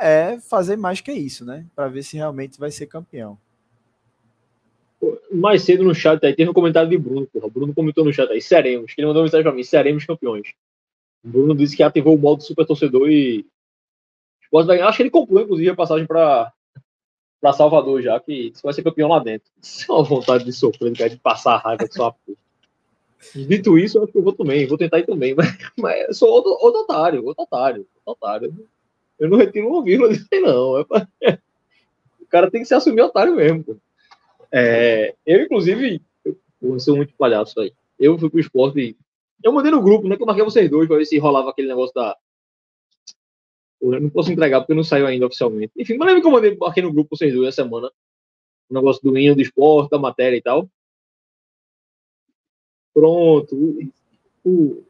é 0.00 0.38
fazer 0.40 0.76
mais 0.76 1.00
que 1.00 1.12
isso, 1.12 1.44
né? 1.44 1.64
Para 1.74 1.88
ver 1.88 2.02
se 2.02 2.16
realmente 2.16 2.58
vai 2.58 2.70
ser 2.70 2.86
campeão. 2.86 3.38
Mais 5.32 5.62
cedo 5.62 5.84
no 5.84 5.94
chat 5.94 6.24
aí, 6.26 6.34
teve 6.34 6.50
um 6.50 6.54
comentário 6.54 6.90
de 6.90 6.98
Bruno, 6.98 7.26
porra. 7.26 7.48
Bruno 7.48 7.72
comentou 7.72 8.04
no 8.04 8.12
chat 8.12 8.30
aí, 8.30 8.42
seremos. 8.42 8.92
Ele 8.98 9.06
mandou 9.06 9.22
uma 9.22 9.26
mensagem 9.26 9.44
para 9.44 9.54
mim, 9.54 9.62
seremos 9.62 10.04
campeões. 10.04 10.52
O 11.24 11.28
Bruno 11.28 11.54
disse 11.54 11.76
que 11.76 11.82
ativou 11.82 12.16
o 12.16 12.18
modo 12.18 12.42
super 12.42 12.66
torcedor 12.66 13.08
e. 13.08 13.46
Acho 14.82 14.96
que 14.96 15.02
ele 15.02 15.10
concluiu, 15.10 15.44
inclusive, 15.44 15.70
a 15.70 15.76
passagem 15.76 16.06
para 16.06 16.52
para 17.40 17.52
Salvador 17.52 18.02
já, 18.02 18.18
que 18.18 18.52
vai 18.64 18.72
ser 18.72 18.82
campeão 18.82 19.08
lá 19.08 19.20
dentro. 19.20 19.48
Isso 19.62 19.90
é 19.90 19.94
uma 19.94 20.02
vontade 20.02 20.44
de 20.44 20.52
sofrer, 20.52 20.90
de 20.92 21.16
passar 21.18 21.54
a 21.54 21.58
raiva 21.58 21.86
de 21.86 21.94
sua 21.94 22.12
puta. 22.12 22.47
Dito 23.34 23.76
isso, 23.76 23.98
eu 23.98 24.04
acho 24.04 24.12
que 24.12 24.18
eu 24.18 24.22
vou 24.22 24.32
também, 24.32 24.66
vou 24.66 24.78
tentar 24.78 25.00
ir 25.00 25.06
também, 25.06 25.34
mas, 25.36 25.56
mas 25.76 26.16
sou 26.16 26.28
outro, 26.30 26.56
outro 26.60 26.82
otário, 26.82 27.24
outro 27.24 27.42
otário, 27.42 27.86
outro 28.04 28.26
otário. 28.26 28.68
Eu 29.18 29.28
não 29.28 29.38
retiro 29.38 29.68
uma 29.68 29.82
vírgula 29.82 30.10
disso 30.10 30.26
aí, 30.32 30.40
não. 30.40 30.78
É 30.78 30.84
pra... 30.84 31.08
O 32.20 32.30
cara 32.30 32.50
tem 32.50 32.60
que 32.60 32.68
se 32.68 32.74
assumir 32.74 33.00
otário 33.00 33.34
mesmo. 33.34 33.64
Pô. 33.64 33.76
É, 34.52 35.14
eu, 35.26 35.42
inclusive, 35.42 36.00
eu, 36.24 36.78
sou 36.78 36.96
muito 36.96 37.14
palhaço 37.14 37.58
aí. 37.60 37.72
Eu 37.98 38.18
fui 38.18 38.28
pro 38.28 38.40
esporte. 38.40 38.96
Eu 39.42 39.52
mandei 39.52 39.70
no 39.70 39.82
grupo, 39.82 40.06
né? 40.06 40.14
Que 40.14 40.22
eu 40.22 40.26
marquei 40.26 40.44
vocês 40.44 40.70
dois 40.70 40.86
pra 40.86 40.98
ver 40.98 41.06
se 41.06 41.18
rolava 41.18 41.50
aquele 41.50 41.68
negócio 41.68 41.94
da. 41.94 42.16
Eu 43.80 44.00
não 44.00 44.10
posso 44.10 44.32
entregar 44.32 44.60
porque 44.60 44.74
não 44.74 44.84
saiu 44.84 45.06
ainda 45.06 45.26
oficialmente. 45.26 45.72
Enfim, 45.76 45.96
mas 45.96 46.06
lembra 46.06 46.20
que 46.20 46.26
eu 46.26 46.32
mandei 46.32 46.58
aqui 46.64 46.82
no 46.82 46.92
grupo 46.92 47.16
vocês 47.16 47.32
dois 47.32 47.48
essa 47.48 47.62
semana. 47.62 47.90
O 48.68 48.74
negócio 48.74 49.02
do 49.02 49.16
hino 49.16 49.34
do 49.34 49.40
esporte, 49.40 49.90
da 49.90 49.98
matéria 49.98 50.36
e 50.36 50.42
tal. 50.42 50.68
Pronto. 52.98 53.54
O, 54.44 54.82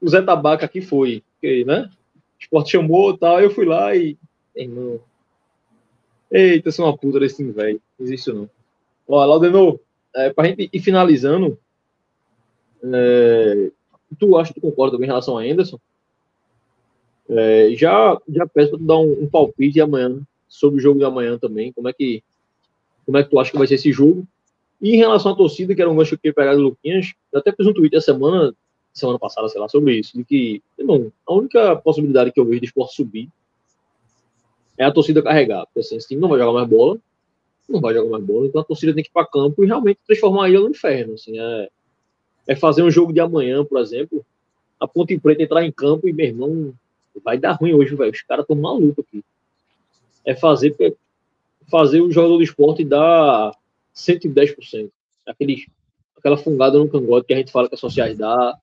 o 0.00 0.08
Zé 0.08 0.22
Tabaca 0.22 0.64
aqui 0.64 0.80
foi, 0.80 1.22
né? 1.66 1.90
O 2.14 2.40
esporte 2.40 2.70
chamou 2.70 3.18
tal, 3.18 3.38
eu 3.38 3.50
fui 3.50 3.66
lá 3.66 3.94
e. 3.94 4.16
Irmão. 4.56 4.98
Eita, 6.30 6.72
sou 6.72 6.86
uma 6.86 6.96
puta 6.96 7.20
desse 7.20 7.36
time, 7.36 7.52
velho. 7.52 7.82
Não 7.98 8.06
existe 8.06 8.32
não. 8.32 8.48
Ó, 9.06 9.22
Laudenor, 9.22 9.78
é, 10.16 10.32
pra 10.32 10.46
gente 10.46 10.70
ir 10.72 10.80
finalizando, 10.80 11.58
é, 12.82 13.70
tu 14.18 14.38
acha 14.38 14.54
que 14.54 14.60
tu 14.60 14.66
concorda 14.70 14.96
em 14.96 15.06
relação 15.06 15.36
a 15.36 15.42
Anderson? 15.42 15.78
É, 17.28 17.74
já, 17.74 18.18
já 18.26 18.46
peço 18.46 18.70
para 18.70 18.78
tu 18.78 18.84
dar 18.86 18.96
um, 18.96 19.24
um, 19.24 19.28
palpite 19.28 19.82
amanhã 19.82 20.18
sobre 20.48 20.78
o 20.78 20.82
jogo 20.82 20.98
de 20.98 21.04
amanhã 21.04 21.38
também. 21.38 21.72
Como 21.74 21.90
é 21.90 21.92
que 21.92 22.22
como 23.04 23.18
é 23.18 23.22
que 23.22 23.28
tu 23.28 23.38
acha 23.38 23.50
que 23.50 23.58
vai 23.58 23.66
ser 23.66 23.74
esse 23.74 23.92
jogo? 23.92 24.26
E 24.80 24.94
em 24.94 24.96
relação 24.96 25.32
à 25.32 25.36
torcida, 25.36 25.74
que 25.74 25.80
era 25.80 25.90
um 25.90 25.96
gancho 25.96 26.16
que 26.16 26.28
eu 26.28 26.34
pegar 26.34 26.54
do 26.54 26.62
Luquinhas, 26.62 27.12
eu 27.32 27.40
até 27.40 27.52
fiz 27.52 27.66
um 27.66 27.72
tweet 27.72 27.94
essa 27.94 28.12
semana, 28.12 28.54
semana 28.92 29.18
passada, 29.18 29.48
sei 29.48 29.60
lá, 29.60 29.68
sobre 29.68 29.98
isso, 29.98 30.16
de 30.16 30.24
que, 30.24 30.62
irmão, 30.78 31.12
a 31.26 31.34
única 31.34 31.76
possibilidade 31.76 32.32
que 32.32 32.40
eu 32.40 32.44
vejo 32.46 32.60
de 32.60 32.66
esporte 32.66 32.94
subir 32.94 33.28
é 34.78 34.84
a 34.84 34.92
torcida 34.92 35.22
carregar. 35.22 35.66
Porque 35.66 35.80
assim, 35.80 35.96
esse 35.96 36.08
time 36.08 36.20
não 36.20 36.28
vai 36.28 36.38
jogar 36.38 36.52
mais 36.52 36.68
bola, 36.68 36.98
não 37.68 37.80
vai 37.80 37.94
jogar 37.94 38.10
mais 38.10 38.24
bola, 38.24 38.46
então 38.46 38.60
a 38.60 38.64
torcida 38.64 38.94
tem 38.94 39.04
que 39.04 39.10
ir 39.10 39.12
para 39.12 39.26
campo 39.26 39.62
e 39.62 39.66
realmente 39.66 40.00
transformar 40.06 40.46
a 40.46 40.48
ilha 40.48 40.60
no 40.60 40.70
inferno. 40.70 41.14
Assim, 41.14 41.38
é, 41.38 41.68
é 42.48 42.56
fazer 42.56 42.82
um 42.82 42.90
jogo 42.90 43.12
de 43.12 43.20
amanhã, 43.20 43.64
por 43.64 43.78
exemplo, 43.78 44.24
a 44.80 44.88
Ponte 44.88 45.18
Preta 45.18 45.42
entrar 45.42 45.62
em 45.62 45.70
campo 45.70 46.08
e, 46.08 46.12
meu 46.12 46.26
irmão, 46.26 46.74
vai 47.22 47.36
dar 47.36 47.52
ruim 47.52 47.74
hoje, 47.74 47.94
velho. 47.94 48.10
Os 48.10 48.22
caras 48.22 48.44
estão 48.44 48.56
malucos 48.56 49.04
aqui. 49.06 49.22
É 50.24 50.34
fazer, 50.34 50.74
fazer 51.70 52.00
o 52.00 52.10
jogador 52.10 52.38
do 52.38 52.42
esporte 52.42 52.84
dar 52.84 53.52
110%. 53.94 54.90
Aquele, 55.26 55.66
aquela 56.16 56.36
fungada 56.36 56.78
no 56.78 56.88
cangote 56.88 57.26
que 57.26 57.34
a 57.34 57.36
gente 57.36 57.52
fala 57.52 57.68
que 57.68 57.74
a 57.74 57.78
sociais 57.78 58.16
dá, 58.16 58.58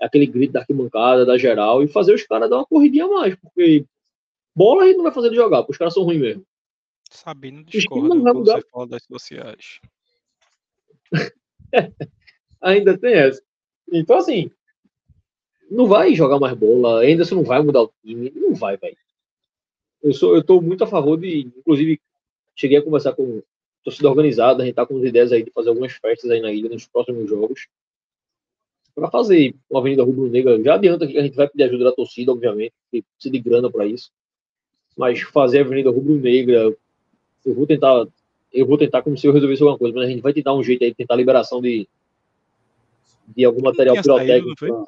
aquele 0.00 0.26
grito 0.26 0.52
da 0.52 0.60
arquibancada, 0.60 1.26
da 1.26 1.36
geral, 1.36 1.82
e 1.82 1.88
fazer 1.88 2.14
os 2.14 2.22
caras 2.22 2.48
dar 2.48 2.56
uma 2.56 2.66
corridinha 2.66 3.04
a 3.04 3.08
mais, 3.08 3.34
porque 3.36 3.84
bola 4.54 4.84
a 4.84 4.86
gente 4.86 4.96
não 4.96 5.04
vai 5.04 5.12
fazer 5.12 5.30
de 5.30 5.36
jogar, 5.36 5.58
porque 5.58 5.72
os 5.72 5.78
caras 5.78 5.94
são 5.94 6.04
ruins 6.04 6.20
mesmo. 6.20 6.46
Sabino 7.10 7.64
discorda 7.64 8.14
não 8.14 8.22
vai 8.22 8.32
mudar. 8.32 8.56
você 8.56 8.68
fala 8.70 8.86
das 8.86 9.02
sociais. 9.04 9.80
Ainda 12.60 12.98
tem 12.98 13.14
essa. 13.14 13.42
Então, 13.90 14.18
assim, 14.18 14.50
não 15.70 15.86
vai 15.86 16.14
jogar 16.14 16.38
mais 16.38 16.56
bola, 16.56 17.00
ainda 17.00 17.24
você 17.24 17.34
não 17.34 17.44
vai 17.44 17.62
mudar 17.62 17.82
o 17.82 17.92
time, 18.02 18.30
não 18.34 18.54
vai, 18.54 18.76
velho. 18.76 18.96
Eu 20.02 20.12
sou, 20.12 20.34
eu 20.34 20.42
tô 20.42 20.60
muito 20.60 20.84
a 20.84 20.86
favor 20.86 21.18
de, 21.18 21.40
inclusive, 21.40 22.00
cheguei 22.54 22.78
a 22.78 22.82
conversar 22.82 23.14
com 23.14 23.42
torcida 23.88 24.10
organizada, 24.10 24.62
a 24.62 24.66
gente 24.66 24.74
tá 24.74 24.84
com 24.84 24.98
as 24.98 25.04
ideias 25.04 25.32
aí 25.32 25.42
de 25.42 25.50
fazer 25.50 25.70
algumas 25.70 25.92
festas 25.92 26.30
aí 26.30 26.40
na 26.40 26.52
ilha 26.52 26.68
nos 26.68 26.86
próximos 26.86 27.28
jogos. 27.28 27.66
Para 28.94 29.10
fazer 29.10 29.54
uma 29.70 29.80
Avenida 29.80 30.04
Rubro 30.04 30.28
Negra, 30.28 30.62
já 30.62 30.74
adianta 30.74 31.06
que 31.06 31.16
a 31.16 31.22
gente 31.22 31.36
vai 31.36 31.48
pedir 31.48 31.64
ajuda 31.64 31.84
da 31.84 31.92
torcida, 31.92 32.32
obviamente, 32.32 32.74
que 32.90 33.02
precisa 33.02 33.32
de 33.32 33.38
grana 33.40 33.70
para 33.70 33.86
isso. 33.86 34.10
Mas 34.96 35.20
fazer 35.22 35.60
a 35.60 35.62
Avenida 35.62 35.90
Rubro 35.90 36.16
Negra, 36.16 36.76
eu 37.46 37.54
vou 37.54 37.66
tentar, 37.66 38.06
eu 38.52 38.66
vou 38.66 38.76
tentar 38.76 39.02
como 39.02 39.16
se 39.16 39.26
eu 39.26 39.32
resolvesse 39.32 39.62
alguma 39.62 39.78
coisa, 39.78 39.96
mas 39.96 40.06
a 40.06 40.10
gente 40.10 40.20
vai 40.20 40.32
tentar 40.32 40.52
um 40.54 40.62
jeito 40.62 40.84
aí 40.84 40.90
de 40.90 40.96
tentar 40.96 41.16
liberação 41.16 41.62
de, 41.62 41.88
de 43.28 43.44
algum 43.44 43.62
material 43.62 43.96
pirotécnico. 43.96 44.56
Pra... 44.58 44.84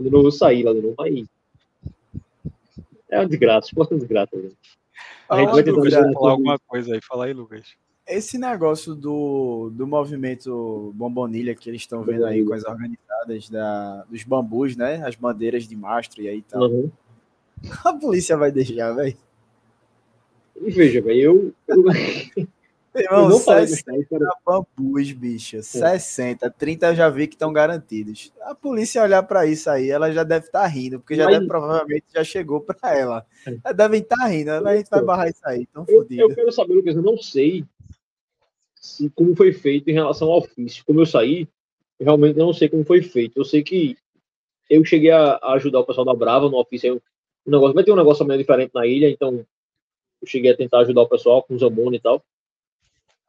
De 0.00 0.10
novo 0.10 0.28
eu 0.28 0.32
saí 0.32 0.62
lá 0.62 0.72
de 0.72 0.80
novo, 0.80 1.02
aí. 1.02 1.26
É 3.10 3.18
uma 3.18 3.26
desgraça, 3.26 3.66
esporte 3.66 3.92
é 3.92 3.94
uma 3.94 4.00
desgraça. 4.00 4.36
Né? 4.36 4.50
A 5.28 5.38
gente 5.40 5.72
vai 5.72 6.12
falar 6.14 6.30
alguma 6.30 6.58
coisa 6.58 6.94
aí. 6.94 7.00
Fala 7.02 7.26
aí, 7.26 7.32
Lucas. 7.32 7.76
Esse 8.06 8.38
negócio 8.38 8.94
do, 8.94 9.70
do 9.74 9.86
movimento 9.86 10.92
Bombonilha 10.94 11.54
que 11.54 11.68
eles 11.68 11.82
estão 11.82 12.02
vendo 12.02 12.24
aí 12.24 12.42
com 12.42 12.54
as 12.54 12.64
organizadas 12.64 13.50
da, 13.50 14.04
dos 14.08 14.24
bambus, 14.24 14.76
né? 14.76 15.02
As 15.06 15.14
bandeiras 15.14 15.68
de 15.68 15.76
mastro 15.76 16.22
e 16.22 16.28
aí 16.28 16.42
tal. 16.42 16.62
Uhum. 16.62 16.90
A 17.84 17.92
polícia 17.92 18.36
vai 18.36 18.50
deixar, 18.50 18.92
velho. 18.92 19.16
Veja, 20.60 21.02
velho, 21.02 21.54
eu. 21.68 22.46
Irmão, 23.00 23.28
não 23.28 23.38
60 23.38 24.06
bambus, 24.44 25.12
bicho. 25.12 25.56
É. 25.56 25.62
60. 25.62 26.50
30 26.50 26.86
eu 26.88 26.94
já 26.94 27.08
vi 27.08 27.26
que 27.26 27.34
estão 27.34 27.52
garantidos. 27.52 28.32
A 28.42 28.54
polícia 28.54 29.02
olhar 29.02 29.22
para 29.22 29.46
isso 29.46 29.70
aí, 29.70 29.90
ela 29.90 30.12
já 30.12 30.24
deve 30.24 30.46
estar 30.46 30.62
tá 30.62 30.66
rindo, 30.66 30.98
porque 31.00 31.14
já 31.14 31.24
Mas... 31.24 31.34
deve, 31.34 31.46
provavelmente 31.46 32.06
já 32.14 32.24
chegou 32.24 32.60
para 32.60 32.96
ela. 32.96 33.26
É. 33.46 33.56
Ela 33.64 33.74
devem 33.74 34.00
estar 34.00 34.16
tá 34.16 34.26
rindo, 34.26 34.50
a 34.50 34.76
gente 34.76 34.90
vai 34.90 35.02
barrar 35.02 35.28
isso 35.28 35.40
aí. 35.44 35.66
Tão 35.66 35.84
eu, 35.88 36.06
eu 36.10 36.34
quero 36.34 36.52
saber, 36.52 36.74
Lucas, 36.74 36.96
eu 36.96 37.02
não 37.02 37.18
sei 37.18 37.64
se, 38.80 39.10
como 39.10 39.36
foi 39.36 39.52
feito 39.52 39.88
em 39.90 39.94
relação 39.94 40.28
ao 40.28 40.38
ofício. 40.38 40.84
Como 40.84 41.00
eu 41.00 41.06
saí, 41.06 41.48
realmente 42.00 42.36
não 42.36 42.52
sei 42.52 42.68
como 42.68 42.84
foi 42.84 43.02
feito. 43.02 43.38
Eu 43.38 43.44
sei 43.44 43.62
que 43.62 43.96
eu 44.68 44.84
cheguei 44.84 45.10
a, 45.10 45.38
ajudar 45.54 45.80
o 45.80 45.86
pessoal 45.86 46.04
da 46.04 46.14
Brava 46.14 46.48
no 46.48 46.58
ofício. 46.58 47.00
O 47.44 47.50
negócio, 47.50 47.74
vai 47.74 47.84
ter 47.84 47.92
um 47.92 47.96
negócio 47.96 48.24
meio 48.24 48.38
diferente 48.38 48.72
na 48.74 48.86
ilha, 48.86 49.08
então 49.08 49.44
eu 50.20 50.26
cheguei 50.26 50.50
a 50.50 50.56
tentar 50.56 50.80
ajudar 50.80 51.02
o 51.02 51.08
pessoal 51.08 51.42
com 51.42 51.54
o 51.54 51.58
Zamona 51.58 51.96
e 51.96 52.00
tal. 52.00 52.22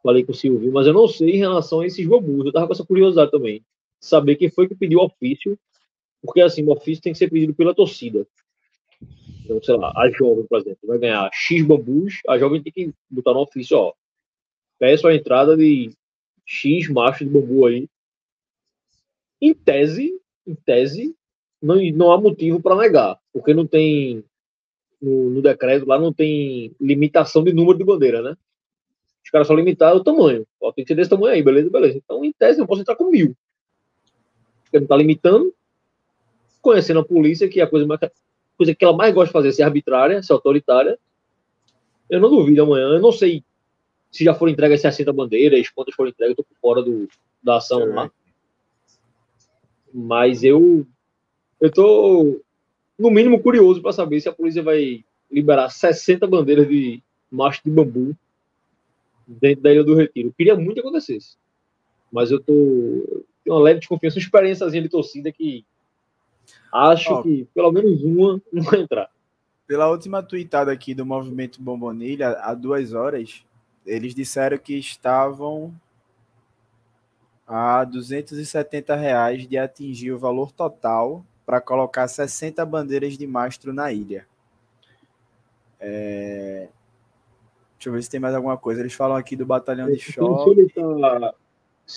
Falei 0.01 0.23
com 0.23 0.31
o 0.31 0.35
Silvio, 0.35 0.71
mas 0.71 0.87
eu 0.87 0.93
não 0.93 1.07
sei 1.07 1.31
em 1.31 1.37
relação 1.37 1.81
a 1.81 1.85
esses 1.85 2.05
bambus. 2.05 2.45
Eu 2.45 2.51
tava 2.51 2.67
com 2.67 2.73
essa 2.73 2.85
curiosidade 2.85 3.31
também. 3.31 3.63
Saber 3.99 4.35
quem 4.35 4.49
foi 4.49 4.67
que 4.67 4.75
pediu 4.75 4.99
o 4.99 5.05
ofício, 5.05 5.57
porque 6.21 6.41
assim, 6.41 6.63
o 6.63 6.71
ofício 6.71 7.03
tem 7.03 7.11
que 7.11 7.19
ser 7.19 7.29
pedido 7.29 7.53
pela 7.53 7.75
torcida. 7.75 8.25
Então, 9.43 9.61
sei 9.61 9.75
lá, 9.75 9.91
a 9.95 10.09
jovem, 10.09 10.45
por 10.45 10.59
exemplo, 10.59 10.79
vai 10.83 10.99
ganhar 10.99 11.29
X 11.33 11.65
bambus, 11.65 12.21
a 12.27 12.37
jovem 12.37 12.61
tem 12.61 12.71
que 12.71 12.93
botar 13.09 13.33
no 13.33 13.41
ofício, 13.41 13.77
ó. 13.77 13.93
Peço 14.77 15.07
a 15.07 15.15
entrada 15.15 15.57
de 15.57 15.91
X 16.45 16.87
machos 16.89 17.27
de 17.27 17.33
bambu 17.33 17.65
aí. 17.65 17.89
Em 19.41 19.53
tese, 19.53 20.19
em 20.47 20.55
tese, 20.55 21.15
não, 21.61 21.75
não 21.93 22.11
há 22.11 22.19
motivo 22.19 22.61
para 22.61 22.75
negar, 22.75 23.19
porque 23.33 23.53
não 23.53 23.67
tem 23.67 24.23
no, 25.01 25.29
no, 25.29 25.41
decreto 25.41 25.85
lá 25.85 25.97
não 25.97 26.11
tem 26.11 26.75
limitação 26.79 27.43
de 27.43 27.53
número 27.53 27.77
de 27.77 27.83
bandeira, 27.83 28.21
né? 28.21 28.37
Os 29.23 29.29
caras 29.29 29.47
só 29.47 29.53
limitaram 29.53 29.97
o 29.97 30.03
tamanho. 30.03 30.45
Ó, 30.61 30.71
tem 30.71 30.83
que 30.83 30.89
ser 30.89 30.95
desse 30.95 31.09
tamanho 31.09 31.33
aí, 31.33 31.43
beleza, 31.43 31.69
beleza. 31.69 31.97
Então, 31.97 32.23
em 32.23 32.31
tese, 32.31 32.59
eu 32.59 32.67
posso 32.67 32.81
entrar 32.81 32.95
com 32.95 33.09
mil. 33.09 33.35
Porque 34.63 34.79
não 34.79 34.87
tá 34.87 34.95
limitando. 34.95 35.53
Conhecendo 36.61 36.99
a 36.99 37.05
polícia, 37.05 37.47
que 37.47 37.59
é 37.59 37.63
a 37.63 37.67
coisa, 37.67 37.85
mais, 37.85 37.99
coisa 38.57 38.75
que 38.75 38.83
ela 38.83 38.95
mais 38.95 39.13
gosta 39.13 39.27
de 39.27 39.33
fazer, 39.33 39.49
é 39.49 39.51
ser 39.51 39.63
arbitrária, 39.63 40.23
ser 40.23 40.33
autoritária. 40.33 40.99
Eu 42.09 42.19
não 42.19 42.29
duvido 42.29 42.63
amanhã. 42.63 42.87
Eu 42.87 43.01
não 43.01 43.11
sei 43.11 43.43
se 44.11 44.23
já 44.23 44.33
foram 44.33 44.51
entregas 44.51 44.81
60 44.81 45.13
bandeiras, 45.13 45.69
quantas 45.69 45.93
foram 45.93 46.09
entregas, 46.09 46.37
eu 46.37 46.43
tô 46.43 46.55
fora 46.61 46.81
do, 46.81 47.07
da 47.41 47.57
ação 47.57 47.85
lá. 47.93 48.11
Mas 49.93 50.43
eu 50.43 50.85
eu 51.59 51.71
tô 51.71 52.41
no 52.97 53.11
mínimo 53.11 53.41
curioso 53.41 53.81
para 53.81 53.91
saber 53.91 54.19
se 54.21 54.29
a 54.29 54.33
polícia 54.33 54.63
vai 54.63 55.03
liberar 55.31 55.69
60 55.69 56.25
bandeiras 56.25 56.67
de 56.67 57.01
macho 57.29 57.61
de 57.63 57.69
bambu 57.69 58.15
dentro 59.35 59.63
da 59.63 59.71
Ilha 59.71 59.83
do 59.83 59.95
Retiro. 59.95 60.29
Eu 60.29 60.33
queria 60.33 60.55
muito 60.55 60.75
que 60.75 60.79
acontecesse. 60.79 61.37
Mas 62.11 62.31
eu 62.31 62.39
tô 62.39 63.25
tenho 63.43 63.57
uma 63.57 63.63
leve 63.63 63.79
desconfiança, 63.79 64.17
uma 64.17 64.23
experiênciazinha 64.23 64.83
de 64.83 64.89
torcida 64.89 65.31
que 65.31 65.65
acho 66.71 67.13
oh, 67.13 67.23
que 67.23 67.47
pelo 67.53 67.71
menos 67.71 68.03
uma 68.03 68.41
não 68.51 68.63
vai 68.63 68.81
entrar. 68.81 69.09
Pela 69.67 69.89
última 69.89 70.23
tweetada 70.23 70.71
aqui 70.71 70.93
do 70.93 71.05
Movimento 71.05 71.61
Bombonilha, 71.61 72.29
há 72.41 72.53
duas 72.53 72.93
horas, 72.93 73.43
eles 73.85 74.15
disseram 74.15 74.57
que 74.57 74.75
estavam 74.75 75.73
a 77.47 77.83
270 77.83 78.95
reais 78.95 79.47
de 79.47 79.57
atingir 79.57 80.11
o 80.11 80.19
valor 80.19 80.51
total 80.51 81.25
para 81.45 81.61
colocar 81.61 82.07
60 82.07 82.63
bandeiras 82.65 83.17
de 83.17 83.25
mastro 83.25 83.73
na 83.73 83.91
ilha. 83.91 84.27
É... 85.79 86.69
Deixa 87.79 87.87
eu 87.87 87.93
ver 87.93 88.03
se 88.03 88.09
tem 88.09 88.19
mais 88.19 88.35
alguma 88.35 88.57
coisa. 88.57 88.81
Eles 88.81 88.91
falam 88.91 89.15
aqui 89.15 89.37
do 89.37 89.45
batalhão 89.45 89.89
de 89.89 89.97
choque. 89.97 90.67
Tá... 90.73 91.33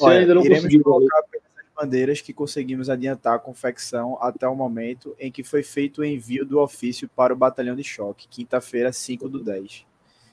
Olha, 0.01 0.21
ainda 0.21 0.33
não 0.33 0.45
iremos 0.45 0.73
colocar 0.81 1.19
apenas 1.19 1.49
as 1.59 1.67
bandeiras 1.75 2.21
que 2.21 2.33
conseguimos 2.33 2.89
adiantar 2.89 3.35
a 3.35 3.39
confecção 3.41 4.17
até 4.21 4.47
o 4.47 4.55
momento 4.55 5.13
em 5.19 5.31
que 5.31 5.43
foi 5.43 5.65
feito 5.65 6.03
o 6.03 6.05
envio 6.05 6.47
do 6.47 6.61
ofício 6.61 7.09
para 7.09 7.33
o 7.33 7.37
batalhão 7.37 7.75
de 7.75 7.83
choque, 7.83 8.29
quinta-feira, 8.29 8.93
5 8.93 9.29
do 9.29 9.43
10, 9.43 9.85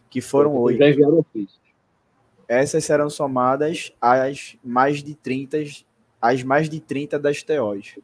que 0.07 0.21
foram 0.21 0.55
oito. 0.55 0.79
Essas 2.47 2.85
serão 2.85 3.09
somadas 3.09 3.91
às 3.99 4.55
mais 4.63 5.01
de 5.01 5.15
30, 5.15 5.57
às 6.21 6.43
mais 6.43 6.69
de 6.69 6.79
30 6.79 7.17
das 7.17 7.41
TOs. 7.41 7.95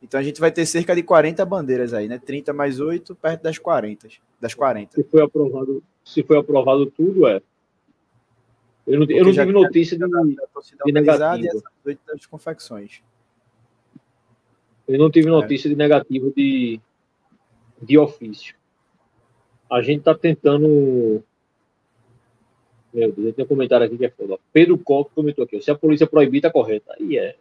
Então 0.00 0.20
a 0.20 0.22
gente 0.22 0.40
vai 0.40 0.52
ter 0.52 0.64
cerca 0.64 0.94
de 0.94 1.02
40 1.02 1.44
bandeiras 1.44 1.92
aí, 1.92 2.06
né? 2.06 2.20
30 2.24 2.52
mais 2.52 2.78
8, 2.78 3.16
perto 3.16 3.42
das 3.42 3.58
40. 3.58 4.08
Das 4.40 4.54
40. 4.54 4.94
Se 4.94 5.02
foi 5.04 5.22
aprovado, 5.22 5.82
se 6.04 6.22
foi 6.22 6.38
aprovado 6.38 6.86
tudo, 6.86 7.26
é. 7.26 7.42
Eu 8.86 9.00
não, 9.00 9.06
eu 9.10 9.24
não 9.24 9.32
tive 9.32 9.52
notícia 9.52 9.98
de, 9.98 10.04
de 10.84 10.92
negativo. 10.92 11.62
das 11.84 12.26
confecções. 12.26 13.02
Eu 14.86 14.98
não 14.98 15.10
tive 15.10 15.28
é. 15.28 15.30
notícia 15.30 15.68
é. 15.68 15.70
de 15.70 15.76
negativo 15.76 16.32
de, 16.34 16.80
de 17.82 17.98
ofício. 17.98 18.54
A 19.70 19.82
gente 19.82 19.98
está 19.98 20.14
tentando. 20.14 21.22
Meu 22.94 23.12
Deus, 23.12 23.34
tem 23.34 23.44
um 23.44 23.48
comentário 23.48 23.84
aqui 23.84 23.98
que 23.98 24.06
é 24.06 24.10
foda. 24.10 24.38
Pedro 24.50 24.78
Coque 24.78 25.10
comentou 25.14 25.44
aqui: 25.44 25.60
se 25.60 25.70
a 25.70 25.74
polícia 25.74 26.06
proibir, 26.06 26.40
tá 26.40 26.50
correta. 26.50 26.94
Aí 26.98 27.18
é. 27.18 27.36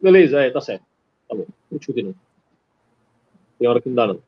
Beleza, 0.00 0.42
é, 0.42 0.50
tá 0.50 0.60
certo. 0.60 0.84
Tá 1.26 1.34
bom, 1.34 1.46
não 1.70 1.78
discutir 1.78 2.02
não. 2.02 2.14
Tem 3.58 3.66
hora 3.66 3.80
que 3.80 3.88
não 3.88 3.96
dá 3.96 4.06
não. 4.08 4.22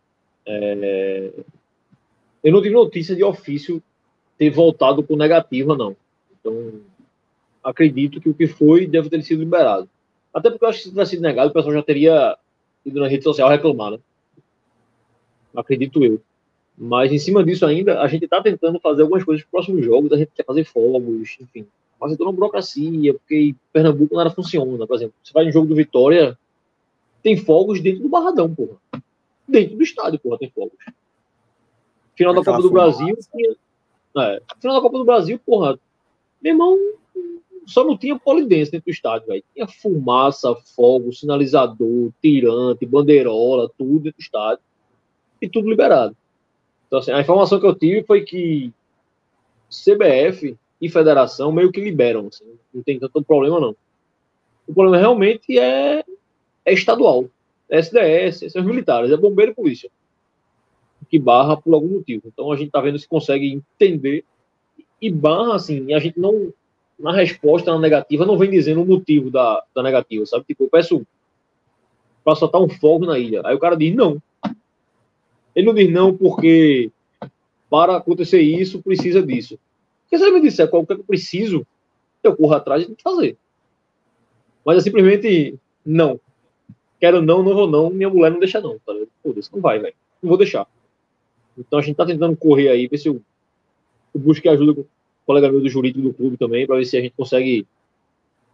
É... 0.47 1.33
Eu 2.49 2.53
não 2.53 2.63
tive 2.63 2.75
notícia 2.75 3.15
de 3.15 3.23
ofício 3.23 3.83
ter 4.39 4.49
voltado 4.49 5.03
com 5.03 5.17
negativa, 5.17 5.77
não. 5.77 5.95
Então, 6.33 6.81
acredito 7.63 8.23
que 8.23 8.29
o 8.31 8.33
que 8.33 8.47
foi 8.47 8.87
deve 8.87 9.11
ter 9.11 9.23
sido 9.23 9.41
liberado. 9.41 9.87
Até 10.33 10.49
porque 10.49 10.65
eu 10.65 10.69
acho 10.71 10.79
que 10.79 10.85
se 10.85 10.91
tivesse 10.91 11.11
sido 11.11 11.21
negado, 11.21 11.51
o 11.51 11.53
pessoal 11.53 11.75
já 11.75 11.83
teria 11.83 12.39
ido 12.87 13.01
na 13.01 13.07
rede 13.07 13.23
social 13.23 13.51
reclamar, 13.51 13.91
né? 13.91 13.99
Acredito 15.55 16.03
eu. 16.03 16.23
Mas 16.75 17.13
em 17.13 17.19
cima 17.19 17.45
disso 17.45 17.67
ainda, 17.67 18.01
a 18.01 18.09
gente 18.09 18.25
está 18.25 18.43
tentando 18.43 18.81
fazer 18.81 19.03
algumas 19.03 19.25
coisas 19.25 19.45
para 19.45 19.49
os 19.49 19.67
próximos 19.67 19.85
jogos, 19.85 20.11
a 20.11 20.17
gente 20.17 20.31
quer 20.35 20.47
fazer 20.47 20.65
fogos, 20.65 21.37
enfim. 21.43 21.67
Mas 22.01 22.17
toda 22.17 22.31
uma 22.31 22.33
burocracia, 22.33 23.13
porque 23.13 23.55
Pernambuco 23.75 24.17
nada 24.17 24.31
funciona. 24.31 24.87
Por 24.87 24.97
exemplo, 24.97 25.15
você 25.23 25.35
vai 25.35 25.45
em 25.45 25.53
jogo 25.53 25.67
do 25.67 25.75
Vitória, 25.75 26.39
tem 27.23 27.37
fogos 27.37 27.83
dentro 27.83 28.05
do 28.05 28.09
Barradão, 28.09 28.55
porra. 28.55 28.79
Dentro 29.47 29.77
do 29.77 29.83
estádio, 29.83 30.19
porra, 30.19 30.39
tem 30.39 30.49
fogos. 30.49 30.73
Final 32.19 32.35
da 32.35 32.45
Copa 32.45 32.63
do 32.63 32.71
Brasil. 32.71 33.17
Tinha, 33.33 33.57
é, 34.19 34.43
final 34.61 34.77
da 34.77 34.83
Copa 34.83 34.99
do 34.99 35.05
Brasil, 35.05 35.41
porra. 35.45 35.79
Meu 36.43 36.53
irmão, 36.53 36.77
só 37.67 37.85
não 37.85 37.97
tinha 37.97 38.19
polidense 38.19 38.71
dentro 38.71 38.87
do 38.87 38.93
estádio, 38.93 39.29
velho. 39.29 39.45
Tinha 39.55 39.67
fumaça, 39.67 40.55
fogo, 40.77 41.13
sinalizador, 41.13 42.11
tirante, 42.21 42.85
bandeirola, 42.85 43.71
tudo 43.79 44.01
dentro 44.01 44.19
do 44.19 44.23
estádio. 44.23 44.65
E 45.41 45.49
tudo 45.49 45.71
liberado. 45.71 46.17
Então, 46.87 46.99
assim, 46.99 47.13
a 47.13 47.21
informação 47.21 47.61
que 47.61 47.67
eu 47.67 47.75
tive 47.75 48.03
foi 48.03 48.23
que 48.23 48.73
CBF 49.71 50.57
e 50.81 50.89
federação 50.89 51.53
meio 51.53 51.71
que 51.71 51.81
liberam. 51.81 52.27
Assim, 52.27 52.45
não 52.75 52.83
tem 52.83 52.99
tanto 52.99 53.23
problema, 53.23 53.61
não. 53.61 53.77
O 54.67 54.75
problema 54.75 54.99
realmente 54.99 55.59
é 55.59 56.05
é 56.65 56.73
estadual. 56.73 57.29
É 57.71 57.79
SDS, 57.79 58.53
são 58.53 58.63
os 58.63 58.67
militares, 58.67 59.11
é 59.11 59.17
bombeiro 59.17 59.53
e 59.53 59.55
polícia. 59.55 59.91
Que 61.09 61.19
barra 61.19 61.57
por 61.57 61.75
algum 61.75 61.89
motivo. 61.89 62.23
Então 62.27 62.53
a 62.53 62.57
gente 62.57 62.69
está 62.69 62.81
vendo 62.81 62.99
se 62.99 63.09
consegue 63.09 63.53
entender. 63.53 64.25
E 65.01 65.11
barra, 65.11 65.55
assim, 65.55 65.95
a 65.95 65.99
gente 65.99 66.19
não, 66.19 66.53
na 66.99 67.13
resposta 67.13 67.73
na 67.73 67.79
negativa, 67.79 68.27
não 68.27 68.37
vem 68.37 68.51
dizendo 68.51 68.83
o 68.83 68.87
motivo 68.87 69.31
da, 69.31 69.63
da 69.75 69.83
negativa, 69.83 70.27
sabe? 70.27 70.45
Tipo, 70.45 70.65
eu 70.65 70.69
peço 70.69 71.07
para 72.25 72.35
soltar 72.35 72.61
um 72.61 72.69
fogo 72.69 73.07
na 73.07 73.19
ilha. 73.19 73.43
Aí 73.45 73.55
o 73.55 73.59
cara 73.59 73.77
diz 73.77 73.95
não. 73.95 74.21
Ele 75.55 75.67
não 75.67 75.75
diz 75.75 75.91
não 75.91 76.17
porque 76.17 76.91
para 77.71 77.97
acontecer 77.97 78.41
isso 78.41 78.83
precisa 78.83 79.23
disso. 79.23 79.59
Porque 80.03 80.19
se 80.19 80.25
ele 80.25 80.35
me 80.35 80.41
disser 80.41 80.69
qual 80.69 80.85
que 80.85 80.93
eu 80.93 81.05
preciso, 81.05 81.67
eu 82.23 82.37
corro 82.37 82.55
atrás 82.55 82.83
e 82.83 82.87
tenho 82.87 82.97
que 82.97 83.03
fazer. 83.03 83.37
Mas 84.65 84.79
é 84.79 84.81
simplesmente 84.81 85.59
não 85.85 86.21
quero 87.01 87.23
não, 87.23 87.43
não 87.43 87.55
vou 87.55 87.67
não, 87.67 87.91
minha 87.91 88.11
mulher 88.11 88.31
não 88.31 88.39
deixa 88.39 88.61
não, 88.61 88.79
tá 88.81 88.93
Foda-se, 89.23 89.53
não 89.53 89.61
vai, 89.61 89.79
velho. 89.79 89.95
Não 90.23 90.29
vou 90.29 90.39
deixar. 90.39 90.67
Então 91.59 91.79
a 91.79 91.83
gente 91.83 91.97
tá 91.97 92.07
tentando 92.07 92.37
correr 92.37 92.69
aí, 92.69 92.87
ver 92.87 92.99
se 92.99 93.09
eu 93.09 93.21
busque 94.15 94.49
ajuda 94.49 94.75
com 94.75 94.81
o 94.83 94.87
colega 95.27 95.51
meu 95.51 95.61
do 95.61 95.69
jurídico 95.69 96.03
do 96.09 96.15
clube 96.15 96.37
também, 96.37 96.67
para 96.67 96.77
ver 96.77 96.85
se 96.85 96.97
a 96.97 97.01
gente 97.01 97.15
consegue 97.17 97.67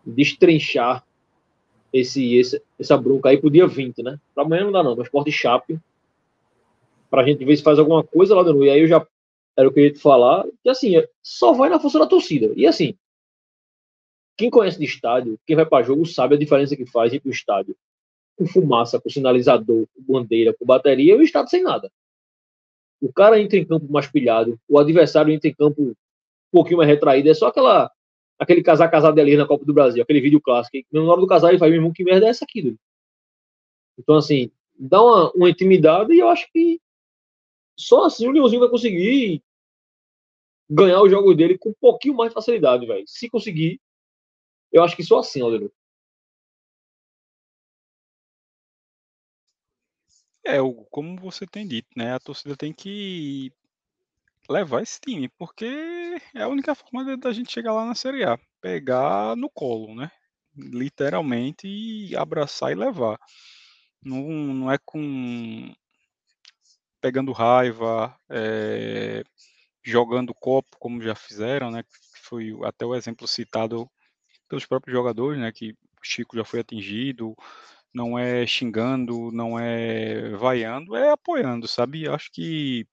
destrinchar 0.05 1.05
esse, 1.93 2.36
esse, 2.36 2.62
essa 2.78 2.97
bronca 2.97 3.28
aí 3.28 3.39
pro 3.39 3.51
dia 3.51 3.66
20, 3.66 4.02
né? 4.02 4.18
Pra 4.35 4.44
amanhã 4.44 4.64
não 4.64 4.72
dá 4.72 4.82
não, 4.82 4.97
mas 4.97 5.06
Sport 5.06 5.31
Chape, 5.31 5.78
pra 7.09 7.24
gente 7.24 7.44
ver 7.44 7.56
se 7.56 7.62
faz 7.62 7.78
alguma 7.78 8.02
coisa 8.02 8.35
lá 8.35 8.43
dentro. 8.43 8.64
E 8.64 8.70
aí 8.70 8.81
eu 8.81 8.89
já 8.89 9.06
era 9.56 9.68
o 9.68 9.72
que 9.72 9.81
eu 9.81 9.85
ia 9.85 9.93
te 9.93 10.01
falar, 10.01 10.44
que 10.62 10.68
assim, 10.68 10.94
só 11.22 11.52
vai 11.52 11.70
na 11.70 11.78
força 11.78 11.98
da 11.98 12.06
torcida. 12.06 12.52
E 12.56 12.66
assim, 12.66 12.94
quem 14.36 14.51
conhece 14.51 14.78
de 14.78 14.85
estádio, 14.85 15.39
quem 15.47 15.55
vai 15.55 15.64
para 15.64 15.85
jogo, 15.85 16.05
sabe 16.05 16.35
a 16.35 16.39
diferença 16.39 16.76
que 16.76 16.85
faz 16.85 17.12
entre 17.14 17.28
o 17.28 17.32
estádio 17.32 17.76
com 18.36 18.47
fumaça, 18.47 19.01
com 19.01 19.09
sinalizador, 19.09 19.86
com 19.94 20.12
bandeira, 20.12 20.52
com 20.52 20.64
bateria, 20.64 21.14
e 21.14 21.18
o 21.18 21.22
Estado 21.22 21.48
sem 21.48 21.62
nada. 21.62 21.90
O 23.05 23.12
cara 23.12 23.39
entra 23.39 23.59
em 23.59 23.66
campo 23.66 23.93
mais 23.93 24.06
pilhado, 24.06 24.59
o 24.66 24.78
adversário 24.78 25.31
entra 25.31 25.47
em 25.47 25.55
campo 25.55 25.94
pouquinho 26.51 26.78
mais 26.78 26.89
retraído. 26.89 27.28
É 27.28 27.35
só 27.35 27.48
aquela, 27.48 27.90
aquele 28.39 28.62
casar 28.62 28.89
casado 28.89 29.18
ali 29.18 29.36
na 29.36 29.47
Copa 29.47 29.62
do 29.62 29.74
Brasil, 29.74 30.02
aquele 30.02 30.22
vídeo 30.22 30.40
clássico. 30.40 30.78
Na 30.90 31.02
hora 31.02 31.20
do 31.20 31.26
casar 31.26 31.51
ele 31.51 31.59
faz, 31.59 31.70
meu 31.70 31.81
irmão, 31.81 31.93
que 31.93 32.02
merda 32.02 32.24
é 32.24 32.31
essa 32.31 32.47
aqui? 32.47 32.74
Então, 33.98 34.16
assim, 34.16 34.51
dá 34.78 35.02
uma, 35.02 35.31
uma 35.32 35.51
intimidade 35.51 36.14
e 36.14 36.20
eu 36.20 36.31
acho 36.31 36.51
que 36.51 36.81
só 37.78 38.06
assim 38.06 38.26
o 38.26 38.31
Leãozinho 38.31 38.60
vai 38.60 38.70
conseguir 38.70 39.43
ganhar 40.70 41.02
o 41.02 41.09
jogo 41.09 41.35
dele 41.35 41.59
com 41.59 41.68
um 41.68 41.76
pouquinho 41.78 42.14
mais 42.14 42.31
de 42.31 42.35
facilidade, 42.35 42.86
velho. 42.86 43.05
Se 43.06 43.28
conseguir, 43.28 43.78
eu 44.72 44.82
acho 44.82 44.97
que 44.97 45.05
só 45.05 45.18
assim, 45.18 45.43
Alderu. 45.43 45.70
É, 50.47 50.59
como 50.91 51.16
você 51.21 51.47
tem 51.47 51.66
dito, 51.66 51.89
né? 51.97 52.15
A 52.15 52.21
torcida 52.21 52.57
tem 52.57 52.73
que 52.73 53.53
levar 54.49 54.83
esse 54.83 55.01
time, 55.01 55.29
porque 55.39 55.65
é 56.35 56.43
a 56.43 56.49
única 56.49 56.75
forma 56.75 57.16
da 57.16 57.33
gente 57.33 57.53
chegar 57.53 57.73
lá 57.73 57.85
na 57.87 57.95
Série 57.95 58.25
A. 58.25 58.39
Pegar 58.61 59.37
no 59.37 59.49
colo, 59.51 59.95
né? 59.95 60.11
Literalmente 60.57 61.66
e 61.66 62.15
abraçar 62.16 62.73
e 62.73 62.75
levar. 62.75 63.19
Não, 64.03 64.23
não 64.23 64.73
é 64.73 64.79
com 64.85 65.73
pegando 67.01 67.33
raiva, 67.33 68.16
é, 68.31 69.23
jogando 69.83 70.35
copo, 70.35 70.77
como 70.79 71.03
já 71.03 71.15
fizeram, 71.15 71.71
né? 71.71 71.85
Foi 72.23 72.53
até 72.65 72.85
o 72.87 72.95
exemplo 72.95 73.29
citado 73.29 73.91
pelos 74.49 74.66
próprios 74.66 74.97
jogadores, 74.97 75.41
né? 75.41 75.53
Que 75.53 75.73
o 75.73 75.77
Chico 76.03 76.37
já 76.37 76.45
foi 76.45 76.61
atingido, 76.61 77.35
não 77.95 78.19
é 78.19 78.47
xingando, 78.47 79.31
não 79.33 79.59
é 79.59 80.31
vaiando, 80.31 80.97
é 80.97 81.12
apoiando, 81.12 81.69
sabe? 81.69 82.09
Acho 82.09 82.31
que 82.33 82.87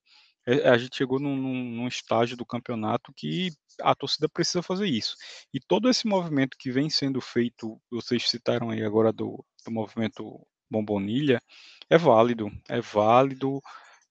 é, 0.46 0.70
a 0.70 0.78
gente 0.78 0.96
chegou 0.96 1.20
num, 1.20 1.36
num, 1.36 1.88
estágio 1.88 2.38
do 2.38 2.46
campeonato 2.46 3.14
que 3.16 3.52
a 3.82 3.96
torcida 3.96 4.30
precisa 4.30 4.62
fazer 4.62 4.88
isso. 4.88 5.16
E 5.54 5.60
todo 5.60 5.90
esse 5.90 6.08
movimento 6.08 6.58
que 6.58 6.72
vem 6.72 6.90
sendo 6.90 7.22
feito, 7.22 7.80
vocês 7.90 8.30
citaram 8.30 8.70
aí 8.70 8.84
agora 8.84 9.12
do, 9.12 9.44
do 9.66 9.72
movimento 9.72 10.40
Bombonilha, 10.70 11.42
é 11.90 11.98
válido, 11.98 12.52
é 12.70 12.80
válido, 12.80 13.62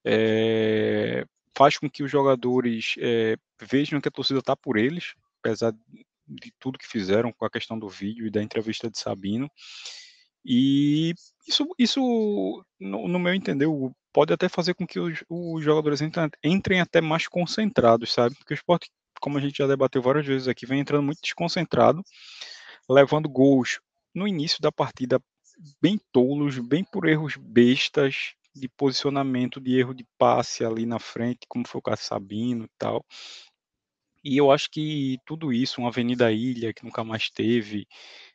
é, 0.05 1.25
faz 1.57 1.79
com 1.79 1.89
que 1.89 2.03
os 2.03 2.11
jogadores 2.11 2.95
é, 2.99 3.37
vejam 3.63 4.01
que 4.01 4.09
a 4.09 4.13
torcida 4.13 4.41
está 4.41 4.57
por 4.57 4.77
eles, 4.77 5.15
apesar 5.41 5.73
de 6.27 6.53
tudo 6.61 6.79
que 6.79 6.87
fizeram 6.87 7.33
com 7.33 7.45
a 7.45 7.51
questão 7.51 7.79
do 7.79 7.89
vídeo 7.89 8.27
e 8.27 8.31
da 8.31 8.43
entrevista 8.43 8.91
de 8.91 8.99
Sabino. 8.99 9.51
E 10.45 11.15
isso, 11.47 11.67
isso 11.79 12.65
no, 12.79 13.09
no 13.09 13.19
meu 13.19 13.35
entender, 13.35 13.67
pode 14.13 14.33
até 14.33 14.49
fazer 14.49 14.75
com 14.75 14.87
que 14.87 14.99
os, 14.99 15.23
os 15.29 15.63
jogadores 15.63 16.01
entrem, 16.01 16.31
entrem, 16.43 16.81
até 16.81 17.01
mais 17.01 17.29
concentrados, 17.29 18.13
sabe? 18.13 18.35
Porque 18.37 18.55
o 18.55 18.57
esporte, 18.57 18.91
como 19.21 19.39
a 19.39 19.41
gente 19.41 19.59
já 19.59 19.67
debateu 19.67 20.03
várias 20.03 20.27
vezes 20.27 20.49
aqui, 20.49 20.67
vem 20.67 20.81
entrando 20.81 21.03
muito 21.03 21.21
desconcentrado, 21.23 22.03
levando 22.89 23.29
gols 23.29 23.81
no 24.15 24.27
início 24.27 24.61
da 24.61 24.73
partida 24.73 25.21
bem 25.81 26.01
tolos, 26.13 26.59
bem 26.59 26.85
por 26.85 27.07
erros 27.07 27.37
bestas 27.37 28.35
de 28.55 28.69
posicionamento, 28.69 29.61
de 29.61 29.79
erro 29.79 29.95
de 29.95 30.05
passe 30.19 30.65
ali 30.65 30.87
na 30.87 30.99
frente, 30.99 31.47
como 31.49 31.67
foi 31.67 31.79
o 31.79 31.83
caso 31.83 32.03
Sabino 32.03 32.65
e 32.65 32.71
tal. 32.79 33.05
E 34.23 34.37
eu 34.37 34.51
acho 34.51 34.71
que 34.71 35.19
tudo 35.25 35.53
isso, 35.53 35.81
uma 35.81 35.89
Avenida 35.89 36.31
Ilha 36.31 36.75
que 36.75 36.85
nunca 36.85 37.03
mais 37.03 37.31
teve, 37.31 37.87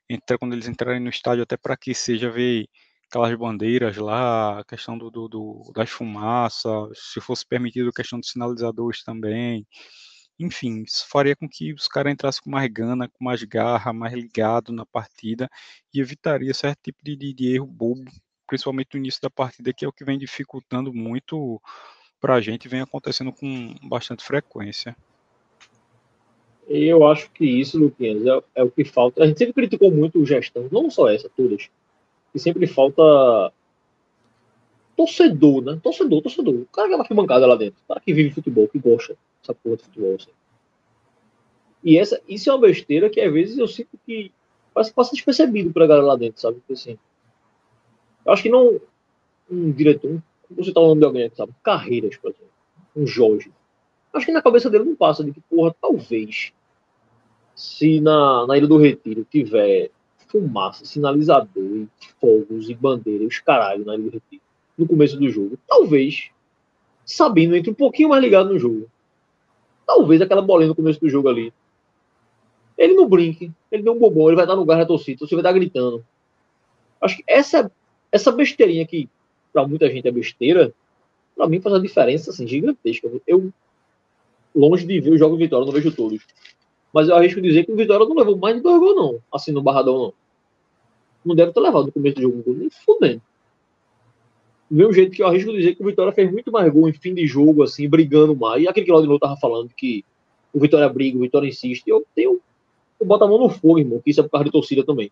entrar, 0.10 0.38
quando 0.38 0.54
eles 0.54 0.68
entrarem 0.68 1.02
no 1.02 1.10
estádio, 1.10 1.44
até 1.44 1.58
para 1.58 1.78
que 1.78 1.94
seja 1.94 2.30
ver 2.30 2.68
aquelas 3.10 3.34
bandeiras 3.38 3.98
lá, 3.98 4.60
a 4.60 4.66
questão 4.66 4.98
do, 4.98 5.10
do, 5.10 5.28
do, 5.28 5.72
das 5.74 5.90
fumaças, 5.90 6.72
se 6.96 7.22
fosse 7.22 7.46
permitido 7.46 7.90
a 7.90 7.94
questão 7.94 8.20
dos 8.20 8.30
sinalizadores 8.30 9.04
também. 9.04 9.66
Enfim, 10.40 10.84
isso 10.84 11.08
faria 11.10 11.36
com 11.36 11.48
que 11.48 11.74
os 11.74 11.88
caras 11.88 12.12
entrassem 12.12 12.42
com 12.44 12.50
mais 12.50 12.70
gana, 12.72 13.08
com 13.08 13.24
mais 13.24 13.42
garra, 13.44 13.94
mais 13.94 14.14
ligado 14.14 14.74
na 14.74 14.86
partida 14.86 15.50
e 15.94 16.02
evitaria 16.02 16.54
certo 16.54 16.80
tipo 16.84 17.00
de, 17.04 17.16
de, 17.16 17.34
de 17.34 17.56
erro 17.56 17.66
bobo, 17.68 18.04
principalmente 18.48 18.90
no 18.94 19.00
início 19.00 19.22
da 19.22 19.30
partida, 19.30 19.74
que 19.74 19.86
é 19.86 19.88
o 19.88 19.94
que 19.94 20.04
vem 20.04 20.18
dificultando 20.18 20.94
muito 20.94 21.62
para 22.20 22.36
a 22.36 22.42
gente, 22.42 22.68
vem 22.68 22.82
acontecendo 22.82 23.32
com 23.32 23.76
bastante 23.88 24.24
frequência. 24.24 24.96
Eu 26.68 27.06
acho 27.06 27.30
que 27.32 27.46
isso, 27.46 27.78
Luquinhas, 27.78 28.26
é, 28.26 28.62
é, 28.62 28.64
o 28.64 28.72
que 28.72 28.84
falta. 28.84 29.24
A 29.24 29.28
gente 29.28 29.38
sempre 29.38 29.54
criticou 29.54 29.92
muito 29.92 30.26
gestão, 30.26 30.68
não 30.72 30.90
só 30.90 31.08
essa, 31.10 31.30
todas. 31.30 31.70
E 32.34 32.40
sempre 32.40 32.66
falta 32.66 33.52
torcedor, 34.98 35.62
né? 35.62 35.80
Torcedor, 35.82 36.22
torcedor. 36.22 36.56
O 36.56 36.66
cara 36.66 36.90
que 36.90 36.98
vai 36.98 37.08
bancada 37.10 37.46
lá 37.46 37.56
dentro. 37.56 37.80
O 37.84 37.88
cara 37.88 38.00
que 38.00 38.14
vive 38.14 38.34
futebol, 38.34 38.68
que 38.68 38.80
gosta 38.80 39.16
dessa 39.42 39.54
porra 39.54 39.78
de 39.78 39.84
futebol. 39.84 40.16
Assim. 40.16 40.32
E 41.84 41.98
essa, 41.98 42.20
isso 42.28 42.50
é 42.50 42.54
uma 42.54 42.62
besteira 42.62 43.10
que 43.10 43.22
às 43.22 43.32
vezes 43.32 43.58
eu 43.58 43.68
sinto 43.68 44.00
que 44.06 44.32
parece 44.74 44.90
que 44.90 44.96
passa 44.96 45.12
despercebido 45.12 45.72
pra 45.72 45.86
galera 45.86 46.08
lá 46.08 46.16
dentro, 46.16 46.42
sabe? 46.42 46.58
Porque, 46.58 46.74
assim, 46.74 46.98
eu 48.26 48.34
acho 48.34 48.44
que 48.44 48.50
não. 48.50 48.80
Um 49.50 49.72
diretor, 49.72 50.20
você 50.50 50.74
tá 50.74 50.82
falando 50.82 51.00
de 51.00 51.06
alguém 51.06 51.32
sabe? 51.36 51.54
Carreiras, 51.64 52.18
por 52.18 52.32
exemplo. 52.32 52.50
Um 52.96 53.06
Jorge 53.06 53.52
Acho 54.16 54.26
que 54.26 54.32
na 54.32 54.42
cabeça 54.42 54.70
dele 54.70 54.86
não 54.86 54.96
passa 54.96 55.24
de 55.24 55.32
que, 55.32 55.42
porra, 55.42 55.76
talvez 55.82 56.54
se 57.54 58.00
na, 58.00 58.48
na 58.48 58.58
Ilha 58.58 58.68
do 58.68 58.78
Retiro 58.78 59.26
tiver 59.30 59.92
fumaça, 60.28 60.86
sinalizador, 60.86 61.86
fogos 62.20 62.70
e 62.70 62.74
bandeiras, 62.74 63.28
os 63.28 63.40
caralho 63.40 63.86
na 63.86 63.96
Ilha 63.96 64.04
do 64.04 64.10
Retiro, 64.10 64.42
no 64.78 64.88
começo 64.88 65.18
do 65.18 65.30
jogo, 65.30 65.58
talvez 65.68 66.32
Sabino 67.06 67.56
entre 67.56 67.70
um 67.70 67.76
pouquinho 67.76 68.10
mais 68.10 68.22
ligado 68.22 68.52
no 68.52 68.58
jogo. 68.58 68.90
Talvez 69.86 70.20
aquela 70.22 70.42
bolinha 70.42 70.70
no 70.70 70.76
começo 70.76 71.00
do 71.00 71.08
jogo 71.08 71.30
ali. 71.30 71.54
Ele 72.76 72.96
não 72.96 73.08
brinque, 73.08 73.52
ele 73.72 73.84
deu 73.84 73.94
um 73.94 74.00
bobão, 74.00 74.28
ele 74.28 74.36
vai 74.36 74.46
estar 74.46 74.56
no 74.56 74.62
lugar 74.62 74.80
da 74.80 74.86
torcida, 74.86 75.20
você 75.20 75.36
vai 75.36 75.42
estar 75.42 75.54
gritando. 75.54 76.04
Acho 77.00 77.18
que 77.18 77.24
essa, 77.28 77.72
essa 78.12 78.32
besteirinha 78.32 78.86
que 78.88 79.08
para 79.54 79.68
muita 79.68 79.88
gente 79.90 80.08
é 80.08 80.12
besteira, 80.12 80.74
para 81.36 81.48
mim 81.48 81.62
faz 81.62 81.76
uma 81.76 81.82
diferença 81.82 82.32
assim, 82.32 82.48
gigantesca. 82.48 83.10
Eu 83.28 83.54
longe 84.56 84.86
de 84.86 85.00
ver 85.00 85.12
o 85.12 85.18
jogo 85.18 85.36
Vitória, 85.36 85.66
não 85.66 85.74
vejo 85.74 85.92
todos. 85.92 86.22
Mas 86.94 87.10
eu 87.10 87.16
arrisco 87.16 87.42
dizer 87.42 87.66
que 87.66 87.72
o 87.72 87.76
Vitória 87.76 88.08
não 88.08 88.16
levou 88.16 88.38
mais 88.38 88.56
de 88.56 88.62
dois 88.62 88.80
gols, 88.80 88.96
não. 88.96 89.22
Assim, 89.32 89.52
no 89.52 89.62
Barradão, 89.62 89.98
não. 89.98 90.14
Não 91.26 91.36
deve 91.36 91.52
ter 91.52 91.60
levado 91.60 91.88
no 91.88 91.92
começo 91.92 92.16
do 92.16 92.22
jogo 92.22 92.44
nem 92.48 92.70
fudendo. 92.70 93.22
Do 94.72 94.78
mesmo 94.78 94.94
jeito 94.94 95.12
que 95.12 95.22
eu 95.22 95.28
arrisco 95.28 95.52
dizer 95.52 95.76
que 95.76 95.84
o 95.84 95.86
Vitória 95.86 96.14
fez 96.14 96.32
muito 96.32 96.52
mais 96.52 96.72
gol 96.72 96.88
em 96.88 96.94
fim 96.94 97.14
de 97.14 97.28
jogo, 97.28 97.64
assim, 97.64 97.90
brigando 97.90 98.36
mais. 98.36 98.64
E 98.64 98.68
aquele 98.68 98.86
que 98.86 98.92
o 98.92 98.96
Claudio 98.96 99.20
tava 99.20 99.36
falando 99.38 99.70
que 99.76 100.06
o 100.54 100.60
Vitória 100.60 100.88
briga, 100.88 101.18
o 101.18 101.22
Vitória 101.22 101.48
insiste. 101.48 101.84
Eu 101.88 102.06
tenho. 102.16 102.40
Eu 103.00 103.06
boto 103.06 103.26
a 103.26 103.28
mão 103.28 103.40
no 103.40 103.50
fogo, 103.50 103.80
irmão, 103.80 104.00
que 104.00 104.12
isso 104.12 104.22
é 104.22 104.24
por 104.24 104.30
causa 104.30 104.46
de 104.46 104.52
torcida 104.52 104.84
também. 104.86 105.12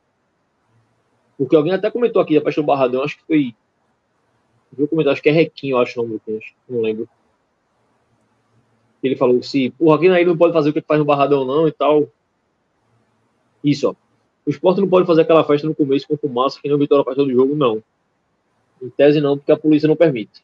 Porque 1.37 1.55
alguém 1.55 1.73
até 1.73 1.91
comentou 1.91 2.21
aqui, 2.21 2.37
a 2.37 2.41
do 2.41 2.63
Barradão, 2.63 3.03
acho 3.03 3.17
que 3.17 3.25
foi. 3.25 3.55
Viu 4.71 4.87
comentar, 4.87 5.13
acho 5.13 5.21
que 5.21 5.29
é 5.29 5.31
Requinho, 5.33 5.77
acho 5.77 5.99
o 5.99 6.03
nome 6.03 6.21
do 6.25 6.39
não 6.69 6.81
lembro 6.81 7.09
ele 9.07 9.15
falou 9.15 9.41
se, 9.43 9.73
aqui 9.93 10.07
na 10.07 10.19
ilha 10.19 10.29
não 10.29 10.37
pode 10.37 10.53
fazer 10.53 10.69
o 10.69 10.73
que 10.73 10.81
faz 10.81 10.99
no 10.99 11.05
Barradão, 11.05 11.45
não, 11.45 11.67
e 11.67 11.71
tal. 11.71 12.07
Isso, 13.63 13.89
ó. 13.89 13.95
O 14.45 14.49
esporte 14.49 14.81
não 14.81 14.87
pode 14.87 15.07
fazer 15.07 15.21
aquela 15.21 15.43
festa 15.43 15.67
no 15.67 15.75
começo 15.75 16.07
com 16.07 16.17
fumaça 16.17 16.59
que 16.61 16.67
nem 16.67 16.75
o 16.75 16.79
Vitória 16.79 17.03
faz 17.03 17.15
todo 17.15 17.31
jogo, 17.31 17.55
não. 17.55 17.81
Em 18.81 18.89
tese, 18.89 19.21
não, 19.21 19.37
porque 19.37 19.51
a 19.51 19.57
polícia 19.57 19.87
não 19.87 19.95
permite. 19.95 20.43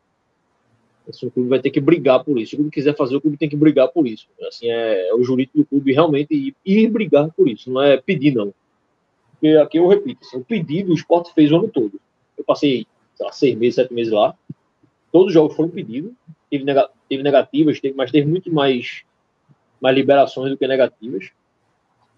Assim, 1.07 1.25
o 1.25 1.31
clube 1.31 1.49
vai 1.49 1.59
ter 1.59 1.71
que 1.71 1.81
brigar 1.81 2.23
por 2.23 2.39
isso. 2.39 2.51
Se 2.51 2.55
o 2.55 2.59
clube 2.59 2.71
quiser 2.71 2.95
fazer, 2.95 3.15
o 3.15 3.21
clube 3.21 3.37
tem 3.37 3.49
que 3.49 3.55
brigar 3.55 3.89
por 3.89 4.07
isso. 4.07 4.27
Assim, 4.47 4.69
é, 4.69 5.09
é 5.09 5.15
o 5.15 5.23
jurídico 5.23 5.57
do 5.57 5.65
clube 5.65 5.91
realmente 5.91 6.33
ir, 6.33 6.55
ir, 6.65 6.89
brigar 6.89 7.29
por 7.31 7.49
isso. 7.49 7.71
Não 7.71 7.81
é 7.81 7.97
pedir, 7.97 8.33
não. 8.35 8.53
Porque 9.31 9.55
aqui 9.57 9.77
eu 9.77 9.87
repito, 9.87 10.19
assim, 10.25 10.37
o 10.37 10.43
pedido 10.43 10.91
o 10.91 10.93
esporte 10.93 11.33
fez 11.33 11.51
o 11.51 11.55
ano 11.55 11.67
todo. 11.67 11.99
Eu 12.37 12.43
passei, 12.43 12.85
sei 13.15 13.25
lá, 13.25 13.31
seis 13.31 13.55
meses, 13.55 13.75
sete 13.75 13.93
meses 13.93 14.13
lá. 14.13 14.35
Todos 15.11 15.27
os 15.27 15.33
jogos 15.33 15.55
foram 15.55 15.69
pedidos 15.69 16.11
teve, 16.49 16.65
teve 17.07 17.23
negativas, 17.23 17.79
teve, 17.79 17.95
mas 17.95 18.11
teve 18.11 18.27
muito 18.27 18.51
mais, 18.51 19.03
mais 19.79 19.95
liberações 19.95 20.51
do 20.51 20.57
que 20.57 20.67
negativas. 20.67 21.31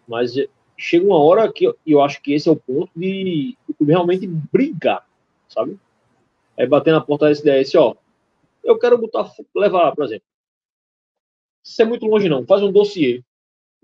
Mas 0.07 0.37
eh, 0.37 0.47
chega 0.77 1.05
uma 1.05 1.21
hora 1.21 1.51
que 1.51 1.65
eu, 1.65 1.77
eu 1.85 2.01
acho 2.01 2.21
que 2.21 2.33
esse 2.33 2.49
é 2.49 2.51
o 2.51 2.55
ponto 2.55 2.91
de, 2.95 3.57
realmente 3.79 4.27
brigar, 4.27 5.07
sabe? 5.47 5.79
É 6.57 6.65
bater 6.65 6.91
na 6.91 7.01
porta 7.01 7.25
da 7.25 7.31
SDS, 7.31 7.75
ó. 7.75 7.95
Eu 8.63 8.77
quero 8.77 8.97
botar, 8.97 9.31
levar, 9.55 9.93
por 9.93 10.05
exemplo. 10.05 10.25
Isso 11.63 11.81
é 11.81 11.85
muito 11.85 12.05
longe, 12.05 12.29
não. 12.29 12.45
Faz 12.45 12.61
um 12.61 12.71
dossiê. 12.71 13.23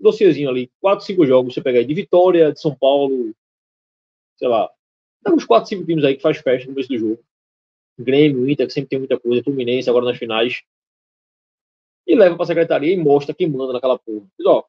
Um 0.00 0.04
dossiêzinho 0.04 0.48
ali. 0.48 0.70
Quatro, 0.80 1.04
cinco 1.04 1.26
jogos. 1.26 1.54
Você 1.54 1.60
pega 1.60 1.78
aí 1.78 1.84
de 1.84 1.94
Vitória, 1.94 2.52
de 2.52 2.60
São 2.60 2.74
Paulo, 2.74 3.34
sei 4.36 4.48
lá. 4.48 4.70
Tem 5.24 5.34
uns 5.34 5.44
quatro, 5.44 5.68
cinco 5.68 5.84
times 5.84 6.04
aí 6.04 6.16
que 6.16 6.22
faz 6.22 6.38
festa 6.38 6.68
no 6.68 6.74
começo 6.74 6.88
do 6.88 6.98
jogo. 6.98 7.24
Grêmio, 7.98 8.48
Inter, 8.48 8.66
que 8.66 8.72
sempre 8.72 8.90
tem 8.90 8.98
muita 8.98 9.18
coisa, 9.18 9.42
Fluminense 9.42 9.90
agora 9.90 10.04
nas 10.04 10.18
finais. 10.18 10.62
E 12.06 12.14
leva 12.14 12.36
para 12.36 12.44
a 12.44 12.46
secretaria 12.46 12.94
e 12.94 12.96
mostra 12.96 13.34
quem 13.34 13.48
manda 13.48 13.72
naquela 13.72 13.98
porra. 13.98 14.26
Diz, 14.38 14.46
ó, 14.46 14.64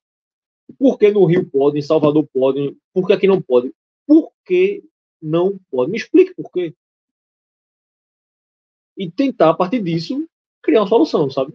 por 0.78 0.98
que 0.98 1.10
no 1.12 1.26
Rio 1.26 1.50
pode, 1.50 1.78
em 1.80 1.82
Salvador 1.82 2.28
pode, 2.34 2.78
por 2.94 3.08
que 3.08 3.14
aqui 3.14 3.28
não 3.28 3.42
pode? 3.42 3.74
Por 4.06 4.32
que 4.46 4.84
não 5.22 5.58
pode? 5.72 5.92
Me 5.92 5.98
explique 5.98 6.34
por 6.34 6.52
quê. 6.52 6.74
E 8.98 9.10
tentar, 9.10 9.50
a 9.52 9.54
partir 9.54 9.82
disso, 9.82 10.28
criar 10.62 10.82
uma 10.82 10.88
solução, 10.88 11.30
sabe? 11.30 11.54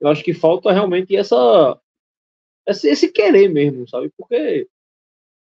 Eu 0.00 0.08
acho 0.08 0.24
que 0.24 0.34
falta 0.34 0.72
realmente 0.72 1.14
essa, 1.14 1.80
esse, 2.66 2.88
esse 2.88 3.12
querer 3.12 3.48
mesmo, 3.48 3.88
sabe? 3.88 4.10
Porque 4.16 4.66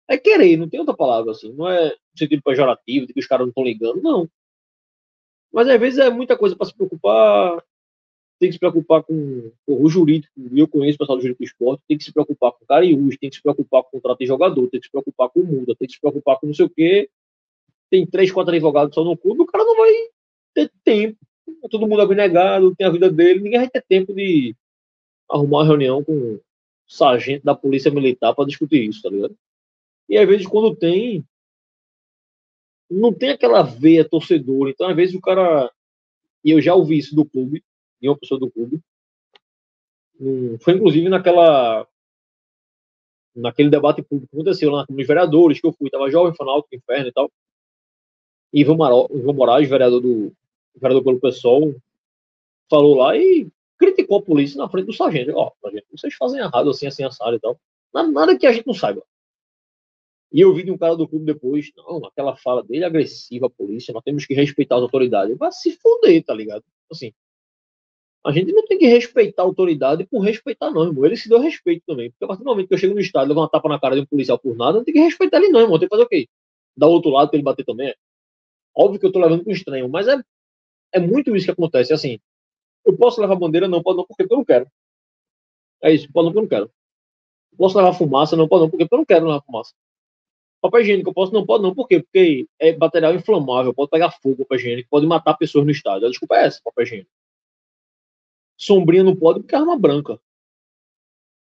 é 0.08 0.18
querer, 0.18 0.58
não 0.58 0.70
tem 0.70 0.80
outra 0.80 0.96
palavra 0.96 1.32
assim. 1.32 1.52
Não 1.54 1.68
é 1.68 1.90
no 1.90 2.18
sentido 2.18 2.44
pejorativo, 2.44 3.08
de 3.08 3.14
que 3.14 3.20
os 3.20 3.26
caras 3.28 3.46
não 3.46 3.50
estão 3.50 3.64
ligando, 3.64 4.02
não. 4.02 4.30
Mas 5.54 5.68
às 5.68 5.80
vezes 5.80 6.00
é 6.00 6.10
muita 6.10 6.36
coisa 6.36 6.56
para 6.56 6.66
se 6.66 6.74
preocupar. 6.74 7.64
Tem 8.40 8.50
que 8.50 8.54
se 8.54 8.60
preocupar 8.60 9.04
com, 9.04 9.52
o 9.68 9.90
jurídico. 9.90 10.34
Eu 10.52 10.68
conheço 10.68 10.96
o 10.96 11.00
pessoal 11.00 11.18
do 11.18 11.22
jurídico 11.22 11.44
do 11.44 11.48
esporte. 11.48 11.84
Tem 11.88 11.98
que 11.98 12.04
se 12.04 12.12
preocupar 12.12 12.52
com 12.52 12.66
Cariús, 12.66 13.18
tem 13.18 13.30
que 13.30 13.36
se 13.36 13.42
preocupar 13.42 13.84
com 13.84 13.92
contrato 13.92 14.20
de 14.20 14.26
jogador, 14.26 14.68
tem 14.68 14.80
que 14.80 14.88
se 14.88 14.92
preocupar 14.92 15.30
com 15.30 15.42
o 15.42 15.46
mundo, 15.46 15.76
tem 15.76 15.88
que 15.88 15.94
se 15.94 16.02
preocupar 16.02 16.40
com 16.40 16.48
não 16.48 16.54
sei 16.54 16.66
o 16.66 16.70
quê. 16.70 17.10
Tem 17.92 18.08
três, 18.08 18.32
quatro 18.32 18.52
advogados 18.52 18.96
só 18.96 19.04
no 19.04 19.16
clube, 19.16 19.44
o 19.44 19.46
cara 19.46 19.64
não 19.64 19.78
vai 19.78 19.92
ter 20.56 20.72
tempo. 20.84 21.18
Todo 21.70 21.88
mundo 21.88 22.02
abnegado, 22.02 22.76
tem 22.76 22.88
a 22.88 22.90
vida 22.90 23.10
dele, 23.12 23.42
ninguém 23.42 23.60
vai 23.60 23.70
ter 23.70 23.84
tempo 23.88 24.14
de 24.14 24.56
arrumar 25.30 25.60
uma 25.60 25.66
reunião 25.66 26.04
com 26.04 26.40
sargento 26.88 27.46
da 27.46 27.56
polícia 27.56 27.92
militar 27.92 28.34
para 28.34 28.46
discutir 28.46 28.90
isso, 28.90 29.02
tá 29.02 29.10
ligado? 29.10 29.36
E 30.10 30.18
às 30.18 30.28
vezes 30.28 30.48
quando 30.48 30.76
tem, 30.76 31.24
não 32.94 33.14
tem 33.14 33.32
aquela 33.32 33.62
veia 33.64 34.08
torcedora. 34.08 34.70
Então, 34.70 34.88
às 34.88 34.96
vezes, 34.96 35.16
o 35.16 35.22
cara. 35.22 35.72
E 36.44 36.52
eu 36.52 36.62
já 36.62 36.76
ouvi 36.76 36.98
isso 36.98 37.16
do 37.16 37.26
clube, 37.26 37.64
de 38.02 38.10
uma 38.10 38.18
pessoa 38.18 38.40
do 38.40 38.52
clube. 38.52 38.80
Foi 40.62 40.74
inclusive 40.74 41.10
naquela. 41.10 41.88
Naquele 43.36 43.70
debate 43.70 44.04
público 44.04 44.30
que 44.30 44.36
aconteceu 44.36 44.70
lá 44.70 44.86
nos 44.88 45.08
vereadores, 45.08 45.60
que 45.60 45.66
eu 45.66 45.74
fui, 45.74 45.90
tava 45.90 46.12
jovem, 46.12 46.36
fanal, 46.36 46.64
inferno 46.72 47.08
e 47.08 47.12
tal. 47.12 47.32
E 48.54 48.62
Ivan, 48.62 48.76
Maro, 48.76 49.10
Ivan 49.12 49.34
Moraes, 49.34 49.68
vereador 49.68 50.00
do 50.00 50.32
vereador 50.76 51.04
pelo 51.04 51.20
PSOL, 51.20 51.74
falou 52.70 52.96
lá 52.96 53.18
e 53.18 53.48
criticou 53.80 54.20
a 54.20 54.22
polícia 54.22 54.60
na 54.60 54.70
frente 54.70 54.86
do 54.86 54.94
sargento. 54.94 55.32
Ó, 55.36 55.52
oh, 55.62 55.72
vocês 55.92 56.14
fazem 56.14 56.40
errado 56.40 56.70
assim, 56.70 56.86
assim, 56.86 57.04
assado 57.04 57.36
e 57.36 57.40
tal. 57.40 57.60
Nada 57.92 58.38
que 58.38 58.46
a 58.46 58.52
gente 58.52 58.68
não 58.68 58.74
saiba. 58.76 59.04
E 60.34 60.42
eu 60.42 60.54
vi 60.54 60.64
de 60.64 60.72
um 60.72 60.78
cara 60.78 60.96
do 60.96 61.08
clube 61.08 61.26
depois, 61.26 61.72
não, 61.78 62.06
aquela 62.06 62.36
fala 62.36 62.64
dele 62.64 62.84
agressiva 62.84 63.46
à 63.46 63.50
polícia, 63.52 63.94
nós 63.94 64.04
temos 64.04 64.26
que 64.26 64.34
respeitar 64.34 64.78
as 64.78 64.82
autoridades. 64.82 65.38
Vai 65.38 65.52
se 65.52 65.78
fuder, 65.80 66.24
tá 66.24 66.34
ligado? 66.34 66.64
Assim, 66.92 67.14
a 68.26 68.32
gente 68.32 68.52
não 68.52 68.66
tem 68.66 68.78
que 68.80 68.88
respeitar 68.88 69.44
a 69.44 69.46
autoridade 69.46 70.06
por 70.06 70.22
respeitar, 70.22 70.72
não, 70.72 70.84
irmão. 70.86 71.06
Ele 71.06 71.18
se 71.18 71.28
deu 71.30 71.40
respeito 71.40 71.84
também. 71.86 72.10
Porque 72.10 72.24
a 72.24 72.28
partir 72.28 72.44
do 72.44 72.50
momento 72.50 72.68
que 72.68 72.74
eu 72.74 72.78
chego 72.78 72.94
no 72.96 73.02
estádio 73.02 73.30
levo 73.30 73.42
uma 73.42 73.50
tapa 73.50 73.68
na 73.68 73.80
cara 73.80 73.96
de 73.96 74.02
um 74.02 74.06
policial 74.06 74.40
por 74.40 74.56
nada, 74.56 74.78
não 74.78 74.84
tem 74.86 74.94
que 74.94 75.00
respeitar 75.02 75.38
ele, 75.38 75.50
não, 75.50 75.60
irmão. 75.60 75.78
Tem 75.78 75.90
que 75.90 75.94
fazer 75.94 76.04
o 76.04 76.10
quê? 76.10 76.28
Dar 76.76 76.88
outro 76.88 77.12
lado 77.12 77.30
pra 77.30 77.38
ele 77.38 77.44
bater 77.44 77.66
também. 77.66 77.94
Óbvio 78.76 79.00
que 79.00 79.06
eu 79.06 79.12
tô 79.12 79.20
levando 79.20 79.44
com 79.44 79.52
estranho, 79.52 79.90
mas 79.90 80.08
é, 80.08 80.16
é 80.94 81.00
muito 81.00 81.36
isso 81.36 81.46
que 81.46 81.52
acontece. 81.52 81.94
Assim, 81.94 82.20
eu 82.86 82.98
posso 82.98 83.22
levar 83.22 83.36
bandeira? 83.36 83.68
Não, 83.68 83.84
pode 83.84 83.98
não, 83.98 84.06
porque 84.06 84.24
eu 84.24 84.38
não 84.38 84.46
quero. 84.46 84.68
É 85.82 85.94
isso, 85.94 86.12
pode 86.12 86.26
não, 86.26 86.34
porque 86.34 86.40
eu 86.40 86.42
não 86.44 86.50
quero. 86.68 86.72
Posso 87.58 87.78
levar 87.78 87.94
fumaça? 87.94 88.36
Não, 88.38 88.48
pode 88.48 88.64
não, 88.64 88.70
porque 88.70 88.88
eu 88.90 88.98
não 88.98 89.06
quero 89.06 89.26
levar 89.28 89.42
fumaça. 89.42 89.74
Papel 90.64 90.80
higiênico, 90.80 91.10
eu 91.10 91.14
posso? 91.14 91.34
Não 91.34 91.46
pode 91.46 91.62
não. 91.62 91.76
Por 91.76 91.90
quê? 91.90 92.02
Porque 92.02 92.48
é 92.58 92.74
material 92.78 93.14
inflamável, 93.14 93.74
pode 93.74 93.90
pegar 93.92 94.12
fogo, 94.12 94.46
papel 94.46 94.58
higiênico, 94.58 94.90
pode 94.90 95.06
matar 95.06 95.34
pessoas 95.34 95.66
no 95.66 95.72
estádio. 95.72 96.08
A 96.08 96.10
desculpa 96.10 96.38
é 96.38 96.46
essa, 96.46 96.62
papel 96.64 96.86
higiênico. 96.86 97.12
Sombrinha 98.58 99.04
não 99.04 99.14
pode 99.14 99.42
porque 99.42 99.54
é 99.54 99.58
arma 99.58 99.78
branca. 99.78 100.18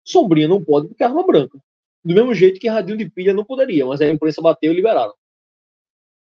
Sombrinha 0.04 0.46
não 0.46 0.62
pode 0.62 0.86
porque 0.86 1.02
é 1.02 1.06
arma 1.06 1.26
branca. 1.26 1.58
Do 2.04 2.14
mesmo 2.14 2.32
jeito 2.32 2.60
que 2.60 2.68
radinho 2.68 2.96
de 2.96 3.10
pilha 3.10 3.34
não 3.34 3.44
poderia, 3.44 3.84
mas 3.86 4.00
a 4.00 4.08
imprensa 4.08 4.40
bateu 4.40 4.70
e 4.70 4.76
liberaram. 4.76 5.12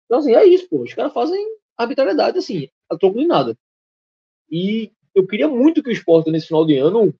Então, 0.04 0.20
assim, 0.20 0.36
é 0.36 0.44
isso, 0.44 0.68
pô. 0.68 0.82
Os 0.82 0.94
caras 0.94 1.12
fazem 1.12 1.44
arbitrariedade, 1.76 2.38
assim, 2.38 2.68
a 2.88 2.96
troco 2.96 3.18
de 3.18 3.26
nada. 3.26 3.58
E 4.48 4.92
eu 5.12 5.26
queria 5.26 5.48
muito 5.48 5.82
que 5.82 5.88
o 5.88 5.92
esporte, 5.92 6.30
nesse 6.30 6.46
final 6.46 6.64
de 6.64 6.78
ano, 6.78 7.12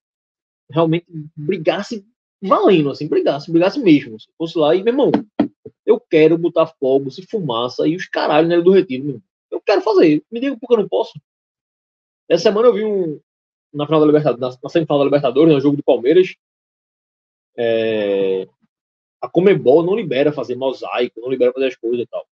realmente 0.71 1.07
brigasse 1.37 2.07
valendo, 2.41 2.91
assim, 2.91 3.09
brigasse, 3.09 3.51
brigasse 3.51 3.81
mesmo. 3.81 4.21
Se 4.21 4.29
fosse 4.39 4.57
lá 4.57 4.73
e, 4.77 4.85
meu 4.85 4.93
irmão, 4.93 5.11
eu 5.89 5.99
quero 5.99 6.37
botar 6.37 6.67
fogos 6.67 7.17
e 7.17 7.27
fumaça 7.27 7.89
e 7.89 7.97
os 7.97 8.07
caralhos 8.07 8.51
né, 8.51 8.61
do 8.61 8.71
retiro. 8.71 9.05
Meu. 9.05 9.23
Eu 9.51 9.59
quero 9.59 9.81
fazer. 9.81 10.23
Me 10.31 10.39
diga 10.39 10.55
por 10.59 10.69
que 10.69 10.75
eu 10.75 10.79
não 10.81 10.89
posso. 10.89 11.19
Essa 12.29 12.43
semana 12.43 12.69
eu 12.69 12.75
vi 12.75 12.85
um. 12.85 13.19
Na 13.73 13.87
final 13.87 14.01
da 14.01 14.07
Libertadores, 14.07 14.59
na 14.63 14.69
semifinal 14.69 14.99
da 14.99 15.05
Libertadores, 15.07 15.55
no 15.55 15.61
jogo 15.61 15.79
do 15.79 15.83
Palmeiras. 15.83 16.37
É, 17.57 18.47
a 19.21 19.29
Comebol 19.29 19.83
não 19.83 19.97
libera 19.97 20.31
fazer 20.31 20.57
mosaico, 20.57 21.21
não 21.21 21.31
libera 21.31 21.53
fazer 21.55 21.69
as 21.69 21.77
coisas 21.77 22.01
e 22.01 22.07
tal. 22.07 22.27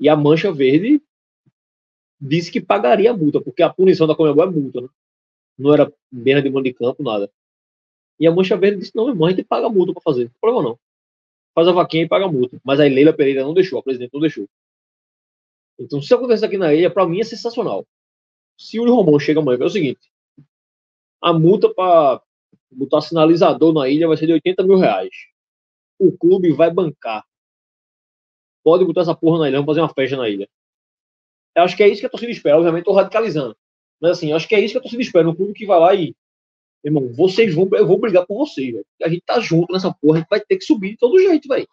E 0.00 0.08
a 0.08 0.16
Mancha 0.16 0.52
Verde 0.52 1.00
disse 2.20 2.50
que 2.50 2.60
pagaria 2.60 3.12
a 3.12 3.16
multa, 3.16 3.40
porque 3.40 3.62
a 3.62 3.72
punição 3.72 4.06
da 4.06 4.16
Comebol 4.16 4.44
é 4.44 4.50
multa, 4.50 4.80
né? 4.80 4.88
Não 5.56 5.72
era 5.72 5.92
beira 6.10 6.42
de 6.42 6.50
mão 6.50 6.62
de 6.62 6.74
campo, 6.74 7.04
nada. 7.04 7.30
E 8.18 8.26
a 8.26 8.32
Mancha 8.32 8.56
Verde 8.56 8.80
disse: 8.80 8.96
não, 8.96 9.08
irmão, 9.08 9.28
a 9.28 9.30
gente 9.30 9.44
paga 9.44 9.66
a 9.66 9.70
multa 9.70 9.92
para 9.92 10.02
fazer. 10.02 10.24
Não 10.24 10.30
tem 10.30 10.40
problema 10.40 10.70
não 10.70 10.78
faz 11.54 11.68
a 11.68 11.72
vaquinha 11.72 12.04
e 12.04 12.08
paga 12.08 12.26
a 12.26 12.32
multa. 12.32 12.60
Mas 12.64 12.80
a 12.80 12.84
Leila 12.84 13.12
Pereira 13.12 13.42
não 13.42 13.54
deixou, 13.54 13.78
a 13.78 13.82
presidente 13.82 14.12
não 14.12 14.20
deixou. 14.20 14.48
Então, 15.78 16.00
se 16.02 16.12
acontecer 16.14 16.46
aqui 16.46 16.58
na 16.58 16.72
ilha, 16.74 16.90
para 16.90 17.06
mim 17.06 17.20
é 17.20 17.24
sensacional. 17.24 17.86
Se 18.58 18.78
o 18.78 18.94
Romão 18.94 19.18
chega 19.18 19.40
amanhã, 19.40 19.58
é 19.60 19.64
o 19.64 19.70
seguinte: 19.70 20.10
a 21.20 21.32
multa 21.32 21.72
para 21.72 22.22
botar 22.70 23.00
sinalizador 23.00 23.72
na 23.72 23.88
ilha 23.88 24.08
vai 24.08 24.16
ser 24.16 24.26
de 24.26 24.32
80 24.32 24.62
mil 24.64 24.78
reais. 24.78 25.14
O 25.98 26.16
clube 26.16 26.52
vai 26.52 26.70
bancar. 26.70 27.24
Pode 28.62 28.84
botar 28.84 29.02
essa 29.02 29.14
porra 29.14 29.40
na 29.40 29.48
ilha, 29.48 29.58
vamos 29.58 29.66
fazer 29.66 29.80
uma 29.80 29.92
festa 29.92 30.16
na 30.16 30.28
ilha. 30.28 30.48
Eu 31.54 31.62
acho 31.62 31.76
que 31.76 31.82
é 31.82 31.88
isso 31.88 32.00
que 32.00 32.06
a 32.06 32.10
torcida 32.10 32.32
espera. 32.32 32.56
Obviamente, 32.56 32.82
estou 32.82 32.94
radicalizando. 32.94 33.56
Mas 34.00 34.12
assim, 34.12 34.32
acho 34.32 34.48
que 34.48 34.54
é 34.54 34.60
isso 34.60 34.72
que 34.74 34.78
a 34.78 34.82
torcida 34.82 35.02
espera. 35.02 35.28
Um 35.28 35.34
clube 35.34 35.52
que 35.52 35.66
vai 35.66 35.78
lá 35.78 35.94
e 35.94 36.14
Irmão, 36.84 37.10
vocês 37.12 37.54
vão, 37.54 37.68
eu 37.72 37.86
vou 37.86 37.98
brigar 37.98 38.26
por 38.26 38.36
vocês. 38.36 38.76
A 39.02 39.08
gente 39.08 39.22
tá 39.22 39.40
junto 39.40 39.72
nessa 39.72 39.92
porra, 39.92 40.18
a 40.18 40.20
gente 40.20 40.28
vai 40.28 40.40
ter 40.40 40.58
que 40.58 40.64
subir 40.64 40.90
de 40.90 40.98
todo 40.98 41.18
jeito, 41.18 41.48
velho. 41.48 41.66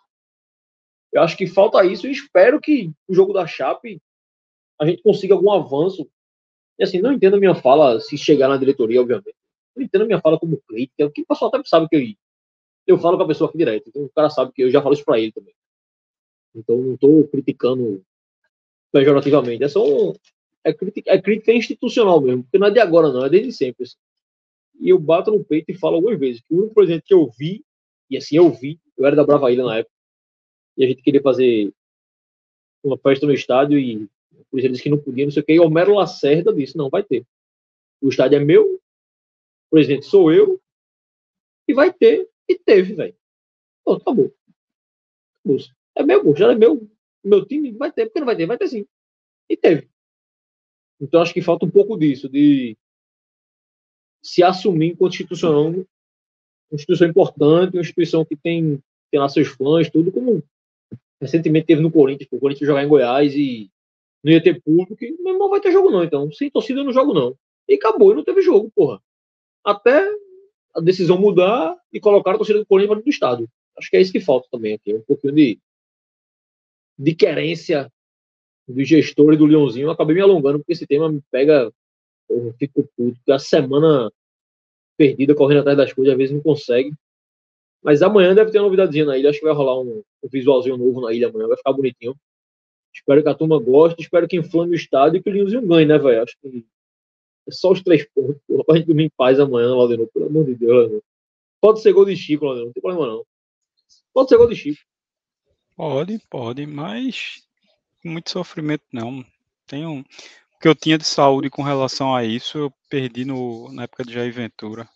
Eu 1.11 1.21
acho 1.21 1.35
que 1.35 1.45
falta 1.45 1.85
isso 1.85 2.07
e 2.07 2.11
espero 2.11 2.61
que 2.61 2.89
o 3.07 3.13
jogo 3.13 3.33
da 3.33 3.45
Chape 3.45 4.01
a 4.79 4.85
gente 4.85 5.03
consiga 5.03 5.33
algum 5.33 5.51
avanço. 5.51 6.09
E 6.79 6.83
assim, 6.83 7.01
não 7.01 7.11
entendo 7.11 7.35
a 7.35 7.39
minha 7.39 7.53
fala 7.53 7.99
se 7.99 8.17
chegar 8.17 8.47
na 8.47 8.55
diretoria, 8.55 9.01
obviamente. 9.01 9.35
Não 9.75 9.83
entendo 9.83 10.03
a 10.03 10.05
minha 10.05 10.21
fala 10.21 10.39
como 10.39 10.61
crítica, 10.65 11.05
o 11.05 11.11
que 11.11 11.21
o 11.21 11.25
pessoal 11.25 11.51
até 11.53 11.61
sabe 11.67 11.89
que 11.89 11.95
eu, 11.95 12.95
eu 12.95 12.97
falo 12.97 13.17
com 13.17 13.23
a 13.23 13.27
pessoa 13.27 13.49
aqui 13.49 13.57
direto. 13.57 13.89
Então 13.89 14.03
o 14.03 14.09
cara 14.09 14.29
sabe 14.29 14.53
que 14.53 14.63
eu 14.63 14.71
já 14.71 14.81
falo 14.81 14.93
isso 14.93 15.03
pra 15.03 15.19
ele 15.19 15.33
também. 15.33 15.53
Então 16.55 16.77
não 16.77 16.95
tô 16.95 17.27
criticando 17.27 18.01
pejorativamente. 18.93 19.63
É 19.63 19.67
só 19.67 19.85
um, 19.85 20.13
é, 20.63 20.73
crítica, 20.73 21.11
é 21.11 21.21
crítica 21.21 21.51
institucional 21.51 22.21
mesmo, 22.21 22.43
porque 22.43 22.57
não 22.57 22.67
é 22.67 22.71
de 22.71 22.79
agora, 22.79 23.11
não, 23.11 23.25
é 23.25 23.29
desde 23.29 23.51
sempre. 23.51 23.83
Assim. 23.83 23.97
E 24.81 24.89
eu 24.89 24.97
bato 24.97 25.29
no 25.29 25.45
peito 25.45 25.69
e 25.69 25.77
falo 25.77 25.97
algumas 25.97 26.19
vezes 26.19 26.41
que 26.41 26.53
o 26.53 26.57
único 26.57 26.73
presidente 26.73 27.03
que 27.03 27.13
eu 27.13 27.29
vi, 27.29 27.63
e 28.09 28.17
assim 28.17 28.35
eu 28.35 28.49
vi, 28.51 28.79
eu 28.97 29.05
era 29.05 29.15
da 29.15 29.23
Brava 29.23 29.51
Ilha 29.51 29.63
na 29.63 29.77
época, 29.77 29.95
e 30.75 30.83
a 30.83 30.87
gente 30.87 31.03
queria 31.03 31.21
fazer 31.21 31.71
uma 32.83 32.97
festa 32.97 33.27
no 33.27 33.33
estádio 33.33 33.77
e 33.77 34.05
o 34.05 34.45
presidente 34.49 34.71
disse 34.71 34.83
que 34.83 34.89
não 34.89 34.97
podia, 34.97 35.23
não 35.23 35.31
sei 35.31 35.43
o 35.43 35.45
que, 35.45 35.53
e 35.53 35.59
Homero 35.59 35.93
Lacerda 35.93 36.51
disse, 36.51 36.75
não, 36.75 36.89
vai 36.89 37.03
ter. 37.03 37.23
O 38.01 38.09
estádio 38.09 38.37
é 38.37 38.43
meu, 38.43 38.73
o 38.73 39.69
presidente 39.69 40.07
sou 40.07 40.33
eu, 40.33 40.59
e 41.67 41.73
vai 41.75 41.93
ter, 41.93 42.27
e 42.49 42.57
teve, 42.57 42.95
velho. 42.95 43.15
Pô, 43.85 43.93
acabou. 43.93 44.33
É 45.95 46.03
meu, 46.03 46.35
já 46.35 46.51
é 46.51 46.55
meu, 46.55 46.89
meu 47.23 47.45
time, 47.45 47.71
vai 47.73 47.91
ter, 47.91 48.05
porque 48.05 48.19
não 48.19 48.25
vai 48.25 48.35
ter, 48.35 48.47
vai 48.47 48.57
ter 48.57 48.67
sim. 48.67 48.85
E 49.47 49.55
teve. 49.55 49.87
Então 50.99 51.21
acho 51.21 51.33
que 51.33 51.41
falta 51.41 51.65
um 51.65 51.71
pouco 51.71 51.97
disso, 51.97 52.27
de 52.27 52.75
se 54.21 54.43
assumir 54.43 54.87
enquanto 54.87 55.13
uma 55.13 56.75
instituição 56.75 57.07
importante, 57.07 57.75
uma 57.75 57.81
instituição 57.81 58.23
que 58.23 58.35
tem, 58.35 58.79
tem 59.09 59.19
lá 59.19 59.27
seus 59.27 59.49
fãs, 59.49 59.89
tudo 59.89 60.11
como 60.11 60.43
recentemente 61.21 61.67
teve 61.67 61.81
no 61.81 61.91
Corinthians, 61.91 62.29
o 62.31 62.39
Corinthians 62.39 62.67
jogar 62.67 62.83
em 62.83 62.87
Goiás 62.87 63.35
e 63.35 63.69
não 64.23 64.31
ia 64.31 64.41
ter 64.41 64.61
público, 64.61 65.03
e 65.03 65.11
meu 65.19 65.33
irmão 65.33 65.49
vai 65.49 65.59
ter 65.59 65.71
jogo 65.71 65.89
não, 65.89 66.03
então, 66.03 66.31
sem 66.31 66.49
torcida 66.49 66.79
eu 66.79 66.83
não 66.83 66.93
jogo 66.93 67.13
não. 67.13 67.35
E 67.67 67.75
acabou, 67.75 68.11
e 68.11 68.15
não 68.15 68.23
teve 68.23 68.41
jogo, 68.41 68.71
porra. 68.75 69.01
Até 69.63 70.07
a 70.73 70.79
decisão 70.79 71.19
mudar 71.19 71.75
e 71.91 71.99
colocar 71.99 72.31
a 72.31 72.37
torcida 72.37 72.59
do 72.59 72.65
Corinthians 72.65 72.97
dentro 72.97 73.05
do 73.05 73.13
estado. 73.13 73.49
Acho 73.77 73.89
que 73.89 73.97
é 73.97 74.01
isso 74.01 74.11
que 74.11 74.19
falta 74.19 74.47
também 74.51 74.73
aqui, 74.73 74.93
um 74.93 75.01
pouquinho 75.01 75.33
de, 75.33 75.59
de 76.97 77.15
querência 77.15 77.91
do 78.67 78.83
gestor 78.83 79.33
e 79.33 79.37
do 79.37 79.45
Leãozinho. 79.45 79.87
Eu 79.87 79.91
acabei 79.91 80.15
me 80.15 80.21
alongando 80.21 80.59
porque 80.59 80.73
esse 80.73 80.87
tema 80.87 81.09
me 81.09 81.21
pega 81.31 81.71
eu 82.31 82.53
fico 82.57 82.87
puto. 82.95 83.19
A 83.29 83.39
semana 83.39 84.11
perdida, 84.97 85.35
correndo 85.35 85.61
atrás 85.61 85.77
das 85.77 85.93
coisas, 85.93 86.13
às 86.13 86.17
vezes 86.17 86.35
não 86.35 86.41
consegue. 86.41 86.93
Mas 87.83 88.01
amanhã 88.01 88.35
deve 88.35 88.51
ter 88.51 88.59
uma 88.59 88.65
novidadezinha 88.65 89.05
na 89.05 89.17
ilha. 89.17 89.29
Acho 89.29 89.39
que 89.39 89.45
vai 89.45 89.53
rolar 89.53 89.79
um, 89.79 90.03
um 90.23 90.29
visualzinho 90.29 90.77
novo 90.77 91.01
na 91.01 91.13
ilha 91.13 91.29
amanhã. 91.29 91.47
Vai 91.47 91.57
ficar 91.57 91.73
bonitinho. 91.73 92.15
Espero 92.93 93.23
que 93.23 93.29
a 93.29 93.33
turma 93.33 93.59
goste. 93.59 94.01
Espero 94.01 94.27
que 94.27 94.37
inflame 94.37 94.73
o 94.73 94.75
estádio 94.75 95.17
e 95.17 95.23
que 95.23 95.29
o 95.29 95.33
Linhozinho 95.33 95.65
ganhe, 95.65 95.85
né, 95.85 95.97
velho? 95.97 96.21
Acho 96.21 96.37
que 96.39 96.65
é 97.47 97.51
só 97.51 97.71
os 97.71 97.81
três 97.81 98.07
pontos. 98.13 98.39
Porra, 98.47 98.63
pra 98.63 98.75
gente 98.75 98.85
dormir 98.85 99.05
em 99.05 99.09
paz 99.09 99.39
amanhã. 99.39 99.69
Pelo 100.13 100.25
amor 100.25 100.45
de 100.45 100.55
Deus. 100.55 101.01
Pode 101.59 101.81
ser 101.81 101.93
gol 101.93 102.05
de 102.05 102.15
Chico. 102.15 102.45
Não 102.53 102.71
tem 102.71 102.81
problema, 102.81 103.07
não. 103.07 103.25
Pode 104.13 104.29
ser 104.29 104.37
gol 104.37 104.47
de 104.47 104.55
Chico. 104.55 104.81
Pode, 105.75 106.19
pode, 106.29 106.67
mas 106.67 107.43
muito 108.03 108.29
sofrimento 108.29 108.83
não. 108.91 109.25
Tem 109.65 109.85
um, 109.85 110.03
que 110.61 110.67
eu 110.67 110.75
tinha 110.75 110.97
de 110.97 111.05
saúde 111.05 111.49
com 111.49 111.63
relação 111.63 112.15
a 112.15 112.23
isso, 112.23 112.57
eu 112.57 112.73
perdi 112.87 113.25
no, 113.25 113.71
na 113.73 113.83
época 113.83 114.03
de 114.03 114.13
Jair 114.13 114.31
Ventura. 114.31 114.87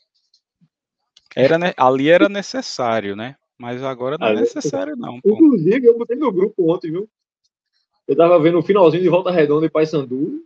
Era, 1.36 1.58
ali 1.76 2.10
era 2.10 2.30
necessário, 2.30 3.16
né? 3.16 3.36
Mas 3.58 3.82
agora 3.82 4.18
não 4.18 4.28
é 4.28 4.36
necessário, 4.36 4.96
não. 4.96 5.20
Pô. 5.20 5.34
Inclusive, 5.34 5.88
eu 5.88 5.98
botei 5.98 6.16
no 6.16 6.32
grupo 6.32 6.72
ontem, 6.72 6.92
viu? 6.92 7.10
Eu 8.08 8.16
tava 8.16 8.40
vendo 8.40 8.60
o 8.60 8.64
finalzinho 8.64 9.02
de 9.02 9.10
Volta 9.10 9.32
Redonda 9.32 9.66
e 9.66 9.70
Paysandu. 9.70 10.46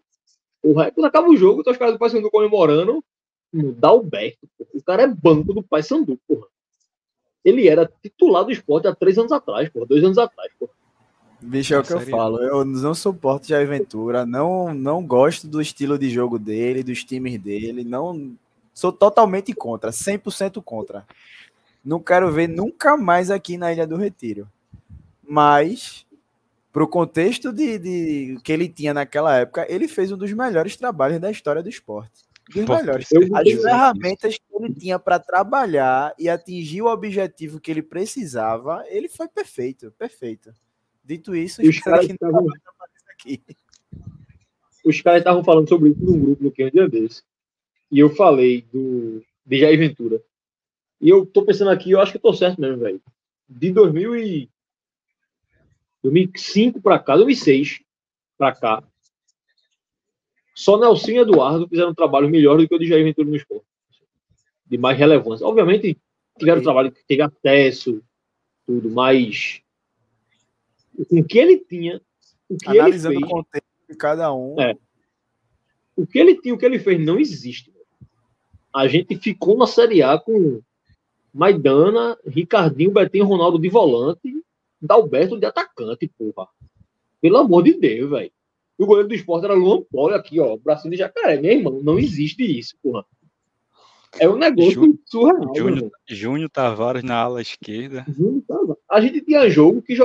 Quando 0.62 1.06
acaba 1.06 1.28
o 1.28 1.36
jogo, 1.36 1.64
tá 1.64 1.72
os 1.72 1.78
caras 1.78 1.94
do 1.94 2.00
Paysandu 2.00 2.32
comemorando. 2.32 3.04
No 3.52 3.74
Dalberto. 3.74 4.48
O 4.74 4.82
cara 4.82 5.04
é 5.04 5.08
banco 5.08 5.54
do 5.54 5.64
Paysandu, 5.64 6.18
porra. 6.28 6.48
Ele 7.44 7.68
era 7.68 7.91
titular 8.02 8.46
do 8.46 8.52
esporte 8.52 8.88
há 8.88 8.96
três 8.96 9.18
anos 9.18 9.32
atrás, 9.32 9.70
porra. 9.70 9.86
Dois 9.86 10.04
anos 10.04 10.18
atrás, 10.18 10.52
porra. 10.58 10.72
Bicho, 11.41 11.74
é 11.74 11.80
o 11.80 11.84
que 11.84 11.94
eu 11.94 12.02
falo. 12.02 12.41
Eu 12.41 12.66
não 12.66 12.94
suporto 12.94 13.48
Jair 13.48 13.68
Ventura. 13.68 14.26
Não, 14.26 14.74
não 14.74 15.06
gosto 15.06 15.48
do 15.48 15.61
estilo 15.61 15.98
de 15.98 16.10
jogo 16.10 16.38
dele, 16.38 16.84
dos 16.84 17.03
times 17.03 17.40
dele. 17.40 17.84
Não 17.84 18.36
Sou 18.80 18.94
totalmente 18.94 19.53
contra. 19.53 19.91
100% 19.91 20.64
contra. 20.64 21.06
Não 21.84 21.99
quero 21.99 22.32
ver 22.32 22.48
nunca 22.48 22.95
mais 22.95 23.30
aqui 23.30 23.57
na 23.57 23.74
Ilha 23.74 23.86
do 23.86 23.98
Retiro. 23.98 24.48
Mas, 25.22 26.06
para 26.72 26.86
o 26.86 26.88
contexto 26.88 27.52
de, 27.52 27.78
de, 27.78 28.40
que 28.41 28.53
ele 28.53 28.70
tinha 28.70 28.94
naquela 28.94 29.36
época, 29.36 29.66
ele 29.70 29.86
fez 29.90 30.14
um 30.14 30.18
dos 30.18 30.32
melhores 30.32 30.78
trabalhos 30.78 31.20
da 31.20 31.30
história 31.30 31.61
do 31.61 31.68
esporte. 31.68 32.24
Dos 32.53 32.64
Pô, 32.64 32.78
melhores. 32.78 33.10
As 33.34 33.61
ferramentas 33.61 34.38
que 34.38 34.44
ele 34.57 34.74
tinha 34.74 34.98
para 34.98 35.20
trabalhar 35.20 36.14
e 36.18 36.30
atingir 36.30 36.82
o 36.82 36.88
objetivo 36.88 37.60
que 37.60 37.70
ele 37.70 37.84
precisava, 37.84 38.86
ele 38.88 39.10
foi 39.10 39.28
perfeito, 39.28 39.94
perfeito. 39.99 40.53
Dito 41.10 41.36
isso, 41.36 41.60
os 41.68 41.80
caras 41.80 42.06
que 42.06 42.15
tavam... 42.15 42.45
aqui. 43.10 43.41
Os 44.86 45.02
caras 45.02 45.22
estavam 45.22 45.44
falando 45.44 45.68
sobre 45.68 45.90
isso 45.90 46.06
num 46.06 46.19
grupo 46.19 46.44
no 46.44 46.52
que 46.52 46.64
um 46.64 46.69
dia 46.69 46.88
desse. 46.88 47.23
E 47.91 47.98
eu 47.98 48.15
falei 48.15 48.61
do 48.72 49.19
de 49.44 49.57
Jair 49.57 49.80
Ventura. 49.80 50.22
E 51.02 51.10
eu 51.10 51.26
tô 51.26 51.44
pensando 51.44 51.72
aqui, 51.72 51.90
eu 51.90 51.99
acho 51.99 52.11
que 52.11 52.18
eu 52.18 52.22
tô 52.22 52.31
certo 52.31 52.61
mesmo, 52.61 52.77
velho. 52.77 53.02
De 53.49 53.72
2000 53.72 54.15
e 54.18 54.49
2005 56.03 56.80
para 56.80 56.99
cá, 56.99 57.15
2006 57.15 57.80
para 58.38 58.53
cá, 58.53 58.84
só 60.53 60.77
Nelson 60.77 61.11
e 61.11 61.18
Eduardo 61.18 61.68
fizeram 61.68 61.90
um 61.90 61.95
trabalho 61.95 62.30
melhor 62.30 62.56
do 62.56 62.68
que 62.68 62.76
o 62.76 62.77
de 62.77 62.88
Jair 62.88 63.03
Ventura 63.03 63.27
no 63.27 63.36
esporte. 63.36 63.65
De 64.64 64.77
mais 64.77 64.95
relevância. 64.95 65.48
Obviamente, 65.48 65.98
tiveram 66.38 66.61
trabalho 66.61 66.91
que 66.91 67.03
teve 67.07 67.23
acesso, 67.23 67.99
tudo, 68.68 68.91
mas 68.91 69.64
com 71.06 71.20
o 71.20 71.24
que 71.24 71.38
ele 71.38 71.58
tinha, 71.60 72.02
o 72.50 72.58
que 72.58 72.70
Analisando 72.70 73.16
ele 73.16 73.22
fez, 73.22 73.32
o 73.32 73.36
contexto 73.36 73.68
de 73.90 73.96
cada 73.96 74.34
um. 74.34 74.60
É, 74.60 74.76
o 75.96 76.08
que 76.08 76.18
ele 76.18 76.40
tinha, 76.40 76.54
o 76.54 76.58
que 76.58 76.66
ele 76.66 76.80
fez, 76.80 77.00
não 77.04 77.20
existe. 77.20 77.74
A 78.74 78.88
gente 78.88 79.18
ficou 79.18 79.58
na 79.58 79.68
Série 79.68 80.02
A 80.02 80.18
com 80.18 80.62
Maidana, 81.34 82.18
Ricardinho, 82.26 82.92
Betinho, 82.92 83.26
Ronaldo 83.26 83.60
de 83.60 83.70
volante, 83.70 84.34
Dalberto 84.82 85.38
de 85.38 85.46
atacante, 85.46 86.10
porra. 86.18 86.48
Pelo 87.22 87.38
amor 87.38 87.64
de 87.64 87.74
Deus, 87.74 88.10
velho. 88.10 88.32
O 88.78 88.86
goleiro 88.86 89.10
do 89.10 89.16
esporte 89.16 89.44
era 89.44 89.54
Luan 89.54 89.82
Poli 89.84 90.16
aqui, 90.16 90.40
ó. 90.40 90.56
Bracinho 90.56 90.92
de 90.92 90.98
jacaré. 90.98 91.40
Meu 91.42 91.52
irmão, 91.52 91.82
não 91.84 92.00
existe 92.00 92.44
isso, 92.44 92.78
porra. 92.82 93.06
É 94.18 94.28
um 94.28 94.38
negócio 94.38 94.72
Júnior, 94.72 95.00
surreal. 95.06 95.56
Júnior, 95.56 95.92
Júnior 96.08 96.50
Tavares 96.50 97.04
na 97.04 97.16
ala 97.16 97.42
esquerda. 97.42 98.06
Júnior 98.08 98.42
Tavares. 98.48 98.82
A 98.90 99.02
gente 99.02 99.22
tinha 99.22 99.50
jogo 99.50 99.82
que, 99.82 99.96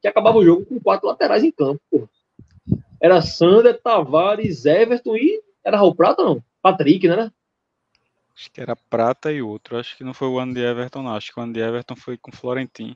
que 0.00 0.08
acabava 0.08 0.38
o 0.38 0.44
jogo 0.44 0.64
com 0.64 0.80
quatro 0.80 1.08
laterais 1.08 1.44
em 1.44 1.50
campo, 1.50 1.80
porra. 1.90 2.08
Era 3.00 3.22
Sander, 3.22 3.80
Tavares, 3.80 4.64
Everton 4.66 5.16
e. 5.16 5.42
Era 5.64 5.76
Raul 5.76 5.94
Prata, 5.94 6.22
não? 6.22 6.42
Patrick, 6.62 7.08
né? 7.08 7.30
Acho 8.34 8.50
que 8.50 8.60
era 8.60 8.76
Prata 8.76 9.32
e 9.32 9.42
outro. 9.42 9.76
Acho 9.76 9.96
que 9.96 10.04
não 10.04 10.14
foi 10.14 10.28
o 10.28 10.38
ano 10.38 10.54
de 10.54 10.60
Everton, 10.60 11.02
não. 11.02 11.14
Acho 11.14 11.32
que 11.32 11.40
o 11.40 11.42
ano 11.42 11.52
de 11.52 11.60
Everton 11.60 11.96
foi 11.96 12.16
com 12.16 12.32
Florentin. 12.32 12.94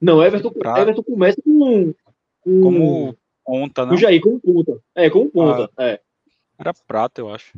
Não, 0.00 0.22
Everton, 0.22 0.52
Everton 0.76 1.02
começa 1.02 1.40
com, 1.42 1.94
com. 2.40 2.62
Como 2.62 3.16
ponta, 3.44 3.84
né? 3.84 3.92
Com 3.92 3.96
Jair, 3.96 4.20
como 4.20 4.40
ponta. 4.40 4.80
É, 4.94 5.08
como 5.10 5.30
ponta. 5.30 5.70
Ah, 5.76 5.84
é. 5.84 6.00
Era 6.58 6.74
Prata, 6.74 7.20
eu 7.20 7.32
acho. 7.32 7.52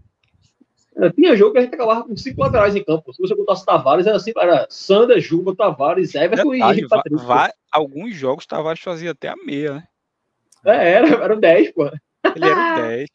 É, 0.96 1.10
tinha 1.10 1.36
jogo 1.36 1.52
que 1.52 1.58
a 1.58 1.62
gente 1.62 1.74
acabava 1.74 2.04
com 2.04 2.16
cinco 2.16 2.40
laterais 2.40 2.76
em 2.76 2.84
campo. 2.84 3.12
Se 3.12 3.20
você 3.20 3.34
botasse 3.34 3.66
Tavares, 3.66 4.06
era 4.06 4.16
assim, 4.16 4.32
era 4.36 4.66
Sander, 4.70 5.20
Juba, 5.20 5.54
Tavares, 5.54 6.14
Everton 6.14 6.50
Detalhe, 6.50 6.80
e 6.82 6.88
Patrick. 6.88 7.24
Vai, 7.24 7.50
alguns 7.70 8.14
jogos 8.14 8.46
Tavares 8.46 8.80
fazia 8.80 9.10
até 9.10 9.28
a 9.28 9.36
meia, 9.44 9.74
né? 9.74 9.88
É, 10.64 10.92
era, 10.92 11.08
era 11.08 11.34
o 11.34 11.40
10, 11.40 11.72
pô. 11.72 11.86
Ele 11.86 12.44
era 12.44 12.72
o 12.72 12.86
10. 12.88 13.08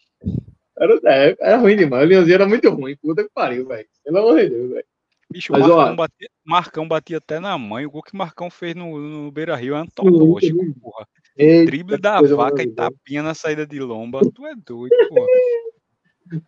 Era 0.78 0.96
o 0.96 1.02
10. 1.02 1.38
Era 1.40 1.58
ruim 1.58 1.76
demais. 1.78 2.06
O 2.06 2.08
Leãozinho 2.08 2.36
era 2.36 2.48
muito 2.48 2.70
ruim. 2.70 2.96
Puta 2.98 3.24
que 3.24 3.30
pariu, 3.34 3.66
velho. 3.66 3.88
Pelo 4.04 4.18
amor 4.18 4.40
de 4.40 4.50
Deus, 4.50 4.70
velho. 4.72 4.86
Bicho, 5.32 5.54
Mas, 5.54 5.62
Marcão, 5.62 5.78
ó, 5.78 5.96
batia, 5.96 6.30
Marcão 6.44 6.88
batia 6.88 7.18
até 7.18 7.40
na 7.40 7.58
mãe. 7.58 7.86
O 7.86 7.92
gol 7.92 8.02
que 8.02 8.16
Marcão 8.16 8.50
fez 8.50 8.76
no, 8.76 8.98
no 8.98 9.32
Beira 9.32 9.56
Rio 9.56 9.76
é 9.76 9.80
antológico, 9.80 10.60
porra. 10.82 11.08
Drible 11.38 11.98
da 11.98 12.22
vaca 12.22 12.64
e 12.64 12.68
tapinha 12.68 13.22
na 13.22 13.34
saída 13.34 13.66
de 13.66 13.80
lomba. 13.80 14.20
Tu 14.34 14.46
é 14.46 14.56
doido, 14.56 14.96
porra. 15.08 15.28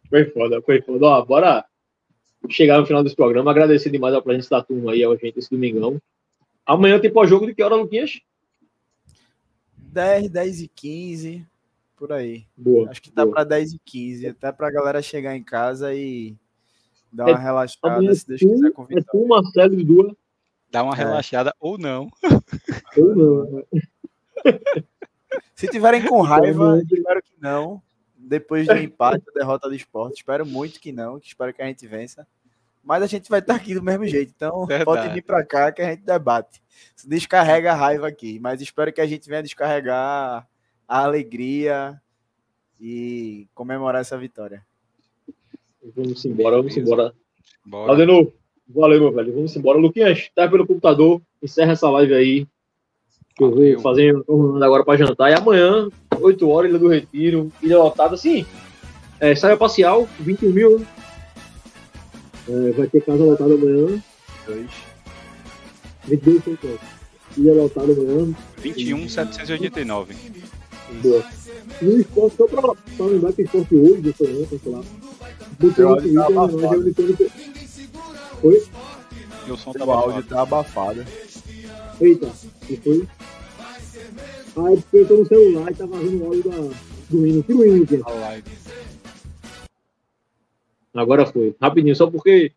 Foi 0.09 0.25
foda, 0.25 0.61
foi 0.61 0.81
foda. 0.81 1.05
Ó, 1.05 1.25
bora 1.25 1.65
chegar 2.49 2.79
no 2.79 2.85
final 2.85 3.03
desse 3.03 3.15
programa. 3.15 3.51
Agradecer 3.51 3.89
demais 3.89 4.13
a 4.13 4.21
presença 4.21 4.49
da 4.49 4.63
turma 4.63 4.91
aí, 4.91 5.03
a 5.03 5.15
gente, 5.15 5.37
esse 5.37 5.49
domingão. 5.49 6.01
Amanhã 6.65 6.99
tem 6.99 7.11
pós-jogo 7.11 7.45
de 7.45 7.53
que 7.53 7.63
hora, 7.63 7.75
Luquinhas? 7.75 8.19
10, 9.77 10.29
10 10.29 10.61
e 10.61 10.67
15, 10.67 11.45
por 11.97 12.11
aí. 12.11 12.45
Boa, 12.55 12.89
Acho 12.89 13.01
que 13.01 13.11
tá 13.11 13.25
para 13.27 13.43
10 13.43 13.73
e 13.73 13.79
15, 13.79 14.27
até 14.27 14.51
para 14.51 14.67
a 14.67 14.71
galera 14.71 15.01
chegar 15.01 15.35
em 15.35 15.43
casa 15.43 15.93
e 15.93 16.35
dar 17.11 17.25
uma 17.25 17.37
é, 17.37 17.41
relaxada, 17.41 18.15
se 18.15 18.27
Deus 18.27 18.39
quiser 18.39 18.71
convidar. 18.71 19.01
É 19.01 19.03
tu, 19.11 19.27
Marcelo 19.27 19.79
e 19.79 19.83
Dua. 19.83 20.15
Dá 20.71 20.83
uma 20.83 20.93
é. 20.93 20.97
relaxada 20.97 21.53
ou 21.59 21.77
não. 21.77 22.09
Ou 22.97 23.15
não. 23.15 23.51
Né? 23.51 23.63
se 25.53 25.67
tiverem 25.67 26.05
com 26.05 26.21
raiva, 26.21 26.81
espero 26.89 27.21
que 27.21 27.33
não. 27.39 27.81
Depois 28.31 28.65
do 28.65 28.77
empate, 28.77 29.25
a 29.27 29.39
derrota 29.39 29.67
do 29.67 29.75
esporte, 29.75 30.19
espero 30.19 30.45
muito 30.45 30.79
que 30.79 30.93
não, 30.93 31.19
que 31.19 31.27
espero 31.27 31.53
que 31.53 31.61
a 31.61 31.65
gente 31.65 31.85
vença. 31.85 32.25
Mas 32.81 33.03
a 33.03 33.05
gente 33.05 33.29
vai 33.29 33.39
estar 33.41 33.55
aqui 33.55 33.73
do 33.73 33.83
mesmo 33.83 34.07
jeito. 34.07 34.31
Então, 34.33 34.65
Verdade. 34.65 34.85
pode 34.85 35.13
vir 35.13 35.21
para 35.21 35.43
cá 35.43 35.69
que 35.69 35.81
a 35.81 35.89
gente 35.89 36.03
debate. 36.03 36.63
Descarrega 37.05 37.73
a 37.73 37.75
raiva 37.75 38.07
aqui. 38.07 38.39
Mas 38.39 38.61
espero 38.61 38.93
que 38.93 39.01
a 39.01 39.05
gente 39.05 39.27
venha 39.27 39.43
descarregar 39.43 40.47
a 40.87 41.03
alegria 41.03 42.01
e 42.79 43.49
comemorar 43.53 43.99
essa 43.99 44.17
vitória. 44.17 44.65
Vamos 45.93 46.23
embora, 46.23 46.55
vamos 46.55 46.77
embora. 46.77 47.13
Bora. 47.65 47.91
Adenu, 47.91 48.31
valeu, 48.65 49.01
meu 49.01 49.11
velho. 49.11 49.35
Vamos 49.35 49.53
embora. 49.57 49.77
Luquinhas, 49.77 50.31
tá 50.33 50.47
pelo 50.47 50.65
computador. 50.65 51.21
Encerra 51.43 51.73
essa 51.73 51.89
live 51.89 52.13
aí. 52.13 52.47
Que 53.35 53.43
eu 53.43 53.51
vou 53.51 53.81
fazer 53.81 54.15
agora 54.63 54.85
para 54.85 55.05
jantar. 55.05 55.31
E 55.31 55.33
amanhã, 55.33 55.89
8 56.21 56.49
horas, 56.49 56.69
Ilha 56.69 56.79
do 56.79 56.87
Retiro. 56.87 57.51
Ilha 57.61 57.77
lotada, 57.77 58.15
assim. 58.15 58.45
É, 59.19 59.35
saia 59.35 59.57
parcial, 59.57 60.07
21 60.19 60.51
mil, 60.51 60.79
né? 60.79 60.87
É, 62.49 62.71
vai 62.71 62.87
ter 62.87 63.01
casa 63.01 63.23
lotada 63.23 63.53
amanhã. 63.53 64.01
Dois. 64.45 64.71
22 66.07 66.43
centavos. 66.43 66.79
Ia 67.37 67.53
lotado 67.53 67.91
amanhã. 67.91 68.33
21,789. 68.57 70.15
Boa. 71.01 71.23
E 71.81 71.85
o 71.85 71.99
esporte, 72.01 72.37
só 72.37 72.47
pra, 72.47 72.61
pra 72.61 73.05
lembrar 73.05 73.33
que 73.33 73.41
o 73.41 73.45
esporte 73.45 73.75
hoje, 73.75 74.01
eu 74.05 74.13
foi 74.13 74.43
ontem, 74.43 74.59
sei 74.61 74.71
lá. 74.71 74.81
Botou 75.59 75.95
no 75.95 76.01
Twitter, 76.01 77.15
mas 77.19 77.31
Oi? 78.43 78.63
Meu 79.45 79.57
som 79.57 79.71
tá 79.71 79.85
o 79.85 79.91
áudio 79.91 80.23
tá 80.23 80.41
abafado. 80.41 81.05
Eita, 81.99 82.29
que 82.65 82.77
foi? 82.77 83.07
Ah, 84.55 84.73
é 84.73 84.75
porque 84.75 84.97
eu 84.97 85.07
tô 85.07 85.17
no 85.17 85.25
celular 85.25 85.71
e 85.71 85.75
tá 85.75 85.85
vazando 85.85 86.23
o 86.23 86.25
áudio 86.25 86.43
da, 86.43 86.57
do 87.09 87.27
hino. 87.27 87.43
Tira 87.43 87.57
o 87.57 87.65
hino 87.65 87.83
aqui. 87.83 88.01
Agora 90.93 91.25
foi. 91.25 91.55
Rapidinho, 91.61 91.95
só 91.95 92.09
porque 92.09 92.51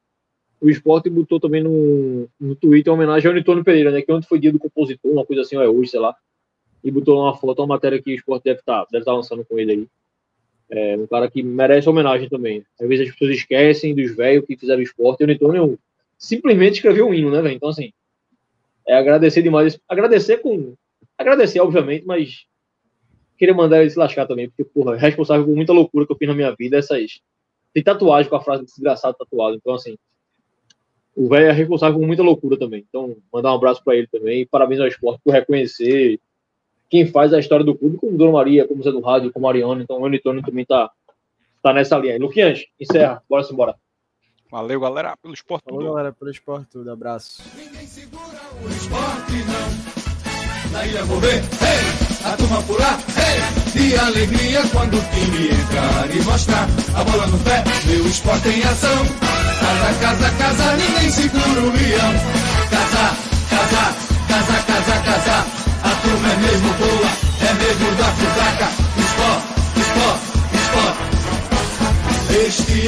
o 0.61 0.69
esporte 0.69 1.09
botou 1.09 1.39
também 1.39 1.63
no, 1.63 2.29
no 2.41 2.57
Twitter 2.57 2.93
uma 2.93 2.97
homenagem 2.97 3.31
ao 3.31 3.37
Antônio 3.37 3.63
Pereira, 3.63 3.91
né? 3.91 4.03
Que 4.03 4.13
ontem 4.13 4.27
foi 4.27 4.41
dia 4.41 4.51
do 4.51 4.59
compositor, 4.59 5.13
uma 5.13 5.25
coisa 5.25 5.43
assim, 5.43 5.57
ou 5.57 5.63
é 5.63 5.69
hoje, 5.69 5.91
sei 5.91 6.01
lá. 6.01 6.17
E 6.83 6.91
botou 6.91 7.21
uma 7.21 7.37
foto, 7.37 7.61
uma 7.61 7.75
matéria 7.75 8.03
que 8.03 8.11
o 8.11 8.15
esporte 8.15 8.45
deve 8.45 8.61
estar 8.61 8.85
tá, 8.85 8.89
deve 8.91 9.05
tá 9.05 9.13
lançando 9.13 9.45
com 9.45 9.59
ele 9.59 9.73
aí. 9.73 9.89
É 10.71 10.97
um 10.97 11.07
cara 11.07 11.31
que 11.31 11.43
merece 11.43 11.89
homenagem 11.89 12.29
também. 12.29 12.65
Às 12.81 12.89
vezes 12.89 13.09
as 13.09 13.15
pessoas 13.15 13.37
esquecem 13.37 13.95
dos 13.95 14.17
velhos 14.17 14.45
que 14.47 14.57
fizeram 14.57 14.83
esporte. 14.83 15.23
E 15.23 15.27
o 15.27 15.31
Antônio 15.31 15.79
simplesmente 16.19 16.75
escreveu 16.75 17.09
um 17.09 17.15
hino, 17.15 17.31
né, 17.31 17.41
velho? 17.41 17.55
Então, 17.55 17.69
assim, 17.69 17.93
é 18.87 18.97
agradecer 18.97 19.43
demais. 19.43 19.79
Agradecer 19.89 20.39
com. 20.39 20.75
Agradecer, 21.17 21.61
obviamente, 21.61 22.05
mas 22.07 22.47
queria 23.37 23.55
mandar 23.55 23.81
ele 23.81 23.91
se 23.91 23.99
lascar 23.99 24.27
também, 24.27 24.49
porque, 24.49 24.65
porra, 24.65 24.95
é 24.97 24.99
responsável 24.99 25.45
por 25.45 25.55
muita 25.55 25.73
loucura 25.73 26.07
que 26.07 26.13
eu 26.13 26.17
fiz 26.17 26.29
na 26.29 26.35
minha 26.35 26.55
vida, 26.55 26.77
essas 26.77 27.21
tem 27.75 27.83
tatuagem 27.83 28.31
com 28.31 28.37
a 28.37 28.41
frase 28.41 28.65
desgraçado 28.65 29.17
tatuado. 29.19 29.57
Então, 29.57 29.75
assim, 29.75 29.99
o 31.17 31.29
velho 31.29 31.47
é 31.47 31.53
responsável 31.53 31.99
por 31.99 32.07
muita 32.07 32.23
loucura 32.23 32.57
também. 32.57 32.85
Então, 32.89 33.17
mandar 33.33 33.53
um 33.53 33.57
abraço 33.57 33.83
para 33.85 33.97
ele 33.97 34.07
também. 34.07 34.47
Parabéns 34.47 34.81
ao 34.81 34.87
esporte 34.87 35.21
por 35.25 35.33
reconhecer 35.33 36.21
quem 36.89 37.05
faz 37.07 37.35
a 37.35 37.41
história 37.41 37.65
do 37.65 37.75
clube, 37.75 37.97
como 37.97 38.17
Dona 38.17 38.31
Maria, 38.31 38.67
como 38.67 38.83
Zé 38.83 38.93
do 38.93 39.01
Rádio, 39.01 39.33
como 39.33 39.47
Mariano. 39.47 39.83
Então, 39.83 40.01
o 40.01 40.07
Antônio 40.07 40.43
também 40.43 40.65
tá, 40.65 40.89
tá 41.61 41.73
nessa 41.73 41.99
linha. 41.99 42.17
Luquinhas, 42.17 42.65
encerra. 42.79 43.21
Bora 43.29 43.45
embora. 43.51 43.75
Valeu, 44.51 44.79
galera, 44.79 45.17
pelo 45.17 45.35
esporte 45.35 45.65
Valeu, 45.65 45.81
tudo. 45.81 45.91
galera, 45.95 46.13
pelo 46.13 46.31
esporte 46.31 46.69
tudo. 46.71 46.89
Abraço. 46.93 47.43
Ninguém 47.57 47.87
segura 47.89 48.23
o 48.63 48.69
esporte, 48.69 49.33
não 49.49 49.94
na 50.75 50.85
ilha 50.85 51.05
vou 51.05 51.21
ver, 51.21 51.37
hey! 51.37 52.25
a 52.25 52.37
turma 52.37 52.61
pular, 52.63 52.99
hey! 53.17 53.65
de 53.73 53.97
alegria 53.97 54.63
quando 54.73 54.99
o 54.99 55.05
time 55.13 55.49
entrar 55.49 56.09
e 56.11 56.23
mostrar 56.23 56.69
a 56.95 57.05
bola 57.05 57.27
no 57.29 57.39
pé, 57.39 57.63
meu 57.87 58.07
esporte 58.07 58.49
em 58.49 58.63
ação. 58.63 59.07
Casa, 59.61 59.95
casa, 60.01 60.31
casa, 60.39 60.77
ninguém 60.77 61.11
segura 61.11 61.61
o 61.61 61.71
leão. 61.71 62.15
Casa, 62.71 63.17
casa, 63.51 63.95
casa, 64.29 64.63
casa, 64.67 64.95
casa, 65.03 65.47
a 65.83 65.91
turma 66.03 66.29
é 66.29 66.37
mesmo 66.37 66.75
boa, 66.75 67.11
é 67.41 67.55
mesmo 67.55 67.95
da 67.97 68.09
fusaca. 68.19 68.69
Esporte, 69.05 69.47
esporte, 69.81 70.27
esporte. 70.55 71.05
Este 72.47 72.75